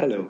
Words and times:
Hallo. 0.00 0.24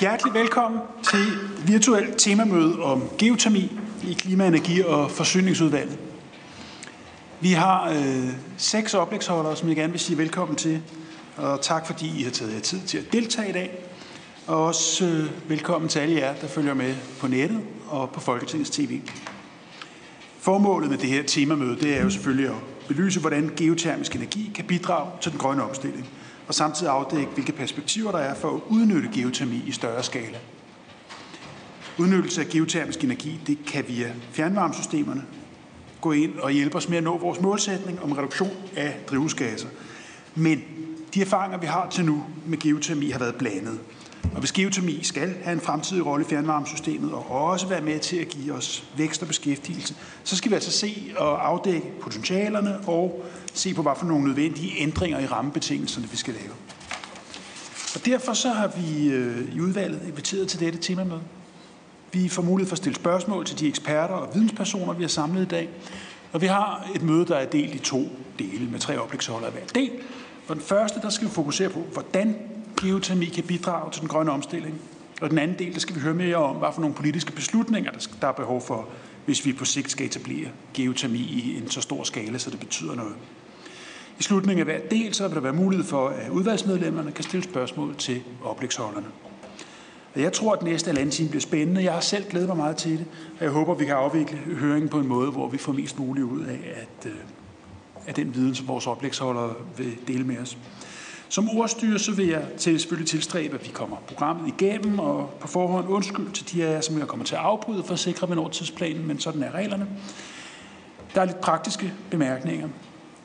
Hjertelig 0.00 0.34
velkommen 0.34 0.80
til 1.02 1.18
virtuelt 1.66 2.18
temamøde 2.18 2.82
om 2.82 3.02
geotermi 3.18 3.78
i 4.02 4.12
Klima-, 4.12 4.46
Energi- 4.46 4.82
og 4.82 5.10
Forsyningsudvalget. 5.10 5.98
Vi 7.40 7.52
har 7.52 7.90
øh, 7.90 8.28
seks 8.56 8.94
oplægsholdere, 8.94 9.56
som 9.56 9.68
jeg 9.68 9.76
gerne 9.76 9.90
vil 9.90 10.00
sige 10.00 10.18
velkommen 10.18 10.56
til, 10.56 10.82
og 11.36 11.60
tak 11.60 11.86
fordi 11.86 12.20
I 12.20 12.22
har 12.22 12.30
taget 12.30 12.54
jer 12.54 12.60
tid 12.60 12.80
til 12.80 12.98
at 12.98 13.04
deltage 13.12 13.48
i 13.48 13.52
dag. 13.52 13.89
Og 14.50 14.64
også 14.64 15.04
øh, 15.04 15.50
velkommen 15.50 15.88
til 15.88 15.98
alle 15.98 16.16
jer, 16.16 16.34
der 16.34 16.48
følger 16.48 16.74
med 16.74 16.94
på 17.20 17.26
nettet 17.26 17.60
og 17.88 18.10
på 18.10 18.20
Folketingets 18.20 18.70
TV. 18.70 19.00
Formålet 20.38 20.90
med 20.90 20.98
det 20.98 21.08
her 21.08 21.22
temamøde, 21.22 21.80
det 21.80 21.96
er 21.96 22.02
jo 22.02 22.10
selvfølgelig 22.10 22.48
at 22.48 22.56
belyse, 22.88 23.20
hvordan 23.20 23.52
geotermisk 23.56 24.16
energi 24.16 24.50
kan 24.54 24.64
bidrage 24.64 25.10
til 25.20 25.30
den 25.32 25.40
grønne 25.40 25.62
omstilling, 25.62 26.08
og 26.48 26.54
samtidig 26.54 26.92
afdække, 26.92 27.30
hvilke 27.34 27.52
perspektiver 27.52 28.10
der 28.10 28.18
er 28.18 28.34
for 28.34 28.54
at 28.54 28.60
udnytte 28.68 29.08
geotermi 29.14 29.62
i 29.66 29.72
større 29.72 30.02
skala. 30.02 30.38
Udnyttelse 31.98 32.40
af 32.40 32.48
geotermisk 32.48 33.04
energi, 33.04 33.40
det 33.46 33.58
kan 33.66 33.84
via 33.88 34.12
fjernvarmesystemerne 34.32 35.24
gå 36.00 36.12
ind 36.12 36.38
og 36.38 36.50
hjælpe 36.50 36.76
os 36.76 36.88
med 36.88 36.98
at 36.98 37.04
nå 37.04 37.18
vores 37.18 37.40
målsætning 37.40 38.02
om 38.02 38.12
reduktion 38.12 38.56
af 38.76 39.00
drivhusgasser. 39.10 39.68
Men 40.34 40.62
de 41.14 41.20
erfaringer, 41.20 41.58
vi 41.58 41.66
har 41.66 41.90
til 41.90 42.04
nu 42.04 42.24
med 42.46 42.58
geotermi, 42.58 43.10
har 43.10 43.18
været 43.18 43.34
blandet. 43.34 43.78
Og 44.34 44.38
hvis 44.38 44.52
geotermi 44.52 44.98
skal 45.02 45.34
have 45.42 45.52
en 45.52 45.60
fremtidig 45.60 46.06
rolle 46.06 46.24
i 46.24 46.28
fjernvarmesystemet 46.28 47.12
og 47.12 47.30
også 47.30 47.66
være 47.66 47.80
med 47.80 47.98
til 47.98 48.16
at 48.16 48.28
give 48.28 48.54
os 48.54 48.84
vækst 48.96 49.22
og 49.22 49.28
beskæftigelse, 49.28 49.94
så 50.24 50.36
skal 50.36 50.50
vi 50.50 50.54
altså 50.54 50.70
se 50.70 51.12
og 51.16 51.48
afdække 51.48 51.92
potentialerne 52.00 52.78
og 52.86 53.24
se 53.54 53.74
på, 53.74 53.82
hvad 53.82 53.92
for 53.96 54.06
nogle 54.06 54.24
nødvendige 54.24 54.72
ændringer 54.78 55.18
i 55.18 55.26
rammebetingelserne, 55.26 56.08
vi 56.10 56.16
skal 56.16 56.34
lave. 56.34 56.52
Og 57.94 58.06
derfor 58.06 58.32
så 58.32 58.48
har 58.48 58.70
vi 58.76 59.08
øh, 59.08 59.54
i 59.56 59.60
udvalget 59.60 60.00
inviteret 60.06 60.48
til 60.48 60.60
dette 60.60 60.78
temamøde. 60.78 61.20
Vi 62.12 62.28
får 62.28 62.42
mulighed 62.42 62.68
for 62.68 62.74
at 62.74 62.78
stille 62.78 62.96
spørgsmål 62.96 63.46
til 63.46 63.58
de 63.58 63.68
eksperter 63.68 64.14
og 64.14 64.34
videnspersoner, 64.34 64.92
vi 64.92 65.02
har 65.02 65.08
samlet 65.08 65.42
i 65.42 65.48
dag. 65.48 65.68
Og 66.32 66.40
vi 66.40 66.46
har 66.46 66.90
et 66.94 67.02
møde, 67.02 67.26
der 67.26 67.36
er 67.36 67.46
delt 67.46 67.74
i 67.74 67.78
to 67.78 68.08
dele 68.38 68.70
med 68.70 68.78
tre 68.78 68.98
oplægsholdere 68.98 69.50
hver 69.50 69.66
del. 69.74 69.90
For 70.46 70.54
den 70.54 70.62
første, 70.62 71.00
der 71.00 71.10
skal 71.10 71.28
vi 71.28 71.32
fokusere 71.32 71.68
på, 71.68 71.80
hvordan 71.92 72.36
geotermi 72.80 73.26
kan 73.26 73.44
bidrage 73.44 73.92
til 73.92 74.00
den 74.00 74.08
grønne 74.08 74.32
omstilling. 74.32 74.80
Og 75.20 75.30
den 75.30 75.38
anden 75.38 75.58
del, 75.58 75.72
der 75.72 75.80
skal 75.80 75.94
vi 75.94 76.00
høre 76.00 76.14
mere 76.14 76.36
om, 76.36 76.56
hvad 76.56 76.68
for 76.74 76.80
nogle 76.80 76.96
politiske 76.96 77.32
beslutninger, 77.32 77.90
der 78.20 78.28
er 78.28 78.32
behov 78.32 78.60
for, 78.60 78.88
hvis 79.24 79.46
vi 79.46 79.52
på 79.52 79.64
sigt 79.64 79.90
skal 79.90 80.06
etablere 80.06 80.48
geotermi 80.74 81.18
i 81.18 81.58
en 81.62 81.70
så 81.70 81.80
stor 81.80 82.04
skala, 82.04 82.38
så 82.38 82.50
det 82.50 82.60
betyder 82.60 82.94
noget. 82.94 83.14
I 84.18 84.22
slutningen 84.22 84.68
af 84.68 84.74
hver 84.74 84.88
del, 84.88 85.14
så 85.14 85.28
vil 85.28 85.34
der 85.34 85.40
være 85.40 85.52
mulighed 85.52 85.86
for, 85.86 86.08
at 86.08 86.30
udvalgsmedlemmerne 86.30 87.12
kan 87.12 87.24
stille 87.24 87.44
spørgsmål 87.44 87.96
til 87.96 88.22
oplægsholderne. 88.44 89.06
Og 90.14 90.20
jeg 90.20 90.32
tror, 90.32 90.52
at 90.52 90.62
næste 90.62 90.88
halvanden 90.88 91.10
time 91.10 91.28
bliver 91.28 91.40
spændende. 91.40 91.84
Jeg 91.84 91.92
har 91.92 92.00
selv 92.00 92.24
glædet 92.30 92.48
mig 92.48 92.56
meget 92.56 92.76
til 92.76 92.92
det, 92.98 93.06
og 93.38 93.44
jeg 93.44 93.50
håber, 93.50 93.72
at 93.72 93.80
vi 93.80 93.84
kan 93.84 93.94
afvikle 93.94 94.38
høringen 94.38 94.88
på 94.88 94.98
en 94.98 95.08
måde, 95.08 95.30
hvor 95.30 95.48
vi 95.48 95.58
får 95.58 95.72
mest 95.72 95.98
muligt 95.98 96.24
ud 96.24 96.40
af, 96.40 96.60
at, 96.74 97.10
at 97.10 97.12
af 98.06 98.14
den 98.14 98.34
viden, 98.34 98.54
som 98.54 98.68
vores 98.68 98.86
oplægsholdere 98.86 99.54
vil 99.76 99.96
dele 100.08 100.24
med 100.24 100.38
os. 100.38 100.58
Som 101.30 101.48
ordstyre, 101.48 101.98
så 101.98 102.12
vil 102.12 102.26
jeg 102.26 102.42
til, 102.58 102.80
selvfølgelig 102.80 103.08
tilstræbe, 103.08 103.54
at 103.54 103.64
vi 103.64 103.70
kommer 103.70 103.96
programmet 104.08 104.48
igennem, 104.48 104.98
og 104.98 105.30
på 105.40 105.48
forhånd 105.48 105.88
undskyld 105.88 106.30
til 106.32 106.52
de 106.52 106.64
af 106.64 106.72
jer, 106.72 106.80
som 106.80 106.98
jeg 106.98 107.06
kommer 107.06 107.26
til 107.26 107.34
at 107.34 107.40
afbryde 107.40 107.84
for 107.84 107.92
at 107.92 107.98
sikre, 107.98 108.26
min 108.26 108.38
vi 108.38 108.50
tidsplanen, 108.52 109.06
men 109.06 109.20
sådan 109.20 109.42
er 109.42 109.54
reglerne. 109.54 109.86
Der 111.14 111.20
er 111.20 111.24
lidt 111.24 111.40
praktiske 111.40 111.92
bemærkninger. 112.10 112.68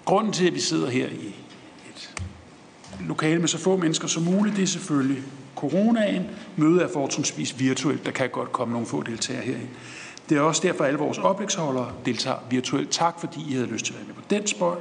Grunden 0.06 0.34
til, 0.34 0.48
at 0.48 0.54
vi 0.54 0.60
sidder 0.60 0.90
her 0.90 1.08
i 1.08 1.36
et 1.90 2.16
lokale 3.00 3.40
med 3.40 3.48
så 3.48 3.58
få 3.58 3.78
mennesker 3.78 4.08
som 4.08 4.24
muligt, 4.24 4.56
det 4.56 4.64
er 4.64 4.68
selvfølgelig 4.68 5.24
coronaen. 5.56 6.26
Mødet 6.56 6.84
er 6.84 6.88
fortrinsvis 6.94 7.60
virtuelt. 7.60 8.06
Der 8.06 8.12
kan 8.12 8.30
godt 8.30 8.52
komme 8.52 8.72
nogle 8.72 8.88
få 8.88 9.04
deltagere 9.04 9.44
herind. 9.44 9.70
Det 10.30 10.38
er 10.38 10.42
også 10.42 10.62
derfor, 10.64 10.84
at 10.84 10.88
alle 10.88 11.00
vores 11.00 11.18
oplægsholdere 11.18 11.92
deltager 12.06 12.38
virtuelt. 12.50 12.90
Tak, 12.92 13.20
fordi 13.20 13.40
I 13.50 13.54
havde 13.54 13.68
lyst 13.68 13.86
til 13.86 13.94
at 13.94 14.00
være 14.00 14.08
med 14.08 14.16
på 14.16 14.22
den 14.30 14.48
spøj. 14.48 14.76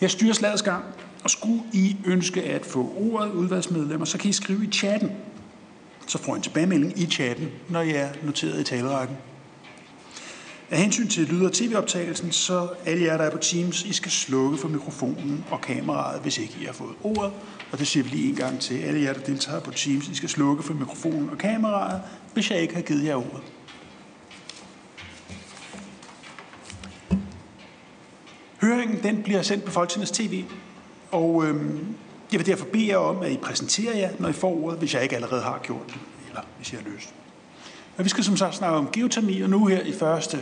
Jeg 0.00 0.10
styrer 0.10 0.32
slagets 0.32 0.62
gang, 0.62 0.84
og 1.24 1.30
skulle 1.30 1.62
I 1.72 1.96
ønske 2.04 2.42
at 2.42 2.66
få 2.66 2.94
ordet 2.96 3.32
udvalgsmedlemmer, 3.32 4.06
så 4.06 4.18
kan 4.18 4.30
I 4.30 4.32
skrive 4.32 4.64
i 4.64 4.70
chatten. 4.70 5.10
Så 6.06 6.18
får 6.18 6.34
I 6.34 6.36
en 6.36 6.42
tilbagemelding 6.42 6.98
i 7.00 7.06
chatten, 7.06 7.48
når 7.68 7.82
I 7.82 7.90
er 7.90 8.08
noteret 8.22 8.60
i 8.60 8.64
talerækken. 8.64 9.16
Af 10.70 10.78
hensyn 10.78 11.08
til 11.08 11.26
lyd- 11.26 11.44
og 11.44 11.52
tv-optagelsen, 11.52 12.32
så 12.32 12.68
alle 12.86 13.04
jer, 13.04 13.16
der 13.16 13.24
er 13.24 13.30
på 13.30 13.38
Teams, 13.38 13.84
I 13.84 13.92
skal 13.92 14.10
slukke 14.10 14.58
for 14.58 14.68
mikrofonen 14.68 15.44
og 15.50 15.60
kameraet, 15.60 16.20
hvis 16.22 16.38
ikke 16.38 16.56
I 16.60 16.64
har 16.64 16.72
fået 16.72 16.94
ordet. 17.02 17.32
Og 17.72 17.78
det 17.78 17.86
siger 17.86 18.04
vi 18.04 18.10
lige 18.10 18.28
en 18.28 18.34
gang 18.34 18.60
til 18.60 18.78
alle 18.78 19.02
jer, 19.02 19.12
der 19.12 19.20
deltager 19.20 19.60
på 19.60 19.70
Teams. 19.70 20.08
I 20.08 20.14
skal 20.14 20.28
slukke 20.28 20.62
for 20.62 20.74
mikrofonen 20.74 21.30
og 21.30 21.38
kameraet, 21.38 22.02
hvis 22.34 22.50
jeg 22.50 22.60
ikke 22.60 22.74
har 22.74 22.82
givet 22.82 23.04
jer 23.04 23.14
ordet. 23.14 23.42
Høringen 28.60 29.02
den 29.02 29.22
bliver 29.22 29.42
sendt 29.42 29.64
på 29.64 29.70
Folketingets 29.70 30.10
TV, 30.10 30.44
og 31.10 31.44
øhm, 31.46 31.94
jeg 32.32 32.38
vil 32.38 32.46
derfor 32.46 32.64
bede 32.64 32.88
jer 32.88 32.96
om, 32.96 33.22
at 33.22 33.30
I 33.30 33.36
præsenterer 33.36 33.96
jer, 33.96 34.10
når 34.18 34.28
I 34.28 34.32
får 34.32 34.64
ordet, 34.64 34.78
hvis 34.78 34.94
jeg 34.94 35.02
ikke 35.02 35.14
allerede 35.14 35.42
har 35.42 35.60
gjort 35.62 35.86
det, 35.86 35.98
eller 36.28 36.40
hvis 36.56 36.72
jeg 36.72 36.80
har 36.80 36.90
løst. 36.90 37.14
Og 37.96 38.04
vi 38.04 38.08
skal 38.08 38.24
som 38.24 38.36
sagt 38.36 38.54
snakke 38.54 38.76
om 38.76 38.90
geotermi, 38.92 39.40
og 39.40 39.50
nu 39.50 39.66
her 39.66 39.80
i 39.80 39.92
første 39.92 40.38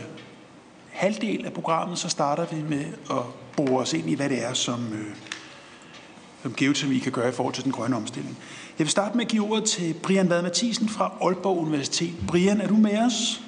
halvdel 0.91 1.45
af 1.45 1.53
programmet, 1.53 1.99
så 1.99 2.09
starter 2.09 2.45
vi 2.45 2.61
med 2.69 2.85
at 3.09 3.23
bore 3.55 3.81
os 3.81 3.93
ind 3.93 4.09
i, 4.09 4.13
hvad 4.13 4.29
det 4.29 4.45
er, 4.45 4.53
som, 4.53 4.93
øh, 4.93 5.15
som 6.41 6.53
geotermi 6.53 6.99
kan 6.99 7.11
gøre 7.11 7.29
i 7.29 7.31
forhold 7.31 7.53
til 7.55 7.63
den 7.63 7.71
grønne 7.71 7.95
omstilling. 7.95 8.37
Jeg 8.79 8.85
vil 8.85 8.91
starte 8.91 9.17
med 9.17 9.25
at 9.25 9.31
give 9.31 9.43
ordet 9.43 9.63
til 9.63 9.95
Brian 10.03 10.29
Vad 10.29 10.41
Mathisen 10.41 10.89
fra 10.89 11.11
Aalborg 11.21 11.57
Universitet. 11.57 12.13
Brian, 12.27 12.61
er 12.61 12.67
du 12.67 12.75
med 12.75 12.97
os? 12.97 13.41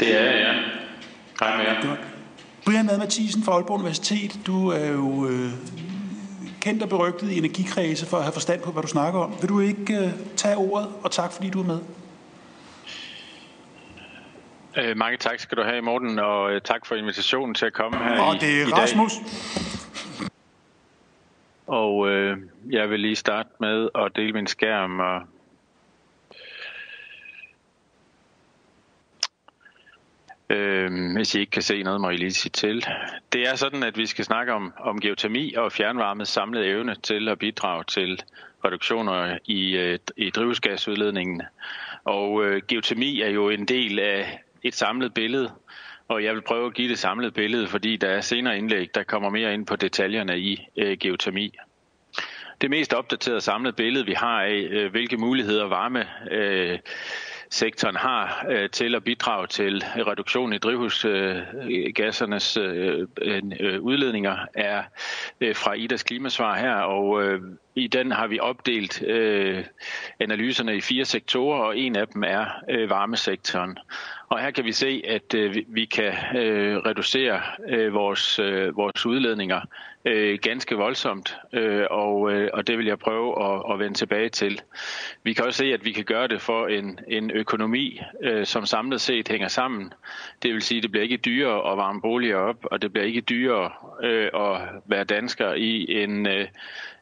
Det 0.00 0.16
er 0.16 0.22
jeg, 0.22 0.34
ja. 0.34 0.52
Hej 1.40 1.56
med 1.56 1.64
jer. 1.64 1.86
Godt. 1.86 2.11
Brian 2.64 2.86
Vad 2.88 2.98
Mathisen 2.98 3.42
fra 3.42 3.52
Aalborg 3.52 3.74
Universitet, 3.78 4.40
du 4.46 4.68
er 4.68 4.86
jo 4.92 5.26
øh, 5.26 5.50
kendt 6.60 6.82
og 6.82 6.88
berygtet 6.88 7.30
i 7.30 7.38
energikredse 7.38 8.06
for 8.06 8.16
at 8.16 8.22
have 8.22 8.32
forstand 8.32 8.62
på, 8.62 8.70
hvad 8.72 8.82
du 8.82 8.88
snakker 8.88 9.20
om. 9.20 9.34
Vil 9.40 9.48
du 9.48 9.60
ikke 9.60 9.98
øh, 9.98 10.12
tage 10.36 10.56
ordet, 10.56 10.88
og 11.02 11.10
tak 11.10 11.32
fordi 11.32 11.50
du 11.50 11.60
er 11.62 11.66
med? 11.66 11.78
Øh, 14.78 14.96
mange 14.96 15.16
tak 15.18 15.40
skal 15.40 15.58
du 15.58 15.62
have, 15.62 15.82
Morten, 15.82 16.18
og 16.18 16.52
øh, 16.52 16.60
tak 16.60 16.86
for 16.86 16.94
invitationen 16.94 17.54
til 17.54 17.66
at 17.66 17.72
komme 17.72 17.98
her 17.98 18.20
Og 18.20 18.34
i, 18.34 18.38
det 18.38 18.62
er 18.62 18.66
i 18.66 18.70
Rasmus. 18.70 19.12
dag. 19.12 20.28
Og 21.66 22.08
øh, 22.08 22.36
jeg 22.70 22.90
vil 22.90 23.00
lige 23.00 23.16
starte 23.16 23.48
med 23.60 23.88
at 23.94 24.12
dele 24.16 24.32
min 24.32 24.46
skærm. 24.46 25.00
Og 25.00 25.20
Øh, 30.52 31.12
hvis 31.16 31.34
I 31.34 31.40
ikke 31.40 31.50
kan 31.50 31.62
se 31.62 31.82
noget, 31.82 32.00
må 32.00 32.10
I 32.10 32.16
lige 32.16 32.32
sige 32.32 32.50
til. 32.50 32.86
Det 33.32 33.48
er 33.48 33.54
sådan, 33.54 33.82
at 33.82 33.98
vi 33.98 34.06
skal 34.06 34.24
snakke 34.24 34.52
om, 34.52 34.72
om 34.78 35.00
geotermi 35.00 35.54
og 35.54 35.72
fjernvarmes 35.72 36.28
samlede 36.28 36.66
evne 36.66 36.94
til 37.02 37.28
at 37.28 37.38
bidrage 37.38 37.84
til 37.84 38.22
reduktioner 38.64 39.38
i, 39.44 39.76
øh, 39.76 39.98
i 40.16 40.30
drivhusgasudledningen. 40.30 41.42
Og 42.04 42.44
øh, 42.44 42.62
geotermi 42.68 43.20
er 43.20 43.28
jo 43.28 43.48
en 43.48 43.64
del 43.64 43.98
af 43.98 44.40
et 44.62 44.74
samlet 44.74 45.14
billede, 45.14 45.50
og 46.08 46.24
jeg 46.24 46.34
vil 46.34 46.42
prøve 46.42 46.66
at 46.66 46.74
give 46.74 46.88
det 46.88 46.98
samlede 46.98 47.30
billede, 47.30 47.66
fordi 47.66 47.96
der 47.96 48.08
er 48.08 48.20
senere 48.20 48.58
indlæg, 48.58 48.94
der 48.94 49.02
kommer 49.02 49.30
mere 49.30 49.54
ind 49.54 49.66
på 49.66 49.76
detaljerne 49.76 50.38
i 50.38 50.66
øh, 50.76 50.96
geotermi. 50.98 51.54
Det 52.60 52.70
mest 52.70 52.94
opdaterede 52.94 53.40
samlede 53.40 53.72
billede, 53.72 54.06
vi 54.06 54.12
har 54.12 54.42
af, 54.42 54.68
øh, 54.70 54.90
hvilke 54.90 55.16
muligheder 55.16 55.68
varme 55.68 56.06
øh, 56.30 56.78
sektoren 57.52 57.96
har 57.96 58.46
øh, 58.48 58.70
til 58.70 58.94
at 58.94 59.04
bidrage 59.04 59.46
til 59.46 59.84
reduktion 59.96 60.52
i 60.52 60.58
drivhusgassernes 60.58 62.56
øh, 62.56 63.08
øh, 63.22 63.42
øh 63.60 63.80
udledninger, 63.80 64.36
er 64.54 64.82
øh, 65.40 65.56
fra 65.56 65.72
IDAs 65.72 66.02
klimasvar 66.02 66.56
her, 66.58 66.74
og 66.74 67.22
øh, 67.22 67.40
i 67.74 67.86
den 67.86 68.12
har 68.12 68.26
vi 68.26 68.40
opdelt 68.40 69.02
øh, 69.02 69.64
analyserne 70.20 70.76
i 70.76 70.80
fire 70.80 71.04
sektorer, 71.04 71.60
og 71.60 71.78
en 71.78 71.96
af 71.96 72.08
dem 72.08 72.24
er 72.24 72.46
øh, 72.70 72.90
varmesektoren. 72.90 73.78
Og 74.28 74.40
her 74.40 74.50
kan 74.50 74.64
vi 74.64 74.72
se, 74.72 75.02
at 75.08 75.34
øh, 75.34 75.56
vi 75.68 75.84
kan 75.84 76.12
øh, 76.36 76.76
reducere 76.76 77.40
øh, 77.68 77.94
vores, 77.94 78.38
øh, 78.38 78.76
vores 78.76 79.06
udledninger 79.06 79.60
øh, 80.04 80.38
ganske 80.42 80.74
voldsomt, 80.74 81.36
øh, 81.52 81.86
og, 81.90 82.32
øh, 82.32 82.50
og 82.52 82.66
det 82.66 82.78
vil 82.78 82.86
jeg 82.86 82.98
prøve 82.98 83.44
at, 83.44 83.62
at 83.72 83.78
vende 83.78 83.98
tilbage 83.98 84.28
til. 84.28 84.60
Vi 85.22 85.32
kan 85.32 85.44
også 85.44 85.58
se, 85.58 85.72
at 85.72 85.84
vi 85.84 85.92
kan 85.92 86.04
gøre 86.04 86.28
det 86.28 86.40
for 86.40 86.66
en, 86.66 86.98
en 87.08 87.30
økonomi, 87.30 88.00
øh, 88.22 88.46
som 88.46 88.66
samlet 88.66 89.00
set 89.00 89.28
hænger 89.28 89.48
sammen. 89.48 89.92
Det 90.42 90.54
vil 90.54 90.62
sige, 90.62 90.78
at 90.78 90.82
det 90.82 90.90
bliver 90.90 91.04
ikke 91.04 91.16
dyrere 91.16 91.72
at 91.72 91.78
varme 91.78 92.00
boliger 92.00 92.36
op, 92.36 92.58
og 92.62 92.82
det 92.82 92.92
bliver 92.92 93.06
ikke 93.06 93.20
dyrere 93.20 93.70
øh, 94.02 94.30
at 94.34 94.60
være 94.86 95.04
dansker 95.04 95.52
i 95.52 96.02
en, 96.02 96.26
øh, 96.26 96.46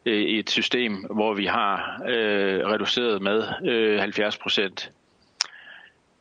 Øh, 0.06 0.22
et 0.22 0.50
system, 0.50 0.92
hvor 1.10 1.34
vi 1.34 1.46
har 1.46 2.02
øh, 2.08 2.66
reduceret 2.66 3.22
med 3.22 3.44
øh, 3.64 4.00
70 4.00 4.38
procent. 4.38 4.92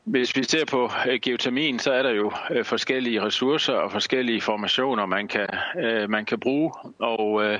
Hvis 0.03 0.35
vi 0.35 0.43
ser 0.43 0.65
på 0.65 0.91
øh, 1.09 1.19
geotermien, 1.21 1.79
så 1.79 1.91
er 1.91 2.03
der 2.03 2.09
jo 2.09 2.31
øh, 2.51 2.65
forskellige 2.65 3.21
ressourcer 3.21 3.73
og 3.73 3.91
forskellige 3.91 4.41
formationer, 4.41 5.05
man 5.05 5.27
kan, 5.27 5.47
øh, 5.77 6.09
man 6.09 6.25
kan 6.25 6.39
bruge. 6.39 6.73
Og, 6.99 7.43
øh, 7.43 7.59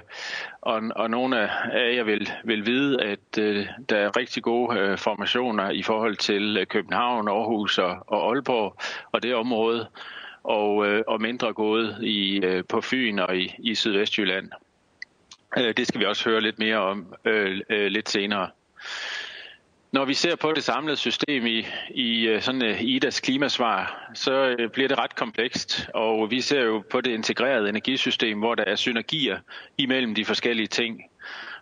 og, 0.61 0.81
og 0.95 1.09
nogle 1.09 1.49
af 1.73 1.95
jer 1.95 2.03
vil, 2.03 2.29
vil 2.43 2.65
vide, 2.65 3.03
at 3.03 3.37
øh, 3.39 3.67
der 3.89 3.97
er 3.97 4.17
rigtig 4.17 4.43
gode 4.43 4.79
øh, 4.79 4.97
formationer 4.97 5.69
i 5.69 5.83
forhold 5.83 6.15
til 6.15 6.57
øh, 6.57 6.65
København, 6.65 7.27
Aarhus 7.27 7.77
og, 7.77 7.97
og 8.07 8.29
Aalborg 8.29 8.75
og 9.11 9.23
det 9.23 9.35
område, 9.35 9.87
og, 10.43 10.87
øh, 10.87 11.03
og 11.07 11.21
mindre 11.21 11.53
gode 11.53 11.97
i, 12.01 12.45
øh, 12.45 12.63
på 12.69 12.81
Fyn 12.81 13.19
og 13.19 13.37
i, 13.37 13.55
i 13.59 13.75
Sydvestjylland. 13.75 14.49
Øh, 15.57 15.73
det 15.77 15.87
skal 15.87 15.99
vi 15.99 16.05
også 16.05 16.29
høre 16.29 16.41
lidt 16.41 16.59
mere 16.59 16.77
om 16.77 17.13
øh, 17.25 17.61
øh, 17.69 17.87
lidt 17.87 18.09
senere. 18.09 18.49
Når 19.91 20.05
vi 20.05 20.13
ser 20.13 20.35
på 20.35 20.53
det 20.53 20.63
samlede 20.63 20.97
system 20.97 21.45
i, 21.45 21.65
i 21.89 22.27
øh, 22.27 22.41
sådan 22.41 22.63
øh, 22.63 22.81
IDAs 22.81 23.19
klimasvar, 23.19 24.09
så 24.13 24.55
bliver 24.73 24.87
det 24.87 24.97
ret 24.97 25.15
komplekst, 25.15 25.89
og 25.93 26.31
vi 26.31 26.41
ser 26.41 26.61
jo 26.61 26.83
på 26.91 27.01
det 27.01 27.11
integrerede 27.11 27.69
energisystem, 27.69 28.39
hvor 28.39 28.55
der 28.55 28.63
er 28.63 28.75
synergier 28.75 29.37
imellem 29.77 30.15
de 30.15 30.25
forskellige 30.25 30.67
ting. 30.67 31.01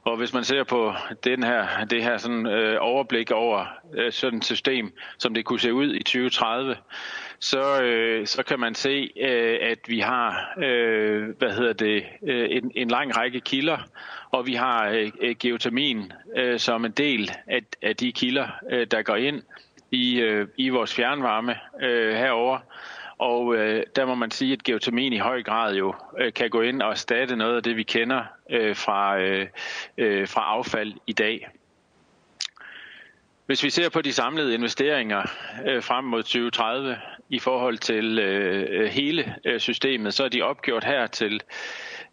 Og 0.04 0.18
hvis 0.18 0.34
man 0.34 0.44
ser 0.44 0.64
på 0.64 0.94
den 1.24 1.44
her, 1.44 1.86
det 1.86 2.04
her 2.04 2.18
sådan, 2.18 2.46
øh, 2.46 2.78
overblik 2.80 3.32
over 3.32 3.66
øh, 3.94 4.12
sådan 4.12 4.40
et 4.40 4.46
system, 4.46 4.94
som 5.18 5.34
det 5.34 5.46
kunne 5.46 5.60
se 5.60 5.74
ud 5.74 5.96
i 5.96 6.04
2030, 6.04 6.76
så, 7.40 7.82
øh, 7.82 8.28
så 8.28 8.44
kan 8.44 8.60
man 8.60 8.76
se, 8.76 9.12
øh, 9.20 9.58
at 9.62 9.80
vi 9.88 10.00
har 10.00 10.54
øh, 10.58 11.38
hvad 11.38 11.52
hedder 11.52 11.74
det, 11.74 12.06
øh, 12.24 12.48
en, 12.52 12.72
en 12.76 12.88
lang 12.88 13.18
række 13.18 13.40
kilder, 13.40 13.78
og 14.32 14.48
vi 14.48 14.54
har 14.54 14.90
øh, 15.22 15.36
geotermien 15.40 16.12
øh, 16.38 16.60
som 16.60 16.86
en 16.86 16.92
del 16.92 17.32
af, 17.48 17.62
af 17.82 17.96
de 17.96 18.12
kilder, 18.12 18.48
øh, 18.72 18.88
der 18.92 19.02
går 19.02 19.16
ind 19.16 19.44
i, 19.92 20.20
øh, 20.20 20.48
i 20.58 20.70
vores 20.70 20.94
fjernvarme 20.94 21.56
øh, 21.82 22.16
herover. 22.16 22.60
Og 23.18 23.56
øh, 23.56 23.84
der 23.96 24.06
må 24.06 24.16
man 24.16 24.32
sige, 24.32 24.54
at 24.54 24.64
geotermien 24.64 25.14
i 25.14 25.18
høj 25.18 25.44
grad 25.44 25.76
jo 25.76 25.96
øh, 26.20 26.34
kan 26.34 26.50
gå 26.50 26.62
ind 26.62 26.82
og 26.82 26.92
erstatte 26.92 27.36
noget 27.36 27.56
af 27.56 27.64
det, 27.64 27.78
vi 27.78 27.84
kender 27.84 28.24
øh, 28.50 28.76
fra, 28.76 29.20
øh, 29.20 29.48
øh, 29.98 30.28
fra 30.28 30.42
affald 30.42 30.94
i 31.08 31.14
dag. 31.14 31.48
Hvis 33.46 33.64
vi 33.64 33.70
ser 33.70 33.90
på 33.90 34.02
de 34.02 34.14
samlede 34.14 34.54
investeringer 34.54 35.22
øh, 35.66 35.84
frem 35.84 36.06
mod 36.06 36.24
2030 36.24 36.98
i 37.30 37.40
forhold 37.40 37.78
til 37.78 38.20
øh, 38.20 38.66
øh 38.70 38.88
hele 38.90 39.36
øh, 39.46 39.60
systemet, 39.60 40.14
så 40.14 40.24
er 40.24 40.30
de 40.30 40.42
opgjort 40.42 40.84
her 40.84 41.08
til 41.08 41.42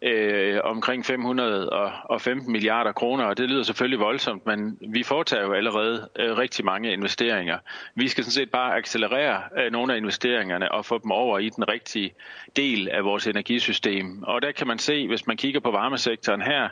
øh, 0.01 0.59
omkring 0.63 1.05
515 1.05 2.51
milliarder 2.51 2.91
kroner, 2.91 3.23
og 3.25 3.37
det 3.37 3.49
lyder 3.49 3.63
selvfølgelig 3.63 3.99
voldsomt, 3.99 4.45
men 4.45 4.77
vi 4.81 5.03
foretager 5.03 5.43
jo 5.43 5.53
allerede 5.53 6.09
øh, 6.19 6.37
rigtig 6.37 6.65
mange 6.65 6.93
investeringer. 6.93 7.57
Vi 7.95 8.07
skal 8.07 8.23
sådan 8.23 8.31
set 8.31 8.51
bare 8.51 8.75
accelerere 8.75 9.41
øh, 9.57 9.71
nogle 9.71 9.93
af 9.93 9.97
investeringerne 9.97 10.71
og 10.71 10.85
få 10.85 10.97
dem 11.03 11.11
over 11.11 11.39
i 11.39 11.49
den 11.49 11.67
rigtige 11.69 12.13
del 12.55 12.89
af 12.89 13.03
vores 13.03 13.27
energisystem. 13.27 14.23
Og 14.23 14.41
der 14.41 14.51
kan 14.51 14.67
man 14.67 14.79
se, 14.79 15.07
hvis 15.07 15.27
man 15.27 15.37
kigger 15.37 15.59
på 15.59 15.71
varmesektoren 15.71 16.41
her, 16.41 16.69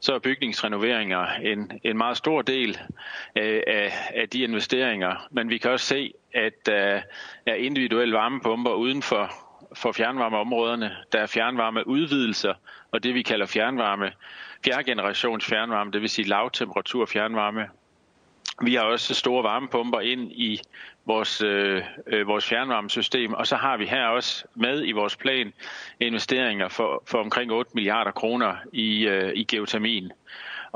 så 0.00 0.14
er 0.14 0.18
bygningsrenoveringer 0.18 1.26
en, 1.42 1.72
en 1.84 1.98
meget 1.98 2.16
stor 2.16 2.42
del 2.42 2.78
øh, 3.36 3.62
af, 3.66 3.92
af 4.14 4.28
de 4.28 4.42
investeringer, 4.42 5.28
men 5.30 5.50
vi 5.50 5.58
kan 5.58 5.70
også 5.70 5.86
se, 5.86 6.12
at 6.36 6.66
der 6.66 7.02
er 7.46 7.54
individuelle 7.54 8.14
varmepumper 8.14 8.70
uden 8.70 9.02
for 9.02 9.32
for 9.74 9.92
fjernvarmeområderne. 9.92 10.96
Der 11.12 11.18
er 11.18 11.26
fjernvarmeudvidelser, 11.26 12.54
og 12.92 13.02
det 13.02 13.14
vi 13.14 13.22
kalder 13.22 13.46
fjernvarme, 13.46 14.12
fjerdegenerations 14.64 15.46
fjernvarme, 15.46 15.90
det 15.90 16.00
vil 16.00 16.10
sige 16.10 16.28
lavtemperatur 16.28 17.06
fjernvarme. 17.06 17.66
Vi 18.62 18.74
har 18.74 18.82
også 18.82 19.14
store 19.14 19.44
varmepumper 19.44 20.00
ind 20.00 20.32
i 20.32 20.60
vores, 21.06 21.42
øh, 21.42 21.82
øh, 22.06 22.26
vores 22.26 22.48
fjernvarmesystem, 22.48 23.34
og 23.34 23.46
så 23.46 23.56
har 23.56 23.76
vi 23.76 23.86
her 23.86 24.06
også 24.06 24.44
med 24.54 24.86
i 24.86 24.92
vores 24.92 25.16
plan 25.16 25.52
investeringer 26.00 26.68
for, 26.68 27.02
for 27.06 27.18
omkring 27.18 27.52
8 27.52 27.70
milliarder 27.74 28.10
kroner 28.10 28.56
i, 28.72 29.06
øh, 29.06 29.32
i 29.34 29.44
geotermien. 29.44 30.12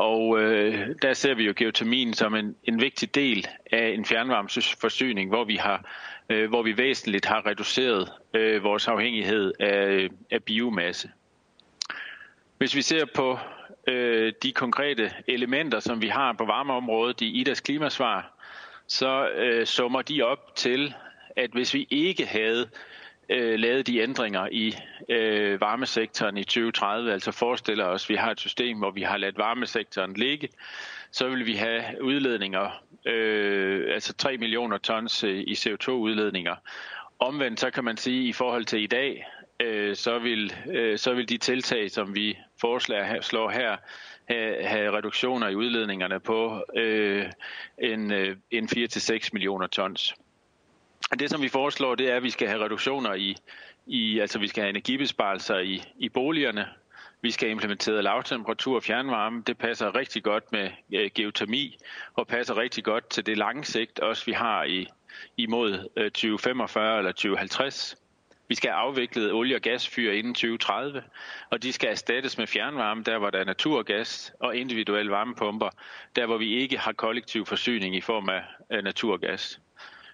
Og 0.00 0.40
øh, 0.40 0.88
der 1.02 1.12
ser 1.12 1.34
vi 1.34 1.44
jo 1.44 1.52
geotermien 1.56 2.14
som 2.14 2.34
en, 2.34 2.56
en 2.64 2.80
vigtig 2.80 3.14
del 3.14 3.46
af 3.72 3.88
en 3.88 4.04
fjernvarmeforsyning, 4.04 5.28
hvor 5.28 5.44
vi 5.44 5.56
har 5.56 5.84
øh, 6.28 6.48
hvor 6.48 6.62
vi 6.62 6.76
væsentligt 6.76 7.26
har 7.26 7.46
reduceret 7.46 8.12
øh, 8.34 8.62
vores 8.62 8.88
afhængighed 8.88 9.52
af, 9.60 10.08
af 10.30 10.44
biomasse. 10.44 11.10
Hvis 12.58 12.74
vi 12.74 12.82
ser 12.82 13.04
på 13.14 13.38
øh, 13.88 14.32
de 14.42 14.52
konkrete 14.52 15.12
elementer, 15.26 15.80
som 15.80 16.02
vi 16.02 16.08
har 16.08 16.32
på 16.32 16.44
varmeområdet 16.44 17.20
i 17.20 17.40
IDAs 17.40 17.60
klimasvar, 17.60 18.32
så 18.86 19.28
øh, 19.28 19.66
summer 19.66 20.02
de 20.02 20.22
op 20.22 20.56
til, 20.56 20.94
at 21.36 21.50
hvis 21.50 21.74
vi 21.74 21.86
ikke 21.90 22.26
havde 22.26 22.68
øh, 23.30 23.58
lavet 23.58 23.86
de 23.86 23.98
ændringer 23.98 24.48
i 24.52 24.74
øh, 25.08 25.60
varmesektoren 25.60 26.36
i 26.36 26.44
2030, 26.44 27.12
altså 27.12 27.32
forestiller 27.32 27.84
os, 27.84 28.04
at 28.04 28.08
vi 28.08 28.14
har 28.14 28.30
et 28.30 28.40
system, 28.40 28.78
hvor 28.78 28.90
vi 28.90 29.02
har 29.02 29.16
ladt 29.16 29.38
varmesektoren 29.38 30.14
ligge, 30.14 30.48
så 31.10 31.28
vil 31.28 31.46
vi 31.46 31.54
have 31.54 31.82
udledninger, 32.02 32.82
øh, 33.06 33.94
altså 33.94 34.14
3 34.14 34.36
millioner 34.36 34.78
tons 34.78 35.24
øh, 35.24 35.44
i 35.46 35.52
CO2-udledninger. 35.52 36.54
Omvendt 37.18 37.60
så 37.60 37.70
kan 37.70 37.84
man 37.84 37.96
sige, 37.96 38.22
at 38.22 38.28
i 38.28 38.32
forhold 38.32 38.64
til 38.64 38.82
i 38.82 38.86
dag, 38.86 39.26
øh, 39.60 39.96
så, 39.96 40.18
vil, 40.18 40.54
øh, 40.70 40.98
så 40.98 41.14
vil 41.14 41.28
de 41.28 41.38
tiltag, 41.38 41.90
som 41.90 42.14
vi 42.14 42.38
foreslår 42.60 43.20
slår 43.20 43.50
her, 43.50 43.76
have, 44.28 44.64
have 44.64 44.96
reduktioner 44.96 45.48
i 45.48 45.54
udledningerne 45.54 46.20
på 46.20 46.64
øh, 46.76 47.26
en, 47.78 48.12
øh, 48.12 48.36
en 48.50 48.64
4-6 48.64 49.28
millioner 49.32 49.66
tons. 49.66 50.14
Det, 51.18 51.30
som 51.30 51.42
vi 51.42 51.48
foreslår, 51.48 51.94
det 51.94 52.10
er, 52.10 52.16
at 52.16 52.22
vi 52.22 52.30
skal 52.30 52.48
have 52.48 52.64
reduktioner 52.64 53.14
i, 53.14 53.36
i 53.86 54.18
altså 54.18 54.38
vi 54.38 54.48
skal 54.48 54.62
have 54.62 54.70
energibesparelser 54.70 55.58
i, 55.58 55.82
i 55.98 56.08
boligerne. 56.08 56.68
Vi 57.22 57.30
skal 57.30 57.46
have 57.46 57.52
implementeret 57.52 58.04
lavtemperatur 58.04 58.80
fjernvarme. 58.80 59.42
Det 59.46 59.58
passer 59.58 59.94
rigtig 59.94 60.22
godt 60.22 60.52
med 60.52 60.70
øh, 60.92 61.10
geotermi 61.14 61.78
og 62.14 62.26
passer 62.26 62.56
rigtig 62.56 62.84
godt 62.84 63.10
til 63.10 63.26
det 63.26 63.38
lange 63.38 63.64
sigt, 63.64 63.98
også 63.98 64.26
vi 64.26 64.32
har 64.32 64.64
i, 64.64 64.86
imod 65.36 65.88
øh, 65.96 66.10
2045 66.10 66.98
eller 66.98 67.12
2050. 67.12 67.96
Vi 68.48 68.54
skal 68.54 68.70
have 68.70 68.80
afviklet 68.80 69.32
olie- 69.32 69.56
og 69.56 69.60
gasfyr 69.60 70.12
inden 70.12 70.34
2030, 70.34 71.02
og 71.50 71.62
de 71.62 71.72
skal 71.72 71.90
erstattes 71.90 72.38
med 72.38 72.46
fjernvarme, 72.46 73.02
der 73.02 73.18
hvor 73.18 73.30
der 73.30 73.38
er 73.38 73.44
naturgas, 73.44 74.32
og 74.40 74.56
individuelle 74.56 75.10
varmepumper, 75.10 75.70
der 76.16 76.26
hvor 76.26 76.38
vi 76.38 76.54
ikke 76.54 76.78
har 76.78 76.92
kollektiv 76.92 77.46
forsyning 77.46 77.96
i 77.96 78.00
form 78.00 78.28
af 78.28 78.84
naturgas. 78.84 79.60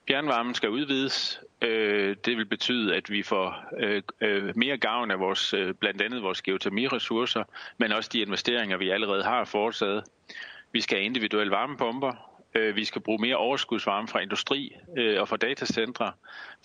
Fjernvarmen 0.09 0.55
skal 0.55 0.71
udvides. 0.71 1.41
Øh, 1.63 2.17
det 2.25 2.37
vil 2.37 2.47
betyde, 2.47 2.97
at 2.97 3.11
vi 3.11 3.23
får 3.23 3.65
øh, 3.79 4.03
øh, 4.21 4.57
mere 4.57 4.79
gavn 4.79 5.11
af 5.11 5.21
vores, 5.21 5.55
blandt 5.81 6.03
andet 6.03 6.23
vores 6.23 6.43
geotermiressourcer, 6.43 7.45
men 7.79 7.93
også 7.93 8.11
de 8.13 8.21
investeringer, 8.21 8.77
vi 8.77 8.91
allerede 8.91 9.25
har 9.25 9.45
foretaget. 9.45 10.05
Vi 10.73 10.81
skal 10.81 10.99
have 10.99 11.05
individuelle 11.05 11.51
varmepumper. 11.51 12.33
Vi 12.75 12.85
skal 12.85 13.03
bruge 13.03 13.19
mere 13.19 13.37
overskudsvarme 13.37 14.09
fra 14.09 14.21
industri 14.21 14.77
og 15.19 15.29
fra 15.29 15.37
datacentre, 15.37 16.13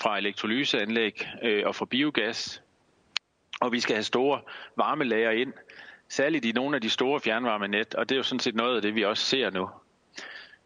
fra 0.01 0.17
elektrolyseanlæg 0.17 1.27
og 1.65 1.75
fra 1.75 1.85
biogas. 1.85 2.61
Og 3.61 3.71
vi 3.71 3.79
skal 3.79 3.95
have 3.95 4.03
store 4.03 4.41
varmelager 4.77 5.31
ind, 5.31 5.53
særligt 6.09 6.45
i 6.45 6.51
nogle 6.51 6.75
af 6.75 6.81
de 6.81 6.89
store 6.89 7.19
fjernvarmenet, 7.19 7.95
og 7.95 8.09
det 8.09 8.15
er 8.15 8.17
jo 8.19 8.23
sådan 8.23 8.39
set 8.39 8.55
noget 8.55 8.75
af 8.75 8.81
det, 8.81 8.95
vi 8.95 9.05
også 9.05 9.25
ser 9.25 9.49
nu 9.49 9.69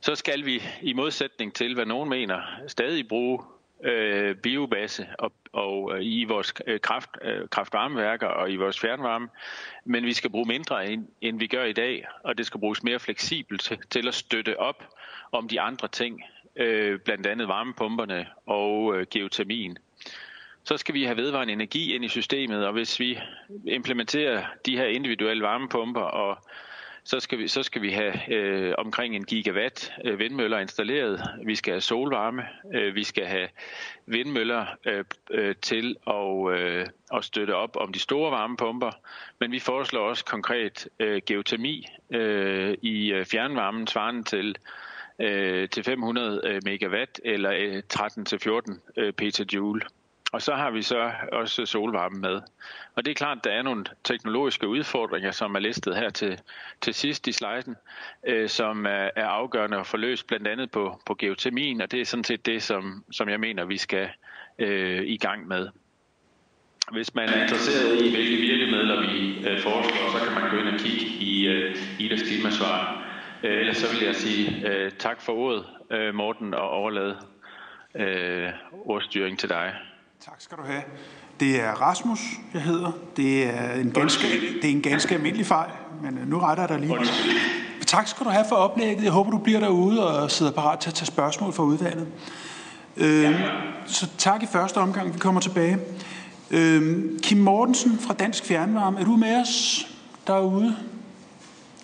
så 0.05 0.15
skal 0.15 0.45
vi 0.45 0.63
i 0.81 0.93
modsætning 0.93 1.53
til, 1.53 1.74
hvad 1.74 1.85
nogen 1.85 2.09
mener, 2.09 2.41
stadig 2.67 3.07
bruge 3.07 3.43
øh, 3.83 4.35
biomasse 4.35 5.07
og, 5.19 5.31
og 5.53 5.91
øh, 5.95 6.00
i 6.03 6.24
vores 6.24 6.53
øh, 6.67 6.79
kraft, 6.79 7.09
øh, 7.21 7.50
kraftvarmeværker 7.50 8.27
og 8.27 8.51
i 8.51 8.55
vores 8.55 8.79
fjernvarme, 8.79 9.29
men 9.85 10.05
vi 10.05 10.13
skal 10.13 10.29
bruge 10.29 10.47
mindre 10.47 10.88
end, 10.88 11.07
end 11.21 11.39
vi 11.39 11.47
gør 11.47 11.63
i 11.63 11.74
dag, 11.74 12.05
og 12.24 12.38
det 12.38 12.45
skal 12.45 12.59
bruges 12.59 12.83
mere 12.83 13.00
fleksibelt 13.00 13.62
til, 13.62 13.77
til 13.89 14.07
at 14.07 14.13
støtte 14.13 14.59
op 14.59 14.83
om 15.31 15.47
de 15.47 15.62
andre 15.62 15.88
ting, 15.88 16.24
øh, 16.55 17.00
blandt 17.00 17.27
andet 17.27 17.47
varmepumperne 17.47 18.27
og 18.45 18.97
øh, 18.97 19.07
geotermien. 19.12 19.77
Så 20.63 20.77
skal 20.77 20.95
vi 20.95 21.03
have 21.03 21.17
vedvarende 21.17 21.53
energi 21.53 21.95
ind 21.95 22.05
i 22.05 22.09
systemet, 22.09 22.65
og 22.65 22.74
hvis 22.74 23.00
vi 23.00 23.19
implementerer 23.67 24.45
de 24.65 24.77
her 24.77 24.85
individuelle 24.85 25.43
varmepumper 25.43 26.01
og 26.01 26.38
så 27.05 27.19
skal 27.19 27.39
vi, 27.39 27.47
så 27.47 27.63
skal 27.63 27.81
vi 27.81 27.91
have 27.91 28.33
øh, 28.33 28.74
omkring 28.77 29.15
en 29.15 29.24
gigawatt 29.24 29.91
øh, 30.03 30.19
vindmøller 30.19 30.59
installeret. 30.59 31.21
Vi 31.45 31.55
skal 31.55 31.74
have 31.74 31.81
solvarme. 31.81 32.43
Øh, 32.74 32.95
vi 32.95 33.03
skal 33.03 33.25
have 33.25 33.47
vindmøller 34.05 34.65
øh, 34.85 35.03
øh, 35.31 35.55
til 35.62 35.95
at, 36.07 36.59
øh, 36.59 36.85
at 37.13 37.25
støtte 37.25 37.55
op 37.55 37.75
om 37.75 37.93
de 37.93 38.00
store 38.00 38.31
varmepumper. 38.31 38.91
Men 39.39 39.51
vi 39.51 39.59
foreslår 39.59 40.09
også 40.09 40.25
konkret 40.25 40.88
øh, 41.00 41.21
geotermi 41.25 41.88
øh, 42.09 42.77
i 42.81 43.12
øh, 43.12 43.25
fjernvarmen 43.25 43.88
svarende 43.88 44.24
til 44.24 44.57
øh, 45.19 45.69
til 45.69 45.83
500 45.83 46.41
øh, 46.43 46.62
megawatt 46.65 47.19
eller 47.24 47.51
øh, 47.57 47.83
13 47.89 48.25
til 48.25 48.39
14 48.39 48.81
øh, 48.97 49.13
petajoule 49.13 49.81
og 50.36 50.42
så 50.42 50.54
har 50.54 50.72
vi 50.72 50.82
så 50.82 51.12
også 51.32 51.65
solvarme 51.65 52.20
med. 52.20 52.42
Og 52.96 53.06
det 53.06 53.12
er 53.12 53.15
klart, 53.15 53.38
at 53.38 53.44
der 53.44 53.51
er 53.51 53.62
nogle 53.62 53.86
teknologiske 54.04 54.68
udfordringer, 54.68 55.32
som 55.32 55.56
er 55.56 55.60
listet 55.60 55.96
her 55.96 56.10
til, 56.10 56.39
til 56.82 56.94
sidst 56.94 57.27
i 57.27 57.32
sliden, 57.32 57.75
øh, 58.27 58.50
som 58.50 58.86
er, 58.86 59.10
er 59.15 59.25
afgørende 59.25 59.77
at 59.77 59.88
få 59.88 59.98
løst, 59.98 60.27
blandt 60.27 60.48
andet 60.48 60.72
på, 60.72 61.01
på 61.06 61.15
geotermien, 61.15 61.82
og 61.82 61.92
det 61.92 62.01
er 62.01 62.06
sådan 62.06 62.24
set 62.24 62.46
det, 62.46 62.63
som, 62.63 63.04
som 63.12 63.30
jeg 63.30 63.39
mener, 63.39 63.65
vi 63.65 63.77
skal 63.77 64.10
øh, 64.60 65.01
i 65.06 65.18
gang 65.18 65.48
med. 65.48 65.70
Hvis 66.92 67.15
man 67.15 67.30
er 67.30 67.42
interesseret 67.42 68.01
i, 68.01 68.15
hvilke 68.15 68.36
virkemidler 68.36 69.01
vi 69.01 69.48
øh, 69.50 69.60
foreslår, 69.60 70.20
så 70.20 70.25
kan 70.25 70.42
man 70.42 70.51
gå 70.51 70.58
ind 70.58 70.68
og 70.68 70.80
kigge 70.80 71.06
i 71.06 71.48
øh, 71.48 71.75
Idas 72.00 72.22
klimasvar. 72.22 73.06
Øh, 73.44 73.60
ellers 73.60 73.77
så 73.77 73.96
vil 73.98 74.06
jeg 74.06 74.15
sige 74.15 74.70
øh, 74.70 74.92
tak 74.92 75.22
for 75.22 75.34
ordet, 75.34 75.65
øh, 75.92 76.15
Morten, 76.15 76.54
og 76.54 76.70
overlade 76.70 77.18
øh, 77.96 78.50
ordstyring 78.86 79.39
til 79.39 79.50
dig. 79.50 79.74
Tak 80.25 80.41
skal 80.41 80.58
du 80.58 80.63
have. 80.63 80.82
Det 81.39 81.62
er 81.62 81.72
Rasmus, 81.72 82.20
jeg 82.53 82.62
hedder. 82.62 82.91
Det 83.17 83.44
er 83.44 83.74
en 83.74 83.91
ganske, 83.91 84.27
det 84.62 84.65
er 84.65 84.72
en 84.72 84.82
ganske 84.82 85.15
almindelig 85.15 85.46
fejl, 85.46 85.72
men 86.01 86.17
øh, 86.17 86.27
nu 86.27 86.39
retter 86.39 86.63
jeg 86.63 86.70
dig 86.70 86.79
lige. 86.79 86.98
Tak 87.88 88.08
skal 88.08 88.25
du 88.25 88.29
have 88.29 88.46
for 88.50 88.55
oplægget. 88.55 89.03
Jeg 89.03 89.12
håber, 89.12 89.32
du 89.32 89.38
bliver 89.38 89.60
derude 89.60 90.08
og 90.08 90.32
sidder 90.32 90.51
parat 90.51 90.79
til 90.79 90.89
at 90.89 90.94
tage 90.94 91.05
spørgsmål 91.05 91.53
fra 91.53 91.63
udvalget. 91.63 92.08
Øh, 92.98 93.36
så 93.86 94.08
tak 94.17 94.44
i 94.44 94.46
første 94.46 94.77
omgang. 94.77 95.13
Vi 95.13 95.20
kommer 95.20 95.41
tilbage. 95.41 95.77
Øh, 96.51 97.03
Kim 97.22 97.38
Mortensen 97.38 98.00
fra 98.00 98.13
Dansk 98.13 98.46
Fjernvarme, 98.46 99.00
er 99.00 99.05
du 99.05 99.15
med 99.15 99.41
os 99.41 99.88
derude? 100.27 100.75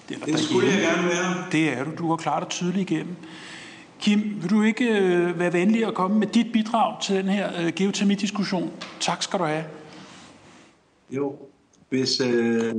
Det, 0.10 0.18
er 0.22 0.26
det 0.26 0.40
skulle 0.40 0.68
jeg 0.68 0.82
gerne 0.82 1.08
være. 1.08 1.46
Det 1.52 1.70
er 1.70 1.84
du. 1.84 1.92
Du 1.98 2.10
har 2.10 2.16
klart 2.16 2.44
og 2.44 2.50
tydeligt 2.50 2.92
igennem. 2.92 3.16
Kim, 4.02 4.20
vil 4.42 4.50
du 4.50 4.62
ikke 4.62 4.86
øh, 4.86 5.40
være 5.40 5.54
venlig 5.54 5.86
at 5.86 5.94
komme 5.94 6.20
med 6.20 6.28
dit 6.28 6.48
bidrag 6.54 7.04
til 7.04 7.16
den 7.16 7.28
her 7.30 7.62
øh, 7.62 7.74
geotermidiskussion? 7.76 8.72
Tak 9.00 9.24
skal 9.24 9.40
du 9.40 9.44
have. 9.44 9.64
Jo, 11.10 11.36
hvis 11.90 12.22
øh, 12.22 12.74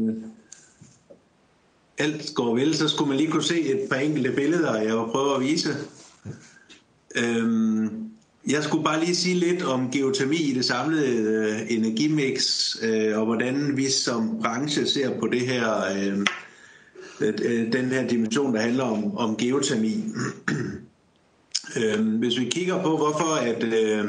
alt 1.98 2.32
går 2.34 2.54
vel, 2.54 2.74
så 2.74 2.88
skulle 2.88 3.08
man 3.08 3.18
lige 3.18 3.30
kunne 3.30 3.42
se 3.42 3.60
et 3.60 3.88
par 3.90 3.96
enkelte 3.96 4.32
billeder, 4.32 4.76
jeg 4.76 4.96
vil 4.96 5.06
prøve 5.12 5.34
at 5.34 5.40
vise. 5.40 5.68
Øhm, 7.16 8.10
jeg 8.48 8.62
skulle 8.62 8.84
bare 8.84 9.00
lige 9.00 9.16
sige 9.16 9.34
lidt 9.34 9.62
om 9.62 9.90
geotermi 9.90 10.36
i 10.36 10.54
det 10.54 10.64
samlede 10.64 11.16
øh, 11.16 11.76
energimix, 11.76 12.66
øh, 12.82 13.18
og 13.18 13.24
hvordan 13.26 13.76
vi 13.76 13.90
som 13.90 14.38
branche 14.42 14.86
ser 14.86 15.20
på 15.20 15.26
det 15.26 15.40
her, 15.40 15.84
øh, 15.84 16.18
øh, 17.20 17.72
den 17.72 17.84
her 17.84 18.08
dimension, 18.08 18.54
der 18.54 18.60
handler 18.60 18.84
om, 18.84 19.16
om 19.16 19.36
geotermi. 19.36 20.04
Øh, 21.76 22.18
hvis 22.18 22.38
vi 22.38 22.44
kigger 22.44 22.82
på, 22.82 22.96
hvorfor 22.96 23.34
at 23.34 23.64
øh, 23.64 24.04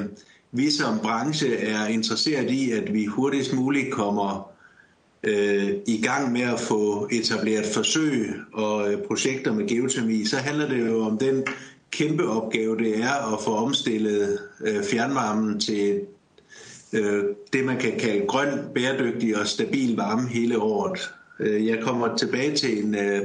vi 0.52 0.72
som 0.72 1.00
branche 1.00 1.58
er 1.58 1.88
interesseret 1.88 2.52
i, 2.52 2.72
at 2.72 2.94
vi 2.94 3.06
hurtigst 3.06 3.54
muligt 3.54 3.92
kommer 3.92 4.52
øh, 5.24 5.70
i 5.88 6.02
gang 6.02 6.32
med 6.32 6.42
at 6.42 6.60
få 6.60 7.08
etableret 7.12 7.66
forsøg 7.66 8.34
og 8.54 8.94
øh, 8.94 9.02
projekter 9.08 9.54
med 9.54 9.68
geotermi, 9.68 10.26
så 10.26 10.38
handler 10.38 10.70
det 10.70 10.88
jo 10.88 11.06
om 11.06 11.18
den 11.18 11.44
kæmpe 11.92 12.28
opgave, 12.28 12.78
det 12.78 13.00
er 13.00 13.34
at 13.34 13.40
få 13.44 13.56
omstillet 13.56 14.40
øh, 14.62 14.84
fjernvarmen 14.84 15.60
til 15.60 16.02
øh, 16.94 17.24
det, 17.54 17.66
man 17.66 17.78
kan 17.78 18.00
kalde 18.00 18.26
grøn, 18.28 18.60
bæredygtig 18.76 19.38
og 19.38 19.48
stabil 19.48 19.96
varme 19.96 20.30
hele 20.30 20.60
året. 20.60 21.14
Øh, 21.40 21.68
jeg 21.68 21.80
kommer 21.82 22.18
tilbage 22.18 22.56
til 22.56 22.86
en, 22.86 22.96
øh, 22.96 23.22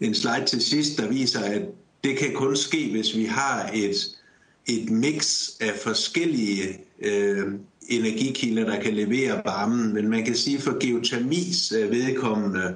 en 0.00 0.14
slide 0.14 0.46
til 0.46 0.62
sidst, 0.62 0.98
der 0.98 1.08
viser, 1.08 1.40
at 1.40 1.62
det 2.04 2.18
kan 2.18 2.32
kun 2.34 2.56
ske, 2.56 2.90
hvis 2.90 3.16
vi 3.16 3.24
har 3.24 3.70
et, 3.74 3.96
et 4.66 4.90
mix 4.90 5.48
af 5.60 5.72
forskellige 5.82 6.78
øh, 7.02 7.46
energikilder, 7.88 8.64
der 8.64 8.82
kan 8.82 8.94
levere 8.94 9.42
varmen. 9.44 9.94
Men 9.94 10.08
man 10.08 10.24
kan 10.24 10.34
sige, 10.34 10.60
for 10.60 10.78
geotermis 10.80 11.72
øh, 11.72 11.90
vedkommende, 11.90 12.74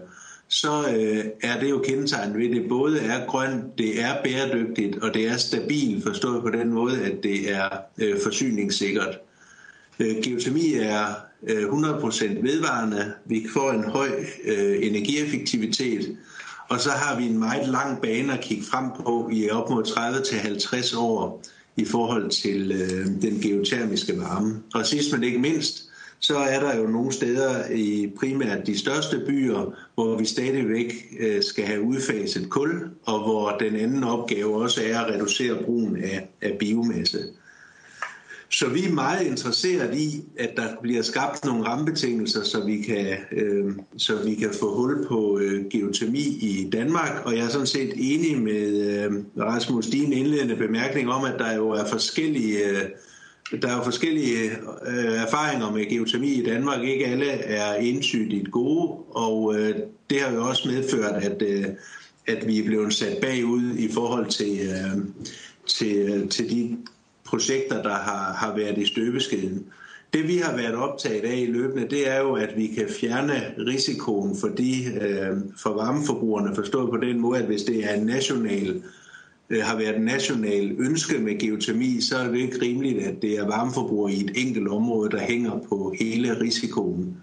så 0.49 0.89
øh, 0.97 1.25
er 1.43 1.61
det 1.61 1.71
jo 1.71 1.79
kendetegnet 1.79 2.39
ved, 2.39 2.45
at 2.45 2.57
det 2.57 2.69
både 2.69 3.01
er 3.01 3.27
grønt, 3.27 3.79
det 3.79 4.03
er 4.03 4.23
bæredygtigt, 4.25 4.97
og 4.97 5.15
det 5.15 5.29
er 5.29 5.37
stabilt, 5.37 6.05
forstået 6.05 6.43
på 6.43 6.51
den 6.51 6.73
måde, 6.73 7.01
at 7.01 7.23
det 7.23 7.53
er 7.53 7.69
øh, 7.99 8.21
forsyningssikkert. 8.23 9.19
Øh, 10.01 10.17
geotermi 10.23 10.75
er 10.75 11.07
øh, 11.49 11.63
100% 11.63 12.43
vedvarende. 12.43 13.13
Vi 13.25 13.47
får 13.53 13.71
en 13.71 13.85
høj 13.85 14.09
øh, 14.45 14.87
energieffektivitet, 14.87 16.17
og 16.71 16.81
så 16.81 16.91
har 16.91 17.19
vi 17.19 17.27
en 17.27 17.39
meget 17.39 17.69
lang 17.69 18.03
bane 18.03 18.33
at 18.33 18.41
kigge 18.41 18.65
frem 18.65 18.91
på 18.97 19.29
i 19.33 19.51
op 19.51 19.71
mod 19.71 19.85
30-50 19.85 20.99
år 20.99 21.43
i 21.77 21.85
forhold 21.85 22.31
til 22.31 22.73
øh, 22.73 23.23
den 23.23 23.41
geotermiske 23.41 24.19
varme. 24.19 24.63
Og 24.75 24.87
sidst 24.87 25.13
men 25.13 25.25
ikke 25.25 25.39
mindst, 25.39 25.91
så 26.21 26.37
er 26.37 26.61
der 26.61 26.77
jo 26.77 26.87
nogle 26.87 27.13
steder 27.13 27.71
i 27.71 28.13
primært 28.21 28.67
de 28.67 28.79
største 28.79 29.23
byer, 29.27 29.75
hvor 29.95 30.19
vi 30.19 30.25
stadigvæk 30.25 30.95
øh, 31.21 31.43
skal 31.43 31.65
have 31.65 31.83
udfaset 31.83 32.51
kul, 32.51 32.91
og 33.05 33.19
hvor 33.23 33.57
den 33.61 33.77
anden 33.77 34.05
opgave 34.05 34.63
også 34.63 34.81
er 34.85 35.01
at 35.01 35.15
reducere 35.15 35.63
brugen 35.65 35.97
af, 35.97 36.29
af 36.43 36.57
biomasse. 36.59 37.19
Så 38.53 38.69
vi 38.69 38.85
er 38.85 38.93
meget 38.93 39.27
interesseret 39.27 39.99
i, 39.99 40.23
at 40.39 40.51
der 40.57 40.69
bliver 40.83 41.03
skabt 41.03 41.45
nogle 41.45 41.65
rammebetingelser, 41.65 42.45
så 42.45 42.65
vi 42.65 42.81
kan, 42.81 43.17
øh, 43.33 43.75
så 43.97 44.17
vi 44.25 44.35
kan 44.35 44.51
få 44.61 44.77
hul 44.77 45.07
på 45.07 45.39
øh, 45.39 45.65
geotermi 45.71 46.19
i 46.21 46.69
Danmark. 46.73 47.23
Og 47.25 47.37
jeg 47.37 47.45
er 47.45 47.49
sådan 47.49 47.67
set 47.67 47.93
enig 47.97 48.43
med 48.43 49.05
øh, 49.05 49.13
Rasmus 49.39 49.87
din 49.87 50.13
indledende 50.13 50.57
bemærkning 50.57 51.11
om, 51.11 51.25
at 51.25 51.35
der 51.39 51.55
jo 51.57 51.71
er 51.71 51.85
forskellige, 51.85 52.69
øh, 52.69 53.63
der 53.63 53.69
er 53.69 53.85
forskellige 53.85 54.51
øh, 54.87 55.15
erfaringer 55.15 55.71
med 55.71 55.89
geotermi 55.89 56.29
i 56.29 56.45
Danmark. 56.45 56.85
Ikke 56.85 57.07
alle 57.07 57.31
er 57.31 57.75
entydigt 57.75 58.51
gode, 58.51 58.93
og 59.11 59.55
øh, 59.59 59.75
det 60.11 60.21
har 60.21 60.35
jo 60.35 60.49
også 60.49 60.69
medført, 60.69 61.25
at, 61.25 61.43
øh, 61.43 61.65
at 62.27 62.47
vi 62.47 62.59
er 62.59 62.65
blevet 62.65 62.95
sat 62.95 63.19
bagud 63.21 63.75
i 63.79 63.93
forhold 63.93 64.27
til, 64.27 64.59
øh, 64.61 65.05
til, 65.67 65.97
øh, 65.97 66.29
til 66.29 66.51
de 66.51 66.77
projekter, 67.31 67.83
der 67.83 67.95
har, 67.95 68.33
har 68.33 68.57
været 68.57 68.79
i 68.79 68.87
støbeskeden. 68.87 69.67
Det 70.13 70.29
vi 70.29 70.37
har 70.37 70.57
været 70.57 70.75
optaget 70.75 71.25
af 71.25 71.37
i 71.37 71.47
løbende, 71.47 71.89
det 71.91 72.11
er 72.11 72.21
jo, 72.21 72.33
at 72.33 72.53
vi 72.57 72.67
kan 72.67 72.89
fjerne 73.01 73.55
risikoen 73.59 74.37
for, 74.37 74.49
de, 74.49 74.85
øh, 75.01 75.37
for 75.63 75.71
varmeforbrugerne, 75.71 76.55
forstået 76.55 76.91
på 76.91 76.97
den 76.97 77.21
måde, 77.21 77.39
at 77.39 77.47
hvis 77.47 77.63
det 77.63 77.85
er 77.91 77.95
en 77.95 78.07
national, 78.07 78.83
øh, 79.51 79.63
har 79.63 79.77
været 79.77 79.97
en 79.97 80.03
national 80.03 80.77
ønske 80.79 81.19
med 81.19 81.39
geotermi, 81.39 82.01
så 82.01 82.19
er 82.19 82.29
det 82.29 82.39
ikke 82.39 82.63
rimeligt, 82.63 82.99
at 82.99 83.23
det 83.23 83.39
er 83.39 83.47
varmeforbrugere 83.47 84.13
i 84.13 84.25
et 84.25 84.33
enkelt 84.35 84.69
område, 84.69 85.11
der 85.11 85.21
hænger 85.21 85.59
på 85.69 85.95
hele 85.99 86.41
risikoen. 86.41 87.17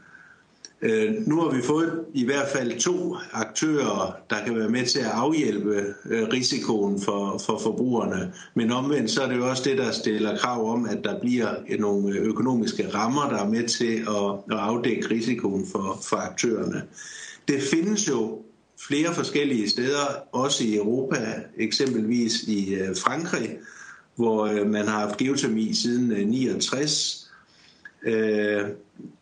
Øh, 0.82 1.28
nu 1.28 1.42
har 1.42 1.56
vi 1.56 1.62
fået 1.62 2.06
i 2.14 2.26
hvert 2.26 2.48
fald 2.54 2.80
to 2.80 3.16
aktører, 3.32 4.18
der 4.30 4.46
kan 4.46 4.56
være 4.56 4.70
med 4.70 4.86
til 4.86 5.00
at 5.00 5.06
afhjælpe 5.06 5.94
øh, 6.10 6.28
risikoen 6.34 7.02
for, 7.02 7.42
for 7.46 7.60
forbrugerne. 7.60 8.34
Men 8.54 8.72
omvendt 8.72 9.12
så 9.12 9.22
er 9.22 9.28
det 9.28 9.38
jo 9.38 9.50
også 9.50 9.64
det, 9.66 9.78
der 9.78 9.92
stiller 9.92 10.38
krav 10.38 10.72
om, 10.72 10.86
at 10.86 11.04
der 11.04 11.20
bliver 11.20 11.78
nogle 11.80 12.18
øh, 12.18 12.26
økonomiske 12.26 12.90
rammer, 12.94 13.30
der 13.30 13.38
er 13.38 13.50
med 13.50 13.68
til 13.68 13.96
at, 13.96 14.58
at 14.58 14.64
afdække 14.64 15.10
risikoen 15.12 15.68
for, 15.72 16.00
for 16.10 16.18
aktørerne. 16.18 16.82
Det 17.48 17.62
findes 17.62 18.08
jo 18.10 18.42
flere 18.88 19.14
forskellige 19.14 19.70
steder, 19.70 20.06
også 20.32 20.64
i 20.64 20.76
Europa, 20.76 21.36
eksempelvis 21.58 22.44
i 22.44 22.74
øh, 22.74 22.96
Frankrig, 22.96 23.58
hvor 24.16 24.46
øh, 24.46 24.70
man 24.70 24.88
har 24.88 25.00
haft 25.00 25.18
geotermi 25.18 25.74
siden 25.74 26.28
69 26.28 27.27
Øh, 28.04 28.62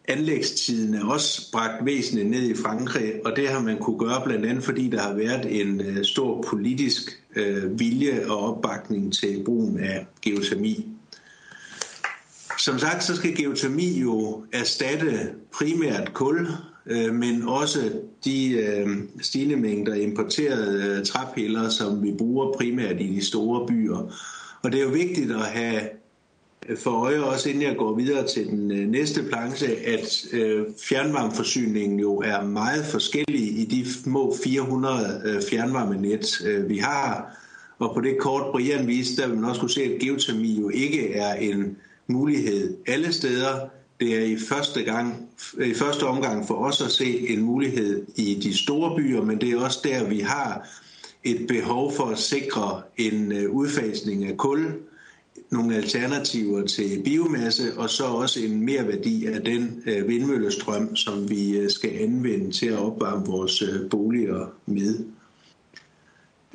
anlægstiden 0.08 0.94
er 0.94 1.06
også 1.06 1.52
bragt 1.52 1.86
væsentligt 1.86 2.30
ned 2.30 2.50
i 2.50 2.56
Frankrig, 2.56 3.14
og 3.26 3.36
det 3.36 3.50
har 3.50 3.62
man 3.62 3.78
kunne 3.78 4.00
gøre 4.00 4.22
blandt 4.26 4.46
andet, 4.46 4.64
fordi 4.64 4.90
der 4.90 5.02
har 5.02 5.14
været 5.14 5.62
en 5.62 5.82
øh, 5.82 6.04
stor 6.04 6.42
politisk 6.42 7.22
øh, 7.36 7.80
vilje 7.80 8.30
og 8.30 8.40
opbakning 8.40 9.14
til 9.14 9.44
brugen 9.46 9.80
af 9.80 10.08
geotermi. 10.22 10.88
Som 12.60 12.80
sagt, 12.80 13.04
så 13.04 13.16
skal 13.16 13.36
geotermi 13.36 14.00
jo 14.00 14.44
erstatte 14.54 15.30
primært 15.54 16.14
kul, 16.14 16.48
øh, 16.86 17.14
men 17.14 17.44
også 17.48 17.92
de 18.26 18.52
øh, 18.52 18.88
stigende 19.22 19.56
mængder 19.56 19.94
importerede 19.94 20.98
øh, 21.00 21.06
træpiller, 21.06 21.70
som 21.70 22.04
vi 22.04 22.14
bruger 22.18 22.52
primært 22.52 23.02
i 23.02 23.16
de 23.16 23.26
store 23.26 23.68
byer. 23.68 24.16
Og 24.64 24.72
det 24.72 24.80
er 24.80 24.84
jo 24.84 24.90
vigtigt 24.90 25.32
at 25.32 25.46
have 25.46 25.82
for 26.78 26.92
øje 26.92 27.24
også, 27.24 27.50
inden 27.50 27.64
jeg 27.64 27.76
går 27.78 27.96
videre 27.96 28.28
til 28.28 28.48
den 28.48 28.72
øh, 28.72 28.88
næste 28.88 29.24
planche, 29.24 29.68
at 29.68 30.26
øh, 30.34 30.66
fjernvarmeforsyningen 30.84 32.00
jo 32.00 32.18
er 32.18 32.44
meget 32.44 32.86
forskellig 32.86 33.60
i 33.60 33.66
de 33.66 33.94
små 33.94 34.36
400 34.44 35.22
øh, 35.26 35.42
fjernvarmenet, 35.50 36.42
øh, 36.46 36.70
vi 36.70 36.78
har. 36.78 37.38
Og 37.80 37.94
på 37.94 38.02
det 38.02 38.18
kort, 38.20 38.52
Brian 38.52 38.88
viste, 38.88 39.22
der 39.22 39.28
vil 39.28 39.38
man 39.38 39.50
også 39.50 39.62
kunne 39.62 39.72
se, 39.72 39.84
at 39.84 40.00
geotermi 40.00 40.60
jo 40.60 40.70
ikke 40.70 41.14
er 41.14 41.34
en 41.34 41.78
mulighed 42.08 42.78
alle 42.88 43.14
steder. 43.14 43.70
Det 44.00 44.18
er 44.18 44.26
i 44.26 44.38
første, 44.50 44.84
gang, 44.84 45.30
i 45.66 45.74
første 45.74 46.04
omgang 46.04 46.48
for 46.48 46.54
os 46.56 46.82
at 46.82 46.92
se 46.92 47.30
en 47.30 47.42
mulighed 47.42 48.06
i 48.16 48.40
de 48.44 48.58
store 48.58 48.96
byer, 48.96 49.22
men 49.22 49.42
det 49.42 49.50
er 49.50 49.64
også 49.64 49.80
der, 49.84 50.10
vi 50.10 50.20
har 50.20 50.68
et 51.24 51.48
behov 51.48 51.94
for 51.94 52.06
at 52.06 52.18
sikre 52.18 52.82
en 52.98 53.32
øh, 53.32 53.52
udfasning 53.52 54.26
af 54.26 54.38
kul, 54.38 54.74
nogle 55.52 55.76
alternativer 55.76 56.66
til 56.66 57.02
biomasse, 57.04 57.64
og 57.78 57.90
så 57.90 58.04
også 58.04 58.40
en 58.40 58.66
mere 58.66 58.88
værdi 58.88 59.26
af 59.26 59.42
den 59.42 59.84
øh, 59.86 60.08
vindmøllestrøm, 60.08 60.96
som 60.96 61.30
vi 61.30 61.58
øh, 61.58 61.70
skal 61.70 61.92
anvende 62.00 62.52
til 62.52 62.66
at 62.66 62.80
opvarme 62.80 63.26
vores 63.26 63.62
øh, 63.62 63.90
boliger 63.90 64.54
med. 64.66 65.06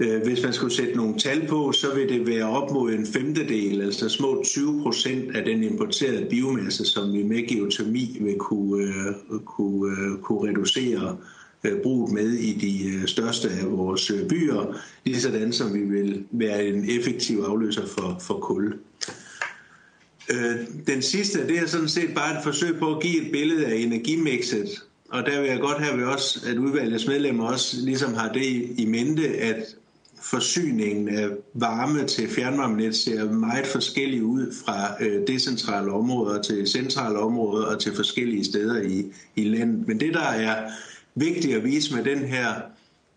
Øh, 0.00 0.23
hvis 0.23 0.42
man 0.42 0.52
skulle 0.52 0.75
sætte 0.75 0.97
nogle 0.97 1.18
tal 1.18 1.47
på, 1.49 1.73
så 1.73 1.94
vil 1.94 2.09
det 2.09 2.26
være 2.26 2.44
op 2.44 2.70
mod 2.70 2.92
en 2.92 3.06
femtedel, 3.06 3.82
altså 3.82 4.09
små 4.09 4.42
20 4.44 4.82
procent 4.82 5.37
af 5.37 5.44
den 5.44 5.62
importerede 5.62 6.26
biomasse, 6.30 6.85
som 6.85 7.12
vi 7.12 7.23
med 7.23 7.49
geotermi 7.49 8.16
vil 8.20 8.37
kunne, 8.38 8.85
øh, 8.85 9.40
kunne, 9.44 9.92
øh, 9.92 10.18
kunne 10.23 10.50
reducere 10.50 11.16
Øh, 11.64 11.82
bruget 11.82 12.12
med 12.12 12.32
i 12.32 12.52
de 12.52 12.88
øh, 12.88 13.06
største 13.06 13.48
af 13.50 13.70
vores 13.70 14.10
øh, 14.10 14.28
byer, 14.28 14.76
lige 15.04 15.20
sådan 15.20 15.52
som 15.52 15.74
vi 15.74 15.80
vil 15.80 16.24
være 16.30 16.66
en 16.66 16.90
effektiv 16.90 17.38
afløser 17.38 17.86
for, 17.86 18.18
for 18.20 18.34
kul. 18.34 18.74
Den 20.86 21.02
sidste, 21.02 21.46
det 21.46 21.58
er 21.58 21.66
sådan 21.66 21.88
set 21.88 22.14
bare 22.14 22.36
et 22.36 22.44
forsøg 22.44 22.78
på 22.78 22.94
at 22.94 23.02
give 23.02 23.26
et 23.26 23.32
billede 23.32 23.66
af 23.66 23.74
energimixet, 23.74 24.68
og 25.10 25.26
der 25.26 25.40
vil 25.40 25.50
jeg 25.50 25.60
godt 25.60 25.78
have 25.78 26.06
også, 26.06 26.40
at 26.46 26.58
udvalgets 26.58 27.06
medlemmer 27.06 27.46
også 27.46 27.76
ligesom 27.80 28.14
har 28.14 28.32
det 28.32 28.72
i 28.78 28.86
mente, 28.88 29.28
at 29.28 29.76
forsyningen 30.22 31.08
af 31.08 31.28
varme 31.54 32.06
til 32.06 32.28
fjernvarmenet 32.28 32.96
ser 32.96 33.32
meget 33.32 33.66
forskellig 33.66 34.22
ud 34.22 34.54
fra 34.64 35.04
øh, 35.04 35.26
decentrale 35.26 35.92
områder 35.92 36.42
til 36.42 36.66
centrale 36.66 37.18
områder 37.18 37.66
og 37.66 37.80
til 37.80 37.96
forskellige 37.96 38.44
steder 38.44 38.82
i, 38.82 39.12
i 39.36 39.44
landet. 39.44 39.88
Men 39.88 40.00
det, 40.00 40.14
der 40.14 40.28
er 40.28 40.70
vigtigt 41.20 41.56
at 41.56 41.64
vise 41.64 41.94
med 41.94 42.04
den 42.04 42.18
her 42.18 42.54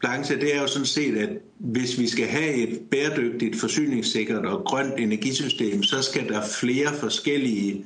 balance, 0.02 0.40
det 0.40 0.56
er 0.56 0.62
jo 0.62 0.68
sådan 0.68 0.86
set, 0.86 1.18
at 1.18 1.30
hvis 1.58 2.00
vi 2.00 2.08
skal 2.08 2.28
have 2.28 2.54
et 2.54 2.80
bæredygtigt, 2.92 3.60
forsyningssikkert 3.60 4.46
og 4.46 4.64
grønt 4.66 5.00
energisystem, 5.00 5.84
så 5.84 6.02
skal 6.02 6.30
der 6.30 6.48
flere 6.48 6.94
forskellige 6.94 7.86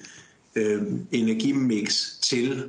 øh, 0.56 0.82
energimix 1.12 2.20
til. 2.22 2.64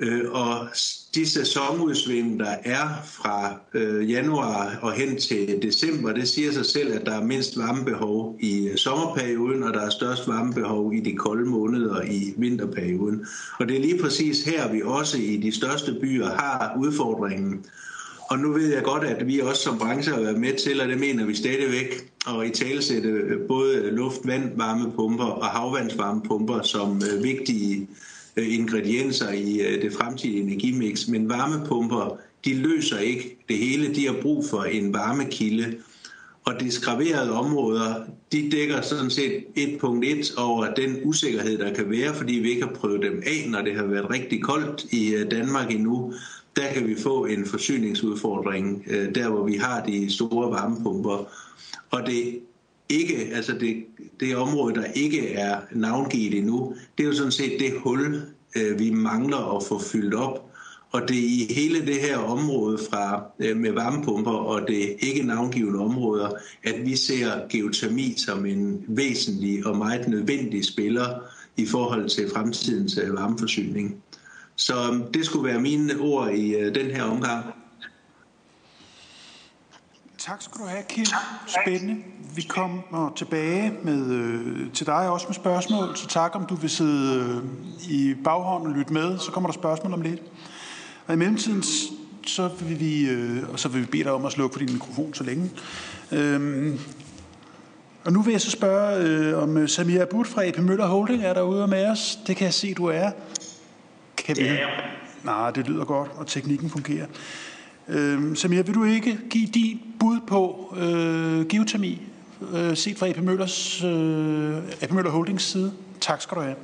Øh, 0.00 0.30
og 0.30 0.68
de 1.14 1.30
sæsonudsving, 1.30 2.40
der 2.40 2.54
er 2.64 2.88
fra 3.04 3.60
øh, 3.74 4.10
januar 4.10 4.78
og 4.82 4.92
hen 4.92 5.16
til 5.16 5.62
december, 5.62 6.12
det 6.12 6.28
siger 6.28 6.52
sig 6.52 6.66
selv, 6.66 6.92
at 6.92 7.06
der 7.06 7.12
er 7.12 7.24
mindst 7.24 7.58
varmebehov 7.58 8.36
i 8.40 8.68
øh, 8.68 8.76
sommerperioden, 8.76 9.62
og 9.62 9.74
der 9.74 9.80
er 9.80 9.90
størst 9.90 10.28
varmebehov 10.28 10.94
i 10.94 11.00
de 11.00 11.16
kolde 11.16 11.50
måneder 11.50 12.02
i 12.02 12.34
vinterperioden. 12.36 13.26
Og 13.58 13.68
det 13.68 13.76
er 13.76 13.80
lige 13.80 14.02
præcis 14.02 14.44
her, 14.44 14.72
vi 14.72 14.82
også 14.84 15.18
i 15.18 15.36
de 15.36 15.52
største 15.52 15.96
byer 16.00 16.28
har 16.28 16.76
udfordringen. 16.78 17.64
Og 18.30 18.38
nu 18.38 18.52
ved 18.52 18.74
jeg 18.74 18.82
godt, 18.82 19.04
at 19.04 19.26
vi 19.26 19.40
også 19.40 19.62
som 19.62 19.78
branche 19.78 20.12
har 20.12 20.20
været 20.20 20.38
med 20.38 20.58
til, 20.58 20.80
og 20.80 20.88
det 20.88 21.00
mener 21.00 21.26
vi 21.26 21.34
stadigvæk, 21.34 22.10
at 22.28 22.46
i 22.46 22.50
talesætte 22.50 23.38
både 23.48 23.90
luft, 23.90 24.20
vand, 24.24 24.56
varmepumper 24.56 25.24
og 25.24 25.46
havvandsvarmepumper 25.46 26.62
som 26.62 26.96
øh, 26.96 27.22
vigtige 27.22 27.80
Øh, 27.80 28.13
Øh, 28.36 28.54
ingredienser 28.54 29.32
i 29.32 29.60
øh, 29.60 29.82
det 29.82 29.92
fremtidige 29.92 30.42
energimix, 30.42 31.08
men 31.08 31.28
varmepumper, 31.28 32.18
de 32.44 32.54
løser 32.54 32.98
ikke 32.98 33.36
det 33.48 33.58
hele. 33.58 33.94
De 33.94 34.06
har 34.06 34.16
brug 34.22 34.44
for 34.50 34.62
en 34.62 34.92
varmekilde, 34.92 35.76
og 36.44 36.60
de 36.60 36.70
skraverede 36.70 37.32
områder, 37.32 37.94
de 38.32 38.50
dækker 38.50 38.80
sådan 38.82 39.10
set 39.10 39.44
1.1 39.58 40.40
over 40.40 40.74
den 40.74 41.00
usikkerhed, 41.04 41.58
der 41.58 41.74
kan 41.74 41.90
være, 41.90 42.14
fordi 42.14 42.32
vi 42.32 42.50
ikke 42.50 42.62
har 42.62 42.74
prøvet 42.74 43.02
dem 43.02 43.22
af, 43.26 43.50
når 43.50 43.62
det 43.62 43.76
har 43.76 43.86
været 43.86 44.10
rigtig 44.10 44.42
koldt 44.42 44.84
i 44.92 45.14
øh, 45.14 45.30
Danmark 45.30 45.70
endnu. 45.70 46.14
Der 46.56 46.72
kan 46.72 46.88
vi 46.88 46.94
få 47.02 47.24
en 47.24 47.46
forsyningsudfordring, 47.46 48.84
der 49.14 49.28
hvor 49.28 49.44
vi 49.46 49.56
har 49.56 49.84
de 49.84 50.12
store 50.12 50.50
varmepumper. 50.50 51.28
Og 51.90 52.06
det 52.06 52.40
ikke, 52.88 53.30
altså 53.34 53.52
det, 53.52 53.84
det 54.20 54.36
område, 54.36 54.74
der 54.74 54.84
ikke 54.84 55.32
er 55.32 55.60
navngivet 55.72 56.38
endnu, 56.38 56.74
det 56.98 57.04
er 57.04 57.08
jo 57.08 57.14
sådan 57.14 57.32
set 57.32 57.60
det 57.60 57.72
hul, 57.84 58.22
øh, 58.56 58.78
vi 58.78 58.90
mangler 58.90 59.56
at 59.56 59.64
få 59.68 59.78
fyldt 59.78 60.14
op. 60.14 60.50
Og 60.90 61.08
det 61.08 61.18
er 61.18 61.22
i 61.22 61.52
hele 61.54 61.86
det 61.86 62.00
her 62.00 62.18
område 62.18 62.78
fra 62.90 63.24
øh, 63.38 63.56
med 63.56 63.72
varmepumper 63.72 64.30
og 64.30 64.68
det 64.68 64.96
ikke 64.98 65.22
navngivende 65.22 65.78
områder, 65.78 66.30
at 66.62 66.86
vi 66.86 66.96
ser 66.96 67.48
geotermi 67.48 68.14
som 68.16 68.46
en 68.46 68.84
væsentlig 68.88 69.66
og 69.66 69.76
meget 69.76 70.08
nødvendig 70.08 70.64
spiller 70.64 71.18
i 71.56 71.66
forhold 71.66 72.08
til 72.08 72.30
fremtidens 72.34 72.98
øh, 72.98 73.14
varmeforsyning. 73.14 74.02
Så 74.56 74.74
øh, 74.92 75.14
det 75.14 75.26
skulle 75.26 75.48
være 75.48 75.60
mine 75.60 76.00
ord 76.00 76.30
i 76.30 76.54
øh, 76.54 76.74
den 76.74 76.90
her 76.90 77.02
omgang. 77.02 77.44
Tak 80.18 80.42
skal 80.42 80.60
du 80.60 80.66
have, 80.66 80.84
Kim. 80.88 81.04
Spændende. 81.46 82.13
Vi 82.36 82.42
kommer 82.42 83.12
tilbage 83.16 83.72
med, 83.82 84.10
øh, 84.10 84.72
til 84.72 84.86
dig 84.86 85.10
også 85.10 85.26
med 85.28 85.34
spørgsmål, 85.34 85.96
så 85.96 86.06
tak 86.06 86.36
om 86.36 86.46
du 86.46 86.54
vil 86.54 86.70
sidde 86.70 87.18
øh, 87.18 87.42
i 87.90 88.14
baghånden 88.24 88.72
og 88.72 88.78
lytte 88.78 88.92
med, 88.92 89.18
så 89.18 89.30
kommer 89.30 89.50
der 89.50 89.54
spørgsmål 89.54 89.92
om 89.92 90.00
lidt. 90.00 90.22
Og 91.06 91.14
i 91.14 91.16
mellemtiden, 91.16 91.62
så 92.26 92.50
vil 92.60 92.80
vi, 92.80 93.08
øh, 93.08 93.52
og 93.52 93.58
så 93.58 93.68
vil 93.68 93.80
vi 93.80 93.86
bede 93.86 94.04
dig 94.04 94.12
om 94.12 94.24
at 94.24 94.32
slukke 94.32 94.52
for 94.52 94.58
din 94.58 94.72
mikrofon 94.72 95.14
så 95.14 95.24
længe. 95.24 95.50
Øhm, 96.12 96.78
og 98.04 98.12
nu 98.12 98.22
vil 98.22 98.32
jeg 98.32 98.40
så 98.40 98.50
spørge, 98.50 99.04
øh, 99.04 99.42
om 99.42 99.68
Samir 99.68 100.02
Abud 100.02 100.24
fra 100.24 100.46
AP 100.46 100.58
Møller 100.58 100.86
Holding 100.86 101.22
er 101.22 101.34
derude 101.34 101.66
med 101.66 101.86
os. 101.86 102.18
Det 102.26 102.36
kan 102.36 102.44
jeg 102.44 102.54
se, 102.54 102.74
du 102.74 102.86
er. 102.86 103.10
Kan 104.16 104.36
vi... 104.36 104.42
Ja. 104.42 104.66
Nej, 105.24 105.50
det 105.50 105.68
lyder 105.68 105.84
godt, 105.84 106.10
og 106.16 106.26
teknikken 106.26 106.70
fungerer. 106.70 107.06
Øh, 107.88 108.36
Samir, 108.36 108.62
vil 108.62 108.74
du 108.74 108.84
ikke 108.84 109.18
give 109.30 109.46
din 109.46 109.80
bud 110.00 110.20
på 110.26 110.74
øh, 110.76 111.46
geotermi, 111.46 112.02
øh, 112.52 112.76
set 112.76 112.98
fra 112.98 113.08
AP, 113.08 113.16
Møllers, 113.16 113.84
øh, 113.84 114.56
AP 114.80 114.90
Møller 114.90 115.10
Holdings 115.10 115.44
side? 115.44 115.72
Tak 116.00 116.22
skal 116.22 116.36
du 116.36 116.42
have. 116.42 116.56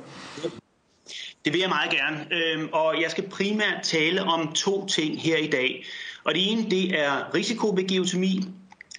Det 1.45 1.53
vil 1.53 1.59
jeg 1.59 1.69
meget 1.69 1.91
gerne, 1.91 2.27
øhm, 2.31 2.69
og 2.71 3.01
jeg 3.01 3.11
skal 3.11 3.29
primært 3.29 3.83
tale 3.83 4.23
om 4.23 4.53
to 4.53 4.85
ting 4.85 5.21
her 5.21 5.37
i 5.37 5.47
dag. 5.47 5.85
Og 6.23 6.33
det 6.35 6.51
ene, 6.51 6.69
det 6.69 6.99
er 6.99 7.33
risiko 7.35 7.69
ved 7.75 7.87
geotermi, 7.87 8.43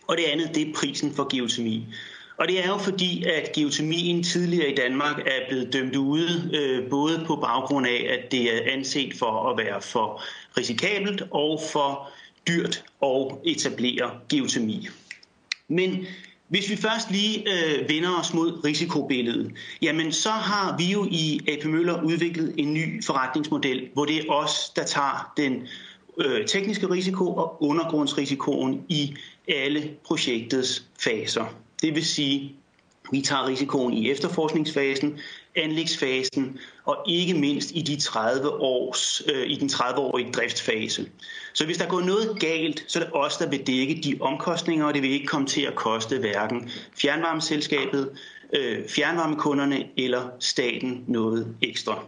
og 0.06 0.16
det 0.16 0.24
andet, 0.24 0.54
det 0.54 0.68
er 0.68 0.74
prisen 0.74 1.14
for 1.14 1.28
geotermi. 1.36 1.86
Og 2.36 2.48
det 2.48 2.64
er 2.64 2.68
jo 2.68 2.78
fordi, 2.78 3.24
at 3.24 3.52
geotermien 3.52 4.22
tidligere 4.22 4.70
i 4.70 4.74
Danmark 4.74 5.18
er 5.18 5.48
blevet 5.48 5.72
dømt 5.72 5.96
ude, 5.96 6.50
øh, 6.52 6.90
både 6.90 7.24
på 7.26 7.36
baggrund 7.36 7.86
af, 7.86 8.06
at 8.18 8.32
det 8.32 8.56
er 8.56 8.72
anset 8.72 9.14
for 9.18 9.50
at 9.50 9.58
være 9.58 9.82
for 9.82 10.22
risikabelt 10.56 11.22
og 11.30 11.60
for 11.72 12.10
dyrt 12.48 12.84
at 13.02 13.26
etablere 13.44 14.10
geotermi. 14.28 14.88
Men 15.68 16.06
hvis 16.52 16.70
vi 16.70 16.76
først 16.76 17.10
lige 17.10 17.38
øh, 17.38 17.88
vender 17.88 18.18
os 18.20 18.34
mod 18.34 18.64
risikobilledet, 18.64 19.52
jamen 19.82 20.12
så 20.12 20.30
har 20.30 20.76
vi 20.78 20.84
jo 20.84 21.06
i 21.10 21.40
AP 21.48 21.64
Møller 21.64 22.02
udviklet 22.02 22.54
en 22.58 22.74
ny 22.74 23.04
forretningsmodel, 23.04 23.88
hvor 23.92 24.04
det 24.04 24.16
er 24.16 24.32
os, 24.32 24.72
der 24.76 24.84
tager 24.84 25.32
den 25.36 25.66
øh, 26.18 26.46
tekniske 26.46 26.90
risiko 26.90 27.34
og 27.34 27.62
undergrundsrisikoen 27.62 28.82
i 28.88 29.14
alle 29.48 29.90
projektets 30.06 30.84
faser. 31.00 31.44
Det 31.82 31.94
vil 31.94 32.04
sige, 32.04 32.54
vi 33.12 33.20
tager 33.20 33.46
risikoen 33.46 33.92
i 33.92 34.10
efterforskningsfasen, 34.10 35.18
anlægsfasen 35.56 36.58
og 36.84 36.96
ikke 37.08 37.34
mindst 37.34 37.70
i, 37.74 37.82
de 37.82 38.00
30 38.00 38.50
års, 38.50 39.22
øh, 39.34 39.46
i 39.46 39.54
den 39.54 39.68
30-årige 39.68 40.32
driftsfase. 40.32 41.08
Så 41.52 41.64
hvis 41.64 41.78
der 41.78 41.86
går 41.86 42.00
noget 42.00 42.40
galt, 42.40 42.84
så 42.88 42.98
er 42.98 43.04
det 43.04 43.12
os, 43.14 43.36
der 43.36 43.48
vil 43.48 43.66
dække 43.66 44.00
de 44.04 44.18
omkostninger, 44.20 44.86
og 44.86 44.94
det 44.94 45.02
vil 45.02 45.10
ikke 45.10 45.26
komme 45.26 45.46
til 45.46 45.62
at 45.62 45.74
koste 45.74 46.18
hverken 46.18 46.70
fjernvarmeselskabet, 46.94 48.18
øh, 48.52 48.88
fjernvarmekunderne 48.88 49.84
eller 49.96 50.28
staten 50.40 51.04
noget 51.08 51.56
ekstra. 51.62 52.04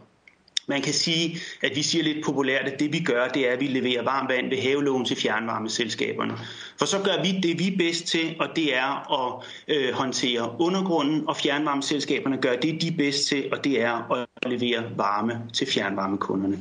Man 0.66 0.82
kan 0.82 0.92
sige, 0.92 1.38
at 1.62 1.76
vi 1.76 1.82
siger 1.82 2.04
lidt 2.04 2.24
populært, 2.24 2.68
at 2.68 2.80
det 2.80 2.92
vi 2.92 3.00
gør, 3.00 3.28
det 3.28 3.48
er, 3.48 3.52
at 3.52 3.60
vi 3.60 3.66
leverer 3.66 4.02
varmt 4.02 4.28
vand 4.28 4.48
ved 4.50 4.58
havelån 4.58 5.04
til 5.04 5.16
fjernvarmeselskaberne. 5.16 6.38
For 6.78 6.86
så 6.86 6.98
gør 6.98 7.22
vi 7.22 7.40
det, 7.40 7.58
vi 7.58 7.72
er 7.72 7.76
bedst 7.78 8.06
til, 8.06 8.36
og 8.40 8.48
det 8.56 8.76
er 8.76 9.12
at 9.12 9.44
øh, 9.68 9.94
håndtere 9.94 10.60
undergrunden, 10.60 11.28
og 11.28 11.36
fjernvarmeselskaberne 11.36 12.36
gør 12.36 12.56
det, 12.56 12.82
de 12.82 12.88
er 12.88 12.96
bedst 12.96 13.28
til, 13.28 13.48
og 13.52 13.64
det 13.64 13.82
er 13.82 14.12
at 14.12 14.50
levere 14.50 14.84
varme 14.96 15.40
til 15.52 15.66
fjernvarmekunderne. 15.66 16.58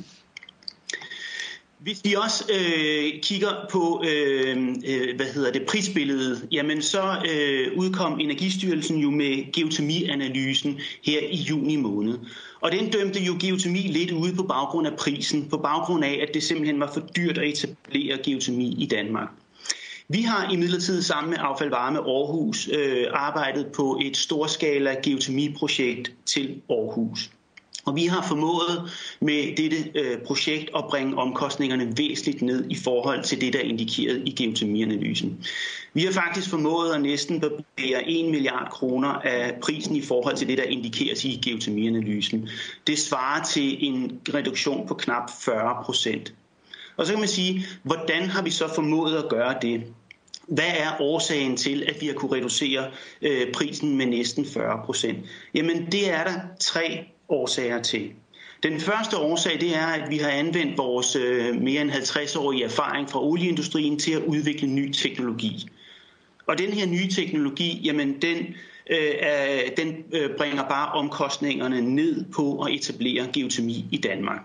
Hvis 1.83 2.01
vi 2.03 2.13
også 2.13 2.43
øh, 2.53 3.21
kigger 3.21 3.51
på 3.71 4.03
øh, 4.07 4.57
øh, 4.87 5.15
hvad 5.15 5.25
hedder 5.25 5.51
det 5.51 5.65
prisbilledet, 5.67 6.47
jamen 6.51 6.81
så 6.81 7.01
øh, 7.33 7.77
udkom 7.77 8.19
Energistyrelsen 8.19 8.97
jo 8.97 9.09
med 9.09 9.51
geotermianalysen 9.51 10.79
her 11.03 11.19
i 11.19 11.35
juni 11.35 11.75
måned. 11.75 12.17
Og 12.63 12.71
den 12.71 12.91
dømte 12.91 13.19
jo 13.19 13.38
geotermi 13.41 13.80
lidt 13.80 14.12
ude 14.12 14.36
på 14.36 14.43
baggrund 14.43 14.88
af 14.88 14.95
prisen, 14.97 15.49
på 15.49 15.58
baggrund 15.58 16.04
af, 16.06 16.19
at 16.21 16.34
det 16.34 16.43
simpelthen 16.43 16.80
var 16.80 16.91
for 16.93 16.99
dyrt 17.15 17.38
at 17.38 17.49
etablere 17.49 18.17
geotermi 18.17 18.76
i 18.78 18.86
Danmark. 18.86 19.30
Vi 20.08 20.21
har 20.21 20.52
i 20.52 20.56
midlertid 20.56 21.02
sammen 21.02 21.30
med 21.30 21.38
Affald 21.41 21.69
Varme 21.69 21.99
Aarhus 21.99 22.69
øh, 22.73 23.08
arbejdet 23.13 23.67
på 23.76 23.99
et 24.06 24.17
storskala 24.17 24.95
geotermiprojekt 25.04 26.13
til 26.26 26.62
Aarhus. 26.69 27.30
Og 27.86 27.96
vi 27.96 28.06
har 28.06 28.28
formået 28.28 28.91
med 29.19 29.56
dette 29.56 29.78
øh, 29.96 30.17
projekt 30.22 30.69
at 30.76 30.84
bringe 30.89 31.17
omkostningerne 31.17 31.93
væsentligt 31.98 32.41
ned 32.41 32.65
i 32.69 32.76
forhold 32.76 33.24
til 33.24 33.41
det, 33.41 33.54
der 33.54 33.60
er 33.60 33.63
indikeret 33.63 34.22
i 34.26 34.32
geotermianalysen. 34.32 35.46
Vi 35.93 36.04
har 36.04 36.12
faktisk 36.12 36.50
formået 36.50 36.93
at 36.93 37.02
næsten 37.02 37.41
barbere 37.41 38.10
1 38.10 38.26
milliard 38.32 38.72
kroner 38.72 39.10
af 39.10 39.56
prisen 39.62 39.96
i 39.96 40.02
forhold 40.02 40.36
til 40.38 40.48
det, 40.48 40.58
der 40.58 40.63
indikeres 40.63 41.26
i 41.26 41.41
geotermianalysen. 41.46 42.50
Det 42.88 43.00
svarer 43.00 43.43
til 43.43 43.88
en 43.88 44.19
reduktion 44.34 44.88
på 44.88 44.93
knap 44.93 45.30
40 45.46 45.84
procent. 45.84 46.34
Og 46.98 47.06
så 47.06 47.12
kan 47.12 47.19
man 47.19 47.30
sige, 47.30 47.65
hvordan 47.84 48.30
har 48.30 48.41
vi 48.41 48.50
så 48.50 48.76
formået 48.76 49.17
at 49.17 49.30
gøre 49.30 49.56
det? 49.62 49.84
Hvad 50.48 50.72
er 50.78 51.02
årsagen 51.02 51.58
til, 51.58 51.84
at 51.88 52.02
vi 52.02 52.08
har 52.08 52.13
kunne 52.13 52.38
reducere 52.38 52.91
øh, 53.22 53.52
prisen 53.52 53.98
med 53.98 54.06
næsten 54.06 54.46
40 54.46 54.82
procent? 54.86 55.17
Jamen, 55.54 55.91
det 55.91 56.12
er 56.12 56.24
der 56.24 56.34
tre 56.60 57.06
årsager 57.29 57.81
til. 57.81 58.12
Den 58.63 58.79
første 58.79 59.17
årsag 59.17 59.62
det 59.62 59.75
er, 59.75 59.86
at 59.86 60.09
vi 60.09 60.17
har 60.17 60.29
anvendt 60.29 60.77
vores 60.77 61.15
øh, 61.15 61.62
mere 61.62 61.81
end 61.81 61.91
50-årige 61.91 62.63
erfaring 62.63 63.09
fra 63.09 63.23
olieindustrien 63.23 63.99
til 63.99 64.12
at 64.12 64.21
udvikle 64.21 64.67
ny 64.67 64.91
teknologi. 64.93 65.67
Og 66.47 66.57
den 66.57 66.73
her 66.73 66.86
nye 66.86 67.09
teknologi, 67.09 67.81
jamen 67.83 68.21
den, 68.21 68.38
øh, 68.89 69.77
den 69.77 69.95
øh, 70.13 70.29
bringer 70.38 70.63
bare 70.69 70.91
omkostningerne 70.91 71.81
ned 71.81 72.25
på 72.36 72.62
at 72.62 72.73
etablere 72.73 73.27
geotermi 73.33 73.86
i 73.91 73.97
Danmark. 73.97 74.41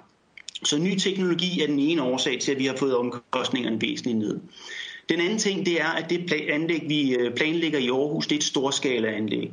Så 0.65 0.79
ny 0.79 0.99
teknologi 0.99 1.61
er 1.63 1.67
den 1.67 1.79
ene 1.79 2.03
årsag 2.03 2.41
til, 2.41 2.53
at 2.53 2.59
vi 2.59 2.67
har 2.67 2.77
fået 2.77 2.97
omkostningerne 2.97 3.81
væsentligt 3.81 4.19
ned. 4.19 4.41
Den 5.09 5.21
anden 5.21 5.39
ting, 5.39 5.67
det 5.67 5.81
er, 5.81 5.89
at 5.89 6.11
det 6.11 6.33
anlæg, 6.33 6.83
vi 6.89 7.15
øh, 7.15 7.35
planlægger 7.35 7.79
i 7.79 7.89
Aarhus, 7.89 8.27
det 8.27 8.35
er 8.35 8.39
et 8.39 8.45
storskala 8.45 9.09
anlæg. 9.09 9.51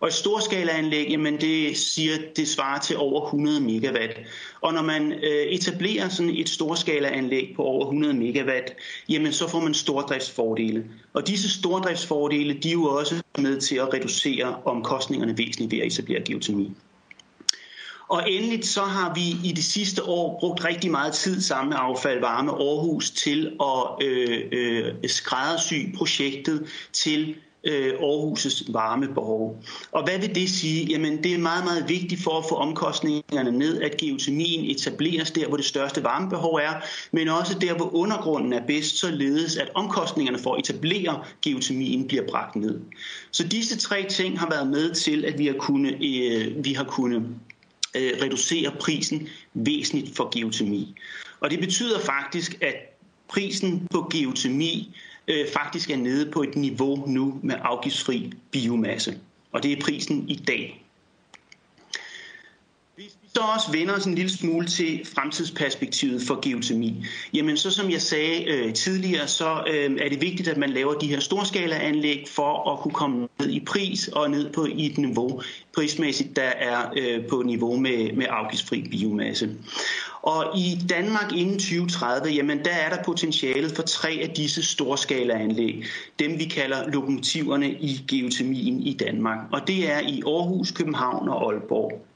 Og 0.00 0.08
et 0.08 0.14
storskalaanlæg, 0.14 1.06
jamen 1.10 1.40
det 1.40 1.76
siger, 1.76 2.12
det 2.36 2.48
svarer 2.48 2.80
til 2.80 2.96
over 2.96 3.24
100 3.24 3.60
megawatt. 3.60 4.20
Og 4.60 4.74
når 4.74 4.82
man 4.82 5.12
øh, 5.12 5.46
etablerer 5.46 6.08
sådan 6.08 6.36
et 6.36 6.48
storskalaanlæg 6.48 7.52
på 7.56 7.62
over 7.62 7.84
100 7.84 8.14
megawatt, 8.14 8.74
jamen 9.08 9.32
så 9.32 9.48
får 9.48 9.60
man 9.60 9.74
stordriftsfordele. 9.74 10.84
Og 11.12 11.26
disse 11.26 11.50
stordriftsfordele, 11.50 12.54
de 12.54 12.68
er 12.68 12.72
jo 12.72 12.84
også 12.84 13.22
med 13.38 13.60
til 13.60 13.76
at 13.76 13.94
reducere 13.94 14.56
omkostningerne 14.64 15.38
væsentligt 15.38 15.72
ved 15.72 15.78
at 15.78 15.86
etablere 15.86 16.20
geotermi. 16.20 16.72
Og 18.08 18.30
endeligt 18.30 18.66
så 18.66 18.80
har 18.80 19.14
vi 19.14 19.48
i 19.48 19.52
de 19.52 19.62
sidste 19.62 20.02
år 20.04 20.40
brugt 20.40 20.64
rigtig 20.64 20.90
meget 20.90 21.12
tid 21.12 21.40
sammen 21.40 21.68
med 21.68 21.76
Affald 21.80 22.20
Varme 22.20 22.50
Aarhus 22.52 23.10
til 23.10 23.56
at 23.60 24.06
øh, 24.06 24.42
øh, 24.52 24.94
skræddersy 25.06 25.74
projektet 25.96 26.66
til 26.92 27.34
øh, 27.64 27.92
Aarhus' 27.92 28.72
varmebehov. 28.72 29.62
Og 29.92 30.04
hvad 30.04 30.18
vil 30.18 30.34
det 30.34 30.50
sige? 30.50 30.86
Jamen 30.86 31.22
det 31.22 31.34
er 31.34 31.38
meget, 31.38 31.64
meget 31.64 31.88
vigtigt 31.88 32.22
for 32.22 32.38
at 32.38 32.44
få 32.48 32.54
omkostningerne 32.54 33.52
ned, 33.58 33.82
at 33.82 33.96
geotermien 33.96 34.70
etableres 34.70 35.30
der, 35.30 35.48
hvor 35.48 35.56
det 35.56 35.66
største 35.66 36.04
varmebehov 36.04 36.54
er, 36.54 36.72
men 37.12 37.28
også 37.28 37.58
der, 37.58 37.74
hvor 37.74 37.94
undergrunden 37.94 38.52
er 38.52 38.66
bedst, 38.66 38.96
således 38.96 39.56
at 39.56 39.70
omkostningerne 39.74 40.38
for 40.38 40.54
at 40.54 40.60
etablere 40.60 41.24
geotermien 41.42 42.08
bliver 42.08 42.22
bragt 42.28 42.56
ned. 42.56 42.80
Så 43.30 43.48
disse 43.48 43.78
tre 43.78 44.06
ting 44.08 44.38
har 44.38 44.50
været 44.50 44.68
med 44.68 44.94
til, 44.94 45.24
at 45.24 45.38
vi 45.38 45.46
har 45.46 45.54
kunnet, 45.58 45.94
øh, 45.94 46.64
vi 46.64 46.72
har 46.72 46.84
kunnet 46.84 47.22
øh, 47.96 48.12
reducere 48.22 48.70
prisen 48.80 49.28
væsentligt 49.54 50.16
for 50.16 50.38
geotermi. 50.38 50.94
Og 51.40 51.50
det 51.50 51.60
betyder 51.60 52.00
faktisk, 52.00 52.62
at 52.62 52.74
prisen 53.28 53.88
på 53.90 54.10
geotermi 54.12 54.94
øh, 55.28 55.46
faktisk 55.52 55.90
er 55.90 55.96
nede 55.96 56.30
på 56.30 56.42
et 56.42 56.56
niveau 56.56 57.04
nu 57.06 57.40
med 57.42 57.54
afgiftsfri 57.62 58.32
biomasse. 58.50 59.18
Og 59.52 59.62
det 59.62 59.72
er 59.72 59.80
prisen 59.80 60.28
i 60.28 60.34
dag. 60.34 60.84
Hvis 62.94 63.16
vi 63.22 63.28
så 63.34 63.40
også 63.40 63.72
vender 63.72 63.94
os 63.94 64.04
en 64.04 64.14
lille 64.14 64.30
smule 64.30 64.66
til 64.66 65.06
fremtidsperspektivet 65.14 66.22
for 66.22 66.40
geotermi, 66.42 67.04
jamen 67.32 67.56
så 67.56 67.70
som 67.70 67.90
jeg 67.90 68.02
sagde 68.02 68.44
øh, 68.44 68.74
tidligere, 68.74 69.28
så 69.28 69.64
øh, 69.70 69.96
er 70.00 70.08
det 70.08 70.20
vigtigt, 70.20 70.48
at 70.48 70.56
man 70.56 70.70
laver 70.70 70.94
de 70.94 71.06
her 71.06 71.20
storskalaanlæg 71.20 72.24
for 72.28 72.72
at 72.72 72.78
kunne 72.78 72.94
komme 72.94 73.28
ned 73.40 73.50
i 73.50 73.60
pris 73.60 74.08
og 74.08 74.30
ned 74.30 74.52
på 74.52 74.66
i 74.66 74.86
et 74.86 74.98
niveau 74.98 75.42
prismæssigt, 75.74 76.36
der 76.36 76.42
er 76.42 76.92
øh, 76.96 77.26
på 77.26 77.42
niveau 77.42 77.76
med, 77.76 78.12
med 78.12 78.26
afgiftsfri 78.30 78.88
biomasse. 78.90 79.50
Og 80.24 80.58
i 80.58 80.78
Danmark 80.88 81.32
inden 81.32 81.58
2030, 81.58 82.28
jamen 82.28 82.58
der 82.64 82.70
er 82.70 82.88
der 82.88 83.02
potentiale 83.02 83.70
for 83.70 83.82
tre 83.82 84.18
af 84.22 84.30
disse 84.30 84.62
storskalaanlæg. 84.62 85.84
Dem 86.18 86.38
vi 86.38 86.44
kalder 86.44 86.88
lokomotiverne 86.90 87.70
i 87.70 88.04
geotermien 88.08 88.80
i 88.80 88.96
Danmark. 88.96 89.38
Og 89.52 89.60
det 89.66 89.92
er 89.92 90.00
i 90.00 90.22
Aarhus, 90.26 90.70
København 90.70 91.28
og 91.28 91.52
Aalborg. 91.52 92.06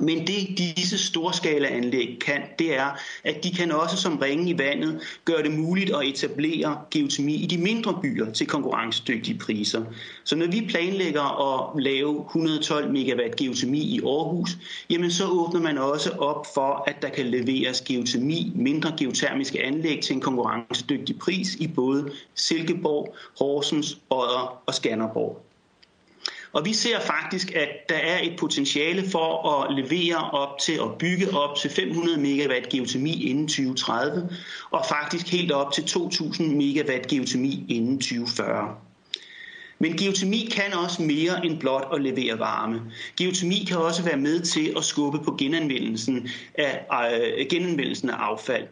Men 0.00 0.26
det 0.26 0.58
disse 0.58 0.98
storskalaanlæg 0.98 2.18
kan, 2.20 2.40
det 2.58 2.76
er, 2.76 2.98
at 3.24 3.44
de 3.44 3.50
kan 3.50 3.72
også 3.72 3.96
som 3.96 4.18
ringe 4.18 4.50
i 4.50 4.58
vandet 4.58 5.00
gøre 5.24 5.42
det 5.42 5.52
muligt 5.52 5.96
at 5.96 6.06
etablere 6.06 6.78
geotermi 6.90 7.34
i 7.34 7.46
de 7.46 7.58
mindre 7.58 7.98
byer 8.02 8.32
til 8.32 8.46
konkurrencedygtige 8.46 9.38
priser. 9.38 9.84
Så 10.24 10.36
når 10.36 10.46
vi 10.46 10.66
planlægger 10.68 11.22
at 11.22 11.82
lave 11.82 12.20
112 12.20 12.92
megawatt 12.92 13.36
geotermi 13.36 13.80
i 13.80 14.00
Aarhus, 14.00 14.56
jamen 14.90 15.10
så 15.10 15.26
åbner 15.26 15.60
man 15.60 15.78
også 15.78 16.10
op 16.10 16.46
for, 16.54 16.84
at 16.86 17.02
der 17.02 17.08
kan 17.08 17.26
leveres 17.26 17.80
geotermi, 17.80 18.52
mindre 18.54 18.92
geotermiske 18.98 19.62
anlæg 19.64 20.02
til 20.02 20.14
en 20.14 20.20
konkurrencedygtig 20.20 21.18
pris 21.18 21.54
i 21.54 21.68
både 21.68 22.10
Silkeborg, 22.34 23.14
Horsens, 23.38 23.98
Odder 24.10 24.62
og 24.66 24.74
Skanderborg. 24.74 25.53
Og 26.54 26.64
vi 26.64 26.72
ser 26.72 27.00
faktisk, 27.00 27.52
at 27.54 27.68
der 27.88 27.94
er 27.94 28.18
et 28.22 28.36
potentiale 28.38 29.10
for 29.10 29.48
at 29.50 29.74
levere 29.74 30.30
op 30.30 30.58
til 30.58 30.72
at 30.72 30.98
bygge 30.98 31.36
op 31.36 31.56
til 31.56 31.70
500 31.70 32.20
megawatt 32.20 32.68
geotermi 32.68 33.22
inden 33.22 33.48
2030, 33.48 34.28
og 34.70 34.84
faktisk 34.88 35.32
helt 35.32 35.52
op 35.52 35.72
til 35.72 35.84
2000 35.84 36.56
megawatt 36.56 37.06
geotermi 37.06 37.64
inden 37.68 37.98
2040. 37.98 38.74
Men 39.78 39.96
geotermi 39.96 40.48
kan 40.52 40.72
også 40.84 41.02
mere 41.02 41.46
end 41.46 41.60
blot 41.60 41.88
at 41.94 42.02
levere 42.02 42.38
varme. 42.38 42.82
Geotermi 43.16 43.64
kan 43.68 43.76
også 43.76 44.02
være 44.02 44.16
med 44.16 44.40
til 44.40 44.74
at 44.76 44.84
skubbe 44.84 45.18
på 45.24 45.36
genanvendelsen 45.38 46.28
af, 46.54 46.84
øh, 47.14 47.46
genanvendelsen 47.50 48.10
af 48.10 48.16
affald 48.16 48.66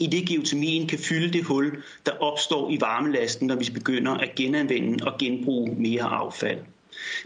i 0.00 0.06
det 0.06 0.28
geotermien 0.28 0.88
kan 0.88 0.98
fylde 0.98 1.32
det 1.32 1.44
hul, 1.44 1.82
der 2.06 2.12
opstår 2.12 2.70
i 2.70 2.80
varmelasten, 2.80 3.46
når 3.46 3.54
vi 3.56 3.70
begynder 3.74 4.14
at 4.14 4.34
genanvende 4.34 5.04
og 5.04 5.18
genbruge 5.18 5.74
mere 5.78 6.02
affald. 6.02 6.58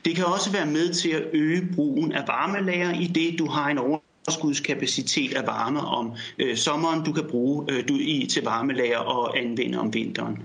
Det 0.04 0.16
kan 0.16 0.24
også 0.24 0.52
være 0.52 0.66
med 0.66 0.94
til 0.94 1.10
at 1.10 1.22
øge 1.32 1.68
brugen 1.74 2.12
af 2.12 2.28
varmelager 2.28 3.00
i 3.00 3.06
det, 3.06 3.38
du 3.38 3.46
har 3.46 3.68
en 3.68 3.78
overskudskapacitet 3.78 5.34
af 5.34 5.46
varme 5.46 5.80
om 5.80 6.12
øh, 6.38 6.56
sommeren, 6.56 7.04
du 7.04 7.12
kan 7.12 7.24
bruge 7.30 7.72
øh, 7.72 7.88
du, 7.88 7.96
i, 7.96 8.26
til 8.30 8.42
varmelager 8.42 8.98
og 8.98 9.38
anvende 9.38 9.78
om 9.78 9.94
vinteren. 9.94 10.42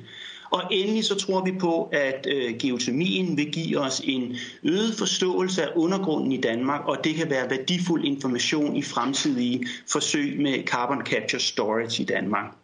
Og 0.49 0.63
endelig 0.71 1.05
så 1.05 1.15
tror 1.15 1.43
vi 1.45 1.51
på, 1.59 1.89
at 1.91 2.27
øh, 2.31 2.55
geotermien 2.59 3.37
vil 3.37 3.51
give 3.51 3.79
os 3.79 4.01
en 4.03 4.35
øget 4.63 4.95
forståelse 4.97 5.63
af 5.63 5.69
undergrunden 5.75 6.31
i 6.31 6.41
Danmark, 6.41 6.81
og 6.85 6.97
det 7.03 7.15
kan 7.15 7.29
være 7.29 7.49
værdifuld 7.49 8.05
information 8.05 8.75
i 8.75 8.81
fremtidige 8.81 9.67
forsøg 9.91 10.41
med 10.41 10.63
carbon 10.63 11.05
capture 11.05 11.39
storage 11.39 12.03
i 12.03 12.05
Danmark. 12.05 12.55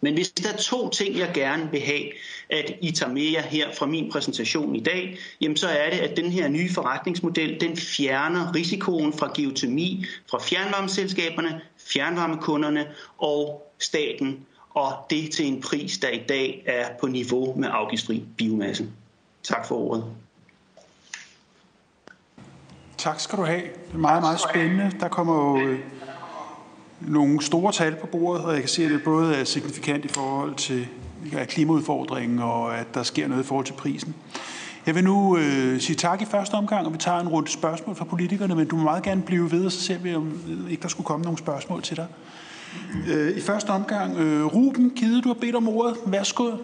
Men 0.00 0.14
hvis 0.14 0.30
der 0.30 0.52
er 0.52 0.56
to 0.56 0.88
ting, 0.88 1.18
jeg 1.18 1.30
gerne 1.34 1.70
vil 1.70 1.80
have, 1.80 2.04
at 2.50 2.72
I 2.80 2.90
tager 2.90 3.12
med 3.12 3.22
jer 3.22 3.42
her 3.42 3.74
fra 3.78 3.86
min 3.86 4.10
præsentation 4.12 4.76
i 4.76 4.80
dag, 4.80 5.18
jamen 5.40 5.56
så 5.56 5.68
er 5.68 5.90
det, 5.90 5.98
at 5.98 6.16
den 6.16 6.32
her 6.32 6.48
nye 6.48 6.72
forretningsmodel, 6.72 7.60
den 7.60 7.76
fjerner 7.76 8.54
risikoen 8.54 9.12
fra 9.12 9.32
geotermi, 9.36 10.04
fra 10.30 10.38
fjernvarmeselskaberne, 10.38 11.60
fjernvarmekunderne 11.92 12.86
og 13.18 13.72
staten, 13.78 14.46
og 14.70 14.92
det 15.10 15.30
til 15.30 15.46
en 15.46 15.60
pris, 15.60 15.98
der 15.98 16.08
i 16.08 16.22
dag 16.28 16.62
er 16.66 16.88
på 17.00 17.06
niveau 17.06 17.54
med 17.56 17.68
afgiftsfri 17.72 18.24
biomasse. 18.36 18.88
Tak 19.42 19.66
for 19.66 19.76
ordet. 19.76 20.04
Tak 22.98 23.20
skal 23.20 23.38
du 23.38 23.44
have. 23.44 23.62
Det 23.62 23.94
er 23.94 23.98
meget, 23.98 24.22
meget 24.22 24.40
spændende. 24.50 24.92
Der 25.00 25.08
kommer 25.08 25.50
jo 25.50 25.66
øh, 25.66 25.80
nogle 27.00 27.42
store 27.42 27.72
tal 27.72 27.96
på 27.96 28.06
bordet, 28.06 28.44
og 28.44 28.52
jeg 28.52 28.60
kan 28.60 28.68
se, 28.68 28.84
at 28.84 28.90
det 28.90 29.04
både 29.04 29.34
er 29.34 29.44
signifikant 29.44 30.04
i 30.04 30.08
forhold 30.08 30.54
til 30.54 30.88
klimaudfordringen, 31.48 32.38
og 32.38 32.78
at 32.78 32.94
der 32.94 33.02
sker 33.02 33.28
noget 33.28 33.42
i 33.42 33.46
forhold 33.46 33.66
til 33.66 33.72
prisen. 33.72 34.14
Jeg 34.86 34.94
vil 34.94 35.04
nu 35.04 35.36
øh, 35.36 35.80
sige 35.80 35.96
tak 35.96 36.22
i 36.22 36.24
første 36.24 36.54
omgang, 36.54 36.86
og 36.86 36.92
vi 36.92 36.98
tager 36.98 37.18
en 37.18 37.28
runde 37.28 37.50
spørgsmål 37.50 37.96
fra 37.96 38.04
politikerne, 38.04 38.54
men 38.54 38.68
du 38.68 38.76
må 38.76 38.82
meget 38.82 39.02
gerne 39.02 39.22
blive 39.22 39.50
ved, 39.50 39.66
og 39.66 39.72
så 39.72 39.80
ser 39.80 39.98
vi, 39.98 40.14
om 40.14 40.40
ikke 40.70 40.82
der 40.82 40.88
skulle 40.88 41.06
komme 41.06 41.24
nogle 41.24 41.38
spørgsmål 41.38 41.82
til 41.82 41.96
dig. 41.96 42.06
Øh, 43.08 43.36
I 43.36 43.40
første 43.40 43.70
omgang, 43.70 44.16
øh, 44.18 44.46
Ruben 44.46 44.96
Kide, 44.96 45.22
du 45.22 45.28
har 45.28 45.34
bedt 45.34 45.56
om 45.56 45.68
ordet. 45.68 45.96
Værsgo. 46.06 46.56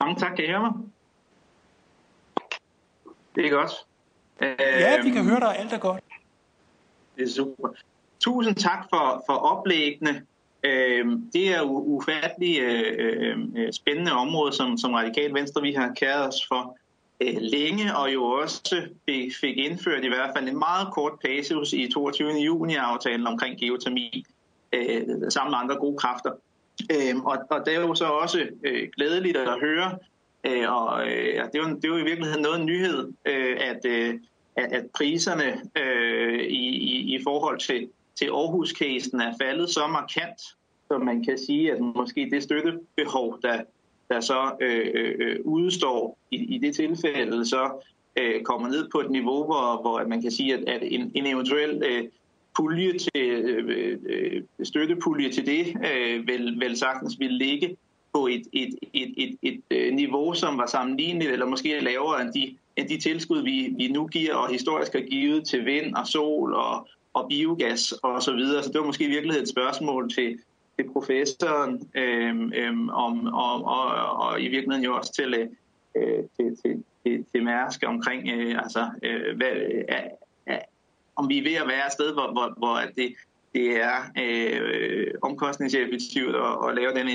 Mange 0.00 0.20
tak, 0.20 0.36
kan 0.36 0.44
I 0.44 0.48
høre 0.48 0.60
mig? 0.60 0.72
Det 3.34 3.46
er 3.46 3.50
godt. 3.50 3.70
Ja, 4.60 5.02
vi 5.02 5.10
kan 5.10 5.24
høre 5.24 5.40
dig. 5.40 5.58
Alt 5.58 5.72
er 5.72 5.78
godt. 5.78 6.04
Det 7.16 7.22
er 7.22 7.32
super. 7.36 7.68
Tusind 8.28 8.56
tak 8.56 8.86
for, 8.90 9.24
for 9.26 9.32
oplæggene. 9.32 10.22
Øh, 10.62 11.06
det 11.32 11.54
er 11.54 11.58
jo 11.58 11.70
ufattelig 11.70 12.60
øh, 12.60 12.94
øh, 12.98 13.38
øh, 13.56 13.72
spændende 13.72 14.12
område, 14.12 14.52
som, 14.52 14.78
som 14.78 14.92
Radikal 14.92 15.34
Venstre 15.34 15.62
vi 15.62 15.72
har 15.72 15.92
kæret 15.96 16.28
os 16.28 16.46
for. 16.48 16.76
øh, 17.20 17.36
længe, 17.40 17.96
og 17.96 18.14
jo 18.14 18.24
også 18.24 18.82
fik, 19.08 19.36
fik 19.40 19.56
indført 19.56 20.04
i 20.04 20.08
hvert 20.08 20.30
fald 20.36 20.48
en 20.48 20.58
meget 20.58 20.88
kort 20.94 21.12
passus 21.24 21.72
i 21.72 21.90
22. 21.92 22.30
juni-aftalen 22.30 23.26
omkring 23.26 23.58
geotermi, 23.58 24.24
øh, 24.72 25.02
sammen 25.28 25.50
med 25.50 25.58
andre 25.58 25.76
gode 25.76 25.98
kræfter. 25.98 26.30
Øh, 26.92 27.16
og, 27.24 27.38
og 27.50 27.62
det 27.66 27.74
er 27.74 27.80
jo 27.80 27.94
så 27.94 28.04
også 28.04 28.46
øh, 28.64 28.88
glædeligt 28.96 29.36
at 29.36 29.60
høre, 29.60 29.98
øh, 30.44 30.72
og 30.72 31.06
øh, 31.08 31.44
det, 31.44 31.54
er 31.54 31.68
jo, 31.68 31.76
det 31.76 31.84
er 31.84 31.88
jo 31.88 31.96
i 31.96 32.04
virkeligheden 32.04 32.42
noget 32.42 32.60
en 32.60 32.66
nyhed, 32.66 33.12
øh, 33.26 33.56
at, 33.60 33.84
øh, 33.84 34.14
at, 34.56 34.72
at 34.72 34.84
priserne 34.94 35.62
øh, 35.76 36.40
i, 36.40 36.66
i, 36.68 37.14
i 37.14 37.22
forhold 37.24 37.58
til, 37.58 37.88
til 38.18 38.26
Aarhus-casen 38.26 39.20
er 39.20 39.32
faldet 39.40 39.70
så 39.70 39.86
markant, 39.86 40.40
så 40.88 40.98
man 40.98 41.24
kan 41.24 41.38
sige, 41.38 41.72
at 41.72 41.80
måske 41.80 42.28
det 42.32 42.42
støttebehov, 42.42 43.38
der, 43.42 43.62
der 44.10 44.20
så 44.20 44.56
øh, 44.60 44.86
øh, 44.94 45.14
øh 45.18 45.36
udstår 45.44 46.18
i, 46.30 46.36
i 46.54 46.58
det 46.58 46.74
tilfælde, 46.74 47.46
så 47.46 47.84
øh, 48.18 48.42
kommer 48.42 48.68
ned 48.68 48.88
på 48.92 49.00
et 49.00 49.10
niveau, 49.10 49.44
hvor, 49.44 49.80
hvor 49.80 50.08
man 50.08 50.22
kan 50.22 50.30
sige, 50.30 50.54
at, 50.54 50.64
at 50.68 50.82
en, 50.82 51.12
en 51.14 51.26
eventuel 51.26 51.82
øh, 51.90 52.04
pulje 52.56 52.98
til, 52.98 53.22
øh, 53.22 53.98
øh, 54.06 54.42
støttepulje 54.62 55.32
til 55.32 55.46
det 55.46 55.66
øh, 55.68 56.26
vel, 56.26 56.60
vel 56.60 56.76
sagtens 56.76 57.18
vil 57.18 57.32
ligge 57.32 57.76
på 58.14 58.26
et, 58.26 58.42
et, 58.52 58.74
et, 58.92 59.14
et, 59.16 59.36
et, 59.42 59.60
et 59.70 59.94
niveau, 59.94 60.34
som 60.34 60.58
var 60.58 60.66
sammenligneligt, 60.66 61.32
eller 61.32 61.46
måske 61.46 61.80
lavere 61.80 62.22
end 62.22 62.32
de, 62.32 62.56
end 62.76 62.88
de 62.88 62.98
tilskud, 62.98 63.42
vi, 63.42 63.74
vi 63.76 63.88
nu 63.88 64.06
giver, 64.06 64.34
og 64.34 64.52
historisk 64.52 64.92
har 64.92 65.00
givet 65.00 65.44
til 65.46 65.66
vind 65.66 65.94
og 65.94 66.06
sol 66.06 66.54
og, 66.54 66.88
og 67.14 67.28
biogas 67.28 67.92
og 67.92 68.22
så 68.22 68.32
videre. 68.32 68.62
Så 68.62 68.72
det 68.72 68.80
var 68.80 68.86
måske 68.86 69.04
i 69.04 69.10
virkeligheden 69.10 69.42
et 69.42 69.48
spørgsmål 69.48 70.10
til, 70.10 70.38
til 70.76 70.92
professoren, 70.92 71.90
øhm, 71.94 72.52
øhm, 72.52 72.88
om, 72.88 73.26
om, 73.26 73.62
og, 73.62 73.86
og 74.18 74.40
i 74.40 74.48
virkeligheden 74.48 74.84
jo 74.84 74.96
også 74.96 75.12
til, 75.12 75.34
øh, 75.34 75.48
øh 75.96 76.24
til, 76.36 76.56
til, 76.62 76.84
til, 77.06 77.24
til 77.32 77.44
Mærsk 77.44 77.82
omkring, 77.86 78.28
øh, 78.28 78.58
altså, 78.58 78.90
øh, 79.02 79.36
hvad, 79.36 79.52
øh, 80.48 80.58
om 81.16 81.28
vi 81.28 81.38
er 81.38 81.42
ved 81.42 81.54
at 81.54 81.68
være 81.68 81.86
et 81.86 81.92
sted, 81.92 82.12
hvor, 82.12 82.32
hvor, 82.32 82.54
hvor 82.56 82.80
det, 82.96 83.14
det 83.54 83.80
er 83.80 83.96
øh, 84.22 85.06
omkostningseffektivt 85.22 86.36
at, 86.36 86.68
at 86.68 86.74
lave 86.74 86.94
den 86.94 87.08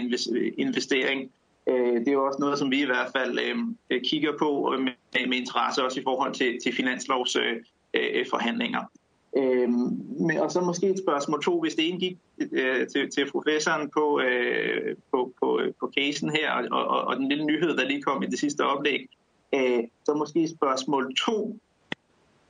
investering. 0.57 1.31
Øh, 1.69 1.99
det 1.99 2.07
er 2.07 2.11
jo 2.11 2.25
også 2.25 2.39
noget, 2.39 2.59
som 2.59 2.71
vi 2.71 2.81
i 2.81 2.85
hvert 2.85 3.11
fald 3.15 3.39
øh, 3.39 3.55
kigger 4.03 4.31
på 4.39 4.75
med, 4.79 4.91
med 5.27 5.37
interesse 5.37 5.83
også 5.83 5.99
i 5.99 6.03
forhold 6.03 6.33
til, 6.33 6.59
til 6.63 6.75
finanslovsforhandlinger. 6.75 8.79
Øh, 8.79 8.83
øh 8.83 9.02
Øhm, 9.37 10.29
og 10.39 10.51
så 10.51 10.61
måske 10.61 10.89
et 10.89 10.99
spørgsmål 10.99 11.43
to, 11.43 11.61
hvis 11.61 11.75
det 11.75 11.83
indgik 11.83 12.17
øh, 12.51 12.87
til, 12.87 13.09
til 13.09 13.31
professoren 13.31 13.89
på, 13.89 14.19
øh, 14.19 14.95
på, 15.11 15.33
på, 15.39 15.61
på 15.79 15.91
casen 15.97 16.29
her, 16.29 16.51
og, 16.71 16.85
og, 16.87 17.01
og 17.01 17.15
den 17.15 17.29
lille 17.29 17.45
nyhed, 17.45 17.77
der 17.77 17.85
lige 17.85 18.01
kom 18.01 18.23
i 18.23 18.25
det 18.25 18.39
sidste 18.39 18.61
oplæg, 18.61 19.09
øh, 19.55 19.83
så 20.05 20.13
måske 20.13 20.47
spørgsmål 20.47 21.15
to 21.15 21.59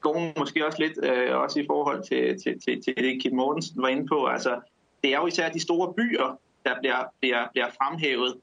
går 0.02 0.40
måske 0.40 0.66
også 0.66 0.80
lidt 0.80 1.00
øh, 1.04 1.38
også 1.38 1.60
i 1.60 1.66
forhold 1.68 2.04
til, 2.04 2.44
til, 2.44 2.60
til, 2.60 2.84
til 2.84 2.96
det, 2.96 3.22
Kim 3.22 3.36
Mortensen 3.36 3.82
var 3.82 3.88
inde 3.88 4.08
på. 4.08 4.26
Altså, 4.26 4.60
det 5.04 5.14
er 5.14 5.18
jo 5.18 5.28
især 5.28 5.50
de 5.50 5.60
store 5.60 5.94
byer, 5.94 6.40
der 6.66 6.80
bliver, 6.82 7.04
bliver, 7.20 7.48
bliver 7.52 7.68
fremhævet. 7.82 8.36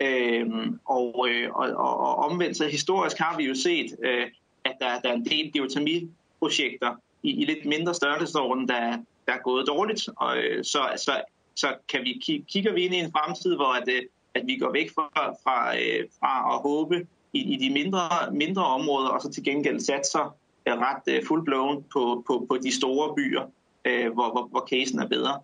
Øhm, 0.00 0.78
og, 0.84 1.26
øh, 1.30 1.50
og, 1.50 1.66
og, 1.68 1.98
og 1.98 2.16
omvendt 2.16 2.56
så 2.56 2.66
historisk 2.66 3.18
har 3.18 3.36
vi 3.36 3.44
jo 3.44 3.54
set, 3.54 3.96
øh, 4.04 4.26
at 4.64 4.76
der, 4.80 5.00
der 5.00 5.08
er 5.08 5.14
en 5.14 5.24
del 5.24 5.52
geotermiprojekter 5.52 6.96
i, 7.24 7.30
i 7.30 7.44
lidt 7.44 7.64
mindre 7.66 7.94
størrelsesorden, 7.94 8.68
der, 8.68 8.96
der 9.26 9.32
er 9.32 9.42
gået 9.44 9.66
dårligt. 9.66 10.08
Og, 10.16 10.38
øh, 10.38 10.64
så, 10.64 10.80
så, 10.96 11.22
så 11.54 11.74
kan 11.88 12.00
vi 12.04 12.20
kig, 12.22 12.44
kigger 12.48 12.72
vi 12.72 12.80
ind 12.84 12.94
i 12.94 12.98
en 12.98 13.12
fremtid, 13.12 13.56
hvor 13.56 13.72
at, 13.72 13.88
øh, 13.88 14.02
at 14.34 14.42
vi 14.46 14.56
går 14.56 14.72
væk 14.72 14.90
fra, 14.94 15.08
fra, 15.42 15.76
øh, 15.76 16.08
fra 16.20 16.54
at 16.54 16.60
håbe 16.62 17.06
i, 17.32 17.54
i 17.54 17.56
de 17.56 17.72
mindre, 17.72 18.00
mindre 18.32 18.64
områder, 18.64 19.08
og 19.08 19.22
så 19.22 19.30
til 19.30 19.44
gengæld 19.44 19.80
satser 19.80 20.36
øh, 20.68 20.74
ret 20.74 21.14
øh, 21.14 21.26
fullblown 21.26 21.84
på, 21.92 22.24
på, 22.26 22.46
på 22.50 22.58
de 22.62 22.76
store 22.76 23.14
byer, 23.16 23.42
øh, 23.84 24.12
hvor, 24.12 24.32
hvor, 24.32 24.46
hvor 24.46 24.66
casen 24.70 24.98
er 24.98 25.08
bedre. 25.08 25.40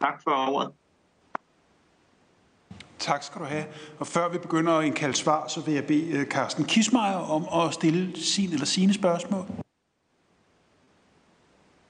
Tak 0.00 0.22
for 0.22 0.30
ordet. 0.30 0.70
Tak 2.98 3.22
skal 3.22 3.40
du 3.40 3.46
have. 3.46 3.64
Og 3.98 4.06
før 4.06 4.28
vi 4.28 4.38
begynder 4.38 4.72
at 4.72 4.84
indkalde 4.84 5.14
svar, 5.14 5.48
så 5.48 5.60
vil 5.60 5.74
jeg 5.74 5.84
bede 5.84 6.24
Carsten 6.24 6.64
Kismeier 6.64 7.30
om 7.30 7.66
at 7.66 7.74
stille 7.74 8.16
sin 8.16 8.52
eller 8.52 8.66
sine 8.66 8.94
spørgsmål. 8.94 9.63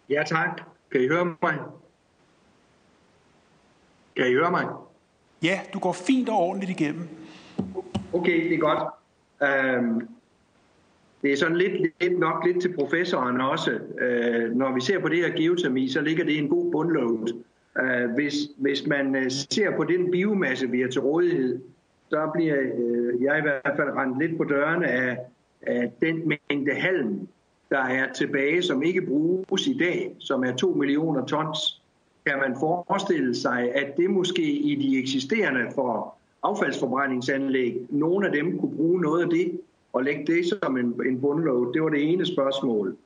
Ja, 0.08 0.22
tak. 0.26 0.60
Kan 0.92 1.00
I 1.00 1.08
høre 1.08 1.24
mig? 1.24 1.58
Kan 4.16 4.30
I 4.30 4.32
høre 4.32 4.50
mig? 4.50 4.64
Ja, 5.42 5.60
du 5.74 5.78
går 5.78 5.92
fint 5.92 6.28
og 6.28 6.36
ordentligt 6.36 6.80
igennem. 6.80 7.08
Okay, 8.12 8.44
det 8.44 8.54
er 8.54 8.58
godt. 8.58 8.82
Um, 9.40 10.08
det 11.22 11.32
er 11.32 11.36
sådan 11.36 11.56
lidt, 11.56 11.92
lidt 12.00 12.18
nok 12.18 12.46
lidt 12.46 12.62
til 12.62 12.74
professoren 12.74 13.40
også. 13.40 13.70
Uh, 13.70 14.56
når 14.56 14.74
vi 14.74 14.80
ser 14.80 14.98
på 14.98 15.08
det 15.08 15.18
her 15.18 15.36
geotermi, 15.36 15.88
så 15.88 16.00
ligger 16.00 16.24
det 16.24 16.32
i 16.32 16.38
en 16.38 16.48
god 16.48 16.72
bundload. 16.72 17.42
Uh, 17.82 18.14
hvis, 18.14 18.34
hvis 18.56 18.86
man 18.86 19.16
uh, 19.16 19.22
ser 19.28 19.76
på 19.76 19.84
den 19.84 20.10
biomasse, 20.10 20.70
vi 20.70 20.80
har 20.80 20.88
til 20.88 21.00
rådighed, 21.00 21.60
så 22.08 22.30
bliver 22.34 22.56
uh, 22.60 23.22
jeg 23.22 23.38
i 23.38 23.42
hvert 23.42 23.76
fald 23.76 23.90
rendt 23.90 24.18
lidt 24.18 24.36
på 24.36 24.44
dørene 24.44 24.86
af, 24.86 25.18
af 25.62 25.92
den 26.02 26.28
mængde 26.28 26.74
halm, 26.74 27.28
der 27.74 27.80
er 27.80 28.12
tilbage, 28.12 28.62
som 28.62 28.82
ikke 28.82 29.02
bruges 29.02 29.66
i 29.66 29.78
dag, 29.78 30.16
som 30.18 30.44
er 30.44 30.56
2 30.56 30.70
millioner 30.70 31.24
tons, 31.24 31.82
kan 32.26 32.38
man 32.38 32.56
forestille 32.60 33.34
sig, 33.34 33.72
at 33.74 33.96
det 33.96 34.10
måske 34.10 34.42
i 34.52 34.74
de 34.74 34.98
eksisterende 34.98 35.60
for 35.74 36.14
affaldsforbrændingsanlæg, 36.42 37.86
nogle 37.90 38.26
af 38.26 38.32
dem 38.32 38.58
kunne 38.58 38.76
bruge 38.76 39.00
noget 39.00 39.22
af 39.22 39.30
det 39.30 39.60
og 39.92 40.04
lægge 40.04 40.26
det 40.26 40.46
som 40.62 40.76
en, 40.76 41.00
en 41.06 41.20
bundload. 41.20 41.72
Det 41.72 41.82
var 41.82 41.88
det 41.88 42.12
ene 42.12 42.26
spørgsmål. 42.26 42.96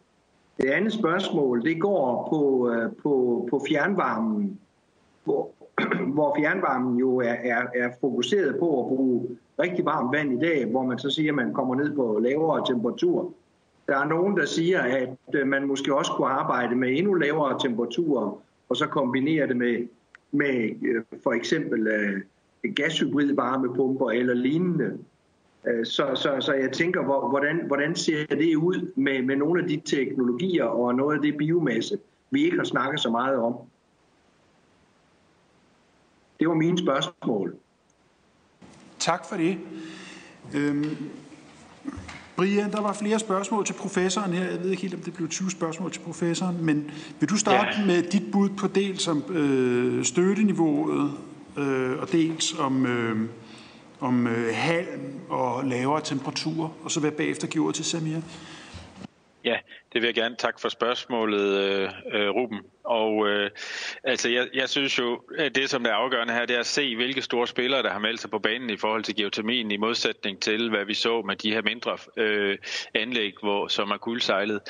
Det 0.56 0.70
andet 0.70 0.92
spørgsmål, 0.92 1.64
det 1.64 1.80
går 1.80 2.28
på, 2.30 2.70
øh, 2.72 2.92
på, 3.02 3.46
på 3.50 3.62
fjernvarmen, 3.68 4.60
hvor, 5.24 5.50
hvor 6.14 6.36
fjernvarmen 6.38 6.96
jo 6.96 7.16
er, 7.16 7.34
er, 7.42 7.62
er 7.74 7.90
fokuseret 8.00 8.56
på 8.58 8.80
at 8.80 8.88
bruge 8.88 9.28
rigtig 9.58 9.84
varmt 9.84 10.16
vand 10.16 10.32
i 10.32 10.46
dag, 10.46 10.64
hvor 10.64 10.82
man 10.82 10.98
så 10.98 11.10
siger, 11.10 11.32
at 11.32 11.36
man 11.36 11.52
kommer 11.52 11.74
ned 11.74 11.96
på 11.96 12.18
lavere 12.22 12.66
temperatur. 12.66 13.32
Der 13.88 13.98
er 13.98 14.04
nogen, 14.04 14.36
der 14.36 14.46
siger, 14.46 14.80
at 14.80 15.16
øh, 15.34 15.46
man 15.46 15.66
måske 15.66 15.94
også 15.94 16.12
kunne 16.16 16.28
arbejde 16.28 16.76
med 16.76 16.98
endnu 16.98 17.14
lavere 17.14 17.60
temperaturer, 17.60 18.42
og 18.68 18.76
så 18.76 18.86
kombinere 18.86 19.46
det 19.46 19.56
med, 19.56 19.88
med 20.32 20.70
øh, 20.86 21.02
for 21.22 21.32
eksempel 21.32 21.86
øh, 21.86 22.20
gashybridvarmepumper 22.74 24.10
eller 24.10 24.34
lignende. 24.34 24.98
Så, 25.84 26.12
så, 26.14 26.36
så 26.40 26.52
jeg 26.52 26.72
tænker, 26.72 27.28
hvordan, 27.28 27.66
hvordan 27.66 27.96
ser 27.96 28.26
det 28.26 28.56
ud 28.56 28.92
med, 28.96 29.22
med 29.22 29.36
nogle 29.36 29.62
af 29.62 29.68
de 29.68 29.80
teknologier 29.84 30.64
og 30.64 30.94
noget 30.94 31.16
af 31.16 31.22
det 31.22 31.36
biomasse, 31.36 31.98
vi 32.30 32.44
ikke 32.44 32.56
har 32.56 32.64
snakket 32.64 33.00
så 33.00 33.10
meget 33.10 33.36
om? 33.36 33.54
Det 36.40 36.48
var 36.48 36.54
mine 36.54 36.78
spørgsmål. 36.78 37.56
Tak 38.98 39.24
for 39.28 39.36
det. 39.36 39.58
Øhm, 40.56 40.96
Brian, 42.38 42.72
der 42.72 42.80
var 42.80 42.92
flere 42.92 43.18
spørgsmål 43.18 43.66
til 43.66 43.72
professoren 43.72 44.32
her. 44.32 44.44
Jeg 44.44 44.62
ved 44.62 44.70
ikke 44.70 44.82
helt, 44.82 44.94
om 44.94 45.00
det 45.00 45.14
blev 45.14 45.28
20 45.28 45.50
spørgsmål 45.50 45.92
til 45.92 46.00
professoren, 46.00 46.64
men 46.64 46.90
vil 47.20 47.28
du 47.28 47.36
starte 47.36 47.70
ja. 47.78 47.86
med 47.86 48.02
dit 48.02 48.22
bud 48.32 48.48
på 48.48 48.66
dels 48.66 49.08
om 49.08 49.24
øh, 49.28 50.04
støtteniveauet, 50.04 51.12
øh, 51.56 51.98
og 52.00 52.12
dels 52.12 52.54
om, 52.58 52.86
øh, 52.86 53.28
om 54.00 54.26
øh, 54.26 54.54
halm 54.54 55.00
og 55.28 55.64
lavere 55.64 56.00
temperaturer, 56.04 56.68
og 56.84 56.90
så 56.90 57.00
vil 57.00 57.06
jeg 57.06 57.16
bagefter 57.16 57.46
give 57.46 57.64
ordet 57.64 57.74
til 57.74 57.84
Samir? 57.84 58.20
Ja, 59.44 59.58
det 59.92 60.02
vil 60.02 60.08
jeg 60.08 60.14
gerne. 60.14 60.36
Tak 60.36 60.60
for 60.60 60.68
spørgsmålet, 60.68 61.60
øh, 61.60 61.90
øh, 62.12 62.28
Ruben. 62.28 62.60
Og 62.84 63.28
øh, 63.28 63.50
altså, 64.04 64.28
jeg, 64.28 64.48
jeg 64.54 64.68
synes 64.68 64.98
jo, 64.98 65.22
at 65.38 65.54
det 65.54 65.70
som 65.70 65.84
er 65.84 65.90
afgørende 65.90 66.34
her, 66.34 66.46
det 66.46 66.56
er 66.56 66.60
at 66.60 66.66
se, 66.66 66.96
hvilke 66.96 67.22
store 67.22 67.46
spillere, 67.46 67.82
der 67.82 67.90
har 67.90 67.98
meldt 67.98 68.20
sig 68.20 68.30
på 68.30 68.38
banen 68.38 68.70
i 68.70 68.76
forhold 68.76 69.02
til 69.02 69.16
geotermien, 69.16 69.70
i 69.70 69.76
modsætning 69.76 70.40
til, 70.40 70.70
hvad 70.70 70.84
vi 70.84 70.94
så 70.94 71.22
med 71.22 71.36
de 71.36 71.52
her 71.52 71.62
mindre 71.62 71.98
øh, 72.16 72.58
anlæg, 72.94 73.34
hvor, 73.42 73.68
som 73.68 73.90
er 73.90 73.96
guldsejlet. 73.96 74.60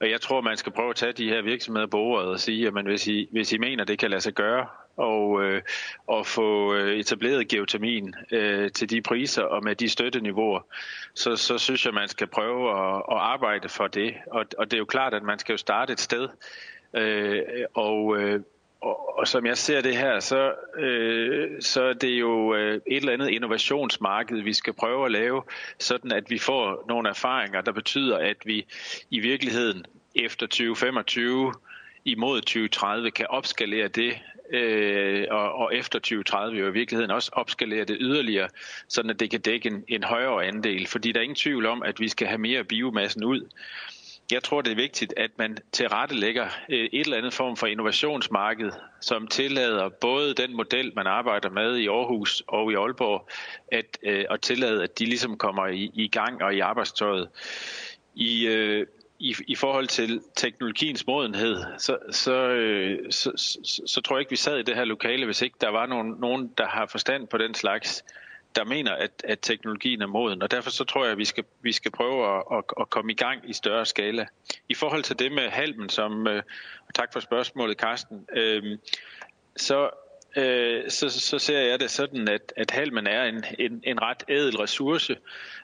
Og 0.00 0.10
jeg 0.10 0.20
tror, 0.20 0.40
man 0.40 0.56
skal 0.56 0.72
prøve 0.72 0.90
at 0.90 0.96
tage 0.96 1.12
de 1.12 1.28
her 1.28 1.42
virksomheder 1.42 1.86
på 1.86 1.98
ordet 1.98 2.28
og 2.28 2.40
sige, 2.40 2.66
at 2.66 2.84
hvis 2.84 3.08
I, 3.08 3.28
hvis 3.32 3.52
I 3.52 3.58
mener, 3.58 3.84
det 3.84 3.98
kan 3.98 4.10
lade 4.10 4.20
sig 4.20 4.32
gøre, 4.32 4.66
og, 4.96 5.44
øh, 5.44 5.62
og 6.06 6.26
få 6.26 6.74
øh, 6.74 6.98
etableret 6.98 7.48
geotermien 7.48 8.14
øh, 8.32 8.70
til 8.72 8.90
de 8.90 9.02
priser 9.02 9.42
og 9.42 9.64
med 9.64 9.76
de 9.76 9.88
støtteniveauer, 9.88 10.60
så, 11.14 11.36
så 11.36 11.58
synes 11.58 11.86
jeg, 11.86 11.94
man 11.94 12.08
skal 12.08 12.26
prøve 12.26 12.70
at, 12.70 12.96
at 12.96 13.16
arbejde 13.16 13.68
for 13.68 13.86
det. 13.86 14.14
Og, 14.26 14.44
og 14.58 14.70
det 14.70 14.76
er 14.76 14.78
jo 14.78 14.84
klart, 14.84 15.14
at 15.14 15.22
man 15.22 15.38
skal 15.38 15.52
jo 15.52 15.56
starte 15.56 15.92
et 15.92 16.00
sted. 16.00 16.28
Øh, 16.94 17.42
og, 17.74 18.18
øh, 18.18 18.40
og, 18.80 19.18
og 19.18 19.28
som 19.28 19.46
jeg 19.46 19.58
ser 19.58 19.80
det 19.80 19.96
her, 19.96 20.20
så, 20.20 20.52
øh, 20.78 21.62
så 21.62 21.82
er 21.82 21.92
det 21.92 22.20
jo 22.20 22.54
øh, 22.54 22.74
et 22.74 22.96
eller 22.96 23.12
andet 23.12 23.28
innovationsmarked, 23.28 24.42
vi 24.42 24.52
skal 24.52 24.72
prøve 24.72 25.04
at 25.04 25.12
lave, 25.12 25.42
sådan 25.78 26.12
at 26.12 26.30
vi 26.30 26.38
får 26.38 26.84
nogle 26.88 27.08
erfaringer, 27.08 27.60
der 27.60 27.72
betyder, 27.72 28.18
at 28.18 28.36
vi 28.44 28.66
i 29.10 29.20
virkeligheden 29.20 29.84
efter 30.14 30.46
2025 30.46 31.52
imod 32.04 32.40
2030 32.40 33.10
kan 33.10 33.26
opskalere 33.26 33.88
det 33.88 34.12
øh, 34.52 35.26
og, 35.30 35.54
og 35.54 35.74
efter 35.74 35.98
2030 35.98 36.58
jo 36.58 36.68
i 36.68 36.72
virkeligheden 36.72 37.10
også 37.10 37.30
opskalere 37.32 37.84
det 37.84 37.96
yderligere, 38.00 38.48
sådan 38.88 39.10
at 39.10 39.20
det 39.20 39.30
kan 39.30 39.40
dække 39.40 39.68
en, 39.68 39.84
en 39.88 40.02
højere 40.02 40.44
andel. 40.44 40.86
Fordi 40.86 41.12
der 41.12 41.20
er 41.20 41.22
ingen 41.22 41.36
tvivl 41.36 41.66
om, 41.66 41.82
at 41.82 42.00
vi 42.00 42.08
skal 42.08 42.26
have 42.26 42.38
mere 42.38 42.64
biomassen 42.64 43.24
ud. 43.24 43.48
Jeg 44.32 44.42
tror, 44.42 44.60
det 44.60 44.70
er 44.70 44.76
vigtigt, 44.76 45.14
at 45.16 45.30
man 45.38 45.58
tilrettelægger 45.72 46.48
øh, 46.68 46.88
et 46.92 47.04
eller 47.04 47.16
andet 47.16 47.34
form 47.34 47.56
for 47.56 47.66
innovationsmarked, 47.66 48.70
som 49.00 49.26
tillader 49.26 49.88
både 49.88 50.34
den 50.34 50.56
model, 50.56 50.92
man 50.96 51.06
arbejder 51.06 51.50
med 51.50 51.76
i 51.76 51.88
Aarhus 51.88 52.42
og 52.46 52.72
i 52.72 52.74
Aalborg, 52.74 53.28
at, 53.72 53.98
øh, 54.02 54.24
at 54.30 54.40
tillade, 54.40 54.82
at 54.82 54.98
de 54.98 55.04
ligesom 55.04 55.38
kommer 55.38 55.66
i, 55.66 55.90
i 55.94 56.08
gang 56.08 56.42
og 56.42 56.54
i 56.54 56.60
arbejdstøjet. 56.60 57.28
I, 58.14 58.46
øh, 58.46 58.86
i, 59.22 59.36
i 59.48 59.54
forhold 59.54 59.86
til 59.86 60.20
teknologiens 60.36 61.06
modenhed, 61.06 61.64
så, 61.78 61.98
så, 62.10 62.34
øh, 62.48 63.12
så, 63.12 63.32
så, 63.36 63.82
så 63.86 64.00
tror 64.00 64.16
jeg 64.16 64.20
ikke, 64.20 64.30
vi 64.30 64.36
sad 64.36 64.58
i 64.58 64.62
det 64.62 64.74
her 64.74 64.84
lokale, 64.84 65.24
hvis 65.24 65.42
ikke 65.42 65.56
der 65.60 65.68
var 65.68 65.86
nogen, 65.86 66.14
nogen 66.18 66.52
der 66.58 66.66
har 66.66 66.86
forstand 66.86 67.28
på 67.28 67.38
den 67.38 67.54
slags, 67.54 68.04
der 68.56 68.64
mener, 68.64 68.92
at, 68.92 69.10
at 69.24 69.38
teknologien 69.42 70.02
er 70.02 70.06
moden. 70.06 70.42
Og 70.42 70.50
derfor 70.50 70.70
så 70.70 70.84
tror 70.84 71.04
jeg, 71.04 71.12
at 71.12 71.18
vi 71.18 71.24
skal, 71.24 71.44
vi 71.60 71.72
skal 71.72 71.90
prøve 71.90 72.36
at, 72.36 72.42
at, 72.52 72.64
at 72.80 72.90
komme 72.90 73.12
i 73.12 73.14
gang 73.14 73.50
i 73.50 73.52
større 73.52 73.86
skala. 73.86 74.26
I 74.68 74.74
forhold 74.74 75.02
til 75.02 75.18
det 75.18 75.32
med 75.32 75.48
halmen, 75.48 75.88
som, 75.88 76.26
øh, 76.26 76.42
og 76.88 76.94
tak 76.94 77.12
for 77.12 77.20
spørgsmålet, 77.20 77.76
Carsten, 77.78 78.26
øh, 78.36 78.78
så 79.56 79.90
øh, 80.36 80.90
så, 80.90 81.10
så 81.10 81.38
ser 81.38 81.58
jeg 81.58 81.80
det 81.80 81.90
sådan, 81.90 82.28
at, 82.28 82.52
at 82.56 82.70
halmen 82.70 83.06
er 83.06 83.24
en, 83.24 83.44
en, 83.58 83.80
en 83.84 84.02
ret 84.02 84.24
ædel 84.28 84.56
ressource, 84.56 85.16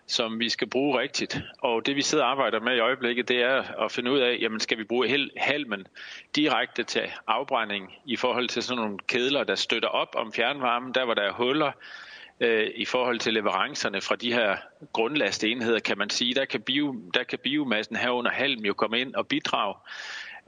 som 0.07 0.41
vi 0.41 0.49
skal 0.49 0.69
bruge 0.69 1.01
rigtigt. 1.01 1.41
Og 1.59 1.87
det 1.87 1.97
vi 1.97 2.03
sidder 2.03 2.25
og 2.25 2.31
arbejder 2.31 2.61
med 2.61 2.77
i 2.77 2.81
øjeblikket, 2.81 3.29
det 3.29 3.43
er 3.43 3.85
at 3.85 3.93
finde 3.93 4.13
ud 4.13 4.19
af, 4.19 4.39
jamen 4.41 4.61
skal 4.61 4.79
vi 4.79 4.85
bruge 4.85 5.29
halmen 5.37 5.87
direkte 6.37 6.83
til 6.83 7.03
afbrænding 7.27 7.95
i 8.05 8.17
forhold 8.17 8.49
til 8.49 8.63
sådan 8.63 8.83
nogle 8.83 8.99
kedler, 9.07 9.45
der 9.45 9.55
støtter 9.55 9.89
op 9.89 10.15
om 10.17 10.33
fjernvarmen, 10.33 10.95
der 10.95 11.05
hvor 11.05 11.15
der 11.15 11.23
er 11.23 11.33
huller, 11.33 11.73
øh, 12.41 12.71
i 12.75 12.85
forhold 12.85 13.19
til 13.19 13.35
leverancerne 13.35 14.01
fra 14.01 14.17
de 14.17 14.33
her 14.33 14.57
grundlastenheder, 14.93 15.79
kan 15.79 15.99
man 15.99 16.11
sige, 16.11 16.35
der 16.35 16.45
kan, 16.45 16.61
bio, 16.61 16.97
der 17.15 17.23
kan 17.23 17.39
biomassen 17.39 17.97
herunder 17.97 18.31
halm 18.31 18.65
jo 18.65 18.75
komme 18.75 19.01
ind 19.01 19.15
og 19.15 19.27
bidrage 19.27 19.75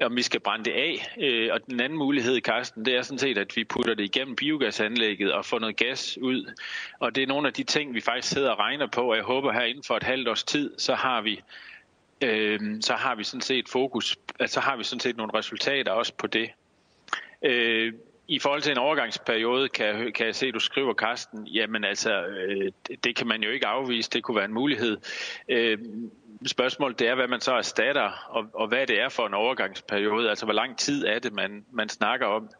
om 0.00 0.16
vi 0.16 0.22
skal 0.22 0.40
brænde 0.40 0.64
det 0.64 0.72
af. 0.72 1.14
Øh, 1.20 1.48
og 1.52 1.66
den 1.66 1.80
anden 1.80 1.98
mulighed, 1.98 2.40
Carsten, 2.40 2.84
det 2.84 2.96
er 2.96 3.02
sådan 3.02 3.18
set, 3.18 3.38
at 3.38 3.56
vi 3.56 3.64
putter 3.64 3.94
det 3.94 4.04
igennem 4.04 4.36
biogasanlægget 4.36 5.32
og 5.32 5.44
får 5.44 5.58
noget 5.58 5.76
gas 5.76 6.18
ud. 6.18 6.54
Og 6.98 7.14
det 7.14 7.22
er 7.22 7.26
nogle 7.26 7.48
af 7.48 7.54
de 7.54 7.64
ting, 7.64 7.94
vi 7.94 8.00
faktisk 8.00 8.28
sidder 8.28 8.50
og 8.50 8.58
regner 8.58 8.86
på, 8.86 9.10
og 9.10 9.16
jeg 9.16 9.24
håber 9.24 9.52
her 9.52 9.62
inden 9.62 9.84
for 9.84 9.96
et 9.96 10.02
halvt 10.02 10.28
års 10.28 10.44
tid, 10.44 10.78
så 10.78 10.94
har 10.94 11.20
vi 11.20 11.40
øh, 12.24 12.60
så 12.80 12.94
har 12.94 13.14
vi 13.14 13.24
sådan 13.24 13.40
set 13.40 13.68
fokus, 13.68 14.16
altså 14.40 14.54
så 14.54 14.60
har 14.60 14.76
vi 14.76 14.84
sådan 14.84 15.00
set 15.00 15.16
nogle 15.16 15.34
resultater 15.34 15.92
også 15.92 16.14
på 16.14 16.26
det. 16.26 16.50
Øh, 17.42 17.92
i 18.30 18.38
forhold 18.38 18.62
til 18.62 18.72
en 18.72 18.78
overgangsperiode, 18.78 19.68
kan, 19.68 20.12
kan 20.12 20.26
jeg 20.26 20.34
se, 20.34 20.46
at 20.46 20.54
du 20.54 20.60
skriver, 20.60 20.94
Karsten, 20.94 21.46
jamen 21.46 21.84
altså, 21.84 22.24
øh, 22.24 22.72
det 23.04 23.16
kan 23.16 23.26
man 23.26 23.42
jo 23.42 23.50
ikke 23.50 23.66
afvise, 23.66 24.10
det 24.10 24.22
kunne 24.22 24.36
være 24.36 24.44
en 24.44 24.54
mulighed. 24.54 24.96
Øh, 25.48 25.78
spørgsmålet 26.46 26.98
det 26.98 27.08
er, 27.08 27.14
hvad 27.14 27.28
man 27.28 27.40
så 27.40 27.54
erstatter, 27.54 28.26
og, 28.28 28.46
og 28.54 28.68
hvad 28.68 28.86
det 28.86 29.00
er 29.00 29.08
for 29.08 29.26
en 29.26 29.34
overgangsperiode, 29.34 30.28
altså 30.28 30.44
hvor 30.44 30.54
lang 30.54 30.78
tid 30.78 31.06
er 31.06 31.18
det, 31.18 31.32
man, 31.32 31.64
man 31.72 31.88
snakker 31.88 32.26
om 32.26 32.50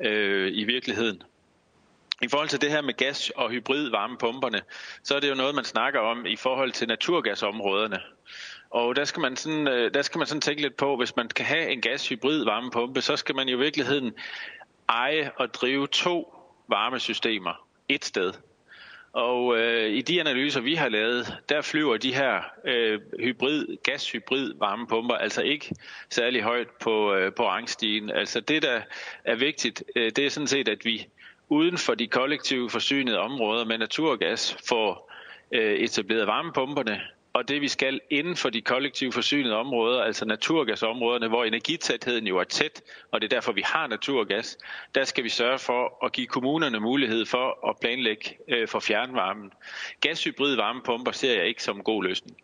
øh, 0.00 0.50
i 0.52 0.64
virkeligheden. 0.64 1.22
I 2.22 2.28
forhold 2.28 2.48
til 2.48 2.60
det 2.60 2.70
her 2.70 2.82
med 2.82 2.94
gas- 2.94 3.30
og 3.30 3.50
hybrid 3.50 3.90
varmepumperne, 3.90 4.60
så 5.02 5.16
er 5.16 5.20
det 5.20 5.30
jo 5.30 5.34
noget, 5.34 5.54
man 5.54 5.64
snakker 5.64 6.00
om 6.00 6.26
i 6.26 6.36
forhold 6.36 6.72
til 6.72 6.88
naturgasområderne. 6.88 8.00
Og 8.70 8.96
der 8.96 9.04
skal 9.04 9.20
man 9.20 9.36
sådan, 9.36 9.68
øh, 9.68 9.94
der 9.94 10.02
skal 10.02 10.18
man 10.18 10.26
sådan 10.26 10.40
tænke 10.40 10.62
lidt 10.62 10.76
på, 10.76 10.96
hvis 10.96 11.16
man 11.16 11.28
kan 11.28 11.44
have 11.44 11.70
en 11.70 11.80
gas-hybrid 11.80 12.44
varmepumpe, 12.44 13.00
så 13.00 13.16
skal 13.16 13.34
man 13.34 13.48
jo 13.48 13.56
i 13.56 13.60
virkeligheden 13.60 14.12
eje 14.90 15.30
og 15.36 15.54
drive 15.54 15.86
to 15.86 16.34
varmesystemer 16.68 17.66
et 17.88 18.04
sted. 18.04 18.32
Og 19.12 19.58
øh, 19.58 19.90
i 19.90 20.02
de 20.02 20.20
analyser, 20.20 20.60
vi 20.60 20.74
har 20.74 20.88
lavet, 20.88 21.36
der 21.48 21.60
flyver 21.60 21.96
de 21.96 22.14
her 22.14 22.42
øh, 22.64 23.00
hybrid, 23.20 23.76
gashybrid 23.82 24.54
varmepumper 24.58 25.14
altså 25.14 25.42
ikke 25.42 25.74
særlig 26.10 26.42
højt 26.42 26.68
på, 26.68 27.14
øh, 27.14 27.32
på 27.34 27.48
rangstigen. 27.48 28.10
Altså 28.10 28.40
det, 28.40 28.62
der 28.62 28.80
er 29.24 29.34
vigtigt, 29.34 29.84
øh, 29.96 30.12
det 30.16 30.26
er 30.26 30.30
sådan 30.30 30.46
set, 30.46 30.68
at 30.68 30.84
vi 30.84 31.08
uden 31.48 31.78
for 31.78 31.94
de 31.94 32.06
kollektive 32.06 32.70
forsynede 32.70 33.18
områder 33.18 33.64
med 33.64 33.78
naturgas 33.78 34.56
får 34.68 35.12
øh, 35.52 35.74
etableret 35.74 36.26
varmepumperne, 36.26 37.00
og 37.32 37.48
det 37.48 37.60
vi 37.60 37.68
skal 37.68 38.00
inden 38.10 38.36
for 38.36 38.50
de 38.50 38.60
kollektivt 38.60 39.14
forsynede 39.14 39.56
områder, 39.56 40.02
altså 40.02 40.24
naturgasområderne, 40.24 41.28
hvor 41.28 41.44
energitætheden 41.44 42.26
jo 42.26 42.38
er 42.38 42.44
tæt, 42.44 42.82
og 43.10 43.20
det 43.20 43.32
er 43.32 43.36
derfor, 43.36 43.52
vi 43.52 43.62
har 43.64 43.86
naturgas, 43.86 44.58
der 44.94 45.04
skal 45.04 45.24
vi 45.24 45.28
sørge 45.28 45.58
for 45.58 46.04
at 46.04 46.12
give 46.12 46.26
kommunerne 46.26 46.80
mulighed 46.80 47.26
for 47.26 47.68
at 47.68 47.76
planlægge 47.80 48.36
øh, 48.48 48.68
for 48.68 48.80
fjernvarmen. 48.80 49.52
Gashybrid 50.00 50.56
varmepumper 50.56 51.12
ser 51.12 51.34
jeg 51.34 51.46
ikke 51.46 51.62
som 51.62 51.76
en 51.76 51.82
god 51.82 52.04
løsning. 52.04 52.36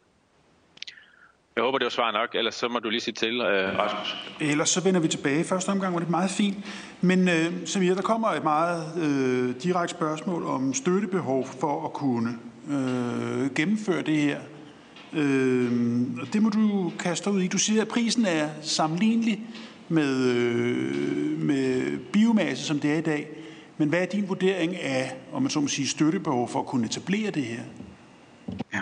Jeg 1.57 1.65
håber, 1.65 1.79
det 1.79 1.85
var 1.85 1.91
svar 1.91 2.11
nok, 2.11 2.35
ellers 2.35 2.55
så 2.55 2.69
må 2.69 2.79
du 2.79 2.91
lige 2.91 3.01
sige 3.01 3.15
til, 3.15 3.41
øh, 3.41 3.79
Rasmus. 3.79 4.17
Ellers 4.41 4.69
så 4.69 4.85
vender 4.85 5.01
vi 5.01 5.09
tilbage. 5.09 5.45
Første 5.45 5.69
omgang 5.69 5.95
var 5.95 6.01
det 6.01 6.11
meget 6.11 6.31
fint. 6.31 6.57
Men 7.01 7.29
øh, 7.29 7.67
Samir, 7.67 7.95
der 7.95 8.03
kommer 8.03 8.29
et 8.29 8.43
meget 8.43 8.83
øh, 9.03 9.63
direkte 9.63 9.97
spørgsmål 9.97 10.45
om 10.45 10.75
støttebehov 10.75 11.47
for 11.61 11.85
at 11.85 11.93
kunne 11.93 12.39
øh, 12.71 13.55
gennemføre 13.55 14.03
det 14.03 14.17
her 14.17 14.41
Øh, 15.13 15.71
det 16.33 16.43
må 16.43 16.49
du 16.49 16.93
kaste 16.99 17.31
ud 17.31 17.43
i. 17.43 17.47
Du 17.47 17.59
siger, 17.59 17.83
at 17.83 17.89
prisen 17.89 18.25
er 18.25 18.49
sammenlignelig 18.63 19.41
med, 19.89 20.25
øh, 20.25 21.43
med 21.43 21.99
biomasse, 21.99 22.65
som 22.65 22.81
det 22.81 22.93
er 22.93 22.99
i 22.99 23.01
dag. 23.01 23.29
Men 23.79 23.89
hvad 23.89 24.03
er 24.03 24.07
din 24.07 24.29
vurdering 24.29 24.77
af, 24.77 25.17
om 25.33 25.43
man 25.43 25.51
så 25.51 25.61
må 25.61 25.69
sige, 25.69 25.89
støttebehov 25.89 26.49
for 26.49 26.61
at 26.61 26.67
kunne 26.67 26.87
etablere 26.87 27.31
det 27.31 27.43
her? 27.43 27.61
Ja, 28.75 28.81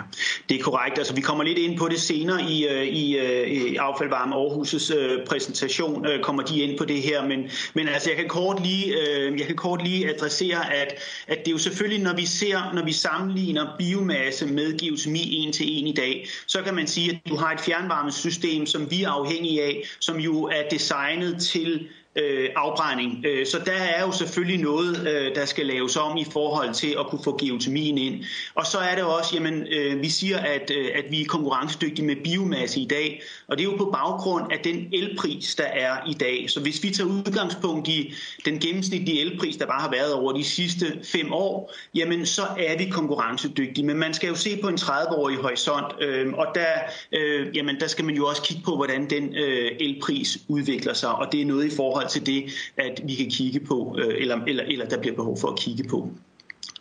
det 0.49 0.59
er 0.59 0.63
korrekt. 0.63 0.97
Altså, 0.97 1.15
vi 1.15 1.21
kommer 1.21 1.43
lidt 1.43 1.57
ind 1.57 1.77
på 1.77 1.87
det 1.87 2.01
senere 2.01 2.41
i, 2.51 2.67
øh, 2.67 2.83
i, 2.83 3.17
øh, 3.17 3.47
i 3.47 3.75
Affaldvarme 3.75 4.35
Aarhus' 4.35 4.95
øh, 4.95 5.25
præsentation, 5.25 6.05
øh, 6.05 6.23
kommer 6.23 6.43
de 6.43 6.59
ind 6.59 6.77
på 6.77 6.85
det 6.85 7.01
her, 7.01 7.27
men, 7.27 7.49
men 7.73 7.87
altså, 7.87 8.09
jeg 8.09 8.17
kan 8.17 8.27
kort 8.27 8.63
lige, 8.63 8.95
jeg 9.37 9.47
kan 9.47 9.55
kort 9.55 9.83
lige 9.83 10.15
adressere, 10.15 10.73
at, 10.73 10.93
at 11.27 11.39
det 11.39 11.47
er 11.47 11.51
jo 11.51 11.57
selvfølgelig, 11.57 12.03
når 12.03 12.15
vi 12.15 12.25
ser, 12.25 12.73
når 12.73 12.85
vi 12.85 12.91
sammenligner 12.91 13.75
biomasse 13.77 14.45
med 14.45 14.77
geotermi 14.77 15.33
en 15.33 15.53
til 15.53 15.79
en 15.79 15.87
i 15.87 15.93
dag, 15.93 16.27
så 16.47 16.61
kan 16.61 16.75
man 16.75 16.87
sige, 16.87 17.11
at 17.11 17.31
du 17.31 17.35
har 17.35 17.51
et 17.51 17.59
fjernvarmesystem, 17.59 18.65
som 18.65 18.91
vi 18.91 19.03
er 19.03 19.09
afhængige 19.09 19.63
af, 19.63 19.83
som 19.99 20.17
jo 20.17 20.43
er 20.43 20.69
designet 20.71 21.41
til 21.41 21.87
øh, 22.15 22.49
afbrænding. 22.55 23.25
Øh, 23.25 23.45
så 23.45 23.59
der 23.65 23.71
er 23.71 24.01
jo 24.01 24.11
selvfølgelig 24.11 24.59
noget, 24.59 25.07
øh, 25.07 25.35
der 25.35 25.45
skal 25.45 25.65
laves 25.65 25.95
om 25.97 26.17
i 26.17 26.25
forhold 26.31 26.73
til 26.73 26.95
at 26.99 27.07
kunne 27.07 27.23
få 27.23 27.37
geotermien 27.37 27.97
ind. 27.97 28.23
Og 28.55 28.65
så 28.65 28.77
er 28.77 28.95
det 28.95 29.03
også, 29.03 29.35
jamen, 29.35 29.67
øh, 29.71 30.01
vi 30.01 30.09
siger, 30.09 30.37
at, 30.37 30.71
øh, 30.75 30.87
at 30.95 31.05
vi 31.09 31.21
er 31.21 31.25
konkurrencedygtige 31.25 32.05
med 32.05 32.15
biomasse 32.23 32.79
i 32.79 32.87
dag, 32.87 33.21
og 33.47 33.57
det 33.57 33.65
er 33.65 33.71
jo 33.71 33.77
på 33.77 33.89
baggrund 33.93 34.51
af 34.51 34.59
den 34.63 34.87
elpris, 34.93 35.55
der 35.55 35.63
er 35.63 36.09
i 36.09 36.13
dag. 36.13 36.49
Så 36.49 36.59
hvis 36.59 36.83
vi 36.83 36.89
tager 36.89 37.09
udgangspunkt 37.09 37.87
i 37.87 38.13
den 38.45 38.59
gennemsnitlige 38.59 39.21
elpris, 39.21 39.57
der 39.57 39.65
bare 39.65 39.81
har 39.81 39.91
været 39.91 40.13
over 40.13 40.33
de 40.33 40.43
sidste 40.43 40.85
fem 41.03 41.33
år, 41.33 41.73
jamen 41.95 42.25
så 42.25 42.41
er 42.41 42.77
vi 42.77 42.85
konkurrencedygtige. 42.85 43.85
Men 43.85 43.97
man 43.97 44.13
skal 44.13 44.29
jo 44.29 44.35
se 44.35 44.57
på 44.61 44.67
en 44.67 44.75
30-årig 44.75 45.37
horisont, 45.37 45.85
øh, 46.01 46.33
og 46.33 46.47
der, 46.55 46.65
øh, 47.11 47.57
jamen, 47.57 47.79
der 47.79 47.87
skal 47.87 48.05
man 48.05 48.15
jo 48.15 48.25
også 48.25 48.41
kigge 48.41 48.63
på, 48.63 48.75
hvordan 48.75 49.09
den 49.09 49.35
øh, 49.35 49.71
elpris 49.79 50.37
udvikler 50.47 50.93
sig, 50.93 51.15
og 51.15 51.31
det 51.31 51.41
er 51.41 51.45
noget 51.45 51.73
i 51.73 51.75
forhold 51.75 52.04
til 52.07 52.25
det, 52.25 52.45
at 52.77 53.01
vi 53.03 53.15
kan 53.15 53.29
kigge 53.29 53.59
på, 53.59 53.97
øh, 53.99 54.15
eller, 54.17 54.43
eller, 54.47 54.63
eller 54.63 54.85
der 54.85 54.99
bliver 54.99 55.15
behov 55.15 55.37
for 55.37 55.47
at 55.47 55.59
kigge 55.59 55.83
på 55.89 56.09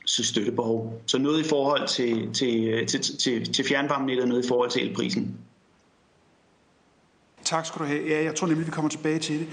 støttebehov. 0.06 1.02
Så 1.06 1.18
noget 1.18 1.44
i 1.44 1.48
forhold 1.48 1.88
til, 1.88 2.32
til, 2.32 2.86
til, 2.86 3.00
til, 3.18 3.52
til 3.52 3.64
fjernvarmenettet 3.64 4.22
og 4.22 4.28
noget 4.28 4.44
i 4.44 4.48
forhold 4.48 4.70
til 4.70 4.88
elprisen. 4.88 5.38
Tak 7.44 7.66
skal 7.66 7.78
du 7.78 7.84
have. 7.84 8.08
Ja, 8.08 8.24
jeg 8.24 8.34
tror 8.34 8.46
nemlig, 8.46 8.66
vi 8.66 8.70
kommer 8.70 8.88
tilbage 8.88 9.18
til 9.18 9.38
det. 9.38 9.46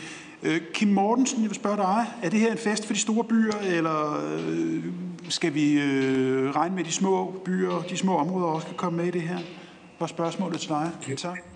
Øh, 0.44 0.62
Kim 0.74 0.88
Mortensen, 0.88 1.42
jeg 1.42 1.50
vil 1.50 1.56
spørge 1.56 1.78
dig. 1.78 2.06
Er 2.24 2.30
det 2.30 2.40
her 2.40 2.52
en 2.52 2.58
fest 2.58 2.86
for 2.86 2.94
de 2.94 3.00
store 3.00 3.24
byer, 3.24 3.58
eller 3.64 4.26
øh, 4.38 4.84
skal 5.30 5.54
vi 5.54 5.74
øh, 5.74 6.52
regne 6.52 6.76
med, 6.76 6.84
de 6.84 6.92
små 6.92 7.42
byer, 7.46 7.84
de 7.90 7.98
små 7.98 8.18
områder 8.18 8.48
også 8.48 8.68
kan 8.68 8.76
komme 8.76 8.98
med 8.98 9.06
i 9.08 9.12
det 9.12 9.22
her? 9.22 9.40
Var 10.00 10.08
spørgsmålet 10.08 10.60
til 10.60 10.70
dig. 10.70 10.92
Tak. 11.18 11.51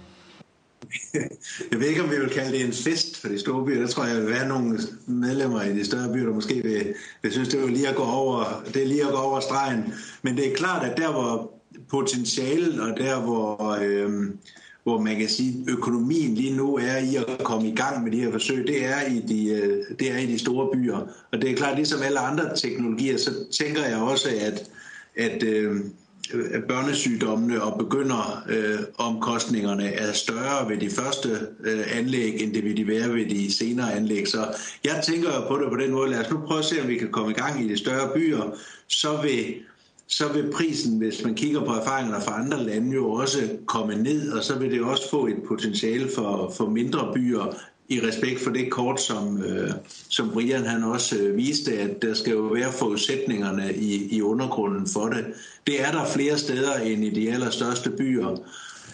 Jeg 1.71 1.79
ved 1.79 1.87
ikke, 1.87 2.03
om 2.03 2.11
vi 2.11 2.15
vil 2.15 2.29
kalde 2.29 2.51
det 2.51 2.65
en 2.65 2.73
fest 2.73 3.21
for 3.21 3.27
de 3.27 3.39
store 3.39 3.65
byer. 3.65 3.81
Der 3.81 3.87
tror 3.87 4.05
jeg, 4.05 4.15
at 4.15 4.21
vil 4.21 4.29
være 4.29 4.47
nogle 4.47 4.79
medlemmer 5.05 5.61
i 5.61 5.73
de 5.73 5.85
større 5.85 6.13
byer, 6.13 6.25
der 6.25 6.33
måske 6.33 6.63
vil, 6.63 6.93
vil 7.21 7.31
synes, 7.31 7.49
det 7.49 7.63
er 7.63 7.67
lige 7.67 7.87
at 7.87 7.95
gå 7.95 8.03
over, 8.03 8.63
det 8.73 8.83
er 8.83 8.87
lige 8.87 9.03
at 9.03 9.11
gå 9.11 9.17
over 9.17 9.39
stregen. 9.39 9.93
Men 10.21 10.37
det 10.37 10.51
er 10.51 10.55
klart, 10.55 10.91
at 10.91 10.97
der 10.97 11.11
hvor 11.11 11.51
potentialet 11.89 12.81
og 12.81 12.97
der 12.97 13.21
hvor, 13.21 13.77
øh, 13.81 14.29
hvor 14.83 15.01
man 15.01 15.17
kan 15.17 15.29
sige, 15.29 15.65
økonomien 15.67 16.35
lige 16.35 16.57
nu 16.57 16.75
er 16.75 16.97
i 16.97 17.15
at 17.15 17.43
komme 17.43 17.67
i 17.67 17.75
gang 17.75 18.03
med 18.03 18.11
de 18.11 18.21
her 18.21 18.31
forsøg, 18.31 18.67
det 18.67 18.85
er 18.85 19.01
i 19.07 19.19
de, 19.19 19.49
øh, 19.49 19.83
det 19.99 20.11
er 20.11 20.17
i 20.17 20.25
de 20.25 20.39
store 20.39 20.69
byer. 20.73 20.97
Og 21.31 21.41
det 21.41 21.51
er 21.51 21.55
klart, 21.55 21.75
ligesom 21.75 22.01
alle 22.01 22.19
andre 22.19 22.55
teknologier, 22.55 23.17
så 23.17 23.31
tænker 23.51 23.85
jeg 23.85 23.97
også, 23.97 24.29
at, 24.41 24.69
at 25.15 25.43
øh, 25.43 25.75
børnesygdommene 26.67 27.63
og 27.63 27.77
begynder 27.79 28.43
øh, 28.49 28.79
omkostningerne 28.97 29.85
er 29.93 30.13
større 30.13 30.69
ved 30.69 30.77
de 30.77 30.89
første 30.89 31.29
øh, 31.63 31.97
anlæg, 31.97 32.41
end 32.41 32.53
det 32.53 32.63
vil 32.63 32.77
de 32.77 32.87
være 32.87 33.13
ved 33.13 33.25
de 33.25 33.53
senere 33.53 33.93
anlæg. 33.93 34.27
Så 34.27 34.57
jeg 34.83 35.01
tænker 35.03 35.29
på 35.47 35.57
det 35.57 35.69
på 35.69 35.75
den 35.75 35.91
måde. 35.91 36.09
Lad 36.09 36.25
os 36.25 36.31
nu 36.31 36.37
prøve 36.47 36.59
at 36.59 36.65
se, 36.65 36.81
om 36.81 36.87
vi 36.87 36.97
kan 36.97 37.11
komme 37.11 37.31
i 37.31 37.33
gang 37.33 37.63
i 37.63 37.69
de 37.69 37.77
større 37.77 38.09
byer. 38.15 38.57
Så 38.87 39.21
vil, 39.21 39.55
så 40.07 40.33
vil 40.33 40.51
prisen, 40.53 40.97
hvis 40.97 41.23
man 41.23 41.35
kigger 41.35 41.65
på 41.65 41.71
erfaringerne 41.71 42.23
fra 42.23 42.41
andre 42.41 42.63
lande, 42.63 42.93
jo 42.93 43.11
også 43.11 43.39
komme 43.65 43.95
ned, 43.95 44.31
og 44.31 44.43
så 44.43 44.59
vil 44.59 44.71
det 44.71 44.81
også 44.81 45.09
få 45.09 45.27
et 45.27 45.37
potentiale 45.47 46.09
for, 46.15 46.53
for 46.57 46.69
mindre 46.69 47.11
byer, 47.13 47.55
i 47.89 48.01
respekt 48.01 48.39
for 48.39 48.51
det 48.51 48.71
kort, 48.71 49.01
som, 49.01 49.43
øh, 49.43 49.71
som 50.09 50.29
Brian 50.29 50.65
han 50.65 50.83
også 50.83 51.17
øh, 51.17 51.37
viste, 51.37 51.79
at 51.79 52.01
der 52.01 52.13
skal 52.13 52.33
jo 52.33 52.41
være 52.41 52.71
forudsætningerne 52.71 53.73
i, 53.75 54.15
i 54.15 54.21
undergrunden 54.21 54.87
for 54.93 55.05
det. 55.05 55.25
Det 55.67 55.81
er 55.81 55.91
der 55.91 56.05
flere 56.05 56.37
steder 56.37 56.73
end 56.73 57.03
i 57.03 57.09
de 57.09 57.31
allerstørste 57.31 57.89
byer, 57.89 58.37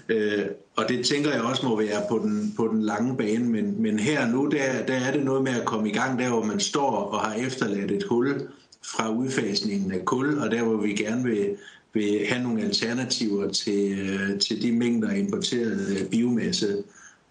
øh, 0.10 0.46
og 0.76 0.90
det 0.90 1.06
tænker 1.06 1.32
jeg 1.32 1.42
også 1.42 1.66
må 1.66 1.78
være 1.78 2.02
på 2.10 2.20
den, 2.20 2.54
på 2.58 2.68
den 2.68 2.84
lange 2.84 3.18
bane, 3.18 3.46
men, 3.46 3.82
men 3.82 4.00
her 4.00 4.28
nu, 4.28 4.46
der, 4.46 4.86
der 4.88 4.94
er 4.94 5.12
det 5.12 5.24
noget 5.24 5.44
med 5.44 5.52
at 5.52 5.66
komme 5.66 5.90
i 5.90 5.94
gang, 5.94 6.20
der 6.20 6.30
hvor 6.30 6.44
man 6.44 6.60
står 6.60 6.92
og 6.92 7.20
har 7.20 7.34
efterladt 7.34 7.92
et 7.92 8.04
hul 8.10 8.42
fra 8.86 9.10
udfasningen 9.10 9.92
af 9.92 10.06
kul, 10.06 10.38
og 10.40 10.52
der 10.52 10.64
hvor 10.64 10.78
vi 10.78 10.94
gerne 10.94 11.24
vil, 11.24 11.56
vil 11.94 12.26
have 12.30 12.44
nogle 12.44 12.64
alternativer 12.64 13.50
til, 13.50 14.00
øh, 14.00 14.40
til 14.40 14.62
de 14.62 14.72
mængder 14.72 15.12
importeret 15.12 15.98
øh, 16.00 16.10
biomasse, 16.10 16.84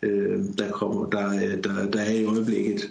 øh, 0.02 0.38
der, 0.58 0.70
kommer, 0.70 1.10
der, 1.10 1.28
øh, 1.28 1.64
der, 1.64 1.90
der 1.90 2.00
er 2.00 2.12
i 2.12 2.24
øjeblikket. 2.24 2.90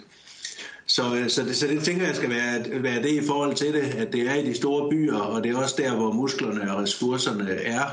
Så, 0.86 1.02
øh, 1.16 1.28
så, 1.28 1.42
det, 1.42 1.56
så 1.56 1.66
det 1.66 1.82
tænker 1.82 2.06
jeg 2.06 2.16
skal 2.16 2.30
være, 2.30 2.82
være 2.82 3.02
det 3.02 3.10
i 3.22 3.26
forhold 3.26 3.54
til 3.54 3.72
det, 3.72 3.80
at 3.80 4.12
det 4.12 4.20
er 4.20 4.34
i 4.34 4.46
de 4.46 4.54
store 4.54 4.90
byer, 4.90 5.18
og 5.18 5.44
det 5.44 5.52
er 5.52 5.56
også 5.56 5.74
der, 5.78 5.96
hvor 5.96 6.12
musklerne 6.12 6.74
og 6.74 6.82
ressourcerne 6.82 7.50
er. 7.50 7.84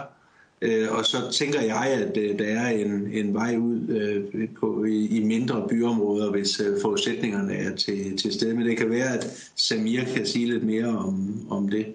Øh, 0.62 0.88
og 0.92 1.06
så 1.06 1.18
tænker 1.32 1.62
jeg, 1.62 1.84
at 1.84 2.18
øh, 2.18 2.40
der 2.40 2.46
er 2.46 2.70
en, 2.70 3.10
en 3.14 3.34
vej 3.34 3.58
ud 3.58 3.90
øh, 3.90 4.50
på, 4.60 4.84
i, 4.84 5.08
i 5.18 5.24
mindre 5.24 5.68
byområder, 5.70 6.32
hvis 6.32 6.60
øh, 6.60 6.82
forudsætningerne 6.82 7.54
er 7.54 7.76
til, 7.76 8.18
til 8.18 8.34
stede. 8.34 8.54
Men 8.54 8.68
det 8.68 8.78
kan 8.78 8.90
være, 8.90 9.14
at 9.18 9.52
Samir 9.56 10.04
kan 10.16 10.26
sige 10.26 10.46
lidt 10.46 10.64
mere 10.64 10.88
om, 10.88 11.42
om 11.50 11.70
det. 11.70 11.86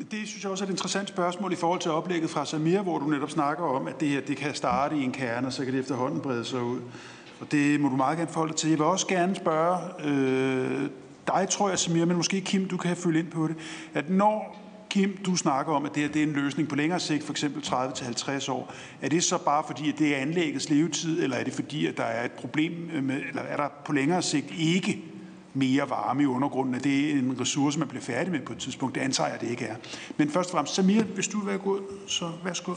Det 0.00 0.28
synes 0.28 0.42
jeg 0.42 0.50
også 0.50 0.64
er 0.64 0.68
et 0.68 0.72
interessant 0.72 1.08
spørgsmål 1.08 1.52
i 1.52 1.56
forhold 1.56 1.80
til 1.80 1.90
oplægget 1.90 2.30
fra 2.30 2.44
Samir, 2.44 2.82
hvor 2.82 2.98
du 2.98 3.06
netop 3.06 3.30
snakker 3.30 3.64
om, 3.64 3.86
at 3.86 4.00
det 4.00 4.08
her 4.08 4.20
det 4.20 4.36
kan 4.36 4.54
starte 4.54 4.96
i 4.96 5.02
en 5.02 5.12
kerne, 5.12 5.46
og 5.46 5.52
så 5.52 5.64
kan 5.64 5.74
det 5.74 5.80
efterhånden 5.80 6.20
brede 6.20 6.44
sig 6.44 6.62
ud. 6.62 6.80
Og 7.40 7.52
det 7.52 7.80
må 7.80 7.88
du 7.88 7.96
meget 7.96 8.18
gerne 8.18 8.30
forholde 8.30 8.52
til. 8.52 8.70
Jeg 8.70 8.78
vil 8.78 8.86
også 8.86 9.06
gerne 9.06 9.34
spørge 9.34 9.78
øh, 10.04 10.88
dig, 11.26 11.48
tror 11.50 11.68
jeg, 11.68 11.78
Samir, 11.78 12.04
men 12.04 12.16
måske 12.16 12.40
Kim, 12.40 12.68
du 12.68 12.76
kan 12.76 12.96
følge 12.96 13.20
ind 13.20 13.30
på 13.30 13.48
det, 13.48 13.56
at 13.94 14.10
når 14.10 14.60
Kim, 14.90 15.18
du 15.26 15.36
snakker 15.36 15.72
om, 15.72 15.86
at 15.86 15.94
det, 15.94 16.02
her, 16.02 16.10
det 16.10 16.22
er 16.22 16.26
en 16.26 16.32
løsning 16.32 16.68
på 16.68 16.76
længere 16.76 17.00
sigt, 17.00 17.24
for 17.24 17.32
eksempel 17.32 17.62
30-50 17.62 18.52
år. 18.52 18.72
Er 19.02 19.08
det 19.08 19.24
så 19.24 19.38
bare 19.38 19.64
fordi, 19.66 19.88
at 19.88 19.98
det 19.98 20.16
er 20.16 20.20
anlæggets 20.20 20.70
levetid, 20.70 21.22
eller 21.22 21.36
er 21.36 21.44
det 21.44 21.52
fordi, 21.52 21.86
at 21.86 21.96
der 21.96 22.04
er 22.04 22.24
et 22.24 22.32
problem 22.32 22.72
med, 23.02 23.20
eller 23.28 23.42
er 23.42 23.56
der 23.56 23.68
på 23.84 23.92
længere 23.92 24.22
sigt 24.22 24.46
ikke 24.58 25.04
mere 25.54 25.90
varme 25.90 26.22
i 26.22 26.26
undergrunden, 26.26 26.74
at 26.74 26.84
det 26.84 27.10
er 27.10 27.18
en 27.18 27.36
ressource, 27.40 27.78
man 27.78 27.88
bliver 27.88 28.02
færdig 28.02 28.32
med 28.32 28.40
på 28.40 28.52
et 28.52 28.58
tidspunkt. 28.58 28.94
Det 28.94 29.00
antager 29.00 29.30
jeg, 29.30 29.40
det 29.40 29.50
ikke 29.50 29.64
er. 29.64 29.76
Men 30.16 30.30
først 30.30 30.48
og 30.48 30.52
fremmest, 30.52 30.74
Samir, 30.74 31.02
hvis 31.02 31.28
du 31.28 31.38
vil 31.38 31.46
være 31.46 31.58
god, 31.58 31.80
så 32.06 32.30
værsgo. 32.44 32.74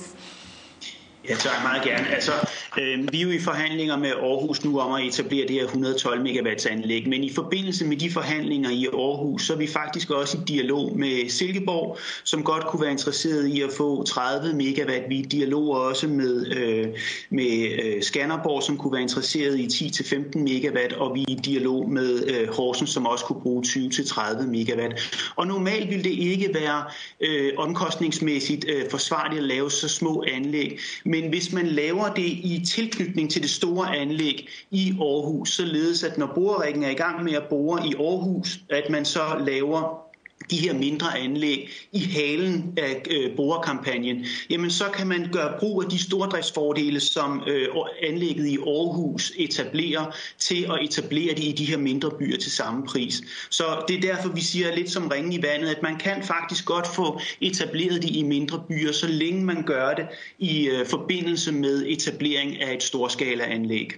Ja, 1.30 1.36
tager 1.36 1.64
meget 1.64 1.84
gerne. 1.84 2.16
Altså, 2.16 2.32
øh, 2.80 3.12
vi 3.12 3.18
er 3.18 3.24
jo 3.24 3.32
i 3.32 3.40
forhandlinger 3.40 3.98
med 3.98 4.10
Aarhus 4.10 4.64
nu 4.64 4.80
om 4.80 4.94
at 4.94 5.04
etablere 5.06 5.48
det 5.48 5.56
her 5.56 5.64
112 5.64 6.22
megawatts 6.22 6.66
anlæg, 6.66 7.08
men 7.08 7.24
i 7.24 7.34
forbindelse 7.34 7.86
med 7.86 7.98
de 7.98 8.12
forhandlinger 8.12 8.70
i 8.70 8.86
Aarhus, 8.86 9.46
så 9.46 9.54
er 9.54 9.58
vi 9.58 9.68
faktisk 9.68 10.10
også 10.10 10.38
i 10.38 10.42
dialog 10.48 10.98
med 10.98 11.30
Silkeborg, 11.30 11.98
som 12.24 12.44
godt 12.44 12.66
kunne 12.66 12.82
være 12.82 12.92
interesseret 12.92 13.48
i 13.48 13.62
at 13.62 13.70
få 13.78 14.04
30 14.04 14.54
megawatt. 14.54 15.10
Vi 15.10 15.20
er 15.20 15.24
i 15.24 15.26
dialog 15.26 15.70
også 15.70 16.08
med, 16.08 16.58
øh, 16.58 16.88
med 17.30 17.84
øh, 17.84 18.04
Skanderborg, 18.04 18.64
som 18.64 18.78
kunne 18.78 18.94
være 18.94 19.02
interesseret 19.02 19.60
i 19.60 19.66
10-15 19.66 20.40
megawatt, 20.40 20.94
og 20.94 21.16
vi 21.16 21.22
er 21.22 21.26
i 21.28 21.40
dialog 21.46 21.90
med 21.90 22.28
øh, 22.28 22.48
Horsens, 22.56 22.90
som 22.90 23.06
også 23.06 23.26
kunne 23.26 23.42
bruge 23.42 23.64
20-30 23.68 24.46
megawatt. 24.46 25.20
Og 25.36 25.48
normalt 25.48 25.90
ville 25.90 26.04
det 26.04 26.14
ikke 26.14 26.50
være 26.54 26.84
øh, 27.22 27.52
omkostningsmæssigt 27.58 28.66
øh, 28.70 28.90
forsvarligt 28.92 29.42
at 29.42 29.48
lave 29.48 29.72
så 29.72 29.88
små 29.88 30.24
anlæg, 30.28 30.80
men 31.14 31.30
hvis 31.30 31.53
man 31.53 31.68
laver 31.68 32.14
det 32.14 32.26
i 32.26 32.64
tilknytning 32.66 33.32
til 33.32 33.41
det 33.41 33.49
store 33.49 33.97
anlæg 33.97 34.47
i 34.72 34.93
Aarhus, 34.99 35.49
således 35.49 36.03
at 36.03 36.18
når 36.18 36.32
borerækken 36.36 36.84
er 36.84 36.89
i 36.89 36.93
gang 36.93 37.24
med 37.24 37.34
at 37.34 37.43
bore 37.49 37.88
i 37.88 37.93
Aarhus, 37.95 38.59
at 38.70 38.89
man 38.89 39.05
så 39.05 39.43
laver 39.45 40.12
de 40.52 40.58
her 40.58 40.74
mindre 40.74 41.20
anlæg 41.20 41.70
i 41.92 42.00
halen 42.00 42.74
af 42.78 43.04
øh, 43.10 43.36
borekampagnen, 43.36 44.26
jamen 44.50 44.72
så 44.72 44.86
kan 44.94 45.08
man 45.08 45.30
gøre 45.32 45.60
brug 45.60 45.84
af 45.84 45.90
de 45.90 46.04
stordriftsfordele, 46.04 47.00
som 47.00 47.44
øh, 47.48 47.68
anlægget 48.04 48.48
i 48.48 48.58
Aarhus 48.58 49.32
etablerer, 49.38 50.16
til 50.40 50.64
at 50.64 50.80
etablere 50.82 51.36
det 51.36 51.44
i 51.44 51.52
de 51.52 51.66
her 51.66 51.78
mindre 51.78 52.12
byer 52.20 52.38
til 52.38 52.52
samme 52.52 52.86
pris. 52.86 53.22
Så 53.50 53.64
det 53.88 53.96
er 53.98 54.02
derfor, 54.02 54.30
vi 54.30 54.42
siger 54.42 54.76
lidt 54.76 54.92
som 54.92 55.08
ringen 55.08 55.34
i 55.34 55.42
vandet, 55.42 55.68
at 55.68 55.82
man 55.84 55.98
kan 55.98 56.24
faktisk 56.24 56.66
godt 56.66 56.88
få 56.96 57.20
etableret 57.42 58.02
det 58.02 58.10
i 58.10 58.24
mindre 58.24 58.64
byer, 58.68 58.92
så 58.92 59.08
længe 59.08 59.46
man 59.46 59.64
gør 59.64 59.94
det 59.94 60.08
i 60.40 60.68
øh, 60.68 60.86
forbindelse 60.88 61.52
med 61.52 61.86
etablering 61.88 62.62
af 62.62 62.74
et 62.74 62.84
storskala 62.84 63.44
anlæg. 63.44 63.94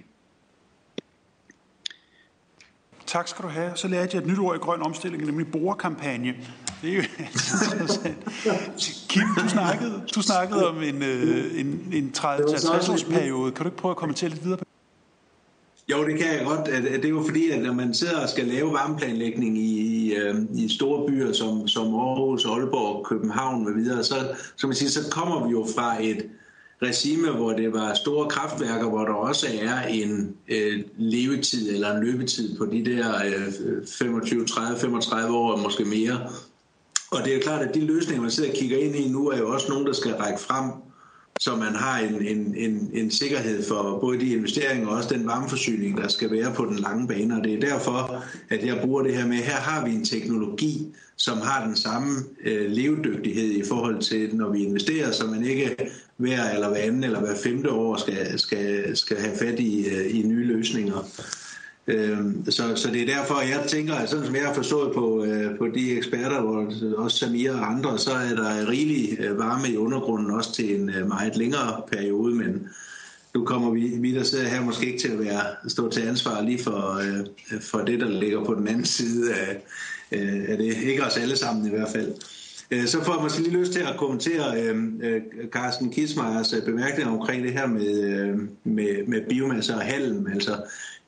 Tak 3.06 3.28
skal 3.28 3.44
du 3.44 3.48
have. 3.48 3.72
Så 3.74 3.88
lærte 3.88 4.16
jeg 4.16 4.22
et 4.22 4.28
nyt 4.28 4.38
ord 4.38 4.56
i 4.56 4.58
grøn 4.58 4.82
omstilling, 4.82 5.24
nemlig 5.26 5.52
borekampagne. 5.52 6.34
Det 6.82 6.90
er 6.90 6.94
jo 6.94 7.02
interessant. 7.72 8.16
Kim, 9.08 9.22
du 9.42 9.48
snakkede, 9.48 10.02
du 10.14 10.22
snakkede 10.22 10.68
om 10.68 10.82
en, 10.82 11.02
øh, 11.02 11.60
en, 11.60 11.88
en 11.92 12.12
30-50 12.16 12.92
års 12.92 13.04
periode. 13.04 13.52
Kan 13.52 13.64
du 13.64 13.68
ikke 13.68 13.78
prøve 13.78 13.90
at 13.90 13.96
kommentere 13.96 14.30
lidt 14.30 14.44
videre 14.44 14.58
på 14.58 14.64
jo, 15.90 16.06
det 16.06 16.18
kan 16.18 16.26
jeg 16.26 16.46
godt. 16.46 16.66
Det 16.66 17.04
er 17.04 17.08
jo 17.08 17.22
fordi, 17.26 17.50
at 17.50 17.62
når 17.62 17.72
man 17.72 17.94
sidder 17.94 18.20
og 18.22 18.28
skal 18.28 18.44
lave 18.44 18.72
varmeplanlægning 18.72 19.58
i, 19.58 19.80
i, 19.80 20.14
øh, 20.14 20.34
i 20.54 20.68
store 20.68 21.06
byer 21.08 21.32
som, 21.32 21.68
som 21.68 21.94
Aarhus, 21.94 22.44
Aalborg, 22.44 23.06
København 23.06 23.64
med 23.64 23.74
videre, 23.74 24.04
så, 24.04 24.14
så, 24.56 24.66
man 24.66 24.76
siger, 24.76 24.90
så 24.90 25.10
kommer 25.10 25.46
vi 25.46 25.50
jo 25.50 25.66
fra 25.76 26.02
et, 26.02 26.26
regime, 26.82 27.30
hvor 27.30 27.52
det 27.52 27.72
var 27.72 27.94
store 27.94 28.28
kraftværker, 28.28 28.88
hvor 28.88 29.04
der 29.04 29.12
også 29.12 29.46
er 29.60 29.86
en 29.86 30.36
øh, 30.48 30.84
levetid 30.96 31.74
eller 31.74 31.96
en 31.96 32.04
løbetid 32.04 32.58
på 32.58 32.66
de 32.66 32.84
der 32.84 33.14
øh, 33.24 33.86
25, 33.98 34.46
30, 34.46 34.78
35 34.78 35.36
år, 35.36 35.56
måske 35.56 35.84
mere. 35.84 36.30
Og 37.10 37.24
det 37.24 37.36
er 37.36 37.40
klart, 37.40 37.62
at 37.62 37.74
de 37.74 37.80
løsninger, 37.80 38.22
man 38.22 38.30
sidder 38.30 38.50
og 38.50 38.56
kigger 38.56 38.78
ind 38.78 38.96
i 38.96 39.08
nu, 39.08 39.28
er 39.28 39.38
jo 39.38 39.52
også 39.52 39.66
nogen, 39.68 39.86
der 39.86 39.92
skal 39.92 40.14
række 40.14 40.40
frem, 40.40 40.70
så 41.40 41.56
man 41.56 41.74
har 41.74 41.98
en, 41.98 42.26
en, 42.26 42.54
en, 42.56 42.90
en 42.92 43.10
sikkerhed 43.10 43.68
for 43.68 43.98
både 44.00 44.20
de 44.20 44.34
investeringer 44.34 44.88
og 44.88 44.96
også 44.96 45.14
den 45.14 45.26
varmeforsyning, 45.26 45.96
der 45.96 46.08
skal 46.08 46.30
være 46.30 46.52
på 46.54 46.64
den 46.64 46.78
lange 46.78 47.08
bane. 47.08 47.36
Og 47.36 47.44
det 47.44 47.54
er 47.54 47.60
derfor, 47.60 48.24
at 48.50 48.66
jeg 48.66 48.80
bruger 48.82 49.02
det 49.02 49.16
her 49.16 49.26
med, 49.26 49.36
her 49.36 49.56
har 49.56 49.84
vi 49.84 49.94
en 49.94 50.04
teknologi, 50.04 50.94
som 51.16 51.38
har 51.38 51.66
den 51.66 51.76
samme 51.76 52.08
øh, 52.44 52.70
levedygtighed 52.70 53.50
i 53.50 53.62
forhold 53.68 54.02
til, 54.02 54.36
når 54.36 54.50
vi 54.50 54.64
investerer, 54.64 55.12
så 55.12 55.26
man 55.26 55.44
ikke 55.44 55.76
hver 56.16 56.50
eller 56.54 56.68
hver 56.68 56.78
anden 56.78 57.04
eller 57.04 57.20
hver 57.20 57.36
femte 57.44 57.70
år 57.70 57.96
skal, 57.96 58.38
skal, 58.38 58.96
skal 58.96 59.16
have 59.16 59.36
fat 59.38 59.60
i, 59.60 59.86
øh, 59.88 60.18
i 60.18 60.22
nye 60.22 60.44
løsninger. 60.44 61.08
Øh, 61.88 62.18
så, 62.48 62.76
så 62.76 62.90
det 62.92 63.02
er 63.02 63.16
derfor, 63.16 63.40
jeg 63.40 63.64
tænker, 63.68 63.94
at 63.94 64.08
sådan 64.08 64.26
som 64.26 64.34
jeg 64.34 64.44
har 64.44 64.54
forstået 64.54 64.94
på, 64.94 65.24
øh, 65.24 65.58
på 65.58 65.66
de 65.66 65.96
eksperter, 65.96 66.40
hvor 66.40 66.72
også 66.96 67.18
Samir 67.18 67.52
og 67.52 67.70
andre, 67.70 67.98
så 67.98 68.10
er 68.10 68.34
der 68.34 68.68
rigelig 68.68 69.20
øh, 69.20 69.38
varme 69.38 69.68
i 69.68 69.76
undergrunden 69.76 70.30
også 70.30 70.54
til 70.54 70.80
en 70.80 70.90
øh, 70.90 71.08
meget 71.08 71.36
længere 71.36 71.82
periode, 71.92 72.34
men 72.34 72.68
nu 73.34 73.44
kommer 73.44 73.70
vi, 73.70 73.80
vi 73.80 74.14
der 74.14 74.22
sidder 74.22 74.48
her 74.48 74.64
måske 74.64 74.86
ikke 74.86 74.98
til 74.98 75.08
at 75.08 75.18
være 75.18 75.42
stå 75.68 75.90
til 75.90 76.00
ansvar 76.00 76.42
lige 76.42 76.62
for, 76.62 77.00
for 77.60 77.78
det, 77.78 78.00
der 78.00 78.08
ligger 78.08 78.44
på 78.44 78.54
den 78.54 78.68
anden 78.68 78.84
side 78.84 79.34
af, 79.34 79.62
af 80.48 80.56
det. 80.56 80.76
Ikke 80.84 81.04
os 81.04 81.16
alle 81.16 81.36
sammen 81.36 81.66
i 81.66 81.70
hvert 81.70 81.88
fald. 81.88 82.12
Så 82.86 83.04
får 83.04 83.14
jeg 83.14 83.22
måske 83.22 83.42
lige 83.42 83.58
lyst 83.58 83.72
til 83.72 83.80
at 83.80 83.96
kommentere 83.98 84.62
øh, 84.62 85.22
Carsten 85.50 85.90
Kismeyers 85.90 86.50
bemærkning 86.50 86.66
bemærkninger 86.66 87.12
omkring 87.12 87.44
det 87.44 87.52
her 87.52 87.66
med, 87.66 88.02
øh, 88.02 88.38
med, 88.64 89.06
med 89.06 89.20
biomasse 89.28 89.74
og 89.74 89.80
halm. 89.80 90.26
Altså, 90.26 90.56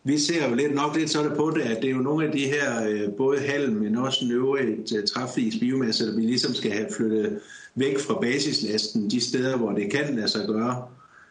vi 0.08 0.18
ser 0.18 0.48
jo 0.48 0.54
lidt 0.54 0.74
nok 0.74 0.96
lidt 0.96 1.10
sådan 1.10 1.36
på 1.36 1.52
det, 1.56 1.60
at 1.60 1.82
det 1.82 1.90
er 1.90 1.94
jo 1.94 2.02
nogle 2.02 2.26
af 2.26 2.32
de 2.32 2.44
her, 2.46 2.88
øh, 2.88 3.12
både 3.16 3.38
halm, 3.38 3.74
men 3.74 3.96
også 3.96 4.18
den 4.22 4.32
øvrige 4.32 4.96
øh, 4.96 5.06
træflis 5.06 5.58
biomasse, 5.60 6.06
der 6.06 6.16
vi 6.16 6.22
ligesom 6.22 6.54
skal 6.54 6.70
have 6.72 6.86
flyttet 6.96 7.38
væk 7.74 7.98
fra 7.98 8.20
basislasten, 8.20 9.10
de 9.10 9.20
steder, 9.20 9.56
hvor 9.56 9.72
det 9.72 9.92
kan 9.92 10.14
lade 10.14 10.28
sig 10.28 10.46
gøre 10.46 10.82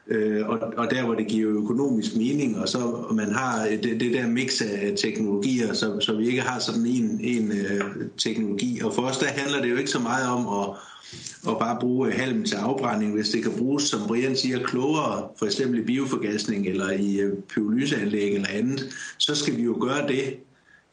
øh, 0.08 0.50
og, 0.50 0.60
og 0.78 0.92
der 0.92 1.06
hvor 1.06 1.14
det 1.14 1.28
giver 1.28 1.64
økonomisk 1.64 2.16
mening, 2.16 2.60
og 2.60 2.70
så 2.70 2.78
og 2.78 3.16
man 3.16 3.32
har 3.32 3.68
det, 3.84 4.00
det 4.00 4.14
der 4.14 4.28
mix 4.28 4.62
af 4.62 4.94
teknologier, 4.98 5.74
så, 5.74 6.00
så 6.00 6.16
vi 6.16 6.28
ikke 6.28 6.42
har 6.42 6.60
sådan 6.60 6.86
en, 6.86 7.20
en 7.24 7.52
øh, 7.52 7.82
teknologi. 8.18 8.82
Og 8.84 8.94
for 8.94 9.02
os 9.02 9.18
der 9.18 9.28
handler 9.28 9.62
det 9.62 9.72
jo 9.72 9.76
ikke 9.76 9.90
så 9.90 10.00
meget 10.00 10.30
om 10.30 10.48
at, 10.48 10.76
og 11.46 11.60
bare 11.60 11.78
bruge 11.80 12.08
øh, 12.08 12.20
halm 12.20 12.44
til 12.44 12.56
afbrænding, 12.56 13.14
hvis 13.14 13.30
det 13.30 13.44
kan 13.44 13.52
bruges, 13.58 13.84
som 13.84 14.08
Brian 14.08 14.36
siger, 14.36 14.64
klogere, 14.64 15.28
for 15.40 15.46
eksempel 15.46 15.80
i 15.80 15.84
bioforgasning 15.84 16.68
eller 16.68 16.92
i 16.92 17.20
øh, 17.20 17.34
pyrolyseanlæg 17.50 18.36
eller 18.36 18.50
andet, 18.50 18.90
så 19.18 19.36
skal 19.36 19.58
vi 19.58 19.62
jo 19.64 19.78
gøre 19.82 20.08
det 20.08 20.36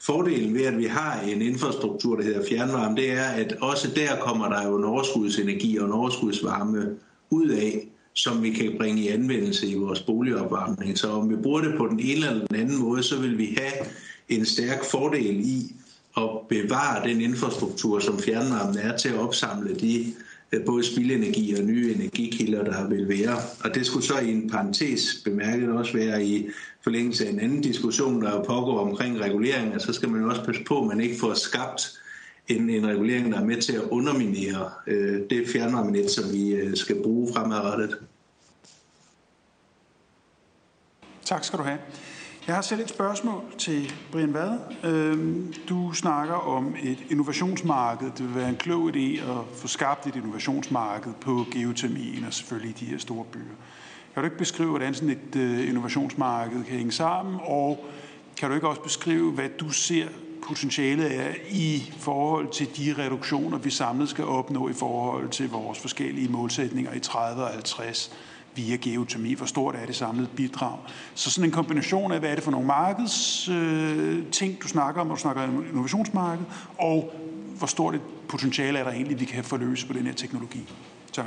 Fordelen 0.06 0.54
ved, 0.54 0.62
at 0.62 0.78
vi 0.78 0.84
har 0.84 1.20
en 1.20 1.42
infrastruktur, 1.42 2.16
der 2.16 2.24
hedder 2.24 2.46
fjernvarme, 2.48 2.96
det 2.96 3.12
er, 3.12 3.24
at 3.24 3.56
også 3.60 3.90
der 3.96 4.20
kommer 4.20 4.48
der 4.48 4.68
jo 4.68 4.76
en 4.78 4.84
overskudsenergi 4.84 5.76
og 5.76 5.86
en 5.86 5.92
overskudsvarme 5.92 6.96
ud 7.30 7.48
af, 7.48 7.88
som 8.14 8.42
vi 8.42 8.50
kan 8.50 8.74
bringe 8.78 9.02
i 9.02 9.08
anvendelse 9.08 9.66
i 9.66 9.74
vores 9.74 10.02
boligopvarmning. 10.02 10.98
Så 10.98 11.10
om 11.10 11.30
vi 11.30 11.36
bruger 11.36 11.60
det 11.60 11.74
på 11.76 11.86
den 11.86 12.00
ene 12.00 12.26
eller 12.26 12.46
den 12.46 12.56
anden 12.56 12.78
måde, 12.78 13.02
så 13.02 13.20
vil 13.20 13.38
vi 13.38 13.58
have 13.58 13.86
en 14.28 14.46
stærk 14.46 14.84
fordel 14.84 15.40
i 15.40 15.74
at 16.16 16.30
bevare 16.48 17.08
den 17.08 17.20
infrastruktur, 17.20 17.98
som 17.98 18.18
fjernvarmen 18.18 18.78
er 18.78 18.96
til 18.96 19.08
at 19.08 19.18
opsamle 19.18 19.74
de 19.74 20.14
øh, 20.52 20.64
både 20.64 20.84
spildenergi 20.84 21.54
og 21.54 21.64
nye 21.64 21.94
energikilder, 21.94 22.64
der 22.64 22.88
vil 22.88 23.08
være. 23.08 23.36
Og 23.64 23.74
det 23.74 23.86
skulle 23.86 24.06
så 24.06 24.18
i 24.18 24.32
en 24.32 24.50
parentes 24.50 25.20
bemærket 25.24 25.68
også 25.68 25.92
være 25.92 26.24
i 26.24 26.50
forlængelse 26.82 27.26
af 27.26 27.30
en 27.30 27.40
anden 27.40 27.60
diskussion, 27.60 28.22
der 28.22 28.44
pågår 28.44 28.78
omkring 28.78 29.20
regulering, 29.20 29.80
så 29.80 29.92
skal 29.92 30.08
man 30.08 30.22
jo 30.22 30.28
også 30.28 30.44
passe 30.44 30.64
på, 30.64 30.80
at 30.80 30.86
man 30.86 31.00
ikke 31.00 31.18
får 31.20 31.34
skabt 31.34 32.00
en, 32.48 32.70
en 32.70 32.86
regulering, 32.86 33.32
der 33.32 33.40
er 33.40 33.44
med 33.44 33.62
til 33.62 33.72
at 33.72 33.82
underminere 33.82 34.70
øh, 34.86 35.20
det 35.30 35.48
fjernvarmenet, 35.48 36.10
som 36.10 36.32
vi 36.32 36.50
øh, 36.50 36.76
skal 36.76 37.02
bruge 37.02 37.32
fremadrettet. 37.34 37.98
Tak 41.24 41.44
skal 41.44 41.58
du 41.58 41.64
have. 41.64 41.78
Jeg 42.46 42.54
har 42.54 42.62
selv 42.62 42.80
et 42.80 42.88
spørgsmål 42.88 43.42
til 43.58 43.92
Brian 44.12 44.34
Vad. 44.34 44.58
Øhm, 44.84 45.54
du 45.68 45.92
snakker 45.92 46.34
om 46.34 46.76
et 46.82 46.98
innovationsmarked. 47.10 48.10
Det 48.18 48.26
vil 48.26 48.34
være 48.34 48.48
en 48.48 48.56
klog 48.56 48.90
idé 48.96 49.30
at 49.30 49.38
få 49.56 49.68
skabt 49.68 50.06
et 50.06 50.16
innovationsmarked 50.16 51.12
på 51.20 51.44
geotermien 51.52 52.24
og 52.24 52.34
selvfølgelig 52.34 52.70
i 52.70 52.84
de 52.84 52.90
her 52.90 52.98
store 52.98 53.24
byer. 53.24 53.54
Kan 54.14 54.22
du 54.22 54.24
ikke 54.24 54.38
beskrive, 54.38 54.68
hvordan 54.68 54.94
sådan 54.94 55.10
et 55.10 55.36
øh, 55.36 55.68
innovationsmarked 55.68 56.64
kan 56.64 56.76
hænge 56.76 56.92
sammen, 56.92 57.40
og 57.42 57.84
kan 58.36 58.48
du 58.48 58.54
ikke 58.54 58.68
også 58.68 58.82
beskrive, 58.82 59.32
hvad 59.32 59.48
du 59.60 59.70
ser 59.70 60.08
potentialet 60.48 61.16
er 61.20 61.34
i 61.50 61.92
forhold 61.98 62.48
til 62.52 62.68
de 62.76 62.94
reduktioner, 62.98 63.58
vi 63.58 63.70
samlet 63.70 64.08
skal 64.08 64.24
opnå 64.24 64.68
i 64.68 64.72
forhold 64.72 65.28
til 65.28 65.50
vores 65.50 65.78
forskellige 65.78 66.28
målsætninger 66.28 66.92
i 66.92 67.00
30 67.00 67.42
og 67.42 67.48
50 67.48 68.16
via 68.56 68.76
geotermi. 68.76 69.34
Hvor 69.34 69.46
stort 69.46 69.74
er 69.74 69.86
det 69.86 69.96
samlede 69.96 70.28
bidrag? 70.36 70.78
Så 71.14 71.30
sådan 71.30 71.48
en 71.48 71.52
kombination 71.52 72.12
af, 72.12 72.18
hvad 72.18 72.30
er 72.30 72.34
det 72.34 72.44
for 72.44 72.50
nogle 72.50 72.66
markeds 72.66 73.48
øh, 73.48 74.26
ting, 74.32 74.62
du 74.62 74.68
snakker 74.68 75.00
om, 75.00 75.06
når 75.06 75.14
du 75.14 75.20
snakker 75.20 75.42
om 75.42 75.66
innovationsmarked, 75.66 76.44
og 76.78 77.14
hvor 77.58 77.66
stort 77.66 77.94
et 77.94 78.00
potentiale 78.28 78.78
er 78.78 78.84
der 78.84 78.90
egentlig, 78.90 79.20
vi 79.20 79.24
kan 79.24 79.44
forløse 79.44 79.86
på 79.86 79.92
den 79.92 80.06
her 80.06 80.12
teknologi? 80.14 80.68
Tak. 81.12 81.26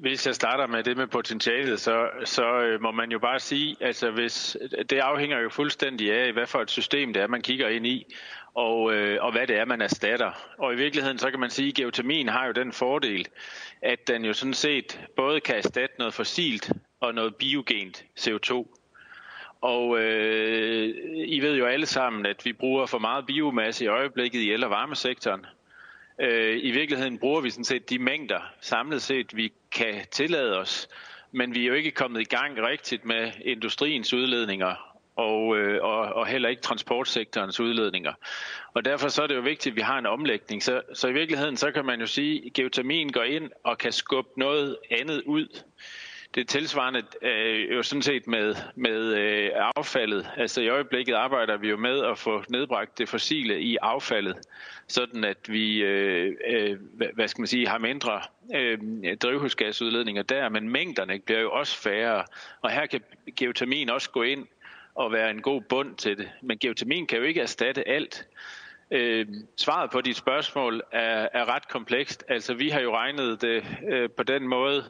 Hvis 0.00 0.26
jeg 0.26 0.34
starter 0.34 0.66
med 0.66 0.84
det 0.84 0.96
med 0.96 1.06
potentialet, 1.06 1.80
så, 1.80 2.08
så 2.24 2.60
øh, 2.60 2.82
må 2.82 2.90
man 2.90 3.10
jo 3.10 3.18
bare 3.18 3.40
sige, 3.40 3.76
altså 3.80 4.10
hvis, 4.10 4.56
det 4.90 4.98
afhænger 4.98 5.38
jo 5.38 5.48
fuldstændig 5.48 6.12
af, 6.12 6.32
hvad 6.32 6.46
for 6.46 6.58
et 6.58 6.70
system 6.70 7.12
det 7.12 7.22
er, 7.22 7.26
man 7.26 7.42
kigger 7.42 7.68
ind 7.68 7.86
i, 7.86 8.14
og, 8.54 8.94
øh, 8.94 9.24
og 9.24 9.32
hvad 9.32 9.46
det 9.46 9.56
er, 9.56 9.64
man 9.64 9.80
erstatter. 9.80 10.30
Og 10.58 10.72
i 10.72 10.76
virkeligheden, 10.76 11.18
så 11.18 11.30
kan 11.30 11.40
man 11.40 11.50
sige, 11.50 11.68
at 11.68 11.74
geotermien 11.74 12.28
har 12.28 12.46
jo 12.46 12.52
den 12.52 12.72
fordel, 12.72 13.28
at 13.82 14.08
den 14.08 14.24
jo 14.24 14.32
sådan 14.32 14.54
set 14.54 15.00
både 15.16 15.40
kan 15.40 15.56
erstatte 15.56 15.94
noget 15.98 16.14
fossilt 16.14 16.72
og 17.00 17.14
noget 17.14 17.36
biogent 17.36 18.04
CO2. 18.20 18.74
Og 19.60 19.98
øh, 19.98 20.94
I 21.26 21.40
ved 21.40 21.56
jo 21.56 21.66
alle 21.66 21.86
sammen, 21.86 22.26
at 22.26 22.44
vi 22.44 22.52
bruger 22.52 22.86
for 22.86 22.98
meget 22.98 23.26
biomasse 23.26 23.84
i 23.84 23.88
øjeblikket 23.88 24.40
i 24.40 24.52
el- 24.52 24.64
og 24.64 24.70
varmesektoren. 24.70 25.46
Øh, 26.20 26.58
I 26.62 26.70
virkeligheden 26.70 27.18
bruger 27.18 27.40
vi 27.40 27.50
sådan 27.50 27.64
set 27.64 27.90
de 27.90 27.98
mængder 27.98 28.40
samlet 28.60 29.02
set, 29.02 29.36
vi 29.36 29.52
kan 29.72 29.94
tillade 30.10 30.58
os, 30.58 30.88
men 31.32 31.54
vi 31.54 31.62
er 31.62 31.68
jo 31.68 31.74
ikke 31.74 31.90
kommet 31.90 32.20
i 32.20 32.24
gang 32.24 32.62
rigtigt 32.62 33.04
med 33.04 33.32
industriens 33.44 34.12
udledninger 34.14 34.87
og, 35.18 35.58
øh, 35.58 35.82
og, 35.82 36.00
og 36.00 36.26
heller 36.26 36.48
ikke 36.48 36.62
transportsektorens 36.62 37.60
udledninger. 37.60 38.12
Og 38.74 38.84
derfor 38.84 39.08
så 39.08 39.22
er 39.22 39.26
det 39.26 39.36
jo 39.36 39.40
vigtigt, 39.40 39.72
at 39.72 39.76
vi 39.76 39.80
har 39.80 39.98
en 39.98 40.06
omlægning. 40.06 40.62
Så, 40.62 40.82
så 40.94 41.08
i 41.08 41.12
virkeligheden 41.12 41.56
så 41.56 41.70
kan 41.72 41.84
man 41.84 42.00
jo 42.00 42.06
sige, 42.06 42.42
at 42.46 42.52
geotermien 42.52 43.12
går 43.12 43.22
ind 43.22 43.50
og 43.64 43.78
kan 43.78 43.92
skubbe 43.92 44.30
noget 44.36 44.76
andet 44.90 45.22
ud. 45.26 45.62
Det 46.34 46.40
er 46.40 46.44
tilsvarende 46.44 47.02
øh, 47.22 47.76
jo 47.76 47.82
sådan 47.82 48.02
set 48.02 48.26
med, 48.26 48.54
med 48.74 49.14
øh, 49.14 49.50
affaldet. 49.76 50.30
Altså 50.36 50.60
i 50.60 50.68
øjeblikket 50.68 51.14
arbejder 51.14 51.56
vi 51.56 51.68
jo 51.68 51.76
med 51.76 52.04
at 52.04 52.18
få 52.18 52.42
nedbragt 52.48 52.98
det 52.98 53.08
fossile 53.08 53.60
i 53.60 53.76
affaldet, 53.82 54.36
sådan 54.88 55.24
at 55.24 55.38
vi 55.48 55.82
øh, 55.82 56.36
øh, 56.46 56.76
hvad 57.14 57.28
skal 57.28 57.40
man 57.40 57.46
sige, 57.46 57.68
har 57.68 57.78
mindre 57.78 58.20
øh, 58.54 58.78
drivhusgasudledninger 59.16 60.22
der, 60.22 60.48
men 60.48 60.68
mængderne 60.68 61.18
bliver 61.18 61.40
jo 61.40 61.50
også 61.50 61.82
færre. 61.82 62.24
Og 62.60 62.70
her 62.70 62.86
kan 62.86 63.00
geotermien 63.36 63.90
også 63.90 64.10
gå 64.10 64.22
ind 64.22 64.46
og 64.98 65.12
være 65.12 65.30
en 65.30 65.42
god 65.42 65.60
bund 65.60 65.96
til 65.96 66.18
det. 66.18 66.30
Men 66.42 66.58
geotermien 66.58 67.06
kan 67.06 67.18
jo 67.18 67.24
ikke 67.24 67.40
erstatte 67.40 67.88
alt. 67.88 68.26
Øh, 68.90 69.26
svaret 69.56 69.90
på 69.90 70.00
dit 70.00 70.16
spørgsmål 70.16 70.82
er, 70.92 71.28
er 71.32 71.54
ret 71.54 71.68
komplekst. 71.68 72.24
Altså 72.28 72.54
vi 72.54 72.68
har 72.68 72.80
jo 72.80 72.96
regnet 72.96 73.40
det 73.40 73.64
øh, 73.88 74.10
på 74.10 74.22
den 74.22 74.48
måde 74.48 74.84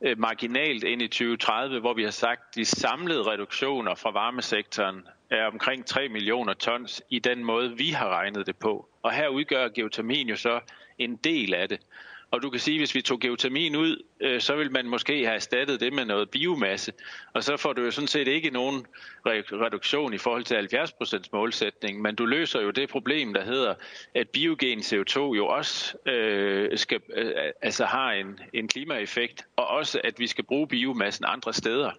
øh, 0.00 0.18
marginalt 0.18 0.84
ind 0.84 1.02
i 1.02 1.08
2030, 1.08 1.80
hvor 1.80 1.94
vi 1.94 2.02
har 2.02 2.10
sagt, 2.10 2.40
at 2.48 2.54
de 2.54 2.64
samlede 2.64 3.22
reduktioner 3.22 3.94
fra 3.94 4.10
varmesektoren 4.10 5.06
er 5.30 5.46
omkring 5.46 5.86
3 5.86 6.08
millioner 6.08 6.52
tons 6.52 7.02
i 7.10 7.18
den 7.18 7.44
måde, 7.44 7.76
vi 7.76 7.88
har 7.88 8.08
regnet 8.08 8.46
det 8.46 8.56
på. 8.56 8.88
Og 9.02 9.12
her 9.12 9.28
udgør 9.28 9.68
geotermien 9.68 10.28
jo 10.28 10.36
så 10.36 10.60
en 10.98 11.16
del 11.16 11.54
af 11.54 11.68
det. 11.68 11.80
Og 12.30 12.42
du 12.42 12.50
kan 12.50 12.60
sige, 12.60 12.74
at 12.74 12.80
hvis 12.80 12.94
vi 12.94 13.02
tog 13.02 13.20
geotermien 13.20 13.76
ud, 13.76 14.02
øh, 14.20 14.40
så 14.40 14.56
vil 14.56 14.72
man 14.72 14.86
måske 14.86 15.24
have 15.24 15.34
erstattet 15.34 15.80
det 15.80 15.92
med 15.92 16.04
noget 16.04 16.30
biomasse. 16.30 16.92
Og 17.34 17.44
så 17.44 17.56
får 17.56 17.72
du 17.72 17.82
jo 17.82 17.90
sådan 17.90 18.08
set 18.08 18.28
ikke 18.28 18.50
nogen 18.50 18.86
reduktion 19.32 20.14
i 20.14 20.18
forhold 20.18 20.44
til 20.44 20.54
70% 21.24 21.28
målsætning, 21.32 22.02
men 22.02 22.14
du 22.14 22.26
løser 22.26 22.60
jo 22.60 22.70
det 22.70 22.88
problem, 22.88 23.34
der 23.34 23.44
hedder, 23.44 23.74
at 24.14 24.28
biogen 24.28 24.78
CO2 24.78 25.18
jo 25.20 25.46
også 25.46 25.98
øh, 26.06 26.78
skal, 26.78 27.00
øh, 27.14 27.32
altså 27.62 27.84
har 27.84 28.12
en, 28.12 28.40
en 28.52 28.68
klimaeffekt, 28.68 29.46
og 29.56 29.66
også 29.66 30.00
at 30.04 30.14
vi 30.18 30.26
skal 30.26 30.44
bruge 30.44 30.68
biomassen 30.68 31.24
andre 31.28 31.52
steder. 31.52 31.90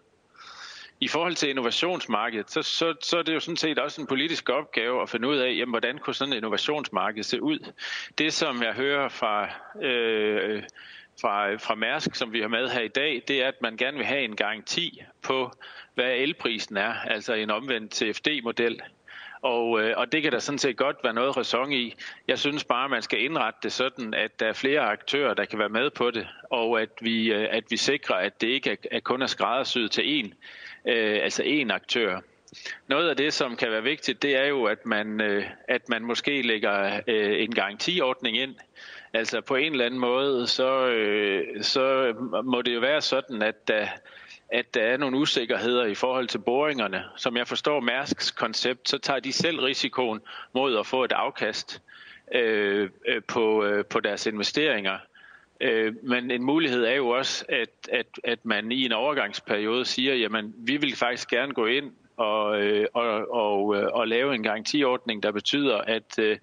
I 1.02 1.08
forhold 1.08 1.36
til 1.36 1.50
innovationsmarkedet, 1.50 2.52
så, 2.52 2.62
så, 2.62 2.96
så 3.02 3.18
er 3.18 3.24
det 3.24 3.34
jo 3.34 3.40
sådan 3.40 3.58
set 3.58 3.80
også 3.80 4.02
en 4.02 4.08
politisk 4.08 4.50
opgave 4.50 5.02
at 5.02 5.10
finde 5.10 5.28
ud 5.28 5.38
af, 5.38 5.56
jamen, 5.58 5.72
hvordan 5.72 5.98
kunne 5.98 6.14
sådan 6.14 6.34
et 6.34 6.38
innovationsmarked 6.38 7.24
se 7.24 7.42
ud. 7.42 7.72
Det, 8.18 8.34
som 8.34 8.64
jeg 8.64 8.74
hører 8.74 9.10
fra, 9.10 9.50
øh, 9.82 10.64
fra, 11.22 11.56
fra 11.56 11.76
Mærsk, 11.76 12.16
som 12.16 12.34
vi 12.34 12.42
har 12.42 12.48
med 12.48 12.70
her 12.70 12.82
i 12.82 12.88
dag, 12.88 13.24
det 13.28 13.44
er, 13.44 13.48
at 13.48 13.62
man 13.62 13.78
gerne 13.78 13.98
vil 13.98 14.06
have 14.06 14.22
en 14.22 14.36
garanti 14.36 15.02
på, 15.22 15.52
hvad 15.94 16.12
elprisen 16.12 16.78
er, 16.78 16.94
altså 16.94 17.34
en 17.34 17.50
omvendt 17.50 17.96
CFD-model. 17.96 18.82
Og, 19.42 19.82
øh, 19.82 19.94
og 19.98 20.12
det 20.12 20.22
kan 20.22 20.32
der 20.32 20.40
sådan 20.40 20.60
set 20.60 20.78
godt 20.78 20.98
være 21.04 21.14
noget 21.14 21.38
ræson 21.38 21.72
i. 21.72 21.96
Jeg 22.28 22.40
synes 22.40 22.64
bare, 22.64 22.86
at 22.86 22.92
man 22.92 23.02
skal 23.02 23.24
indrette 23.24 23.60
det 23.64 23.72
sådan, 23.72 24.14
at 24.14 24.40
der 24.40 24.48
er 24.48 24.54
flere 24.54 24.82
aktører, 24.82 25.34
der 25.34 25.46
kan 25.46 25.60
være 25.60 25.70
med 25.70 25.90
på 25.90 26.12
det, 26.12 26.28
og 26.50 26.82
at 26.82 26.90
vi, 27.02 27.34
øh, 27.34 27.48
at 27.52 27.64
vi 27.70 27.78
sikrer, 27.78 28.16
at 28.16 28.42
det 28.42 28.48
ikke 28.48 28.72
er, 28.72 28.76
er 28.92 29.00
kun 29.00 29.22
er 29.22 29.28
skræddersyet 29.28 29.92
til 29.92 30.24
én 30.24 30.34
øh, 30.86 31.20
altså 31.24 31.44
en 31.44 31.72
aktør. 31.72 32.20
Noget 32.88 33.10
af 33.10 33.18
det, 33.18 33.34
som 33.34 33.56
kan 33.56 33.72
være 33.72 33.84
vigtigt, 33.84 34.22
det 34.22 34.36
er 34.36 34.46
jo, 34.46 34.64
at 34.64 34.86
man, 34.86 35.22
øh, 35.22 35.46
at 35.68 35.90
man 35.90 36.04
måske 36.04 36.42
lægger 36.42 37.02
øh, 37.08 37.44
en 37.44 37.56
garantiordning 37.56 38.38
ind. 38.38 38.56
Altså 39.14 39.42
på 39.42 39.56
en 39.56 39.72
eller 39.72 39.86
anden 39.86 40.00
måde, 40.00 40.48
så, 40.48 40.88
øh, 40.88 41.64
så 41.64 42.14
må 42.44 42.62
det 42.62 42.76
jo 42.76 42.80
være 42.80 43.02
sådan, 43.02 43.42
at 43.42 43.68
der, 43.68 43.88
at 44.50 44.74
der 44.74 44.82
er 44.82 44.98
nogle 44.98 45.18
usikkerheder 45.18 45.86
i 45.86 45.96
forhold 45.96 46.28
til 46.28 46.40
boringerne. 46.40 47.04
Som 47.18 47.38
jeg 47.38 47.48
forstår 47.48 47.80
Mærsks 47.80 48.32
koncept, 48.32 48.90
så 48.90 48.98
tager 48.98 49.20
de 49.20 49.34
selv 49.34 49.60
risikoen 49.60 50.22
mod 50.54 50.78
at 50.78 50.88
få 50.88 51.04
et 51.04 51.12
afkast 51.12 51.82
øh, 52.36 52.90
øh 53.08 53.22
på, 53.28 53.66
øh, 53.66 53.86
på 53.86 54.00
deres 54.00 54.26
investeringer. 54.26 54.98
Øh, 55.62 55.94
men 56.04 56.32
en 56.32 56.44
mulighed 56.44 56.86
er 56.86 56.96
jo 56.96 57.10
også, 57.10 57.46
at, 57.50 57.70
at, 57.92 58.20
at 58.24 58.40
man 58.44 58.72
i 58.72 58.86
en 58.86 58.92
overgangsperiode 58.92 59.86
siger, 59.86 60.16
jamen 60.16 60.54
vi 60.58 60.78
vil 60.78 60.96
faktisk 60.96 61.30
gerne 61.30 61.54
gå 61.54 61.66
ind 61.66 61.92
og, 62.18 62.62
øh, 62.62 62.88
og, 62.94 63.34
og, 63.34 63.76
øh, 63.76 63.88
og 63.94 64.08
lave 64.08 64.36
en 64.36 64.44
garantiordning, 64.44 65.24
der 65.24 65.32
betyder, 65.32 65.78
at, 65.78 66.20
øh, 66.20 66.38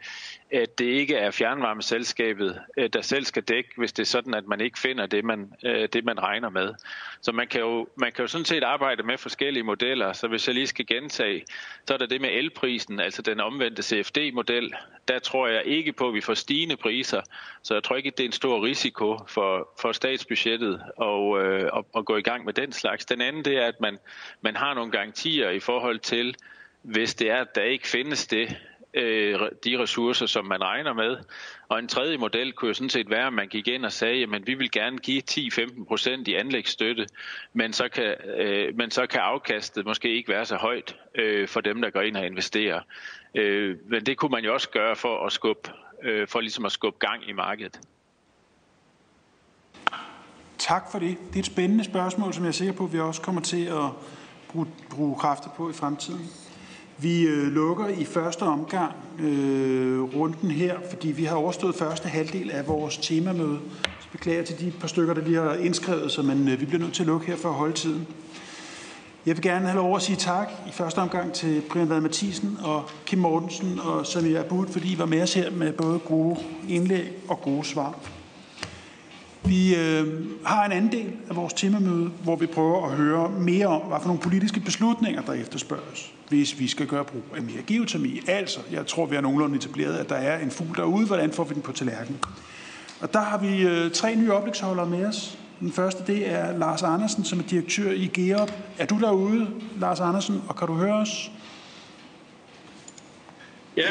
at 0.51 0.79
det 0.79 0.85
ikke 0.85 1.15
er 1.15 1.31
fjernvarmeselskabet, 1.31 2.61
øh, 2.77 2.91
der 2.93 3.03
selv 3.03 3.25
skal 3.25 3.43
dække, 3.43 3.71
hvis 3.77 3.93
det 3.93 4.03
er 4.03 4.07
sådan, 4.07 4.35
at 4.35 4.47
man 4.47 4.61
ikke 4.61 4.79
finder 4.79 5.07
det, 5.07 5.25
man, 5.25 5.53
øh, 5.65 5.89
det, 5.93 6.05
man 6.05 6.23
regner 6.23 6.49
med. 6.49 6.75
Så 7.21 7.33
man 7.33 7.49
kan, 7.49 7.61
jo, 7.61 7.89
man 7.97 8.13
kan 8.13 8.23
jo 8.23 8.27
sådan 8.27 8.45
set 8.45 8.63
arbejde 8.63 9.03
med 9.03 9.19
forskellige 9.19 9.63
modeller. 9.63 10.13
Så 10.13 10.29
hvis 10.29 10.47
jeg 10.47 10.55
lige 10.55 10.67
skal 10.67 10.87
gentage, 10.87 11.45
så 11.87 11.95
er 11.95 11.99
der 11.99 12.07
det 12.07 12.21
med 12.21 12.31
elprisen, 12.33 13.01
altså 13.01 13.23
den 13.23 13.41
omvendte 13.41 13.83
CFD-model. 13.83 14.75
Der 15.09 15.19
tror 15.19 15.49
jeg 15.49 15.63
ikke 15.65 15.93
på, 15.93 16.09
at 16.09 16.15
vi 16.15 16.21
får 16.21 16.35
stigende 16.35 16.77
priser, 16.77 17.21
så 17.63 17.75
jeg 17.75 17.83
tror 17.83 17.97
ikke, 17.97 18.09
at 18.09 18.19
det 18.19 18.25
er 18.25 18.29
en 18.29 18.33
stor 18.33 18.65
risiko 18.65 19.19
for, 19.27 19.69
for 19.81 19.93
statsbudgettet 19.93 20.83
at, 21.03 21.47
øh, 21.47 21.71
at, 21.77 21.85
at 21.97 22.05
gå 22.05 22.17
i 22.17 22.23
gang 22.23 22.45
med 22.45 22.53
den 22.53 22.73
slags. 22.73 23.05
Den 23.05 23.21
anden, 23.21 23.45
det 23.45 23.57
er, 23.57 23.67
at 23.67 23.81
man, 23.81 23.99
man 24.41 24.57
har 24.57 24.75
nogle 24.75 24.91
garantier 24.93 25.51
i 25.51 25.61
forhold 25.61 25.99
til, 25.99 26.37
hvis 26.83 27.15
det 27.15 27.31
er, 27.31 27.41
at 27.41 27.55
der 27.55 27.63
ikke 27.63 27.89
findes 27.89 28.27
det, 28.27 28.57
øh, 28.97 29.41
de 29.65 29.79
ressourcer, 29.79 30.27
som 30.27 30.45
man 30.45 30.63
regner 30.63 30.93
med. 30.93 31.17
Og 31.69 31.79
en 31.79 31.89
tredje 31.89 32.17
model 32.17 32.53
kunne 32.53 32.69
jo 32.69 32.75
sådan 32.75 32.91
set 32.91 33.11
være, 33.11 33.27
at 33.27 33.33
man 33.33 33.49
gik 33.49 33.69
ind 33.69 33.85
og 33.85 33.93
sagde, 33.93 34.23
at 34.23 34.47
vi 34.47 34.55
vil 34.55 34.71
gerne 34.71 34.99
give 34.99 35.23
10-15 35.31 35.85
procent 35.85 36.29
i 36.29 36.35
anlægsstøtte, 36.35 37.07
men 37.53 37.73
så, 37.73 37.89
kan, 37.89 38.15
øh, 38.37 38.77
men 38.77 38.91
så 38.91 39.07
kan 39.07 39.21
afkastet 39.21 39.87
måske 39.87 40.17
ikke 40.17 40.29
være 40.29 40.45
så 40.45 40.57
højt 40.57 40.97
øh, 41.15 41.49
for 41.49 41.61
dem, 41.61 41.83
der 41.83 41.91
går 41.91 42.01
ind 42.01 42.17
og 42.17 42.27
investerer. 42.27 42.81
Øh, 43.35 43.77
men 43.87 44.07
det 44.07 44.17
kunne 44.17 44.31
man 44.31 44.45
jo 44.45 44.53
også 44.53 44.71
gøre 44.71 44.97
for 44.97 45.27
at 45.27 45.33
skubbe, 45.33 45.71
øh, 46.03 46.29
for 46.29 46.41
ligesom 46.41 46.65
at 46.65 46.73
skubbe 46.73 46.99
gang 46.99 47.29
i 47.29 47.33
markedet. 47.33 47.81
Tak 50.59 50.83
for 50.93 50.99
det. 50.99 51.17
Det 51.29 51.35
er 51.35 51.41
et 51.41 51.47
spændende 51.47 51.85
spørgsmål, 51.85 52.35
som 52.35 52.45
jeg 52.45 52.49
er 52.49 52.53
sikker 52.53 52.75
på, 52.75 52.85
at 52.85 52.93
vi 52.93 53.01
også 53.01 53.23
kommer 53.23 53.41
til 53.41 53.67
at 53.67 53.91
bruge, 54.49 54.67
bruge 54.91 55.17
kræfter 55.19 55.51
på 55.57 55.71
i 55.71 55.73
fremtiden. 55.73 56.46
Vi 56.99 57.23
øh, 57.23 57.53
lukker 57.53 57.89
i 57.89 58.05
første 58.05 58.43
omgang 58.43 58.93
øh, 59.21 60.03
runden 60.03 60.51
her, 60.51 60.75
fordi 60.91 61.09
vi 61.09 61.25
har 61.25 61.37
overstået 61.37 61.75
første 61.75 62.09
halvdel 62.09 62.51
af 62.51 62.69
vores 62.69 62.97
temamøde. 62.97 63.59
Så 64.01 64.09
beklager 64.13 64.45
til 64.45 64.61
de 64.61 64.73
par 64.81 64.89
stykker, 64.89 65.15
der 65.15 65.23
lige 65.23 65.37
har 65.37 65.55
indskrevet 65.55 66.13
sig, 66.13 66.25
men 66.25 66.49
øh, 66.49 66.61
vi 66.61 66.67
bliver 66.67 66.83
nødt 66.83 66.95
til 66.95 67.03
at 67.03 67.07
lukke 67.07 67.27
her 67.27 67.37
for 67.37 67.49
at 67.49 67.55
holde 67.55 67.75
tiden. 67.75 68.07
Jeg 69.27 69.37
vil 69.37 69.43
gerne 69.43 69.67
have 69.67 69.77
lov 69.77 69.97
at 69.97 70.03
sige 70.03 70.17
tak 70.17 70.51
i 70.69 70.73
første 70.73 70.99
omgang 70.99 71.33
til 71.33 71.63
Brian 71.71 71.89
Vad 71.89 72.01
Mathisen 72.01 72.59
og 72.65 72.85
Kim 73.07 73.19
Mortensen 73.19 73.81
og 73.81 74.07
Samir 74.07 74.41
Abud, 74.41 74.67
fordi 74.67 74.93
I 74.93 74.99
var 74.99 75.07
med 75.07 75.23
os 75.23 75.35
her 75.35 75.51
med 75.51 75.73
både 75.73 75.99
gode 75.99 76.37
indlæg 76.69 77.13
og 77.29 77.41
gode 77.41 77.65
svar. 77.65 77.99
Vi 79.49 79.75
øh, 79.75 80.07
har 80.45 80.65
en 80.65 80.73
anden 80.73 80.93
del 80.93 81.13
af 81.31 81.37
vores 81.37 81.53
temamøde, 81.53 82.11
hvor 82.23 82.37
vi 82.37 82.47
prøver 82.47 82.87
at 82.87 82.97
høre 82.97 83.31
mere 83.31 83.67
om, 83.67 83.81
hvad 83.81 83.99
for 84.01 84.07
nogle 84.07 84.23
politiske 84.23 84.61
beslutninger, 84.61 85.23
der 85.23 85.33
efterspørges, 85.33 86.13
hvis 86.29 86.59
vi 86.59 86.69
skal 86.69 86.87
gøre 86.87 87.05
brug 87.05 87.23
af 87.37 87.43
mere 87.43 87.63
geotermi. 87.67 88.21
Altså, 88.29 88.61
jeg 88.73 88.87
tror, 88.87 89.07
vi 89.07 89.15
har 89.15 89.23
nogenlunde 89.23 89.57
etableret, 89.57 89.97
at 89.97 90.09
der 90.09 90.15
er 90.15 90.39
en 90.39 90.51
fugl 90.51 90.77
derude. 90.77 91.07
Hvordan 91.07 91.33
får 91.33 91.45
vi 91.45 91.55
den 91.55 91.63
på 91.63 91.73
tallerkenen? 91.73 92.21
Og 93.01 93.13
der 93.13 93.21
har 93.21 93.39
vi 93.39 93.63
øh, 93.63 93.91
tre 93.91 94.15
nye 94.15 94.33
oplægsholdere 94.33 94.87
med 94.87 95.07
os. 95.07 95.39
Den 95.61 95.73
første, 95.73 96.13
det 96.13 96.33
er 96.33 96.59
Lars 96.59 96.83
Andersen, 96.83 97.25
som 97.25 97.39
er 97.39 97.43
direktør 97.43 97.91
i 97.91 98.07
GEOP. 98.07 98.53
Er 98.79 98.87
du 98.87 98.99
derude, 99.01 99.47
Lars 99.81 100.01
Andersen, 100.01 100.43
og 100.49 100.57
kan 100.57 100.67
du 100.69 100.75
høre 100.75 100.95
os? 100.95 101.31
Ja. 103.77 103.89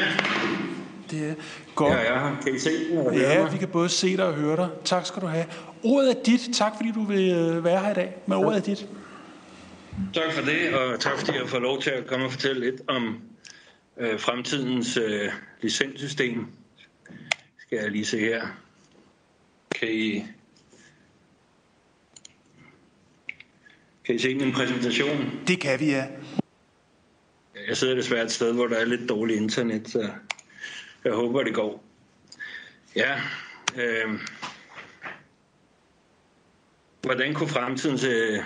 Det 1.19 1.29
er 1.29 1.35
godt. 1.75 1.93
Ja, 1.93 2.27
ja. 2.27 2.35
Kan 2.43 2.55
I 2.55 2.59
se 2.59 2.69
mig 2.93 3.13
Ja, 3.17 3.49
vi 3.51 3.57
kan 3.57 3.67
både 3.67 3.89
se 3.89 4.17
dig 4.17 4.25
og 4.25 4.33
høre 4.33 4.55
dig. 4.55 4.69
Tak 4.85 5.05
skal 5.05 5.21
du 5.21 5.27
have. 5.27 5.45
Ordet 5.83 6.09
er 6.09 6.23
dit. 6.23 6.49
Tak 6.53 6.71
fordi 6.77 6.91
du 6.91 7.03
vil 7.03 7.31
øh, 7.31 7.63
være 7.63 7.79
her 7.79 7.91
i 7.91 7.93
dag. 7.93 8.15
Men 8.25 8.37
ordet 8.37 8.57
er 8.57 8.61
dit. 8.61 8.87
Tak 10.13 10.33
for 10.33 10.41
det, 10.45 10.73
og 10.73 10.99
tak 10.99 11.19
fordi 11.19 11.37
jeg 11.37 11.49
får 11.49 11.59
lov 11.59 11.81
til 11.81 11.89
at 11.89 12.07
komme 12.07 12.25
og 12.25 12.31
fortælle 12.31 12.65
lidt 12.65 12.81
om 12.87 13.21
øh, 13.97 14.19
fremtidens 14.19 14.97
øh, 14.97 15.29
licenssystem. 15.61 16.47
Skal 17.59 17.79
jeg 17.81 17.91
lige 17.91 18.05
se 18.05 18.19
her. 18.19 18.47
Kan 19.75 19.87
I, 19.91 20.25
kan 24.05 24.15
I 24.15 24.19
se 24.19 24.35
min 24.35 24.51
præsentation? 24.51 25.31
Det 25.47 25.59
kan 25.59 25.79
vi, 25.79 25.85
ja. 25.85 26.05
Jeg 27.67 27.77
sidder 27.77 27.95
desværre 27.95 28.23
et 28.23 28.31
sted, 28.31 28.53
hvor 28.53 28.67
der 28.67 28.75
er 28.75 28.85
lidt 28.85 29.09
dårligt 29.09 29.41
internet, 29.41 29.89
så 29.89 30.09
jeg 31.05 31.13
håber, 31.13 31.43
det 31.43 31.53
går. 31.53 31.83
Ja, 32.95 33.21
øh, 33.77 34.19
hvordan 37.01 37.33
kunne 37.33 37.49
fremtidens 37.49 38.03
øh, 38.03 38.39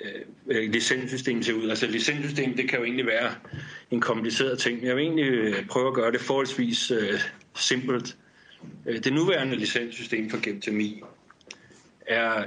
øh, 0.00 0.20
øh 0.46 0.70
licenssystem 0.70 1.42
se 1.42 1.54
ud? 1.54 1.68
Altså 1.68 1.86
licenssystem, 1.86 2.56
det 2.56 2.68
kan 2.68 2.78
jo 2.78 2.84
egentlig 2.84 3.06
være 3.06 3.34
en 3.90 4.00
kompliceret 4.00 4.58
ting. 4.58 4.82
Jeg 4.82 4.96
vil 4.96 5.02
egentlig 5.02 5.24
øh, 5.24 5.66
prøve 5.66 5.88
at 5.88 5.94
gøre 5.94 6.12
det 6.12 6.20
forholdsvis 6.20 6.90
øh, 6.90 7.20
simpelt. 7.56 8.16
Øh, 8.86 9.04
det 9.04 9.12
nuværende 9.12 9.56
licenssystem 9.56 10.30
for 10.30 10.42
geotermi 10.42 11.02
er 12.06 12.44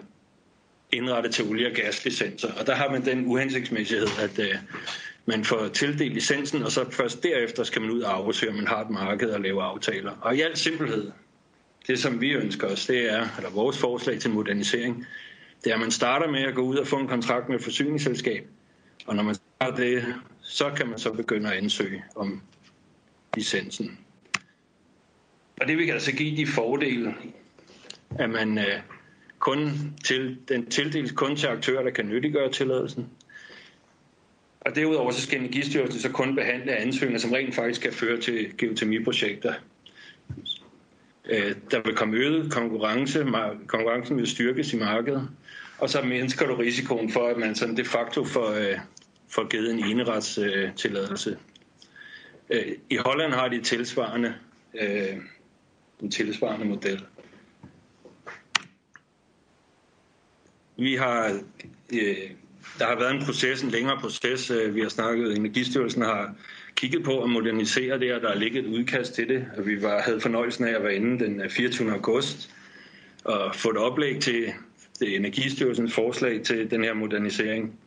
indrettet 0.92 1.34
til 1.34 1.46
olie- 1.46 1.68
og 1.68 1.74
gaslicenser, 1.74 2.54
og 2.54 2.68
der 2.68 2.76
har 2.76 2.92
man 2.92 3.06
den 3.06 3.26
uhensigtsmæssighed, 3.26 4.08
at 4.20 4.40
øh, 4.40 4.56
man 5.30 5.46
får 5.46 5.68
tildelt 5.68 6.14
licensen, 6.14 6.64
og 6.64 6.72
så 6.72 6.92
først 6.92 7.24
derefter 7.24 7.64
skal 7.64 7.82
man 7.82 7.92
ud 7.92 8.02
og 8.02 8.16
afsøge, 8.16 8.52
om 8.52 8.56
man 8.56 8.68
har 8.68 8.82
et 8.82 8.90
marked 8.90 9.30
og 9.30 9.42
lave 9.42 9.64
aftaler. 9.64 10.12
Og 10.22 10.36
i 10.36 10.42
al 10.42 10.58
simpelhed, 10.58 11.12
det 11.88 12.00
som 12.00 12.22
vi 12.22 12.32
ønsker 12.32 12.68
os, 12.68 12.86
det 12.86 13.14
er, 13.14 13.28
eller 13.38 13.50
vores 13.50 13.78
forslag 13.78 14.20
til 14.20 14.32
modernisering, 14.32 15.06
det 15.64 15.70
er, 15.70 15.74
at 15.74 15.82
man 15.82 15.92
starter 15.92 16.32
med 16.32 16.42
at 16.42 16.56
gå 16.56 16.62
ud 16.62 16.78
og 16.78 16.88
få 16.88 16.98
en 16.98 17.08
kontrakt 17.08 17.50
med 17.50 17.58
et 17.58 17.64
forsyningsselskab, 17.64 18.48
og 19.06 19.16
når 19.16 19.24
man 19.24 19.36
har 19.62 19.72
det, 19.72 20.06
så 20.42 20.72
kan 20.78 20.88
man 20.88 21.00
så 21.00 21.14
begynde 21.14 21.50
at 21.50 21.58
ansøge 21.58 22.04
om 22.16 22.42
licensen. 23.36 23.98
Og 25.62 25.68
det 25.68 25.78
vil 25.78 25.92
altså 25.92 26.12
give 26.12 26.38
de 26.38 26.48
fordele, 26.48 27.16
at 28.20 28.30
man 28.30 28.58
øh, 28.58 28.80
kun 29.40 29.72
til, 30.06 30.38
den 30.48 30.66
tildeles 30.66 31.12
kun 31.12 31.36
til 31.36 31.48
aktører, 31.48 31.84
der 31.84 31.92
kan 31.92 32.06
nyttiggøre 32.06 32.52
tilladelsen. 32.52 33.10
Og 34.62 34.76
derudover 34.76 35.12
så 35.12 35.22
skal 35.22 35.40
Energistyrelsen 35.40 36.00
så 36.02 36.10
kun 36.12 36.36
behandle 36.36 36.76
ansøgninger, 36.76 37.20
som 37.20 37.32
rent 37.32 37.56
faktisk 37.56 37.82
kan 37.82 37.94
føre 37.94 38.22
til 38.22 38.58
geotermiprojekter. 38.58 39.54
Øh, 41.26 41.56
Der 41.72 41.82
vil 41.86 41.96
komme 41.96 42.18
øget 42.18 42.52
konkurrence, 42.52 43.26
konkurrencen 43.68 44.18
vil 44.18 44.28
styrkes 44.28 44.74
i 44.74 44.78
markedet, 44.78 45.30
og 45.78 45.90
så 45.90 46.02
mindsker 46.02 46.48
du 46.48 46.56
risikoen 46.56 47.12
for, 47.12 47.28
at 47.28 47.38
man 47.38 47.56
sådan 47.56 47.78
de 47.78 47.86
facto 47.86 48.26
får, 48.26 48.52
øh, 48.52 48.80
får 49.30 49.48
givet 49.48 49.72
en 49.72 49.80
eneretstilladelse. 49.86 51.38
Øh, 52.50 52.72
I 52.90 52.96
Holland 52.96 53.34
har 53.34 53.48
de 53.48 53.62
tilsvarende, 53.62 54.36
øh, 54.82 55.18
en 56.02 56.12
tilsvarende 56.12 56.66
model. 56.66 57.06
Vi 60.78 60.96
har, 60.96 61.42
øh, 61.94 62.32
der 62.80 62.86
har 62.86 62.96
været 63.00 63.16
en 63.16 63.26
proces, 63.26 63.62
en 63.62 63.70
længere 63.70 63.98
proces. 64.02 64.52
Øh, 64.52 64.76
vi 64.76 64.82
har 64.82 64.90
snakket, 64.90 65.38
Energistyrelsen 65.38 66.02
har 66.02 66.34
kigget 66.76 67.04
på 67.04 67.24
at 67.24 67.30
modernisere 67.30 68.00
det, 68.00 68.14
og 68.14 68.22
der 68.22 68.30
er 68.30 68.36
ligget 68.36 68.66
et 68.66 68.70
udkast 68.70 69.14
til 69.14 69.30
det. 69.30 69.46
Og 69.58 69.68
vi 69.68 69.82
var, 69.82 70.02
havde 70.02 70.22
fornøjelsen 70.22 70.68
af 70.68 70.76
at 70.76 70.84
være 70.84 70.96
inde 70.96 71.26
den 71.26 71.42
øh, 71.42 71.50
24. 71.50 71.92
august 71.92 72.50
og 73.24 73.56
få 73.56 73.70
et 73.70 73.78
oplæg 73.78 74.20
til 74.20 74.46
det 75.00 75.16
Energistyrelsens 75.16 75.94
forslag 75.94 76.42
til 76.44 76.72
den 76.72 76.84
her 76.84 76.94
modernisering. 76.94 77.80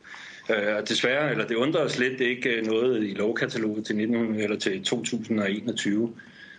Øh, 0.50 0.76
og 0.76 0.88
desværre, 0.88 1.30
eller 1.30 1.46
det 1.46 1.54
undrer 1.54 1.80
os 1.84 1.98
lidt, 1.98 2.18
det 2.18 2.26
er 2.26 2.30
ikke 2.30 2.62
noget 2.62 3.02
i 3.02 3.14
lovkataloget 3.14 3.86
til, 3.86 3.96
19, 3.96 4.34
eller 4.34 4.58
til 4.58 4.84
2021. 4.84 6.12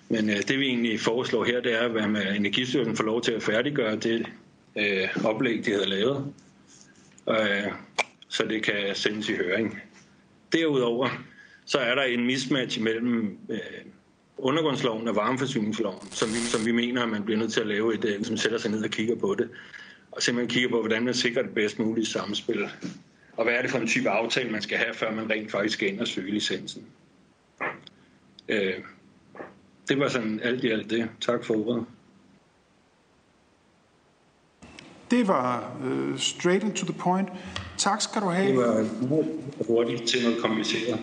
Men 0.10 0.30
øh, 0.30 0.36
det 0.48 0.60
vi 0.60 0.66
egentlig 0.66 1.00
foreslår 1.00 1.44
her, 1.44 1.62
det 1.62 1.74
er, 1.82 1.86
at 1.86 2.12
man- 2.12 2.36
Energistyrelsen 2.36 2.96
får 2.98 3.04
lov 3.04 3.22
til 3.22 3.32
at 3.32 3.44
færdiggøre 3.44 3.96
det 3.96 4.26
øh, 4.78 5.26
oplæg, 5.26 5.66
de 5.66 5.72
havde 5.72 5.90
lavet, 5.90 6.26
øh, 7.30 7.72
så 8.34 8.44
det 8.44 8.64
kan 8.64 8.96
sendes 8.96 9.30
i 9.30 9.36
høring. 9.36 9.82
Derudover 10.54 11.10
så 11.66 11.78
er 11.78 11.96
der 11.96 12.04
en 12.04 12.26
mismatch 12.26 12.82
mellem 12.82 13.38
øh, 13.50 13.60
undergrundsloven 14.38 15.08
og 15.08 15.16
varmeforsyningsloven, 15.16 16.12
som 16.12 16.30
vi, 16.30 16.36
som 16.36 16.66
vi 16.66 16.72
mener, 16.72 17.04
at 17.04 17.10
man 17.10 17.24
bliver 17.24 17.38
nødt 17.40 17.54
til 17.54 17.62
at 17.62 17.68
lave 17.68 17.94
et, 17.94 18.06
øh, 18.06 18.24
som 18.24 18.38
sætter 18.38 18.58
sig 18.58 18.72
ned 18.72 18.84
og 18.84 18.90
kigger 18.90 19.16
på 19.16 19.36
det, 19.40 19.50
og 20.12 20.22
simpelthen 20.22 20.50
kigger 20.50 20.70
på, 20.70 20.80
hvordan 20.80 21.04
man 21.04 21.14
sikrer 21.14 21.42
det 21.42 21.54
bedst 21.54 21.80
mulige 21.80 22.06
samspil. 22.06 22.70
Og 23.38 23.44
hvad 23.44 23.54
er 23.54 23.62
det 23.62 23.72
for 23.72 23.78
en 23.78 23.88
type 23.88 24.10
aftale, 24.10 24.50
man 24.50 24.62
skal 24.62 24.78
have, 24.78 24.94
før 24.94 25.12
man 25.12 25.30
rent 25.30 25.52
faktisk 25.52 25.74
skal 25.74 25.94
ind 25.94 26.00
og 26.00 26.08
søge 26.08 26.32
licensen. 26.32 26.86
Øh, 28.48 28.74
det 29.88 30.00
var 30.00 30.08
sådan 30.08 30.40
alt 30.44 30.64
i 30.64 30.70
alt 30.70 30.90
det. 30.90 31.10
Tak 31.22 31.46
for 31.46 31.68
ordet. 31.68 31.86
Det 35.14 35.28
var 35.28 35.72
uh, 35.86 36.20
straight 36.20 36.64
and 36.64 36.74
to 36.74 36.86
the 36.86 36.94
point. 36.94 37.30
Tak 37.78 38.02
skal 38.02 38.22
du 38.22 38.30
have. 38.30 38.48
Det 38.48 38.58
var 38.58 38.86
hurtigt 39.68 40.08
til 40.08 40.24
noget 40.24 40.42
kompliceret. 40.42 41.00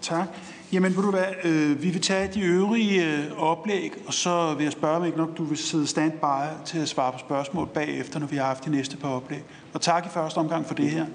Tak. 0.00 0.28
Jamen, 0.72 0.96
ved 0.96 1.02
du 1.02 1.10
hvad, 1.10 1.24
øh, 1.44 1.82
vi 1.82 1.90
vil 1.90 2.00
tage 2.00 2.30
de 2.34 2.40
øvrige 2.40 3.06
øh, 3.06 3.42
oplæg, 3.42 3.92
og 4.06 4.14
så 4.14 4.54
vil 4.54 4.64
jeg 4.64 4.72
spørge, 4.72 4.96
om 4.96 5.04
ikke 5.04 5.18
nok 5.18 5.38
du 5.38 5.44
vil 5.44 5.58
sidde 5.58 5.86
standby 5.86 6.24
til 6.66 6.78
at 6.78 6.88
svare 6.88 7.12
på 7.12 7.18
spørgsmål 7.18 7.66
bagefter, 7.66 8.18
når 8.18 8.26
vi 8.26 8.36
har 8.36 8.44
haft 8.44 8.64
de 8.64 8.70
næste 8.70 8.96
par 8.96 9.08
oplæg. 9.08 9.42
Og 9.72 9.80
tak 9.80 10.06
i 10.06 10.08
første 10.08 10.38
omgang 10.38 10.66
for 10.66 10.74
det 10.74 10.90
her. 10.90 11.06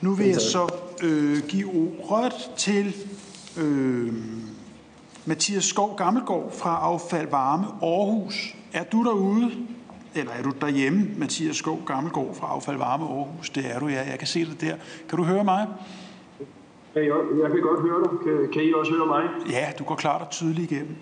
Nu 0.00 0.14
vil 0.14 0.26
jeg 0.26 0.40
så 0.40 0.74
øh, 1.02 1.42
give 1.48 1.96
ordet 2.00 2.50
til 2.56 2.94
øh, 3.56 4.12
Mathias 5.24 5.64
Skov 5.64 5.96
Gammelgaard 5.96 6.52
fra 6.58 6.78
Affald 6.82 7.30
Varme 7.30 7.66
Aarhus. 7.82 8.54
Er 8.72 8.84
du 8.84 9.04
derude? 9.04 9.50
Eller 10.16 10.32
er 10.32 10.42
du 10.42 10.52
derhjemme, 10.60 11.10
Mathias 11.18 11.56
Skov 11.56 11.80
Gammelgaard 11.86 12.34
fra 12.34 12.46
Affald 12.46 12.76
Varme 12.76 13.04
Aarhus? 13.04 13.50
Det 13.50 13.64
er 13.74 13.78
du, 13.78 13.86
ja. 13.86 14.10
Jeg 14.10 14.18
kan 14.18 14.28
se 14.28 14.44
det 14.44 14.60
der. 14.60 14.76
Kan 15.08 15.18
du 15.18 15.24
høre 15.24 15.44
mig? 15.44 15.68
Ja, 16.94 17.00
jeg, 17.00 17.14
jeg 17.42 17.50
kan 17.50 17.60
godt 17.60 17.80
høre 17.80 18.02
dig. 18.02 18.10
Kan, 18.24 18.52
kan 18.52 18.64
I 18.64 18.72
også 18.72 18.92
høre 18.92 19.06
mig? 19.06 19.22
Ja, 19.50 19.72
du 19.78 19.84
går 19.84 19.94
klart 19.94 20.22
og 20.22 20.30
tydeligt 20.30 20.72
igennem. 20.72 20.96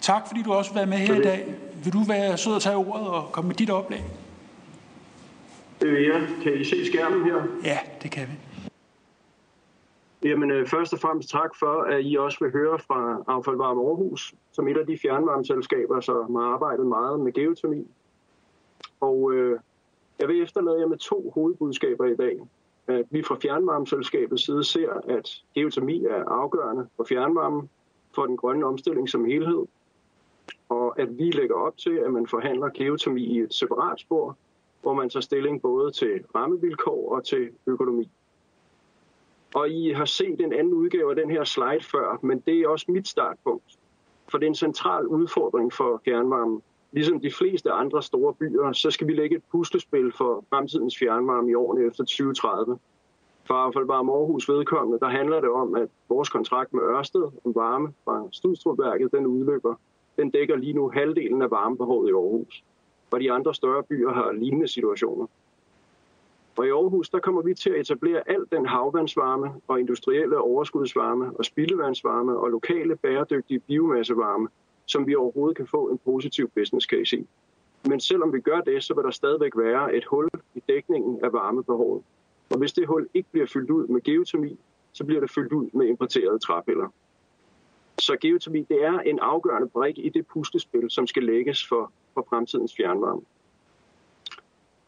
Tak, 0.00 0.22
fordi 0.26 0.42
du 0.42 0.52
også 0.52 0.70
vil 0.70 0.76
være 0.76 0.86
med 0.86 0.98
her 0.98 1.14
i 1.14 1.22
dag. 1.22 1.54
Vil 1.84 1.92
du 1.92 2.02
være 2.08 2.36
sød 2.36 2.56
at 2.56 2.62
tage 2.62 2.76
ordet 2.76 3.08
og 3.08 3.32
komme 3.32 3.48
med 3.48 3.56
dit 3.56 3.70
oplæg? 3.70 4.04
Det 5.80 5.90
vil 5.90 6.02
jeg. 6.02 6.28
Kan 6.42 6.54
I 6.54 6.64
se 6.64 6.86
skærmen 6.86 7.24
her? 7.24 7.42
Ja, 7.64 7.78
det 8.02 8.10
kan 8.10 8.26
vi. 8.28 8.32
Jamen, 10.28 10.50
øh, 10.50 10.66
først 10.66 10.92
og 10.92 11.00
fremmest 11.00 11.30
tak 11.30 11.50
for, 11.58 11.82
at 11.82 12.00
I 12.04 12.16
også 12.16 12.38
vil 12.40 12.52
høre 12.52 12.78
fra 12.78 13.22
Affaldvarme 13.28 13.80
Aarhus, 13.80 14.34
som 14.52 14.68
et 14.68 14.76
af 14.76 14.86
de 14.86 14.98
fjernvarmeselskaber, 15.02 16.00
som 16.00 16.34
har 16.34 16.42
arbejdet 16.42 16.86
meget 16.86 17.20
med 17.20 17.32
geotermi. 17.32 17.86
Og 19.00 19.32
øh, 19.32 19.60
jeg 20.18 20.28
vil 20.28 20.42
efterlade 20.42 20.80
jer 20.80 20.86
med 20.86 20.98
to 20.98 21.32
hovedbudskaber 21.34 22.04
i 22.04 22.16
dag. 22.16 22.40
At 22.86 23.04
vi 23.10 23.22
fra 23.22 23.36
fjernvarmeselskabets 23.42 24.44
side 24.44 24.64
ser, 24.64 24.92
at 25.08 25.42
geotermi 25.54 26.04
er 26.04 26.24
afgørende 26.24 26.88
for 26.96 27.04
fjernvarmen, 27.04 27.70
for 28.14 28.26
den 28.26 28.36
grønne 28.36 28.66
omstilling 28.66 29.08
som 29.08 29.24
helhed, 29.24 29.66
og 30.68 31.00
at 31.00 31.18
vi 31.18 31.30
lægger 31.30 31.54
op 31.54 31.76
til, 31.78 31.96
at 31.96 32.12
man 32.12 32.26
forhandler 32.26 32.68
geotermi 32.74 33.24
i 33.24 33.40
et 33.40 33.54
separat 33.54 34.00
spor, 34.00 34.36
hvor 34.82 34.94
man 34.94 35.10
tager 35.10 35.20
stilling 35.20 35.62
både 35.62 35.90
til 35.90 36.24
rammevilkår 36.34 37.14
og 37.14 37.24
til 37.24 37.50
økonomi. 37.66 38.10
Og 39.54 39.70
I 39.70 39.92
har 39.92 40.04
set 40.04 40.40
en 40.40 40.52
anden 40.52 40.74
udgave 40.74 41.10
af 41.10 41.16
den 41.16 41.30
her 41.30 41.44
slide 41.44 41.84
før, 41.84 42.18
men 42.22 42.40
det 42.40 42.60
er 42.60 42.68
også 42.68 42.86
mit 42.88 43.08
startpunkt. 43.08 43.78
For 44.28 44.38
det 44.38 44.46
er 44.46 44.50
en 44.50 44.54
central 44.54 45.06
udfordring 45.06 45.72
for 45.72 46.00
fjernvarmen. 46.04 46.62
Ligesom 46.92 47.20
de 47.20 47.30
fleste 47.30 47.70
andre 47.70 48.02
store 48.02 48.34
byer, 48.34 48.72
så 48.72 48.90
skal 48.90 49.06
vi 49.06 49.12
lægge 49.12 49.36
et 49.36 49.42
puslespil 49.52 50.12
for 50.12 50.44
fremtidens 50.50 50.98
fjernvarme 50.98 51.50
i 51.50 51.54
årene 51.54 51.86
efter 51.86 52.04
2030. 52.04 52.78
For 53.44 53.54
Affaldvarme 53.54 54.12
Aarhus 54.12 54.48
vedkommende, 54.48 54.98
der 54.98 55.08
handler 55.08 55.40
det 55.40 55.50
om, 55.50 55.74
at 55.74 55.88
vores 56.08 56.28
kontrakt 56.28 56.74
med 56.74 56.82
Ørsted 56.82 57.22
om 57.44 57.54
varme 57.54 57.92
fra 58.04 58.28
Studstrupværket, 58.32 59.12
den 59.12 59.26
udløber. 59.26 59.74
Den 60.16 60.30
dækker 60.30 60.56
lige 60.56 60.72
nu 60.72 60.90
halvdelen 60.90 61.42
af 61.42 61.50
varmebehovet 61.50 62.08
i 62.08 62.12
Aarhus. 62.12 62.64
Og 63.10 63.20
de 63.20 63.32
andre 63.32 63.54
større 63.54 63.82
byer 63.82 64.12
har 64.12 64.32
lignende 64.32 64.68
situationer. 64.68 65.26
Og 66.56 66.66
i 66.66 66.70
Aarhus, 66.70 67.10
der 67.10 67.18
kommer 67.18 67.42
vi 67.42 67.54
til 67.54 67.70
at 67.70 67.80
etablere 67.80 68.28
al 68.30 68.44
den 68.52 68.66
havvandsvarme 68.66 69.54
og 69.68 69.80
industrielle 69.80 70.38
overskudsvarme 70.38 71.36
og 71.38 71.44
spildevandsvarme 71.44 72.38
og 72.38 72.50
lokale 72.50 72.96
bæredygtige 72.96 73.60
biomassevarme, 73.60 74.48
som 74.86 75.06
vi 75.06 75.14
overhovedet 75.14 75.56
kan 75.56 75.66
få 75.66 75.88
en 75.88 75.98
positiv 75.98 76.48
business 76.48 76.86
case 76.86 77.16
i. 77.16 77.26
Men 77.88 78.00
selvom 78.00 78.32
vi 78.32 78.40
gør 78.40 78.60
det, 78.60 78.84
så 78.84 78.94
vil 78.94 79.04
der 79.04 79.10
stadigvæk 79.10 79.52
være 79.56 79.94
et 79.94 80.04
hul 80.04 80.28
i 80.54 80.62
dækningen 80.68 81.24
af 81.24 81.32
varmebehovet. 81.32 82.02
Og 82.50 82.58
hvis 82.58 82.72
det 82.72 82.86
hul 82.86 83.08
ikke 83.14 83.28
bliver 83.32 83.46
fyldt 83.46 83.70
ud 83.70 83.86
med 83.86 84.00
geotermi, 84.00 84.58
så 84.92 85.04
bliver 85.04 85.20
det 85.20 85.30
fyldt 85.30 85.52
ud 85.52 85.70
med 85.72 85.86
importerede 85.86 86.38
træpiller. 86.38 86.88
Så 87.98 88.16
geotermi 88.20 88.62
det 88.62 88.84
er 88.84 88.98
en 88.98 89.18
afgørende 89.18 89.68
brik 89.68 89.98
i 89.98 90.08
det 90.08 90.26
puslespil, 90.26 90.90
som 90.90 91.06
skal 91.06 91.22
lægges 91.22 91.68
for, 91.68 91.92
for 92.14 92.26
fremtidens 92.28 92.74
fjernvarme. 92.76 93.22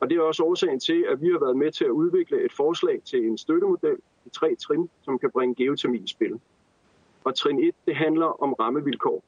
Og 0.01 0.11
det 0.11 0.17
er 0.17 0.23
også 0.23 0.45
årsagen 0.45 0.81
til, 0.81 1.07
at 1.09 1.23
vi 1.23 1.27
har 1.27 1.39
været 1.39 1.57
med 1.57 1.73
til 1.73 1.85
at 1.85 1.91
udvikle 1.91 2.45
et 2.45 2.53
forslag 2.53 3.01
til 3.05 3.27
en 3.27 3.39
støttemodel 3.39 3.97
i 4.27 4.29
tre 4.29 4.55
trin, 4.55 4.91
som 5.03 5.19
kan 5.19 5.31
bringe 5.31 5.55
geotermi 5.55 5.99
i 5.99 6.07
spil. 6.07 6.41
Og 7.25 7.35
trin 7.35 7.65
1, 7.65 7.75
det 7.87 7.97
handler 7.97 8.43
om 8.43 8.53
rammevilkår. 8.53 9.23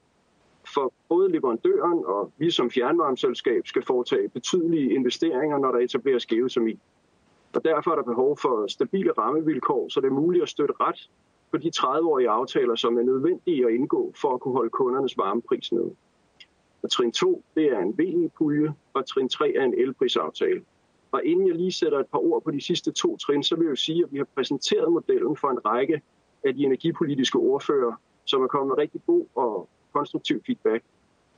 For 0.74 0.92
både 1.08 1.32
leverandøren 1.32 2.04
og 2.06 2.32
vi 2.38 2.50
som 2.50 2.70
fjernvarmeselskab 2.70 3.66
skal 3.66 3.82
foretage 3.82 4.28
betydelige 4.28 4.94
investeringer, 4.94 5.58
når 5.58 5.72
der 5.72 5.78
etableres 5.78 6.26
geotermi. 6.26 6.78
Og 7.54 7.64
derfor 7.64 7.90
er 7.90 7.96
der 7.96 8.02
behov 8.02 8.36
for 8.36 8.66
stabile 8.66 9.12
rammevilkår, 9.12 9.88
så 9.88 10.00
det 10.00 10.06
er 10.06 10.12
muligt 10.12 10.42
at 10.42 10.48
støtte 10.48 10.74
ret 10.80 11.10
på 11.50 11.56
de 11.56 11.70
30-årige 11.76 12.28
aftaler, 12.28 12.74
som 12.74 12.98
er 12.98 13.02
nødvendige 13.02 13.66
at 13.66 13.72
indgå 13.72 14.12
for 14.16 14.34
at 14.34 14.40
kunne 14.40 14.54
holde 14.54 14.70
kundernes 14.70 15.18
varmepris 15.18 15.72
nede. 15.72 15.94
Og 16.82 16.90
trin 16.90 17.12
2, 17.12 17.42
det 17.54 17.64
er 17.64 17.78
en 17.78 17.98
VE-pulje, 17.98 18.74
og 18.94 19.06
trin 19.06 19.28
3 19.28 19.54
er 19.56 19.64
en 19.64 19.74
elprisaftale. 19.74 20.62
Og 21.12 21.24
inden 21.24 21.46
jeg 21.46 21.56
lige 21.56 21.72
sætter 21.72 21.98
et 21.98 22.06
par 22.06 22.18
ord 22.18 22.42
på 22.42 22.50
de 22.50 22.60
sidste 22.60 22.92
to 22.92 23.16
trin, 23.16 23.42
så 23.42 23.56
vil 23.56 23.64
jeg 23.64 23.70
jo 23.70 23.76
sige, 23.76 24.04
at 24.04 24.12
vi 24.12 24.18
har 24.18 24.26
præsenteret 24.34 24.92
modellen 24.92 25.36
for 25.36 25.48
en 25.48 25.64
række 25.64 26.02
af 26.44 26.54
de 26.54 26.64
energipolitiske 26.64 27.38
ordfører, 27.38 27.92
som 28.24 28.42
er 28.42 28.46
kommet 28.46 28.68
med 28.68 28.78
rigtig 28.78 29.00
god 29.06 29.26
og 29.34 29.68
konstruktiv 29.92 30.42
feedback. 30.46 30.84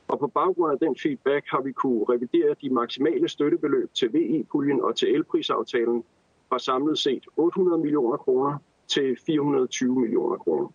Og 0.07 0.19
på 0.19 0.27
baggrund 0.27 0.71
af 0.71 0.79
den 0.79 0.95
feedback 1.03 1.45
har 1.49 1.61
vi 1.61 1.71
kunne 1.71 2.05
revidere 2.09 2.55
de 2.61 2.69
maksimale 2.69 3.29
støttebeløb 3.29 3.93
til 3.93 4.13
VE-puljen 4.13 4.81
og 4.81 4.95
til 4.95 5.15
elprisaftalen 5.15 6.03
fra 6.49 6.59
samlet 6.59 6.99
set 6.99 7.25
800 7.37 7.81
millioner 7.81 8.17
kroner 8.17 8.57
til 8.87 9.17
420 9.25 9.99
millioner 9.99 10.37
kroner. 10.37 10.67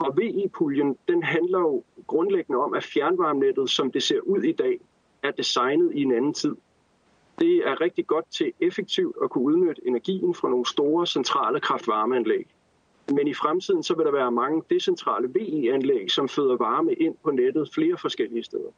Og 0.00 0.16
VE-puljen, 0.16 0.96
den 1.08 1.22
handler 1.22 1.58
jo 1.58 1.82
grundlæggende 2.06 2.58
om, 2.58 2.74
at 2.74 2.84
fjernvarmenettet, 2.84 3.70
som 3.70 3.92
det 3.92 4.02
ser 4.02 4.20
ud 4.20 4.42
i 4.42 4.52
dag, 4.52 4.80
er 5.22 5.30
designet 5.30 5.92
i 5.94 6.02
en 6.02 6.12
anden 6.12 6.34
tid. 6.34 6.56
Det 7.38 7.56
er 7.56 7.80
rigtig 7.80 8.06
godt 8.06 8.24
til 8.30 8.52
effektivt 8.60 9.16
at 9.22 9.30
kunne 9.30 9.44
udnytte 9.44 9.82
energien 9.86 10.34
fra 10.34 10.48
nogle 10.48 10.66
store 10.66 11.06
centrale 11.06 11.60
kraftvarmeanlæg. 11.60 12.46
Men 13.08 13.28
i 13.28 13.34
fremtiden 13.34 13.82
så 13.82 13.94
vil 13.94 14.06
der 14.06 14.12
være 14.12 14.32
mange 14.32 14.62
decentrale 14.70 15.34
VE-anlæg, 15.34 16.10
som 16.10 16.28
føder 16.28 16.56
varme 16.56 16.92
ind 16.92 17.14
på 17.24 17.30
nettet 17.30 17.70
flere 17.74 17.98
forskellige 17.98 18.44
steder. 18.44 18.70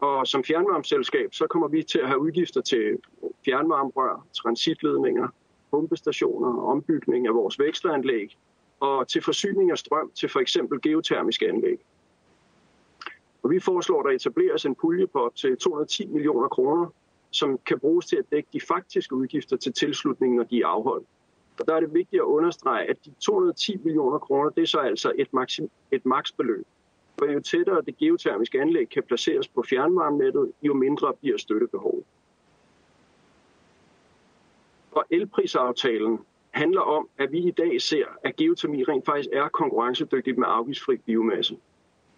Og 0.00 0.26
som 0.26 0.44
fjernvarmeselskab, 0.44 1.34
så 1.34 1.46
kommer 1.46 1.68
vi 1.68 1.82
til 1.82 1.98
at 1.98 2.06
have 2.06 2.20
udgifter 2.20 2.60
til 2.60 2.98
fjernvarmerør, 3.44 4.26
transitledninger, 4.32 5.28
pumpestationer, 5.70 6.62
ombygning 6.62 7.26
af 7.26 7.34
vores 7.34 7.58
veksleranlæg 7.58 8.36
og 8.80 9.08
til 9.08 9.22
forsyning 9.22 9.70
af 9.70 9.78
strøm 9.78 10.10
til 10.14 10.28
for 10.28 10.40
eksempel 10.40 10.80
geotermiske 10.80 11.48
anlæg. 11.48 11.78
Og 13.42 13.50
vi 13.50 13.60
foreslår, 13.60 14.00
at 14.00 14.04
der 14.04 14.10
etableres 14.10 14.64
en 14.64 14.74
pulje 14.74 15.06
på 15.06 15.18
op 15.18 15.36
til 15.36 15.56
210 15.56 16.06
millioner 16.06 16.48
kroner, 16.48 16.86
som 17.30 17.58
kan 17.66 17.78
bruges 17.78 18.06
til 18.06 18.16
at 18.16 18.24
dække 18.30 18.48
de 18.52 18.60
faktiske 18.60 19.14
udgifter 19.14 19.56
til 19.56 19.72
tilslutningen, 19.72 20.36
når 20.36 20.44
de 20.44 20.60
er 20.60 20.66
afholdt. 20.66 21.06
Og 21.60 21.66
der 21.68 21.74
er 21.74 21.80
det 21.80 21.94
vigtigt 21.94 22.20
at 22.20 22.24
understrege, 22.24 22.90
at 22.90 23.04
de 23.04 23.14
210 23.20 23.76
millioner 23.84 24.18
kroner, 24.18 24.50
det 24.50 24.62
er 24.62 24.66
så 24.66 24.78
altså 24.78 25.12
et, 25.18 25.32
maksim, 25.32 25.70
et 25.90 26.06
maksbeløb. 26.06 26.66
For 27.18 27.26
jo 27.26 27.40
tættere 27.40 27.82
det 27.82 27.96
geotermiske 27.96 28.60
anlæg 28.60 28.88
kan 28.88 29.02
placeres 29.02 29.48
på 29.48 29.62
fjernvarmenettet, 29.62 30.52
jo 30.62 30.74
mindre 30.74 31.14
bliver 31.20 31.38
støttebehovet. 31.38 32.04
Og 34.92 35.04
elprisaftalen 35.10 36.18
handler 36.50 36.80
om, 36.80 37.08
at 37.18 37.32
vi 37.32 37.38
i 37.38 37.50
dag 37.50 37.82
ser, 37.82 38.06
at 38.24 38.36
geotermi 38.36 38.84
rent 38.84 39.04
faktisk 39.04 39.28
er 39.32 39.48
konkurrencedygtigt 39.48 40.38
med 40.38 40.46
afgiftsfri 40.50 40.96
biomasse. 40.96 41.56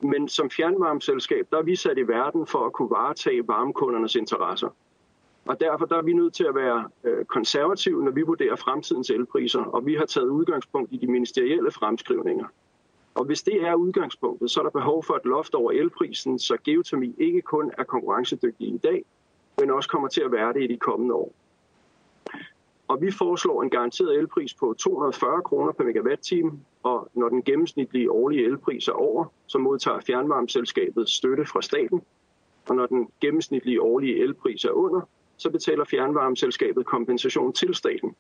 Men 0.01 0.28
som 0.28 0.51
fjernvarmeselskab, 0.51 1.47
der 1.51 1.59
er 1.59 1.62
vi 1.62 1.76
sat 1.76 1.99
i 1.99 2.09
verden 2.09 2.47
for 2.47 2.66
at 2.66 2.72
kunne 2.72 2.91
varetage 2.91 3.49
varmekundernes 3.49 4.14
interesser. 4.14 4.68
Og 5.51 5.61
derfor 5.61 5.86
der 5.86 5.96
er 5.96 6.03
vi 6.03 6.12
nødt 6.12 6.34
til 6.34 6.44
at 6.44 6.55
være 6.55 6.88
øh, 7.05 7.24
konservative, 7.24 8.05
når 8.05 8.11
vi 8.11 8.22
vurderer 8.22 8.57
fremtidens 8.57 9.11
elpriser, 9.11 9.62
og 9.62 9.86
vi 9.86 9.94
har 9.94 10.07
taget 10.07 10.28
udgangspunkt 10.28 10.92
i 10.92 10.96
de 10.96 11.07
ministerielle 11.07 11.70
fremskrivninger. 11.70 12.46
Og 13.14 13.24
hvis 13.24 13.42
det 13.42 13.62
er 13.62 13.74
udgangspunktet, 13.74 14.51
så 14.51 14.61
er 14.61 14.64
der 14.64 14.70
behov 14.70 15.05
for 15.05 15.14
et 15.14 15.24
loft 15.24 15.55
over 15.55 15.72
elprisen, 15.72 16.38
så 16.38 16.57
geotermi 16.64 17.14
ikke 17.18 17.42
kun 17.42 17.70
er 17.78 17.84
konkurrencedygtig 17.84 18.68
i 18.74 18.78
dag, 18.78 19.05
men 19.59 19.70
også 19.70 19.88
kommer 19.88 20.09
til 20.09 20.20
at 20.20 20.32
være 20.32 20.53
det 20.53 20.62
i 20.62 20.66
de 20.66 20.76
kommende 20.76 21.14
år. 21.14 21.32
Og 22.88 23.03
vi 23.03 23.11
foreslår 23.11 23.62
en 23.62 23.70
garanteret 23.70 24.18
elpris 24.18 24.55
på 24.55 24.74
240 24.78 25.42
kroner 25.42 25.72
per 25.72 25.84
megawatt-time, 25.84 26.61
og 26.82 27.09
når 27.14 27.28
den 27.28 27.42
gennemsnitlige 27.42 28.11
årlige 28.11 28.44
elpris 28.44 28.88
er 28.88 28.92
over, 28.92 29.24
så 29.46 29.59
modtager 29.59 30.01
fjernvarmeselskabet 30.01 31.09
støtte 31.09 31.46
fra 31.46 31.62
staten. 31.62 32.03
Og 32.68 32.76
når 32.76 32.86
den 32.86 33.09
gennemsnitlige 33.20 33.82
årlige 33.82 34.18
elpris 34.18 34.64
er 34.64 34.70
under, 34.70 35.01
så 35.41 35.51
betaler 35.51 35.84
fjernvarmeselskabet 35.84 36.86
kompensation 36.86 37.53
til 37.53 37.74
staten. 37.74 38.16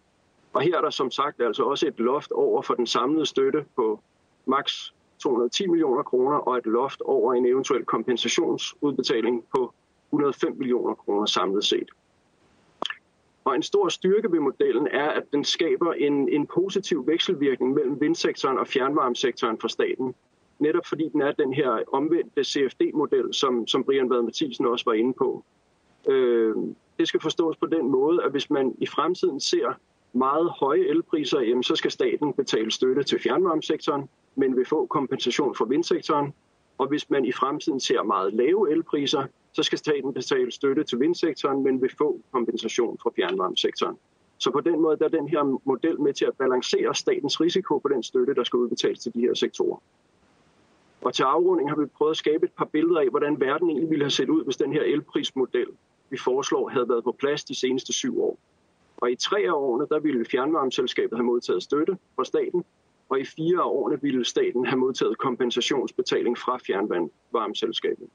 Og 0.52 0.62
her 0.62 0.76
er 0.76 0.80
der 0.80 0.90
som 0.90 1.10
sagt 1.10 1.40
altså 1.40 1.62
også 1.62 1.86
et 1.86 2.00
loft 2.00 2.32
over 2.32 2.62
for 2.62 2.74
den 2.74 2.86
samlede 2.86 3.26
støtte 3.26 3.64
på 3.76 4.00
maks 4.46 4.94
210 5.22 5.66
millioner 5.66 6.02
kroner 6.02 6.36
og 6.36 6.58
et 6.58 6.66
loft 6.66 7.00
over 7.00 7.34
en 7.34 7.46
eventuel 7.46 7.84
kompensationsudbetaling 7.84 9.44
på 9.54 9.72
105 10.12 10.56
millioner 10.58 10.94
kroner 10.94 11.26
samlet 11.26 11.64
set. 11.64 11.90
Og 13.44 13.54
en 13.54 13.62
stor 13.62 13.88
styrke 13.88 14.32
ved 14.32 14.40
modellen 14.40 14.86
er, 14.86 15.08
at 15.08 15.32
den 15.32 15.44
skaber 15.44 15.92
en, 15.92 16.28
en 16.28 16.46
positiv 16.46 17.06
vekselvirkning 17.06 17.74
mellem 17.74 18.00
vindsektoren 18.00 18.58
og 18.58 18.66
fjernvarmesektoren 18.66 19.58
for 19.60 19.68
staten. 19.68 20.14
Netop 20.58 20.86
fordi 20.86 21.08
den 21.08 21.20
er 21.20 21.32
den 21.32 21.52
her 21.52 21.82
omvendte 21.92 22.44
CFD-model, 22.44 23.34
som, 23.34 23.66
som 23.66 23.84
Brian 23.84 24.10
Vad 24.10 24.22
Mathisen 24.22 24.66
også 24.66 24.84
var 24.84 24.92
inde 24.92 25.12
på. 25.12 25.44
Øh, 26.08 26.54
det 27.00 27.08
skal 27.08 27.20
forstås 27.20 27.56
på 27.56 27.66
den 27.66 27.90
måde, 27.90 28.24
at 28.24 28.30
hvis 28.30 28.50
man 28.50 28.74
i 28.78 28.86
fremtiden 28.86 29.40
ser 29.40 29.74
meget 30.12 30.50
høje 30.50 30.84
elpriser, 30.88 31.40
jamen, 31.40 31.62
så 31.62 31.76
skal 31.76 31.90
staten 31.90 32.32
betale 32.32 32.70
støtte 32.70 33.02
til 33.02 33.20
fjernvarmesektoren, 33.20 34.08
men 34.36 34.56
vil 34.56 34.66
få 34.66 34.86
kompensation 34.86 35.54
for 35.54 35.64
vindsektoren. 35.64 36.34
Og 36.78 36.88
hvis 36.88 37.10
man 37.10 37.24
i 37.24 37.32
fremtiden 37.32 37.80
ser 37.80 38.02
meget 38.02 38.34
lave 38.34 38.72
elpriser, 38.72 39.26
så 39.52 39.62
skal 39.62 39.78
staten 39.78 40.14
betale 40.14 40.52
støtte 40.52 40.84
til 40.84 41.00
vindsektoren, 41.00 41.62
men 41.62 41.82
vil 41.82 41.90
få 41.98 42.20
kompensation 42.32 42.98
fra 43.02 43.10
fjernvarmesektoren. 43.16 43.96
Så 44.38 44.50
på 44.50 44.60
den 44.60 44.80
måde 44.80 44.96
der 44.96 45.04
er 45.04 45.08
den 45.08 45.28
her 45.28 45.58
model 45.64 46.00
med 46.00 46.12
til 46.12 46.24
at 46.24 46.36
balancere 46.38 46.94
statens 46.94 47.40
risiko 47.40 47.78
på 47.78 47.88
den 47.88 48.02
støtte, 48.02 48.34
der 48.34 48.44
skal 48.44 48.56
udbetales 48.56 48.98
til 48.98 49.14
de 49.14 49.20
her 49.20 49.34
sektorer. 49.34 49.82
Og 51.00 51.14
til 51.14 51.22
afrunding 51.22 51.70
har 51.70 51.76
vi 51.76 51.86
prøvet 51.86 52.10
at 52.10 52.16
skabe 52.16 52.44
et 52.46 52.52
par 52.52 52.64
billeder 52.64 53.00
af, 53.00 53.08
hvordan 53.08 53.40
verden 53.40 53.70
egentlig 53.70 53.90
ville 53.90 54.04
have 54.04 54.10
set 54.10 54.28
ud, 54.28 54.44
hvis 54.44 54.56
den 54.56 54.72
her 54.72 54.82
elprismodel, 54.82 55.66
vi 56.10 56.18
foreslår, 56.18 56.68
havde 56.68 56.88
været 56.88 57.04
på 57.04 57.12
plads 57.12 57.44
de 57.44 57.54
seneste 57.54 57.92
syv 57.92 58.22
år. 58.22 58.38
Og 58.96 59.10
i 59.10 59.16
tre 59.16 59.38
af 59.40 59.52
årene, 59.52 59.86
der 59.90 59.98
ville 59.98 60.24
fjernvarmeselskabet 60.24 61.18
have 61.18 61.26
modtaget 61.26 61.62
støtte 61.62 61.98
fra 62.16 62.24
staten, 62.24 62.64
og 63.08 63.20
i 63.20 63.24
fire 63.24 63.58
af 63.58 63.64
årene 63.64 64.02
ville 64.02 64.24
staten 64.24 64.66
have 64.66 64.78
modtaget 64.78 65.18
kompensationsbetaling 65.18 66.38
fra 66.38 66.58
fjernvarmeselskabet. 66.66 68.08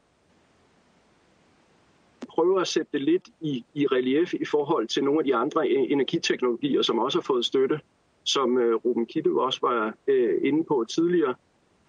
Prøver 2.29 2.61
at 2.61 2.67
sætte 2.67 2.89
det 2.93 3.01
lidt 3.01 3.29
i, 3.41 3.65
i 3.73 3.87
relief 3.87 4.33
i 4.33 4.45
forhold 4.45 4.87
til 4.87 5.03
nogle 5.03 5.19
af 5.19 5.23
de 5.23 5.35
andre 5.35 5.69
øh, 5.69 5.91
energiteknologier, 5.91 6.81
som 6.81 6.99
også 6.99 7.17
har 7.17 7.23
fået 7.23 7.45
støtte, 7.45 7.79
som 8.23 8.57
øh, 8.57 8.75
Ruben 8.75 9.05
Kittel 9.05 9.37
også 9.37 9.59
var 9.61 9.93
øh, 10.07 10.39
inde 10.43 10.63
på 10.63 10.85
tidligere. 10.89 11.35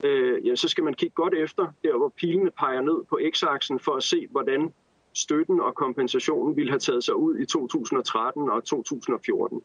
Øh, 0.04 0.46
ja, 0.46 0.54
så 0.54 0.68
skal 0.68 0.84
man 0.84 0.94
kigge 0.94 1.14
godt 1.14 1.34
efter, 1.34 1.66
der 1.82 1.96
hvor 1.96 2.09
pilene 2.09 2.50
peger 2.50 2.80
ned 2.80 3.04
på 3.04 3.18
x-aksen, 3.34 3.78
for 3.78 3.92
at 3.92 4.02
se, 4.02 4.26
hvordan 4.30 4.72
støtten 5.17 5.61
og 5.61 5.75
kompensationen 5.75 6.57
ville 6.57 6.71
have 6.71 6.79
taget 6.79 7.05
sig 7.05 7.14
ud 7.14 7.39
i 7.39 7.47
2013 7.47 8.51
og 8.51 8.64
2014. 8.64 9.62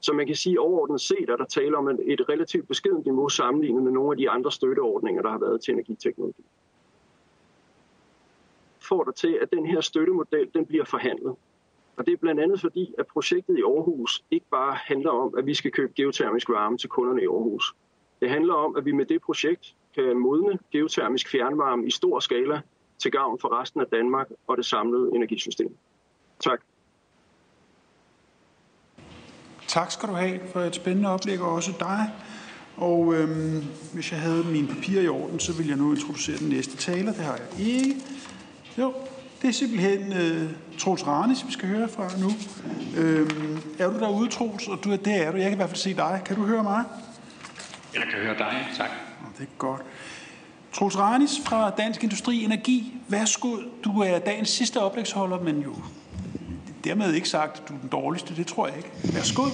Så 0.00 0.12
man 0.12 0.26
kan 0.26 0.36
sige 0.36 0.60
overordnet 0.60 1.00
set, 1.00 1.30
at 1.30 1.38
der 1.38 1.44
taler 1.44 1.78
om 1.78 1.88
et 1.88 2.28
relativt 2.28 2.68
beskedent 2.68 3.04
niveau 3.04 3.28
sammenlignet 3.28 3.82
med 3.82 3.92
nogle 3.92 4.10
af 4.10 4.16
de 4.16 4.30
andre 4.30 4.52
støtteordninger, 4.52 5.22
der 5.22 5.30
har 5.30 5.38
været 5.38 5.60
til 5.60 5.72
energiteknologi. 5.72 6.42
Får 8.78 9.04
der 9.04 9.12
til, 9.12 9.38
at 9.42 9.50
den 9.52 9.66
her 9.66 9.80
støttemodel 9.80 10.50
den 10.54 10.66
bliver 10.66 10.84
forhandlet. 10.84 11.34
Og 11.96 12.06
det 12.06 12.12
er 12.12 12.16
blandt 12.16 12.40
andet 12.40 12.60
fordi, 12.60 12.94
at 12.98 13.06
projektet 13.06 13.58
i 13.58 13.62
Aarhus 13.62 14.24
ikke 14.30 14.46
bare 14.50 14.74
handler 14.74 15.10
om, 15.10 15.34
at 15.38 15.46
vi 15.46 15.54
skal 15.54 15.70
købe 15.70 15.92
geotermisk 15.96 16.48
varme 16.48 16.78
til 16.78 16.88
kunderne 16.88 17.22
i 17.22 17.26
Aarhus. 17.26 17.74
Det 18.20 18.30
handler 18.30 18.54
om, 18.54 18.76
at 18.76 18.84
vi 18.84 18.92
med 18.92 19.06
det 19.06 19.20
projekt 19.22 19.74
kan 19.94 20.18
modne 20.18 20.58
geotermisk 20.72 21.28
fjernvarme 21.28 21.86
i 21.86 21.90
stor 21.90 22.20
skala 22.20 22.60
til 23.00 23.10
gavn 23.10 23.38
for 23.40 23.60
resten 23.60 23.80
af 23.80 23.86
Danmark 23.86 24.26
og 24.46 24.56
det 24.56 24.66
samlede 24.66 25.10
energisystem. 25.14 25.76
Tak. 26.40 26.60
Tak 29.68 29.90
skal 29.90 30.08
du 30.08 30.14
have 30.14 30.40
for 30.52 30.60
et 30.60 30.74
spændende 30.74 31.08
oplæg, 31.08 31.40
og 31.40 31.52
også 31.52 31.72
dig. 31.80 32.10
Og 32.76 33.14
øhm, 33.14 33.64
hvis 33.92 34.12
jeg 34.12 34.20
havde 34.20 34.44
mine 34.44 34.68
papirer 34.68 35.02
i 35.02 35.08
orden, 35.08 35.40
så 35.40 35.52
ville 35.52 35.70
jeg 35.70 35.78
nu 35.78 35.90
introducere 35.92 36.38
den 36.38 36.48
næste 36.48 36.76
taler. 36.76 37.12
Det 37.12 37.24
har 37.24 37.36
jeg 37.36 37.66
ikke. 37.68 37.96
Jo, 38.78 38.94
det 39.42 39.48
er 39.48 39.52
simpelthen 39.52 40.12
øh, 40.12 40.50
Troels 40.78 41.06
Ranis, 41.06 41.46
vi 41.46 41.52
skal 41.52 41.68
høre 41.68 41.88
fra 41.88 42.08
nu. 42.20 42.30
Øhm, 43.00 43.58
er 43.78 43.90
du 43.90 43.98
derude, 43.98 44.28
Troels? 44.28 44.68
Og 44.68 44.84
du, 44.84 44.90
det 44.90 45.06
er 45.06 45.32
du. 45.32 45.36
Jeg 45.36 45.44
kan 45.44 45.52
i 45.52 45.56
hvert 45.56 45.68
fald 45.68 45.78
se 45.78 45.94
dig. 45.94 46.22
Kan 46.24 46.36
du 46.36 46.44
høre 46.44 46.62
mig? 46.62 46.84
Jeg 47.94 48.02
kan 48.02 48.18
høre 48.18 48.38
dig, 48.38 48.66
tak. 48.76 48.90
Det 49.38 49.42
er 49.42 49.58
godt. 49.58 49.82
Troels 50.72 50.98
Ranis 50.98 51.30
fra 51.46 51.70
Dansk 51.70 52.02
Industri 52.02 52.44
Energi. 52.44 52.94
Værsgo. 53.08 53.56
Du 53.84 54.00
er 54.00 54.18
dagens 54.18 54.48
sidste 54.48 54.80
oplægsholder, 54.80 55.40
men 55.40 55.62
jo 55.62 55.76
dermed 56.84 57.14
ikke 57.14 57.28
sagt, 57.28 57.60
at 57.60 57.68
du 57.68 57.74
er 57.74 57.78
den 57.78 57.88
dårligste. 57.88 58.36
Det 58.36 58.46
tror 58.46 58.66
jeg 58.66 58.76
ikke. 58.76 58.90
Værsgo. 59.14 59.44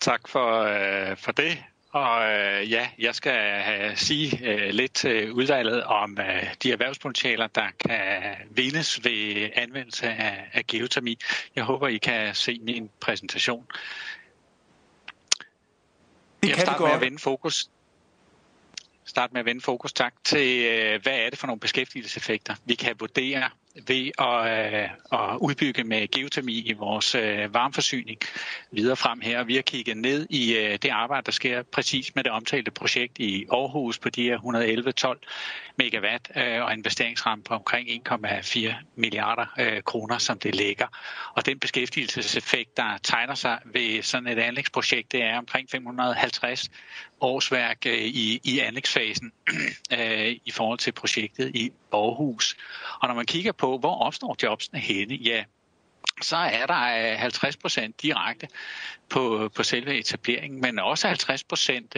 Tak 0.00 0.28
for, 0.28 0.62
øh, 0.62 1.16
for 1.16 1.32
det. 1.32 1.58
Og 1.90 2.32
øh, 2.32 2.70
ja, 2.70 2.88
jeg 2.98 3.14
skal 3.14 3.64
øh, 3.80 3.96
sige 3.96 4.48
øh, 4.48 4.70
lidt 4.70 4.94
til 4.94 5.32
udvalget 5.32 5.84
om 5.84 6.18
øh, 6.20 6.54
de 6.62 6.72
erhvervspotentialer, 6.72 7.46
der 7.46 7.66
kan 7.88 8.22
vindes 8.50 9.04
ved 9.04 9.50
anvendelse 9.54 10.06
af, 10.06 10.50
af 10.52 10.66
geotermi. 10.66 11.18
Jeg 11.56 11.64
håber, 11.64 11.88
I 11.88 11.96
kan 11.96 12.34
se 12.34 12.58
min 12.62 12.90
præsentation. 13.00 13.66
Det 16.42 16.48
jeg 16.48 16.58
starter 16.58 16.86
med 16.86 16.92
at 16.92 17.00
vende 17.00 17.18
fokus 17.18 17.70
starte 19.04 19.32
med 19.32 19.40
at 19.40 19.46
vende 19.46 19.60
fokus 19.60 19.92
tak 19.92 20.14
til, 20.24 20.64
øh, 20.64 21.02
hvad 21.02 21.18
er 21.18 21.30
det 21.30 21.38
for 21.38 21.46
nogle 21.46 21.60
beskæftigelseseffekter, 21.60 22.54
vi 22.64 22.74
kan 22.74 22.96
vurdere 23.00 23.50
ved 23.86 24.10
at, 24.18 24.74
øh, 24.74 24.90
at 25.12 25.36
udbygge 25.40 25.84
med 25.84 26.08
geotermi 26.08 26.52
i 26.52 26.72
vores 26.72 27.14
øh, 27.14 27.54
varmeforsyning 27.54 28.18
videre 28.70 28.96
frem 28.96 29.20
her. 29.20 29.44
Vi 29.44 29.54
har 29.54 29.62
kigget 29.62 29.96
ned 29.96 30.26
i 30.30 30.56
øh, 30.56 30.78
det 30.82 30.88
arbejde, 30.88 31.26
der 31.26 31.32
sker 31.32 31.62
præcis 31.62 32.14
med 32.14 32.24
det 32.24 32.32
omtalte 32.32 32.70
projekt 32.70 33.18
i 33.18 33.46
Aarhus 33.52 33.98
på 33.98 34.10
de 34.10 34.22
her 34.22 34.38
111-12 35.18 35.74
megawatt 35.78 36.30
øh, 36.36 36.64
og 36.64 36.72
investeringsramme 36.72 37.44
på 37.44 37.54
omkring 37.54 37.88
1,4 38.08 38.74
milliarder 38.96 39.46
øh, 39.58 39.82
kroner, 39.82 40.18
som 40.18 40.38
det 40.38 40.54
ligger. 40.54 40.86
Og 41.34 41.46
den 41.46 41.58
beskæftigelseseffekt, 41.58 42.76
der 42.76 42.98
tegner 43.02 43.34
sig 43.34 43.58
ved 43.64 44.02
sådan 44.02 44.26
et 44.26 44.38
anlægsprojekt, 44.38 45.12
det 45.12 45.22
er 45.22 45.38
omkring 45.38 45.70
550 45.70 46.70
årsværk 47.24 47.86
øh, 47.86 47.98
i, 47.98 48.40
i 48.44 48.58
anlægsfasen 48.58 49.32
øh, 49.98 50.36
i 50.44 50.50
forhold 50.50 50.78
til 50.78 50.92
projektet 50.92 51.50
i 51.54 51.72
Aarhus. 51.92 52.56
Og 53.00 53.08
når 53.08 53.14
man 53.14 53.26
kigger 53.26 53.52
på, 53.52 53.78
hvor 53.78 53.98
opstår 53.98 54.36
jobsene 54.42 54.80
henne, 54.80 55.14
ja, 55.14 55.44
så 56.22 56.36
er 56.36 56.66
der 56.66 57.12
øh, 57.12 57.18
50 57.18 57.56
procent 57.56 58.02
direkte 58.02 58.48
på, 59.08 59.50
på 59.54 59.62
selve 59.62 59.98
etableringen, 59.98 60.60
men 60.60 60.78
også 60.78 61.08
50 61.08 61.44
procent 61.44 61.96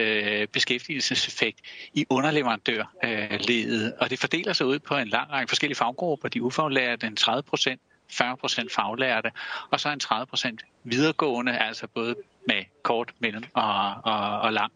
beskæftigelseseffekt 0.53 1.61
i 1.95 2.07
underleverandørledet. 2.11 3.95
Og 4.01 4.11
det 4.11 4.19
fordeler 4.19 4.53
sig 4.53 4.67
ud 4.67 4.79
på 4.79 4.97
en 4.97 5.09
lang 5.09 5.31
række 5.31 5.51
forskellige 5.51 5.77
faggrupper. 5.77 6.29
De 6.29 6.43
ufaglærte, 6.43 7.07
en 7.07 7.17
30 7.17 7.43
procent, 7.43 7.81
40 8.11 8.37
procent 8.37 8.73
faglærte, 8.73 9.31
og 9.71 9.81
så 9.81 9.89
en 9.89 10.01
30 10.01 10.27
procent 10.27 10.65
videregående, 10.85 11.59
altså 11.59 11.87
både 11.87 12.17
med 12.47 12.65
kort, 12.83 13.13
mellem 13.19 13.45
og, 13.55 13.95
og, 14.05 14.41
og 14.41 14.53
lang 14.53 14.73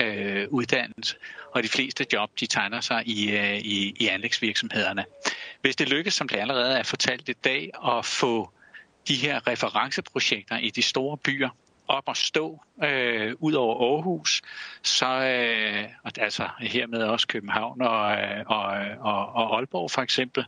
øh, 0.00 0.48
uddannelse. 0.50 1.16
Og 1.54 1.62
de 1.62 1.68
fleste 1.68 2.06
job, 2.12 2.30
de 2.40 2.46
tegner 2.46 2.80
sig 2.80 3.02
i, 3.06 3.36
øh, 3.36 3.58
i, 3.58 3.94
i 4.00 4.08
anlægsvirksomhederne. 4.08 5.04
Hvis 5.60 5.76
det 5.76 5.88
lykkes, 5.88 6.14
som 6.14 6.28
det 6.28 6.36
allerede 6.36 6.78
er 6.78 6.82
fortalt 6.82 7.28
i 7.28 7.32
dag, 7.32 7.70
at 7.86 8.04
få 8.04 8.50
de 9.08 9.14
her 9.14 9.46
referenceprojekter 9.46 10.58
i 10.58 10.70
de 10.70 10.82
store 10.82 11.16
byer 11.16 11.48
op 11.88 12.08
at 12.08 12.16
stå 12.16 12.60
øh, 12.84 13.34
ud 13.38 13.52
over 13.52 13.94
Aarhus, 13.94 14.42
så 14.82 15.06
øh, 15.06 15.88
altså 16.16 16.48
hermed 16.60 17.02
også 17.02 17.26
København 17.28 17.82
og, 17.82 18.12
øh, 18.12 18.44
og, 18.46 18.64
og, 19.00 19.32
og 19.32 19.56
Aalborg 19.56 19.90
for 19.90 20.02
eksempel, 20.02 20.44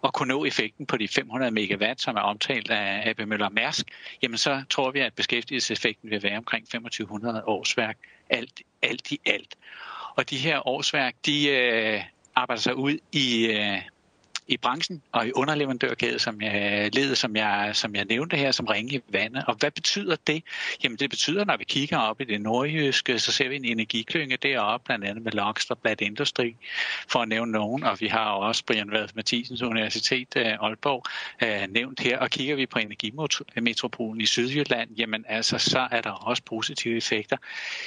og 0.00 0.12
kunne 0.12 0.28
nå 0.28 0.44
effekten 0.44 0.86
på 0.86 0.96
de 0.96 1.08
500 1.08 1.50
megawatt, 1.50 2.00
som 2.00 2.16
er 2.16 2.20
omtalt 2.20 2.70
af 2.70 3.10
AB 3.10 3.26
Møller 3.26 3.48
Mærsk, 3.48 3.86
jamen 4.22 4.38
så 4.38 4.62
tror 4.70 4.90
vi, 4.90 5.00
at 5.00 5.14
beskæftigelseseffekten 5.14 6.10
vil 6.10 6.22
være 6.22 6.36
omkring 6.36 6.66
2500 6.66 7.42
årsværk 7.46 7.98
alt, 8.30 8.62
alt 8.82 9.12
i 9.12 9.20
alt. 9.26 9.56
Og 10.16 10.30
de 10.30 10.36
her 10.36 10.68
årsværk, 10.68 11.14
de 11.26 11.48
øh, 11.48 12.02
arbejder 12.34 12.60
sig 12.60 12.76
ud 12.76 12.98
i, 13.12 13.46
øh, 13.46 13.82
i 14.48 14.56
branchen 14.56 15.02
og 15.12 15.26
i 15.26 15.32
underleverandørkæden, 15.32 16.18
som 16.18 16.42
jeg 16.42 16.94
led, 16.94 17.14
som 17.14 17.36
jeg, 17.36 17.70
som 17.72 17.94
jeg 17.94 18.04
nævnte 18.04 18.36
her, 18.36 18.50
som 18.50 18.66
ringe 18.66 18.94
i 18.94 19.00
vandet. 19.08 19.44
Og 19.46 19.54
hvad 19.54 19.70
betyder 19.70 20.16
det? 20.26 20.42
Jamen 20.84 20.98
det 20.98 21.10
betyder, 21.10 21.44
når 21.44 21.56
vi 21.56 21.64
kigger 21.64 21.98
op 21.98 22.20
i 22.20 22.24
det 22.24 22.40
nordjyske, 22.40 23.18
så 23.18 23.32
ser 23.32 23.48
vi 23.48 23.56
en 23.56 23.64
energiklynge 23.64 24.36
deroppe, 24.36 24.84
blandt 24.84 25.04
andet 25.04 25.24
med 25.24 25.32
Lockster 25.32 25.74
Blad 25.74 26.02
Industri, 26.02 26.56
for 27.08 27.18
at 27.18 27.28
nævne 27.28 27.52
nogen. 27.52 27.82
Og 27.82 28.00
vi 28.00 28.06
har 28.06 28.30
også 28.30 28.64
Brian 28.64 28.90
Vad 28.90 29.08
Mathisens 29.14 29.62
Universitet, 29.62 30.28
øh, 30.36 30.46
Aalborg, 30.46 31.04
øh, 31.42 31.68
nævnt 31.68 32.00
her. 32.00 32.18
Og 32.18 32.30
kigger 32.30 32.56
vi 32.56 32.66
på 32.66 32.78
energimetropolen 32.78 34.20
i 34.20 34.26
Sydjylland, 34.26 34.90
jamen 34.98 35.24
altså, 35.28 35.58
så 35.58 35.88
er 35.90 36.00
der 36.00 36.10
også 36.10 36.42
positive 36.42 36.96
effekter 36.96 37.36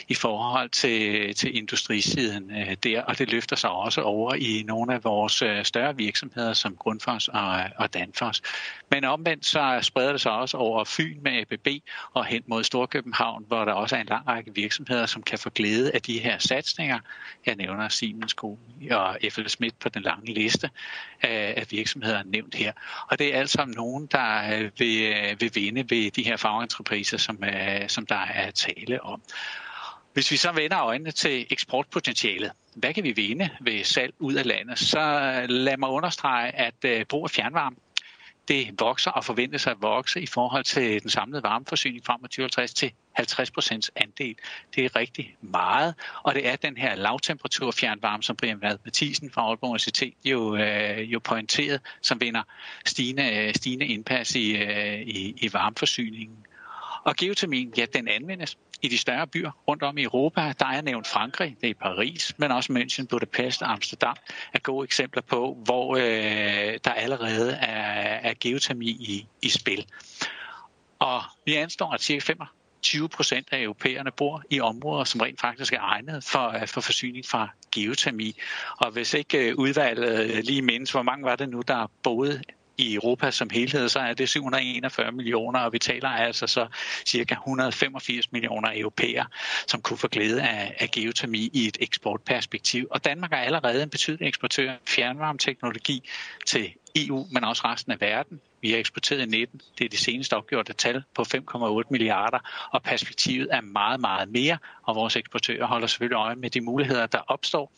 i 0.08 0.14
forhold 0.14 0.70
til, 0.70 1.36
til 1.36 1.58
industrisiden 1.58 2.52
øh, 2.52 2.76
der. 2.84 3.02
Og 3.02 3.18
det 3.18 3.32
løfter 3.32 3.56
sig 3.56 3.70
også 3.70 4.02
over 4.02 4.34
i 4.34 4.64
nogle 4.66 4.94
af 4.94 5.04
vores 5.04 5.44
større 5.68 5.98
virksomheder, 5.98 6.49
virksomheder 6.50 6.54
som 6.54 6.76
Grundfos 6.76 7.28
og, 7.28 7.64
og 7.78 7.94
Danfoss. 7.94 8.42
Men 8.92 9.04
omvendt 9.04 9.46
så 9.46 9.80
spreder 9.82 10.12
det 10.12 10.22
sig 10.22 10.32
også 10.32 10.58
over 10.58 10.84
Fyn 10.84 11.18
med 11.22 11.32
ABB 11.32 11.68
og 12.14 12.26
hen 12.26 12.44
mod 12.48 12.64
Storkøbenhavn, 12.64 13.46
hvor 13.48 13.66
der 13.66 13.74
også 13.74 13.96
er 13.96 14.02
en 14.02 14.08
lang 14.08 14.28
række 14.28 14.52
virksomheder, 14.56 15.06
som 15.06 15.24
kan 15.24 15.40
få 15.40 15.50
glæde 15.50 15.92
af 15.94 16.02
de 16.02 16.20
her 16.20 16.38
satsninger. 16.38 17.00
Jeg 17.46 17.56
nævner 17.56 17.90
Siemens 17.90 18.36
og 18.92 19.18
FL 19.32 19.48
Schmidt 19.48 19.80
på 19.80 19.90
den 19.90 20.02
lange 20.02 20.34
liste 20.34 20.70
af 21.22 21.66
virksomheder 21.70 22.24
nævnt 22.24 22.56
her. 22.56 22.74
Og 23.10 23.20
det 23.20 23.36
er 23.36 23.40
alt 23.40 23.50
sammen 23.50 23.76
nogen, 23.76 24.08
der 24.12 24.60
øh, 24.60 24.72
vil, 24.80 25.14
øh, 25.14 25.42
vil 25.42 25.52
vinde 25.56 25.84
ved 25.90 26.12
de 26.12 26.24
her 26.24 26.38
fagentrepriser, 26.38 27.18
som, 27.18 27.44
øh, 27.44 27.90
som 27.90 28.06
der 28.06 28.26
er 28.34 28.52
tale 28.52 29.04
om. 29.04 29.22
Hvis 30.14 30.32
vi 30.32 30.38
så 30.38 30.52
vender 30.52 30.80
øjnene 30.82 31.12
til 31.12 31.46
eksportpotentialet, 31.50 32.52
hvad 32.76 32.94
kan 32.94 33.04
vi 33.04 33.12
vinde 33.12 33.50
ved 33.62 33.84
salg 33.84 34.14
ud 34.20 34.34
af 34.34 34.46
landet, 34.46 34.80
så 34.80 35.00
øh, 35.00 35.50
lad 35.50 35.78
mig 35.78 35.90
understrege, 35.90 36.56
at 36.56 36.86
øh, 36.86 37.06
brug 37.06 37.24
af 37.24 37.30
fjernvarme, 37.30 37.76
det 38.50 38.80
vokser 38.80 39.12
og 39.12 39.26
forventes 39.26 39.68
at 39.68 39.78
vokse 39.82 40.22
i 40.22 40.26
forhold 40.26 40.64
til 40.64 41.02
den 41.02 41.10
samlede 41.10 41.44
varmeforsyning 41.44 42.06
frem 42.06 42.22
mod 42.22 42.30
2050 42.30 42.74
til 42.74 42.92
50 43.14 43.52
procents 43.52 43.92
andel. 43.96 44.36
Det 44.76 44.86
er 44.86 44.96
rigtig 44.96 45.36
meget, 45.42 45.96
og 46.24 46.36
det 46.36 46.48
er 46.48 46.56
den 46.56 46.78
her 46.78 46.96
lavtemperatur 46.96 47.72
fjernvarme, 47.72 48.24
som 48.24 48.36
Brian 48.36 48.62
Vad 48.62 48.78
Mathisen 48.86 49.32
fra 49.32 49.42
Aalborg 49.42 49.70
Universitet 49.70 50.14
jo, 50.26 50.56
øh, 50.56 51.14
jo 51.14 51.20
pointeret, 51.20 51.82
som 52.02 52.22
vinder 52.22 52.44
stigende, 52.86 53.36
øh, 53.38 53.54
stigende 53.54 53.88
indpas 53.88 54.36
i, 54.36 54.56
øh, 54.56 55.02
i, 55.02 55.36
i 55.38 55.54
varmeforsyningen. 55.54 56.46
Og 57.04 57.16
geotermien, 57.16 57.74
ja, 57.78 57.86
den 57.94 58.08
anvendes 58.08 58.58
i 58.82 58.88
de 58.88 58.98
større 58.98 59.28
byer 59.28 59.52
rundt 59.68 59.84
om 59.84 59.98
i 59.98 60.04
Europa. 60.04 60.54
Der 60.60 60.66
er 60.66 60.82
nævnt 60.82 61.08
Frankrig, 61.08 61.58
det 61.62 61.70
er 61.70 61.74
Paris, 61.74 62.34
men 62.38 62.52
også 62.52 62.74
München, 62.74 63.08
Budapest 63.08 63.62
og 63.62 63.72
Amsterdam 63.72 64.16
er 64.54 64.60
gode 64.60 64.84
eksempler 64.84 65.22
på, 65.22 65.58
hvor 65.64 65.96
øh, 65.96 66.80
der 66.84 66.92
allerede 66.92 67.52
er, 67.54 68.30
er 68.30 68.34
geotermi 68.40 68.90
i, 68.90 69.28
i 69.42 69.50
spil. 69.50 69.86
Og 71.00 71.22
vi 71.46 71.56
anstår, 71.56 71.92
at 71.92 72.02
ca. 72.02 72.34
20 72.82 73.10
procent 73.10 73.48
af 73.52 73.62
europæerne 73.62 74.12
bor 74.12 74.44
i 74.50 74.60
områder, 74.60 75.04
som 75.04 75.22
rent 75.22 75.42
faktisk 75.42 75.74
er 75.74 75.82
egnet 75.82 76.24
for, 76.24 76.50
øh, 76.50 76.68
for 76.68 76.82
forsyning 76.82 77.26
fra 77.26 77.50
geotermi. 77.72 78.36
Og 78.78 78.92
hvis 78.92 79.14
ikke 79.14 79.50
øh, 79.50 79.56
udvalget 79.56 80.46
lige 80.46 80.62
mindes, 80.62 80.92
hvor 80.92 81.02
mange 81.02 81.26
var 81.26 81.36
det 81.36 81.50
nu, 81.50 81.62
der 81.68 81.92
boede 82.04 82.42
i 82.80 82.96
Europa 82.96 83.32
som 83.32 83.50
helhed, 83.50 83.90
så 83.90 84.00
er 84.00 84.14
det 84.14 84.30
741 84.30 85.12
millioner, 85.12 85.60
og 85.60 85.74
vi 85.74 85.80
taler 85.80 86.10
altså 86.10 86.48
så 86.48 86.68
cirka 87.06 87.34
185 87.34 88.32
millioner 88.32 88.72
europæer, 88.76 89.26
som 89.68 89.82
kunne 89.82 89.98
få 89.98 90.08
glæde 90.08 90.42
af, 90.42 90.76
af 90.80 90.92
geotermi 90.92 91.50
i 91.54 91.68
et 91.68 91.78
eksportperspektiv. 91.82 92.88
Og 92.92 93.06
Danmark 93.06 93.32
er 93.32 93.38
allerede 93.38 93.84
en 93.84 93.90
betydelig 93.90 94.28
eksportør 94.28 94.72
af 94.72 94.78
fjernvarmeteknologi 94.88 96.10
til 96.46 96.74
EU, 96.96 97.28
men 97.32 97.44
også 97.44 97.62
resten 97.66 97.92
af 97.92 98.02
verden. 98.02 98.42
Vi 98.62 98.72
har 98.72 98.78
eksporteret 98.78 99.22
i 99.22 99.26
19. 99.26 99.62
Det 99.78 99.86
er 99.86 99.90
det 99.90 100.00
seneste 100.00 100.36
opgjorte 100.36 100.74
tal 100.74 101.04
på 101.16 101.22
5,8 101.22 101.82
milliarder, 101.92 102.40
og 102.72 102.84
perspektivet 102.84 103.48
er 103.52 103.62
meget, 103.62 104.00
meget 104.00 104.30
mere, 104.30 104.58
og 104.84 104.96
vores 104.96 105.16
eksportører 105.16 105.66
holder 105.66 105.88
selvfølgelig 105.88 106.16
øje 106.16 106.36
med 106.36 106.50
de 106.50 106.62
muligheder, 106.62 107.06
der 107.06 107.20
opstår. 107.28 107.72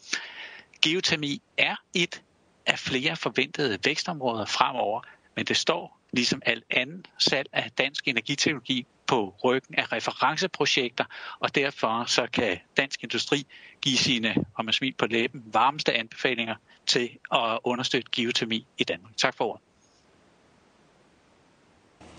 Geotermi 0.81 1.41
er 1.57 1.75
et 1.93 2.21
af 2.65 2.79
flere 2.79 3.15
forventede 3.15 3.79
vækstområder 3.85 4.45
fremover, 4.45 5.01
men 5.35 5.45
det 5.45 5.57
står 5.57 5.99
ligesom 6.13 6.41
alt 6.45 6.63
andet 6.69 7.07
salg 7.17 7.49
af 7.53 7.71
dansk 7.77 8.07
energiteknologi 8.07 8.85
på 9.07 9.35
ryggen 9.43 9.75
af 9.75 9.91
referenceprojekter, 9.91 11.05
og 11.39 11.55
derfor 11.55 12.03
så 12.07 12.27
kan 12.33 12.57
dansk 12.77 13.03
industri 13.03 13.47
give 13.81 13.97
sine, 13.97 14.35
om 14.55 14.65
man 14.65 14.73
smil 14.73 14.93
på 14.93 15.05
læben, 15.05 15.43
varmeste 15.45 15.93
anbefalinger 15.93 16.55
til 16.85 17.09
at 17.33 17.59
understøtte 17.63 18.11
geotermi 18.11 18.67
i 18.77 18.83
Danmark. 18.83 19.17
Tak 19.17 19.37
for 19.37 19.45
ordet. 19.45 19.61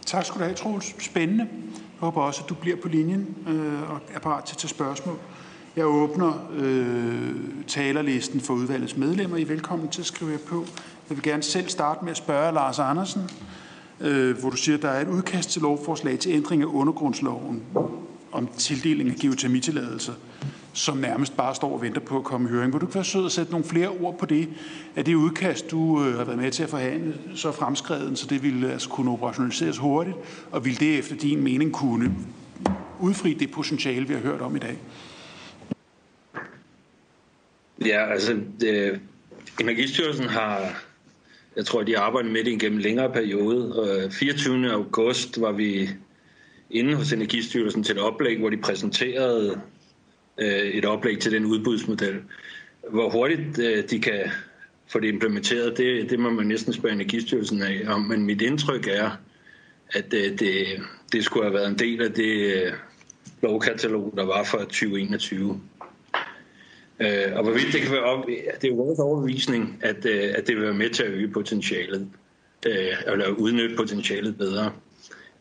Tak 0.07 0.25
skal 0.25 0.39
du 0.39 0.45
have, 0.45 0.57
Troels. 0.57 1.05
Spændende. 1.05 1.49
Jeg 1.75 2.01
håber 2.01 2.23
også, 2.23 2.43
at 2.43 2.49
du 2.49 2.55
bliver 2.55 2.77
på 2.83 2.89
linjen 2.89 3.45
øh, 3.49 3.91
og 3.91 4.01
er 4.15 4.19
parat 4.19 4.45
til 4.45 4.55
at 4.55 4.59
tage 4.59 4.69
spørgsmål. 4.69 5.19
Jeg 5.77 5.87
åbner 5.87 6.51
øh, 6.57 7.35
talerlisten 7.67 8.41
for 8.41 8.55
udvalgets 8.55 8.97
medlemmer. 8.97 9.37
I 9.37 9.43
er 9.43 9.47
velkommen 9.47 9.89
til 9.89 10.01
at 10.01 10.07
skrive 10.07 10.39
på. 10.39 10.65
Jeg 11.09 11.17
vil 11.17 11.23
gerne 11.23 11.43
selv 11.43 11.69
starte 11.69 12.05
med 12.05 12.11
at 12.11 12.17
spørge 12.17 12.55
Lars 12.55 12.79
Andersen, 12.79 13.23
øh, 14.01 14.39
hvor 14.39 14.51
du 14.51 14.57
siger, 14.57 14.77
at 14.77 14.83
der 14.83 14.89
er 14.89 15.01
et 15.01 15.09
udkast 15.09 15.51
til 15.51 15.63
lovforslag 15.63 16.19
til 16.19 16.33
ændring 16.33 16.63
af 16.63 16.67
undergrundsloven 16.67 17.63
om 18.33 18.49
tildeling 18.59 19.11
af 19.11 19.17
geotermitilladelser, 19.17 20.13
som 20.73 20.97
nærmest 20.97 21.37
bare 21.37 21.55
står 21.55 21.73
og 21.73 21.83
venter 21.83 22.01
på 22.01 22.17
at 22.17 22.25
komme 22.25 22.49
i 22.49 22.53
høring. 22.53 22.73
Vil 22.73 22.81
du 22.81 22.87
ikke 22.87 22.95
være 22.95 23.05
sød 23.05 23.27
at 23.27 23.33
sætte 23.33 23.53
nogle 23.53 23.67
flere 23.67 23.89
ord 23.89 24.19
på 24.19 24.27
det? 24.27 24.49
Er 24.97 25.03
det 25.03 25.15
udkast, 25.15 25.71
du 25.71 26.05
øh, 26.05 26.17
har 26.17 26.25
været 26.25 26.39
med 26.39 26.51
til 26.51 26.63
at 26.63 26.71
forhandle, 26.71 27.15
så 27.35 27.53
fremskreden, 27.53 28.17
så 28.17 28.27
det 28.27 28.43
ville 28.43 28.73
altså 28.73 28.89
kunne 28.89 29.11
operationaliseres 29.11 29.79
hurtigt, 29.79 30.17
og 30.51 30.65
vil 30.65 30.81
det 30.81 30.99
efter 30.99 31.17
din 31.17 31.43
mening 31.43 31.73
kunne 31.73 32.15
udfri 33.01 33.35
det 33.35 33.51
potentiale, 33.51 34.09
vi 34.09 34.15
har 34.15 34.21
hørt 34.21 34.41
om 34.41 34.57
i 34.57 34.59
dag? 34.59 34.79
Ja, 37.87 38.13
altså 38.13 38.41
øh, 38.67 38.99
Energistyrelsen 39.61 40.29
har, 40.29 40.83
jeg 41.57 41.67
tror, 41.67 41.83
de 41.83 41.95
har 41.95 42.03
arbejdet 42.03 42.33
med 42.33 42.45
det 42.45 42.51
igennem 42.51 42.79
en 42.79 42.83
længere 42.83 43.13
periode. 43.13 43.89
Øh, 44.05 44.11
24. 44.11 44.73
august 44.73 45.41
var 45.41 45.53
vi 45.53 45.89
inde 46.71 46.95
hos 46.95 47.13
Energistyrelsen 47.13 47.85
til 47.85 47.97
et 47.97 48.03
oplæg, 48.03 48.39
hvor 48.39 48.51
de 48.51 48.57
præsenterede 48.57 49.61
øh, 50.39 50.49
et 50.49 50.85
oplæg 50.85 51.19
til 51.19 51.33
den 51.33 51.45
udbudsmodel. 51.45 52.17
Hvor 52.91 53.11
hurtigt 53.11 53.59
øh, 53.59 53.85
de 53.91 54.01
kan 54.01 54.21
få 54.87 55.01
det 55.01 55.09
implementeret, 55.09 55.79
det, 55.79 56.11
det 56.11 56.19
må 56.19 56.31
man 56.31 56.47
næsten 56.47 56.73
spørge 56.73 56.95
Energistyrelsen 56.95 57.63
af 57.63 57.83
om. 57.87 58.01
Men 58.01 58.27
mit 58.27 58.43
indtryk 58.43 58.87
er, 58.87 59.11
at 59.89 60.15
øh, 60.15 60.39
det, 60.39 60.67
det 61.13 61.25
skulle 61.25 61.45
have 61.45 61.55
været 61.55 61.69
en 61.69 61.79
del 61.79 62.03
af 62.03 62.13
det 62.13 62.55
øh, 62.55 62.73
lovkatalog, 63.43 64.15
der 64.17 64.25
var 64.25 64.45
for 64.45 64.59
2021. 64.59 65.61
Øh, 67.01 67.37
og 67.37 67.43
hvorvidt 67.43 67.73
det 67.73 67.81
kan 67.81 67.93
være 67.93 68.03
op, 68.03 68.27
det 68.27 68.65
er 68.65 68.69
jo 68.69 68.75
vores 68.75 68.99
overbevisning, 68.99 69.79
at, 69.83 70.07
øh, 70.07 70.35
at 70.35 70.47
det 70.47 70.57
vil 70.57 70.65
være 70.65 70.75
med 70.75 70.91
til 70.91 71.03
at 71.03 71.11
øge 71.11 71.29
potentialet, 71.29 72.09
øh, 72.67 72.97
eller 73.07 73.29
udnytte 73.29 73.77
potentialet 73.77 74.39
bedre. 74.39 74.73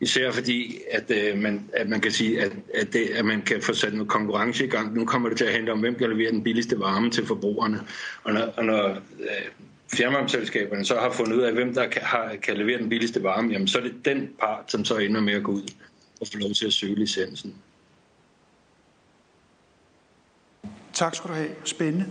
Især 0.00 0.30
fordi, 0.30 0.78
at, 0.90 1.10
øh, 1.10 1.38
man, 1.38 1.70
at 1.72 1.88
man 1.88 2.00
kan 2.00 2.12
sige, 2.12 2.40
at, 2.40 2.52
at, 2.74 2.92
det, 2.92 3.08
at 3.14 3.24
man 3.24 3.42
kan 3.42 3.62
få 3.62 3.72
sat 3.72 3.92
noget 3.92 4.08
konkurrence 4.08 4.64
i 4.64 4.68
gang. 4.68 4.94
Nu 4.94 5.04
kommer 5.04 5.28
det 5.28 5.38
til 5.38 5.44
at 5.44 5.52
handle 5.52 5.72
om, 5.72 5.80
hvem 5.80 5.94
kan 5.94 6.10
levere 6.10 6.30
den 6.30 6.42
billigste 6.42 6.80
varme 6.80 7.10
til 7.10 7.26
forbrugerne. 7.26 7.80
Og 8.24 8.32
når, 8.32 8.42
og 8.56 8.64
når 8.64 8.88
øh, 9.20 9.48
fjernvarmeselskaberne 9.92 10.84
så 10.84 10.94
har 10.94 11.10
fundet 11.10 11.36
ud 11.36 11.42
af, 11.42 11.52
hvem 11.52 11.74
der 11.74 11.88
kan, 11.88 12.02
har, 12.02 12.36
kan 12.42 12.56
levere 12.56 12.78
den 12.78 12.88
billigste 12.88 13.22
varme, 13.22 13.52
jamen 13.52 13.68
så 13.68 13.78
er 13.78 13.82
det 13.82 13.94
den 14.04 14.28
part, 14.40 14.64
som 14.68 14.84
så 14.84 14.96
ender 14.96 15.20
med 15.20 15.34
at 15.34 15.42
gå 15.42 15.52
ud 15.52 15.72
og 16.20 16.26
få 16.32 16.38
lov 16.38 16.50
til 16.50 16.66
at 16.66 16.72
søge 16.72 16.94
licensen. 16.94 17.54
Tak 20.92 21.14
skal 21.14 21.30
du 21.30 21.34
have. 21.34 21.50
Spændende. 21.64 22.06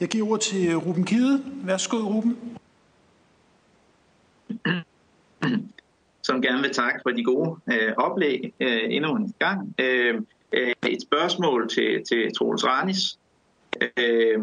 Jeg 0.00 0.08
giver 0.08 0.28
ordet 0.28 0.40
til 0.40 0.76
Ruben 0.76 1.04
Kide. 1.04 1.42
Værsgo, 1.64 1.96
Ruben. 1.96 2.58
Som 6.22 6.42
gerne 6.42 6.62
vil 6.62 6.72
takke 6.72 7.00
for 7.02 7.10
de 7.10 7.24
gode 7.24 7.60
øh, 7.72 7.92
oplæg 7.96 8.54
øh, 8.60 8.80
endnu 8.88 9.16
en 9.16 9.34
gang. 9.38 9.74
Øh, 9.78 10.14
øh, 10.52 10.72
et 10.88 11.02
spørgsmål 11.02 11.68
til, 11.68 12.02
til 12.08 12.32
Troels 12.38 12.64
Ranis. 12.66 13.18
Øh, 13.96 14.38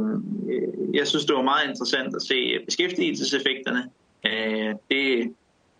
jeg 0.93 1.07
synes, 1.07 1.25
det 1.25 1.35
var 1.35 1.41
meget 1.41 1.69
interessant 1.69 2.15
at 2.15 2.21
se 2.21 2.59
beskæftigelseseffekterne. 2.65 3.89
Øh, 4.25 4.75
det, 4.91 5.33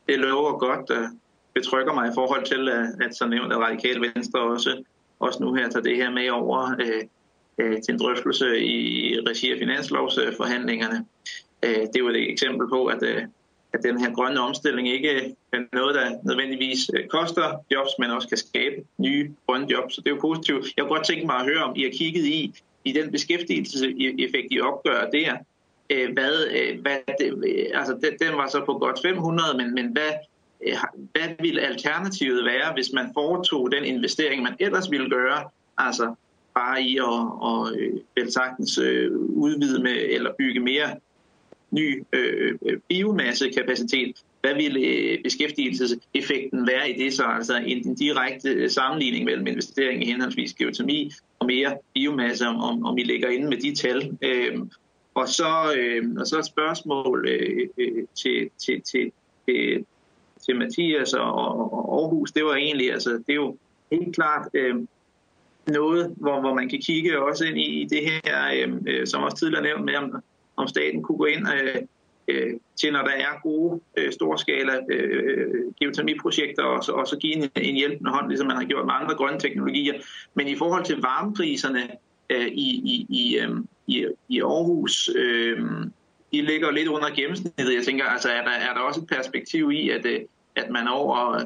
det 0.08 0.20
lover 0.20 0.58
godt 0.58 0.90
og 0.90 1.10
betrykker 1.54 1.94
mig 1.94 2.08
i 2.08 2.16
forhold 2.16 2.46
til, 2.46 2.70
at, 2.70 3.06
at 3.06 3.16
så 3.16 3.28
nævnt 3.28 3.54
at 3.54 3.60
Radikale 3.60 4.02
Venstre 4.02 4.40
også, 4.40 4.84
også 5.20 5.44
nu 5.44 5.54
her 5.54 5.70
tager 5.70 5.84
det 5.84 5.96
her 5.96 6.12
med 6.12 6.30
over. 6.30 6.76
Øh, 6.80 7.04
øh, 7.58 7.82
til 7.82 7.94
en 7.94 8.00
drøftelse 8.00 8.60
i 8.60 9.16
regi 9.20 9.52
af 9.52 9.58
finanslovsforhandlingerne. 9.60 11.06
Øh, 11.64 11.80
det 11.80 11.96
er 11.96 12.00
jo 12.00 12.10
et 12.10 12.32
eksempel 12.32 12.70
på, 12.70 12.86
at, 12.86 13.04
øh, 13.04 13.24
at 13.74 13.84
den 13.84 14.00
her 14.00 14.14
grønne 14.14 14.40
omstilling 14.40 14.90
ikke 14.90 15.36
er 15.54 15.60
noget, 15.74 15.96
der 15.96 16.12
nødvendigvis 16.24 16.90
øh, 16.94 17.08
koster 17.08 17.64
jobs, 17.72 17.92
men 18.00 18.12
også 18.12 18.28
kan 18.28 18.38
skabe 18.38 18.76
nye 18.98 19.32
grønne 19.48 19.68
jobs. 19.72 19.96
Så 19.96 20.02
det 20.02 20.10
er 20.10 20.16
jo 20.16 20.22
positivt. 20.22 20.66
Jeg 20.78 20.84
kunne 20.84 20.96
godt 20.96 21.08
tænke 21.08 21.26
mig 21.26 21.36
at 21.36 21.46
høre, 21.46 21.64
om 21.64 21.76
I 21.76 21.84
har 21.84 21.92
kigget 21.92 22.26
i, 22.26 22.54
i 22.86 22.92
den 22.92 23.12
beskæftigelseseffekt, 23.12 24.48
I 24.52 24.60
opgør 24.60 25.10
der. 25.10 25.38
Øh, 25.90 26.14
hvad, 26.14 26.48
øh, 26.58 26.82
hvad 26.82 26.98
det, 27.20 27.44
øh, 27.48 27.66
altså 27.80 27.94
den, 27.94 28.28
den 28.28 28.38
var 28.38 28.48
så 28.48 28.66
på 28.66 28.74
godt 28.74 29.00
500, 29.02 29.58
men, 29.58 29.74
men 29.74 29.88
hvad, 29.92 30.12
øh, 30.68 30.74
hvad 31.12 31.30
ville 31.40 31.62
alternativet 31.62 32.46
være, 32.46 32.74
hvis 32.74 32.92
man 32.94 33.10
foretog 33.14 33.72
den 33.72 33.84
investering, 33.84 34.44
man 34.44 34.56
ellers 34.60 34.92
ville 34.92 35.10
gøre, 35.10 35.50
altså 35.78 36.16
bare 36.60 36.82
i 36.82 36.98
at, 36.98 37.42
og, 37.42 37.72
øh, 37.78 37.94
vel 38.16 38.32
sagtens 38.32 38.78
øh, 38.78 39.12
udvide 39.16 39.84
med 39.84 39.98
eller 40.10 40.32
bygge 40.40 40.60
mere 40.60 40.90
ny 41.72 42.04
øh, 42.14 42.58
øh 42.66 42.78
biomassekapacitet. 42.90 44.24
Hvad 44.42 44.56
ville 44.56 44.80
øh, 44.80 45.24
beskæftigelseseffekten 45.24 46.68
være 46.68 46.90
i 46.90 47.04
det 47.04 47.14
så? 47.14 47.24
Altså 47.24 47.56
en, 47.56 47.88
en 47.88 47.96
direkte 47.96 48.70
sammenligning 48.70 49.26
mellem 49.26 49.48
investering 49.48 50.04
i 50.04 50.06
henholdsvis 50.06 50.54
geotermi 50.54 51.12
og 51.40 51.46
mere 51.46 51.78
biomasse, 51.94 52.48
om, 52.48 52.86
om 52.86 52.98
I 52.98 53.04
ligger 53.04 53.30
inde 53.30 53.48
med 53.48 53.58
de 53.58 53.76
tal. 53.76 54.18
Øh, 54.22 54.60
og, 55.16 55.28
så, 55.28 55.74
øh, 55.78 56.04
og 56.20 56.28
så 56.28 56.40
et 56.40 56.46
spørgsmål 56.46 57.28
øh, 57.28 57.70
øh, 57.78 58.04
til, 58.16 58.50
til, 58.58 58.82
til, 58.82 59.12
til, 59.46 59.86
til 60.46 60.56
Mathias 60.56 61.14
og, 61.14 61.34
og 61.74 62.02
Aarhus. 62.02 62.32
Det 62.32 62.46
var 62.46 62.56
egentlig, 62.56 62.94
altså 62.94 63.10
det 63.10 63.30
er 63.30 63.34
jo 63.34 63.58
helt 63.92 64.16
klart... 64.16 64.48
Øh, 64.54 64.76
noget, 65.68 66.14
hvor, 66.18 66.40
hvor 66.40 66.54
man 66.54 66.70
kan 66.70 66.80
kigge 66.82 67.20
også 67.20 67.46
ind 67.46 67.58
i, 67.58 67.88
det 67.90 68.02
her, 68.04 68.64
øhm, 68.64 68.88
øh, 68.88 69.08
som 69.08 69.24
også 69.24 69.38
tidligere 69.38 69.64
nævnt 69.64 69.86
med, 69.86 69.96
om, 69.96 70.24
om 70.58 70.68
staten 70.68 71.04
kunne 71.04 71.18
gå 71.18 71.26
ind 71.26 71.48
øh, 71.48 71.82
øh, 72.28 72.54
til, 72.80 72.94
når 72.94 73.02
der 73.02 73.12
er 73.12 73.42
gode 73.44 73.82
øh, 73.98 74.12
storskala 74.12 74.80
øh, 74.90 75.74
geotermiprojekter, 75.80 76.64
og 76.64 76.84
så, 76.84 76.92
og 76.92 77.08
så 77.08 77.18
give 77.18 77.36
en, 77.36 77.50
en 77.56 77.76
hjælpende 77.76 78.12
hånd, 78.12 78.28
ligesom 78.28 78.48
man 78.48 78.56
har 78.58 78.64
gjort 78.64 78.86
med 78.86 78.94
andre 78.94 79.16
grønne 79.16 79.40
teknologier. 79.40 79.94
Men 80.34 80.48
i 80.48 80.56
forhold 80.56 80.86
til 80.86 81.02
varmepriserne 81.02 81.90
øh, 82.30 82.48
i, 82.48 82.70
i, 82.94 83.06
i, 83.10 83.38
øh, 83.38 83.50
i, 83.88 84.06
i 84.30 84.42
Aarhus, 84.42 85.10
øh, 85.16 85.60
de 86.32 86.42
ligger 86.42 86.72
lidt 86.72 86.88
under 86.88 87.10
gennemsnittet. 87.16 87.76
Jeg 87.76 87.84
tænker, 87.84 88.06
altså 88.06 88.30
er 88.30 88.42
der, 88.44 88.52
er 88.52 88.74
der 88.74 88.82
også 88.82 89.02
et 89.02 89.08
perspektiv 89.08 89.72
i, 89.72 89.90
at, 89.90 90.06
øh, 90.06 90.20
at 90.56 90.70
man 90.70 90.88
over 90.88 91.42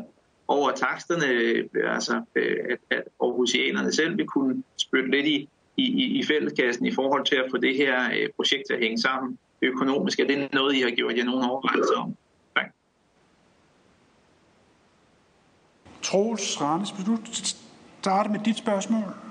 over 0.52 0.72
taksterne, 0.72 1.28
øh, 1.28 1.94
altså 1.96 2.22
øh, 2.36 2.58
at, 2.70 2.98
at 2.98 3.04
Aarhusianerne 3.22 3.92
selv 3.92 4.18
vil 4.18 4.28
kunne 4.28 4.64
spytte 4.78 5.12
lidt 5.12 5.26
i, 5.26 5.50
i, 5.78 6.20
i 6.20 6.24
fælleskassen 6.24 6.86
i 6.86 6.92
forhold 6.92 7.26
til 7.26 7.36
at 7.36 7.46
få 7.52 7.58
det 7.58 7.76
her 7.76 8.10
øh, 8.14 8.30
projekt 8.36 8.64
til 8.68 8.74
at 8.74 8.80
hænge 8.80 8.98
sammen 8.98 9.38
økonomisk. 9.62 10.20
Er 10.20 10.28
det 10.28 10.54
noget, 10.54 10.76
I 10.76 10.82
har 10.82 10.90
gjort 10.90 11.18
jer 11.18 11.24
nogle 11.24 11.50
overvejelser 11.50 11.98
om? 11.98 12.16
Troels 16.02 16.62
Randes, 16.62 16.94
vil 16.98 17.06
du 17.06 17.18
starte 18.02 18.30
med 18.30 18.40
dit 18.46 18.58
spørgsmål. 18.58 19.31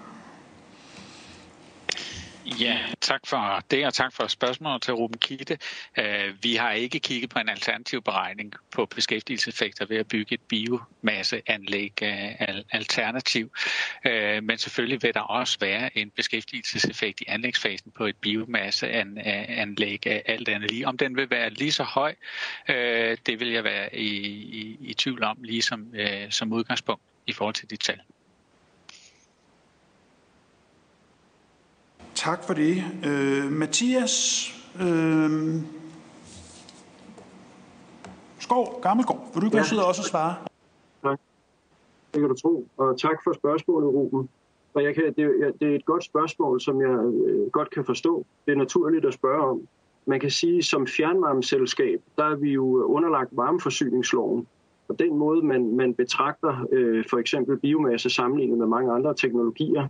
Ja, 2.59 2.79
tak 3.01 3.27
for 3.27 3.63
det, 3.71 3.87
og 3.87 3.95
tak 3.95 4.13
for 4.13 4.27
spørgsmålet 4.27 4.83
til 4.83 4.95
Ruben 4.95 5.19
Kitte. 5.19 5.59
Øh, 5.99 6.35
vi 6.43 6.55
har 6.55 6.73
ikke 6.73 7.01
kigget 7.01 7.31
på 7.31 7.39
en 7.39 7.49
alternativ 7.49 8.03
beregning 8.03 8.55
på 8.71 8.87
beskæftigelseseffekter 8.87 9.87
ved 9.87 9.97
at 9.97 10.09
bygge 10.09 10.35
et 10.35 10.41
biomasseanlæg 10.41 11.93
øh, 12.03 12.63
alternativ. 12.71 13.53
Øh, 14.07 14.43
men 14.43 14.59
selvfølgelig 14.59 15.03
vil 15.03 15.15
der 15.15 15.21
også 15.21 15.57
være 15.61 15.99
en 15.99 16.11
beskæftigelseseffekt 16.11 17.21
i 17.21 17.25
anlægsfasen 17.29 17.91
på 17.91 18.07
et 18.07 18.17
biomasseanlæg 18.17 20.07
alt 20.07 20.49
andet 20.49 20.71
lige. 20.71 20.87
Om 20.87 20.99
den 20.99 21.17
vil 21.17 21.31
være 21.31 21.51
lige 21.51 21.73
så 21.73 21.83
høj, 21.83 22.15
det 23.27 23.41
vil 23.41 23.49
jeg 23.49 23.65
være 23.65 23.97
i, 23.97 24.09
i, 24.37 24.77
i 24.81 24.95
tvivl 24.95 25.23
om, 25.23 25.37
ligesom 25.43 25.95
som 26.31 26.53
udgangspunkt 26.53 27.03
i 27.27 27.33
forhold 27.33 27.55
til 27.55 27.71
de 27.71 27.77
tal. 27.77 28.01
Tak 32.21 32.45
for 32.45 32.55
det. 32.55 32.77
Øh, 33.07 33.53
Mathias 33.53 34.15
øh, 34.81 35.31
Skov, 38.39 38.81
Gammelgaard, 38.83 39.31
vil 39.35 39.41
du 39.41 39.47
ikke 39.47 39.57
ja. 39.57 39.63
sidde 39.63 39.87
også 39.87 40.03
og 40.03 40.07
svare? 40.07 40.35
Tak. 41.03 41.21
Det 42.15 42.21
kan 42.21 42.29
du 42.29 42.35
tro. 42.35 42.67
Og 42.77 43.01
tak 43.01 43.17
for 43.25 43.33
spørgsmålet, 43.33 43.89
Ruben. 43.89 44.29
Og 44.75 44.85
jeg 44.85 44.95
kan, 44.95 45.05
det, 45.05 45.55
det 45.61 45.71
er 45.71 45.75
et 45.75 45.85
godt 45.85 46.05
spørgsmål, 46.05 46.61
som 46.61 46.81
jeg 46.81 46.91
øh, 46.91 47.51
godt 47.51 47.71
kan 47.71 47.85
forstå. 47.85 48.27
Det 48.47 48.53
er 48.53 48.57
naturligt 48.57 49.05
at 49.05 49.15
spørge 49.15 49.43
om. 49.43 49.61
Man 50.07 50.21
kan 50.21 50.31
sige, 50.31 50.63
som 50.63 50.87
fjernvarmeselskab, 50.87 52.01
der 52.17 52.25
er 52.25 52.37
vi 52.37 52.51
jo 52.51 52.85
underlagt 52.85 53.31
varmeforsyningsloven. 53.33 54.47
Og 54.89 54.99
den 54.99 55.17
måde, 55.17 55.43
man, 55.43 55.77
man 55.77 55.95
betragter 55.95 56.67
øh, 56.73 57.05
for 57.11 57.19
eksempel 57.19 57.59
biomasse 57.59 58.11
sammenlignet 58.11 58.59
med 58.59 58.67
mange 58.67 58.93
andre 58.93 59.15
teknologier, 59.15 59.89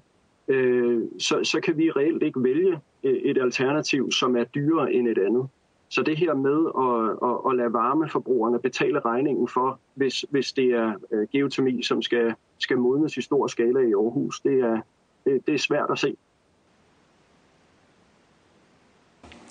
øh, 0.51 1.03
så, 1.19 1.45
så 1.45 1.61
kan 1.61 1.79
vi 1.79 1.91
reelt 1.91 2.23
ikke 2.23 2.43
vælge 2.43 2.79
øh, 3.05 3.13
et 3.13 3.39
alternativ, 3.39 4.13
som 4.13 4.37
er 4.37 4.45
dyrere 4.45 4.93
end 4.93 5.09
et 5.09 5.19
andet. 5.19 5.49
Så 5.89 6.03
det 6.03 6.17
her 6.17 6.35
med 6.35 6.59
at, 6.79 7.31
at, 7.31 7.51
at 7.51 7.57
lade 7.57 7.73
varmeforbrugerne 7.73 8.59
betale 8.59 9.01
regningen 9.01 9.49
for, 9.49 9.79
hvis, 9.95 10.25
hvis 10.31 10.53
det 10.53 10.65
er 10.65 10.93
øh, 11.11 11.29
geotermi, 11.33 11.83
som 11.83 12.03
skal, 12.03 12.35
skal 12.59 12.79
modnes 12.79 13.17
i 13.17 13.21
stor 13.21 13.47
skala 13.47 13.81
i 13.81 13.93
Aarhus, 13.93 14.41
det 14.41 14.61
er, 14.61 14.81
det, 15.25 15.47
det 15.47 15.55
er 15.55 15.59
svært 15.59 15.91
at 15.91 15.99
se. 15.99 16.17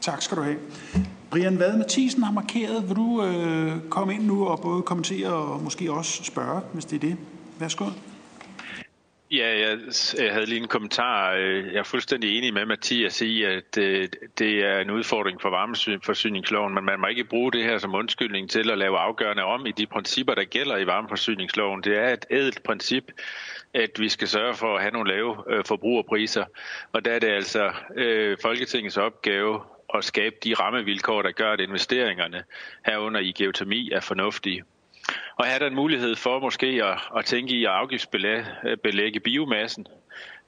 Tak 0.02 0.22
skal 0.22 0.38
du 0.38 0.42
have. 0.42 0.58
Brian 1.32 1.60
Vade 1.60 1.78
Mathisen 1.78 2.24
har 2.24 2.34
markeret. 2.34 2.88
Vil 2.88 2.96
du 2.96 3.24
øh, 3.24 3.90
komme 3.90 4.14
ind 4.14 4.26
nu 4.26 4.46
og 4.46 4.60
både 4.62 4.82
kommentere 4.82 5.34
og 5.34 5.64
måske 5.64 5.92
også 5.92 6.24
spørge, 6.24 6.62
hvis 6.74 6.86
det 6.86 6.96
er 6.96 7.00
det? 7.00 7.18
Værsgo. 7.60 7.86
Ja, 9.32 9.60
jeg, 9.60 9.80
jeg 10.18 10.34
havde 10.34 10.46
lige 10.46 10.62
en 10.62 10.68
kommentar. 10.68 11.34
Øh, 11.34 11.66
jeg 11.66 11.80
er 11.80 11.84
fuldstændig 11.84 12.38
enig 12.38 12.54
med 12.54 12.66
Mathias 12.66 13.22
i, 13.22 13.44
at 13.44 13.78
øh, 13.78 14.08
det 14.38 14.66
er 14.66 14.80
en 14.80 14.90
udfordring 14.90 15.42
for 15.42 15.50
varmeforsyningsloven, 15.50 16.74
men 16.74 16.86
man 16.86 17.00
må 17.00 17.08
ikke 17.08 17.24
bruge 17.24 17.52
det 17.52 17.64
her 17.64 17.78
som 17.78 17.96
undskyldning 17.96 18.50
til 18.50 18.72
at 18.72 18.78
lave 18.78 18.98
afgørende 18.98 19.44
om 19.44 19.66
i 19.66 19.72
de 19.72 19.86
principper, 19.86 20.36
der 20.36 20.44
gælder 20.44 20.78
i 20.78 20.86
varmeforsyningsloven. 20.86 21.82
Det 21.82 21.98
er 21.98 22.14
et 22.14 22.26
ædelt 22.32 22.64
princip, 22.64 23.04
at 23.74 23.92
vi 24.00 24.10
skal 24.10 24.28
sørge 24.28 24.54
for 24.54 24.76
at 24.76 24.82
have 24.82 24.92
nogle 24.92 25.12
lave 25.12 25.54
øh, 25.54 25.66
forbrugerpriser, 25.66 26.46
og 26.92 27.06
der 27.06 27.12
er 27.12 27.20
det 27.20 27.30
altså 27.30 27.72
Folketingets 28.42 28.98
opgave 28.98 29.62
at 29.94 30.04
skabe 30.04 30.36
de 30.44 30.54
rammevilkår, 30.54 31.22
der 31.22 31.32
gør, 31.32 31.52
at 31.52 31.60
investeringerne 31.60 32.44
herunder 32.86 33.20
i 33.20 33.32
geotermi 33.32 33.90
er 33.92 34.00
fornuftige. 34.00 34.64
Og 35.36 35.46
her 35.46 35.54
er 35.54 35.60
der 35.60 35.68
en 35.68 35.76
mulighed 35.76 36.16
for 36.16 36.40
måske 36.40 36.82
at, 36.84 37.00
at 37.18 37.26
tænke 37.26 37.54
i 37.54 37.66
at 37.66 37.72
afgiftsbelægge 37.72 39.20
øh, 39.20 39.24
biomassen. 39.24 39.88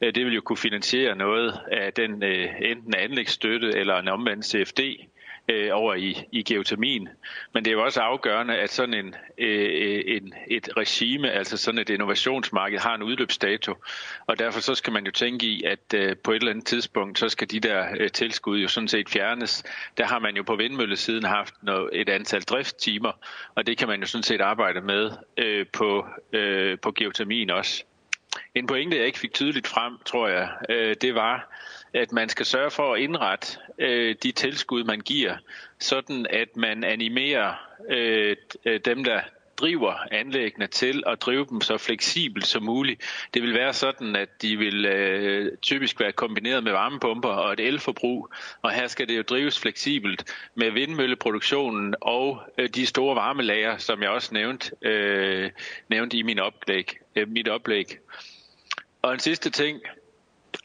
Øh, 0.02 0.16
det 0.16 0.26
vil 0.26 0.34
jo 0.34 0.42
kunne 0.42 0.58
finansiere 0.58 1.16
noget 1.16 1.60
af 1.72 1.94
den 1.94 2.24
øh, 2.24 2.50
enten 2.62 2.96
anlægsstøtte 2.96 3.68
eller 3.76 4.00
en 4.00 4.08
omvendt 4.08 4.46
CFD 4.46 4.80
øh, 5.52 5.70
over 5.74 5.94
i, 5.94 6.24
i 6.32 6.44
geotermien. 6.44 7.10
Men 7.54 7.66
det 7.66 7.72
er 7.72 7.76
jo 7.76 7.84
også 7.84 8.00
afgørende, 8.02 8.56
at 8.56 8.70
sådan 8.70 8.94
en, 8.94 9.16
øh, 9.38 9.70
øh, 9.72 10.04
en, 10.08 10.34
et 10.48 10.70
regime, 10.78 11.32
altså 11.32 11.58
sådan 11.58 11.80
et 11.80 11.90
innovationsmarked, 11.90 12.80
har 12.80 12.96
en 12.96 13.04
udløbsdato. 13.04 13.76
Og 14.28 14.40
derfor 14.40 14.60
så 14.60 14.76
skal 14.76 14.94
man 14.94 15.06
jo 15.06 15.12
tænke 15.12 15.46
i, 15.46 15.64
at 15.64 15.94
øh, 15.96 16.18
på 16.18 16.32
et 16.32 16.36
eller 16.36 16.52
andet 16.52 16.66
tidspunkt, 16.66 17.20
så 17.20 17.30
skal 17.30 17.52
de 17.52 17.60
der 17.60 17.88
øh, 18.00 18.12
tilskud 18.12 18.60
jo 18.60 18.68
sådan 18.68 18.88
set 18.88 19.10
fjernes. 19.10 19.64
Der 19.98 20.06
har 20.06 20.20
man 20.20 20.36
jo 20.36 20.44
på 20.44 20.56
vindmøllesiden 20.56 21.24
haft 21.24 21.54
noget, 21.62 21.90
et 21.94 22.10
antal 22.10 22.42
driftstimer, 22.42 23.12
og 23.56 23.68
det 23.68 23.78
kan 23.78 23.88
man 23.88 24.00
jo 24.00 24.06
sådan 24.06 24.24
set 24.24 24.42
arbejde 24.42 24.82
med 24.82 25.12
øh, 25.38 25.66
på, 25.74 26.06
øh, 26.34 26.80
på 26.80 26.92
geotermien 26.92 27.50
også. 27.50 27.84
En 28.56 28.68
pointe, 28.68 28.98
jeg 28.98 29.06
ikke 29.06 29.20
fik 29.20 29.34
tydeligt 29.34 29.68
frem, 29.68 29.98
tror 30.06 30.28
jeg, 30.28 30.50
øh, 30.70 30.96
det 31.02 31.16
var, 31.16 31.52
at 31.94 32.12
man 32.12 32.30
skal 32.30 32.46
sørge 32.46 32.72
for 32.72 32.94
at 32.94 33.02
indrette 33.02 33.58
øh, 33.78 34.16
de 34.24 34.32
tilskud, 34.32 34.84
man 34.84 35.02
giver, 35.02 35.36
sådan 35.80 36.28
at 36.30 36.58
man 36.58 36.84
animerer 36.84 37.54
øh, 37.90 38.36
øh, 38.66 38.80
dem, 38.86 39.04
der 39.04 39.22
driver 39.62 39.94
anlæggene 40.12 40.68
til 40.68 41.04
at 41.08 41.22
drive 41.22 41.46
dem 41.50 41.62
så 41.62 41.78
fleksibelt 41.78 42.48
som 42.48 42.64
muligt. 42.64 43.28
Det 43.34 43.42
vil 43.42 43.54
være 43.54 43.74
sådan, 43.74 44.16
at 44.16 44.42
de 44.42 44.58
vil 44.58 44.86
øh, 44.86 45.58
typisk 45.58 46.00
være 46.00 46.12
kombineret 46.12 46.64
med 46.64 46.72
varmepumper 46.72 47.30
og 47.30 47.54
et 47.54 47.60
elforbrug, 47.60 48.30
og 48.62 48.72
her 48.72 48.88
skal 48.88 49.08
det 49.08 49.18
jo 49.18 49.22
drives 49.22 49.60
fleksibelt 49.60 50.36
med 50.56 50.72
vindmølleproduktionen 50.72 51.96
og 52.02 52.40
øh, 52.58 52.70
de 52.70 52.86
store 52.86 53.16
varmelager, 53.16 53.78
som 53.78 54.02
jeg 54.02 54.10
også 54.10 54.34
nævnte, 54.34 54.72
øh, 54.82 55.52
nævnte 55.90 56.18
i 56.18 56.22
min 56.22 56.40
oplæg, 56.40 56.98
øh, 57.16 57.30
mit 57.30 57.48
oplæg. 57.48 57.98
Og 59.02 59.14
en 59.14 59.20
sidste 59.20 59.50
ting, 59.50 59.82